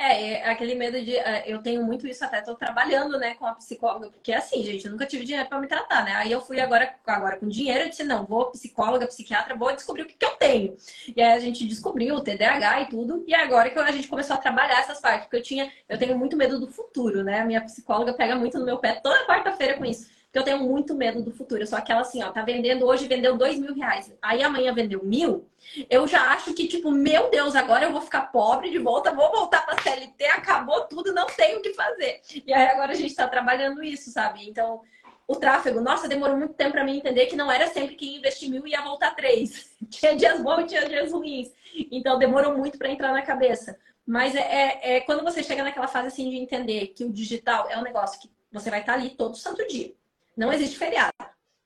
É, 0.00 0.34
é, 0.34 0.48
aquele 0.48 0.76
medo 0.76 1.04
de. 1.04 1.16
É, 1.16 1.42
eu 1.52 1.60
tenho 1.60 1.84
muito 1.84 2.06
isso, 2.06 2.24
até 2.24 2.40
tô 2.40 2.54
trabalhando, 2.54 3.18
né, 3.18 3.34
com 3.34 3.44
a 3.44 3.54
psicóloga, 3.54 4.08
porque 4.10 4.32
assim, 4.32 4.62
gente, 4.62 4.86
eu 4.86 4.92
nunca 4.92 5.04
tive 5.04 5.24
dinheiro 5.24 5.48
para 5.48 5.58
me 5.58 5.66
tratar, 5.66 6.04
né? 6.04 6.12
Aí 6.14 6.30
eu 6.30 6.40
fui 6.40 6.60
agora, 6.60 6.94
agora 7.04 7.36
com 7.36 7.48
dinheiro, 7.48 7.80
eu 7.82 7.88
disse, 7.88 8.04
não, 8.04 8.24
vou 8.24 8.48
psicóloga, 8.52 9.08
psiquiatra, 9.08 9.56
vou 9.56 9.74
descobrir 9.74 10.02
o 10.02 10.06
que, 10.06 10.14
que 10.14 10.24
eu 10.24 10.36
tenho. 10.36 10.76
E 11.16 11.20
aí 11.20 11.32
a 11.32 11.40
gente 11.40 11.66
descobriu 11.66 12.14
o 12.14 12.20
TDAH 12.20 12.82
e 12.82 12.86
tudo, 12.90 13.24
e 13.26 13.34
agora 13.34 13.70
que 13.70 13.78
a 13.78 13.90
gente 13.90 14.06
começou 14.06 14.36
a 14.36 14.38
trabalhar 14.38 14.78
essas 14.78 15.00
partes, 15.00 15.24
porque 15.24 15.38
eu 15.38 15.42
tinha, 15.42 15.72
eu 15.88 15.98
tenho 15.98 16.16
muito 16.16 16.36
medo 16.36 16.60
do 16.60 16.68
futuro, 16.68 17.24
né? 17.24 17.40
A 17.40 17.44
minha 17.44 17.60
psicóloga 17.60 18.14
pega 18.14 18.36
muito 18.36 18.56
no 18.56 18.64
meu 18.64 18.78
pé 18.78 19.00
toda 19.02 19.26
quarta-feira 19.26 19.76
com 19.76 19.84
isso. 19.84 20.06
Porque 20.28 20.38
eu 20.38 20.44
tenho 20.44 20.58
muito 20.60 20.94
medo 20.94 21.22
do 21.22 21.32
futuro. 21.32 21.62
Eu 21.62 21.66
sou 21.66 21.78
aquela 21.78 22.02
assim, 22.02 22.22
ó, 22.22 22.30
tá 22.30 22.42
vendendo 22.42 22.86
hoje, 22.86 23.08
vendeu 23.08 23.36
dois 23.36 23.58
mil 23.58 23.74
reais. 23.74 24.12
Aí 24.20 24.42
amanhã 24.42 24.74
vendeu 24.74 25.02
mil. 25.02 25.48
Eu 25.88 26.06
já 26.06 26.32
acho 26.32 26.52
que, 26.52 26.68
tipo, 26.68 26.90
meu 26.90 27.30
Deus, 27.30 27.56
agora 27.56 27.86
eu 27.86 27.92
vou 27.92 28.02
ficar 28.02 28.30
pobre 28.30 28.70
de 28.70 28.78
volta, 28.78 29.14
vou 29.14 29.30
voltar 29.32 29.64
pra 29.64 29.80
CLT, 29.80 30.24
acabou 30.26 30.82
tudo, 30.82 31.14
não 31.14 31.26
tenho 31.26 31.58
o 31.58 31.62
que 31.62 31.72
fazer. 31.72 32.20
E 32.46 32.52
aí 32.52 32.68
agora 32.68 32.92
a 32.92 32.94
gente 32.94 33.14
tá 33.14 33.26
trabalhando 33.26 33.82
isso, 33.82 34.10
sabe? 34.10 34.46
Então, 34.46 34.82
o 35.26 35.36
tráfego, 35.36 35.80
nossa, 35.80 36.08
demorou 36.08 36.36
muito 36.36 36.54
tempo 36.54 36.72
para 36.72 36.84
mim 36.84 36.98
entender 36.98 37.26
que 37.26 37.36
não 37.36 37.50
era 37.50 37.66
sempre 37.68 37.94
que 37.94 38.16
investir 38.16 38.50
mil 38.50 38.66
e 38.66 38.70
ia 38.70 38.82
voltar 38.82 39.14
três. 39.14 39.76
tinha 39.88 40.14
dias 40.14 40.42
bons 40.42 40.60
e 40.60 40.66
tinha 40.66 40.88
dias 40.88 41.10
ruins. 41.10 41.52
Então 41.90 42.18
demorou 42.18 42.56
muito 42.56 42.78
para 42.78 42.90
entrar 42.90 43.12
na 43.12 43.22
cabeça. 43.22 43.78
Mas 44.06 44.34
é, 44.34 44.40
é, 44.40 44.96
é, 44.96 45.00
quando 45.00 45.22
você 45.22 45.42
chega 45.42 45.62
naquela 45.62 45.86
fase 45.86 46.06
assim 46.06 46.30
de 46.30 46.36
entender 46.36 46.88
que 46.88 47.04
o 47.04 47.12
digital 47.12 47.68
é 47.68 47.78
um 47.78 47.82
negócio 47.82 48.18
que 48.18 48.30
você 48.50 48.70
vai 48.70 48.80
estar 48.80 48.94
tá 48.94 48.98
ali 48.98 49.10
todo 49.10 49.36
santo 49.36 49.66
dia. 49.68 49.92
Não 50.38 50.52
existe 50.52 50.78
feriado. 50.78 51.12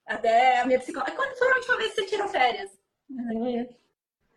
Até 0.07 0.61
a 0.61 0.65
minha 0.65 0.81
psicóloga. 0.81 1.13
Quando 1.13 1.37
foi 1.37 1.53
a 1.53 1.57
última 1.57 1.77
vez 1.77 1.91
que 1.91 2.01
você 2.01 2.07
tirou 2.07 2.27
férias? 2.27 2.71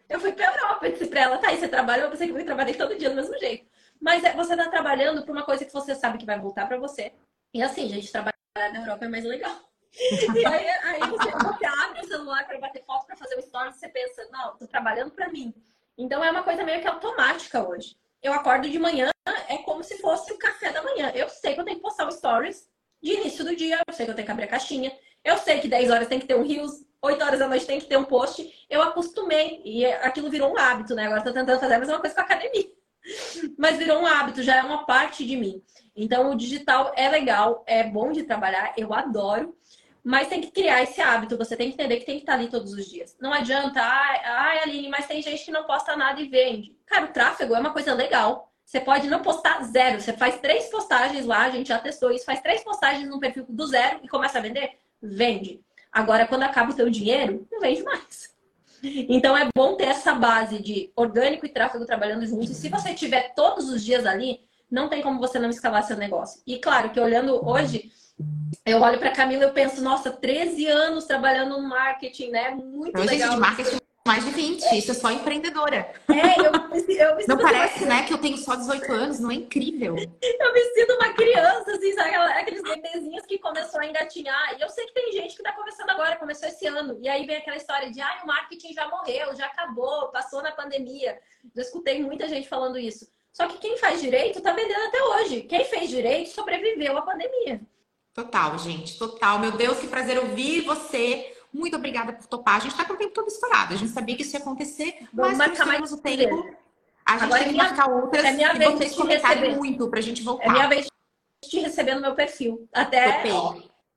Eu 0.10 0.20
fui 0.20 0.34
pra 0.34 0.54
Europa 0.54 0.88
e 0.88 0.92
disse 0.92 1.08
pra 1.08 1.22
ela, 1.22 1.38
tá, 1.38 1.48
aí 1.48 1.58
você 1.58 1.70
trabalha, 1.70 2.02
eu 2.02 2.12
pensei 2.12 2.28
que 2.28 2.38
eu 2.38 2.46
trabalhei 2.46 2.76
todo 2.76 2.98
dia 2.98 3.10
do 3.10 3.16
mesmo 3.16 3.36
jeito. 3.40 3.66
Mas 4.00 4.26
é, 4.26 4.34
você 4.34 4.58
tá 4.58 4.70
trabalhando 4.70 5.24
por 5.26 5.32
uma 5.32 5.46
coisa 5.46 5.64
que 5.64 5.72
você 5.72 5.96
sabe 5.96 6.18
que 6.18 6.26
vai 6.26 6.38
voltar 6.38 6.68
pra 6.68 6.78
você. 6.78 7.14
E 7.54 7.64
assim, 7.64 7.88
gente, 7.88 8.12
trabalhar 8.12 8.36
na 8.56 8.82
Europa 8.82 9.06
é 9.06 9.08
mais 9.08 9.24
legal. 9.24 9.58
e 9.96 10.46
aí, 10.46 10.68
aí 10.68 11.00
você, 11.10 11.32
você, 11.32 11.66
abre 11.66 12.02
o 12.02 12.08
celular 12.08 12.46
para 12.46 12.60
bater 12.60 12.84
foto, 12.84 13.08
para 13.08 13.16
fazer 13.16 13.38
o 13.38 13.40
story, 13.40 13.72
você 13.72 13.88
pensa, 13.88 14.28
não, 14.32 14.58
tô 14.58 14.68
trabalhando 14.68 15.12
para 15.12 15.30
mim. 15.30 15.54
Então 15.98 16.22
é 16.22 16.30
uma 16.30 16.44
coisa 16.44 16.62
meio 16.66 16.82
que 16.82 16.88
automática 16.88 17.66
hoje. 17.66 17.96
Eu 18.22 18.34
acordo 18.34 18.70
de 18.70 18.78
manhã, 18.78 19.10
é 19.48 19.58
como 19.60 19.82
se 19.82 19.98
fosse 20.00 20.34
o 20.34 20.38
café 20.38 20.74
da 20.74 20.84
manhã. 20.84 21.10
Eu 21.16 21.30
sei 21.30 21.54
que 21.54 21.62
eu 21.62 21.66
tenho 21.66 21.78
que 21.78 21.84
postar 21.84 22.06
o 22.06 22.12
stories 22.12 22.70
de 23.06 23.14
início 23.14 23.45
do 23.45 23.56
dia, 23.56 23.80
eu 23.88 23.93
sei 23.93 24.03
que 24.03 24.12
eu 24.12 24.16
tenho 24.16 24.26
que 24.26 24.32
abrir 24.32 24.45
a 24.45 24.47
caixinha, 24.47 24.91
eu 25.24 25.38
sei 25.38 25.60
que 25.60 25.68
10 25.68 25.91
horas 25.91 26.08
tem 26.08 26.20
que 26.20 26.26
ter 26.26 26.36
um 26.36 26.41
rios, 26.41 26.84
8 26.99 27.24
horas 27.24 27.39
da 27.39 27.47
noite 27.47 27.68
tem 27.68 27.80
que 27.80 27.86
ter 27.86 27.97
um 27.97 28.03
post. 28.03 28.51
Eu 28.68 28.82
acostumei 28.82 29.62
e 29.64 29.86
aquilo 29.86 30.28
virou 30.28 30.51
um 30.51 30.58
hábito, 30.58 30.95
né? 30.95 31.06
Agora 31.06 31.24
tô 31.24 31.32
tentando 31.32 31.60
fazer 31.60 31.76
a 31.76 31.80
mesma 31.80 31.99
coisa 31.99 32.16
com 32.16 32.22
a 32.22 32.24
academia. 32.24 32.66
Mas 33.60 33.78
virou 33.78 34.01
um 34.01 34.08
hábito, 34.08 34.41
já 34.41 34.56
é 34.56 34.64
uma 34.64 34.88
parte 34.88 35.24
de 35.24 35.38
mim. 35.38 35.62
Então 35.95 36.32
o 36.32 36.36
digital 36.36 36.93
é 36.95 37.08
legal, 37.08 37.64
é 37.68 37.84
bom 37.84 38.12
de 38.12 38.24
trabalhar, 38.24 38.74
eu 38.76 38.91
adoro. 38.91 39.56
Mas 40.03 40.28
tem 40.28 40.41
que 40.41 40.49
criar 40.49 40.82
esse 40.82 40.99
hábito, 40.99 41.38
você 41.38 41.56
tem 41.56 41.68
que 41.68 41.76
entender 41.76 41.97
que 41.97 42.06
tem 42.08 42.16
que 42.16 42.24
estar 42.24 42.34
ali 42.34 42.47
todos 42.47 42.74
os 42.74 42.88
dias. 42.88 43.16
Não 43.22 43.32
adianta, 43.32 43.82
ai, 43.82 44.22
ai 44.26 44.60
Aline, 44.64 44.89
mas 44.89 45.06
tem 45.06 45.22
gente 45.22 45.45
que 45.45 45.51
não 45.51 45.66
posta 45.66 45.95
nada 45.95 46.20
e 46.20 46.28
vende. 46.28 46.76
Cara, 46.88 47.06
o 47.06 47.14
tráfego 47.14 47.56
é 47.56 47.60
uma 47.60 47.74
coisa 47.74 47.93
legal. 47.93 48.51
Você 48.66 48.80
pode 48.80 49.07
não 49.07 49.22
postar 49.22 49.63
zero. 49.63 50.01
Você 50.01 50.11
faz 50.13 50.39
três 50.39 50.66
postagens 50.70 51.26
lá, 51.26 51.43
a 51.43 51.51
gente 51.51 51.68
já 51.70 51.78
testou 51.78 52.11
isso, 52.11 52.26
faz 52.26 52.41
três 52.41 52.63
postagens 52.63 53.07
no 53.07 53.20
perfil 53.20 53.45
do 53.47 53.68
zero 53.68 53.99
e 54.03 54.07
começa 54.07 54.39
a 54.39 54.41
vender? 54.41 54.72
Vende. 55.01 55.61
Agora, 55.91 56.28
quando 56.28 56.43
acaba 56.43 56.72
o 56.72 56.76
teu 56.76 56.89
dinheiro, 56.89 57.47
não 57.51 57.59
vende 57.59 57.84
mais. 57.84 58.34
Então 58.84 59.38
é 59.38 59.47
bom 59.55 59.76
ter 59.76 59.86
essa 59.86 60.13
base 60.13 60.61
de 60.61 60.91
orgânico 60.95 61.45
e 61.45 61.49
tráfego 61.49 61.86
trabalhando 61.86 62.26
juntos. 62.26 62.49
E 62.49 62.55
se 62.55 62.70
você 62.70 62.93
tiver 62.93 63.34
todos 63.34 63.70
os 63.70 63.84
dias 63.84 64.05
ali, 64.05 64.41
não 64.70 64.89
tem 64.89 65.01
como 65.01 65.20
você 65.20 65.39
não 65.39 65.49
escalar 65.49 65.84
seu 65.84 65.95
negócio. 65.95 66.41
E 66.45 66.59
claro 66.59 66.89
que 66.89 66.99
olhando 66.99 67.47
hoje, 67.47 67.91
eu 68.66 68.82
olho 68.82 68.99
para 68.99 69.11
Camila 69.11 69.43
e 69.43 69.47
eu 69.47 69.53
penso, 69.53 69.82
nossa, 69.82 70.11
13 70.11 70.68
anos 70.68 71.05
trabalhando 71.05 71.57
no 71.57 71.68
marketing, 71.68 72.30
né? 72.30 72.51
Muito 72.51 72.99
Hoje 72.99 73.09
legal. 73.09 73.36
De 73.36 73.38
marketing 73.38 73.85
mais 74.06 74.24
de 74.24 74.30
20, 74.30 74.62
isso 74.78 74.91
é 74.91 74.93
só 74.93 75.10
empreendedora. 75.10 75.91
É, 76.08 76.39
eu, 76.39 76.45
eu 76.45 77.16
me 77.16 77.26
Não 77.28 77.39
parece, 77.39 77.86
né, 77.86 78.03
que 78.06 78.14
eu 78.14 78.20
tenho 78.20 78.38
só 78.38 78.56
18 78.56 78.91
anos, 78.93 79.20
não 79.20 79.32
é 79.32 79.34
incrível? 79.34 79.95
Eu 79.97 80.53
me 80.53 80.64
sinto 80.76 80.93
uma 80.93 81.12
criança, 81.14 81.72
assim, 81.72 81.91
sabe? 81.93 82.16
Aqueles 82.16 82.62
bebezinhos 82.62 83.26
que 83.26 83.39
começou 83.39 83.80
a 83.80 83.86
engatinhar. 83.88 84.56
E 84.60 84.62
eu 84.62 84.70
sei 84.70 84.86
que 84.86 84.93
tem 84.93 85.12
gente 85.12 85.36
que 85.36 85.41
tá 85.41 85.53
começando 85.53 85.89
agora, 85.89 86.18
começou 86.18 86.47
esse 86.47 86.68
ano. 86.68 86.99
E 87.01 87.10
aí 87.10 87.26
vem 87.26 87.38
aquela 87.38 87.58
história 87.58 87.89
de, 87.89 87.99
ah, 87.99 88.22
o 88.24 88.28
marketing 88.28 88.74
já 88.74 88.88
morreu, 88.88 89.36
já 89.36 89.47
acabou, 89.47 90.10
passou 90.10 90.43
na 90.43 90.51
pandemia. 90.51 91.18
Já 91.56 91.64
escutei 91.64 92.03
muita 92.03 92.28
gente 92.28 92.47
falando 92.47 92.78
isso. 92.78 93.08
Só 93.34 93.47
que 93.47 93.58
quem 93.58 93.76
faz 93.78 94.01
direito 94.01 94.39
tá 94.39 94.53
vendendo 94.53 94.86
até 94.86 95.03
hoje. 95.03 95.41
Quem 95.41 95.66
fez 95.66 95.89
direito 95.89 96.30
sobreviveu 96.30 96.95
à 96.95 97.01
pandemia. 97.01 97.60
Total, 98.14 98.58
gente, 98.60 98.99
total. 98.99 99.39
Meu 99.39 99.51
Deus, 99.51 99.80
que 99.80 99.88
prazer 99.88 100.20
ouvir 100.20 100.62
você 100.62 101.35
muito 101.56 101.78
obrigada 101.78 102.12
por 102.12 102.28
topar. 102.28 102.58
A 102.58 102.60
gente 102.60 102.72
está 102.72 102.84
com 102.84 102.93
o 102.93 102.97
tempo 102.97 103.14
todo 103.14 103.28
estourado. 103.28 103.74
A 103.74 103.78
gente 103.78 103.91
sabia 103.91 104.16
que 104.16 104.22
isso 104.22 104.36
ia 104.36 104.41
acontecer, 104.41 105.08
Vamos 105.14 105.38
mas 105.38 105.58
mais 105.60 105.91
o 105.91 105.97
tempo. 105.97 106.56
A 107.06 107.14
gente 107.14 107.24
Agora 107.24 107.43
tem 107.43 107.51
que 107.51 107.58
marcar 107.58 107.89
outras 107.89 108.26
é 108.26 108.32
minha 108.32 108.53
e 108.53 108.58
vez 108.58 108.72
vocês 108.74 108.95
comentarem 108.95 109.39
receber. 109.39 109.58
muito 109.58 109.89
para 109.89 109.99
a 109.99 110.01
gente 110.01 110.22
voltar. 110.22 110.45
É 110.45 110.49
minha 110.49 110.68
vez 110.68 110.86
de 111.43 111.49
te 111.49 111.60
receber 111.60 111.95
no 111.95 112.01
meu 112.01 112.16
perfil. 112.16 112.68
Até 112.74 113.24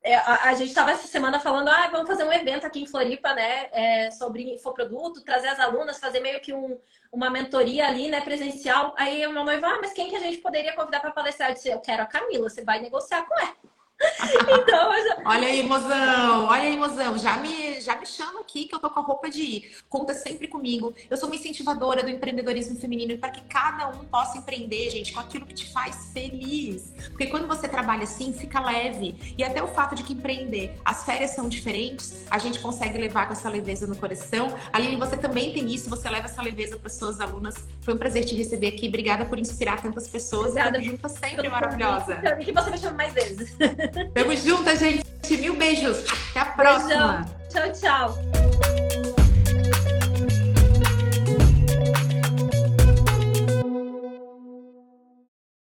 é, 0.02 0.14
a, 0.14 0.50
a, 0.50 0.54
gente 0.54 0.68
estava 0.68 0.92
essa 0.92 1.08
semana 1.08 1.40
falando, 1.40 1.68
ah, 1.68 1.88
vamos 1.90 2.06
fazer 2.06 2.24
um 2.24 2.32
evento 2.32 2.64
aqui 2.64 2.80
em 2.80 2.86
Floripa, 2.86 3.34
né, 3.34 3.68
é, 3.72 4.10
sobre 4.12 4.54
infoproduto, 4.54 5.24
trazer 5.24 5.48
as 5.48 5.58
alunas, 5.58 5.98
fazer 5.98 6.20
meio 6.20 6.40
que 6.40 6.52
um, 6.52 6.78
uma 7.12 7.28
mentoria 7.28 7.86
ali, 7.86 8.08
né, 8.08 8.20
presencial. 8.20 8.94
Aí 8.96 9.26
o 9.26 9.32
meu 9.32 9.44
noivo, 9.44 9.66
ah, 9.66 9.78
mas 9.80 9.92
quem 9.92 10.08
que 10.08 10.16
a 10.16 10.20
gente 10.20 10.38
poderia 10.38 10.74
convidar 10.74 11.00
para 11.00 11.10
palestrar? 11.10 11.50
Eu 11.50 11.54
disse, 11.54 11.68
eu 11.68 11.80
quero 11.80 12.02
a 12.02 12.06
Camila, 12.06 12.48
você 12.48 12.62
vai 12.62 12.80
negociar 12.80 13.26
com 13.26 13.38
ela. 13.38 13.56
então, 14.60 14.92
já... 15.04 15.18
Olha 15.24 15.48
aí, 15.48 15.62
mozão, 15.62 16.46
olha 16.46 16.62
aí, 16.62 16.76
mozão. 16.76 17.18
Já 17.18 17.36
me, 17.36 17.80
já 17.80 17.96
me 17.96 18.06
chama 18.06 18.40
aqui 18.40 18.66
que 18.66 18.74
eu 18.74 18.78
tô 18.78 18.88
com 18.88 19.00
a 19.00 19.02
roupa 19.02 19.28
de 19.28 19.42
ir. 19.42 19.76
Conta 19.88 20.14
sempre 20.14 20.46
comigo. 20.46 20.94
Eu 21.10 21.16
sou 21.16 21.28
uma 21.28 21.34
incentivadora 21.34 22.02
do 22.02 22.08
empreendedorismo 22.08 22.78
feminino 22.78 23.18
para 23.18 23.30
que 23.30 23.40
cada 23.42 23.88
um 23.88 24.04
possa 24.04 24.38
empreender, 24.38 24.90
gente, 24.90 25.12
com 25.12 25.20
aquilo 25.20 25.44
que 25.46 25.54
te 25.54 25.72
faz 25.72 26.10
feliz. 26.12 26.92
Porque 27.08 27.26
quando 27.26 27.48
você 27.48 27.68
trabalha 27.68 28.04
assim, 28.04 28.32
fica 28.32 28.60
leve. 28.60 29.34
E 29.36 29.42
até 29.42 29.62
o 29.62 29.68
fato 29.68 29.94
de 29.94 30.04
que 30.04 30.12
empreender, 30.12 30.78
as 30.84 31.04
férias 31.04 31.32
são 31.32 31.48
diferentes, 31.48 32.24
a 32.30 32.38
gente 32.38 32.60
consegue 32.60 32.98
levar 32.98 33.26
com 33.26 33.32
essa 33.32 33.48
leveza 33.48 33.86
no 33.86 33.96
coração. 33.96 34.54
Aline, 34.72 34.96
você 34.96 35.16
também 35.16 35.52
tem 35.52 35.66
isso, 35.72 35.90
você 35.90 36.08
leva 36.08 36.26
essa 36.26 36.40
leveza 36.40 36.76
para 36.78 36.88
suas 36.88 37.20
alunas. 37.20 37.56
Foi 37.80 37.94
um 37.94 37.98
prazer 37.98 38.24
te 38.24 38.34
receber 38.36 38.68
aqui. 38.68 38.86
Obrigada 38.88 39.24
por 39.24 39.38
inspirar 39.38 39.82
tantas 39.82 40.06
pessoas. 40.06 40.50
Obrigada. 40.50 40.80
junto 40.80 41.08
sempre 41.08 41.48
maravilhosa. 41.48 42.16
Que 42.38 42.52
você 42.52 42.70
me 42.70 42.78
chama 42.78 42.96
mais 42.96 43.12
vezes. 43.12 43.56
Tamo 44.14 44.36
juntas, 44.36 44.78
gente. 44.78 45.04
Mil 45.30 45.56
beijos. 45.56 46.04
Até 46.30 46.40
a 46.40 46.44
próxima. 46.46 47.26
Beijão. 47.50 47.72
Tchau, 47.72 48.14
tchau. 48.14 48.97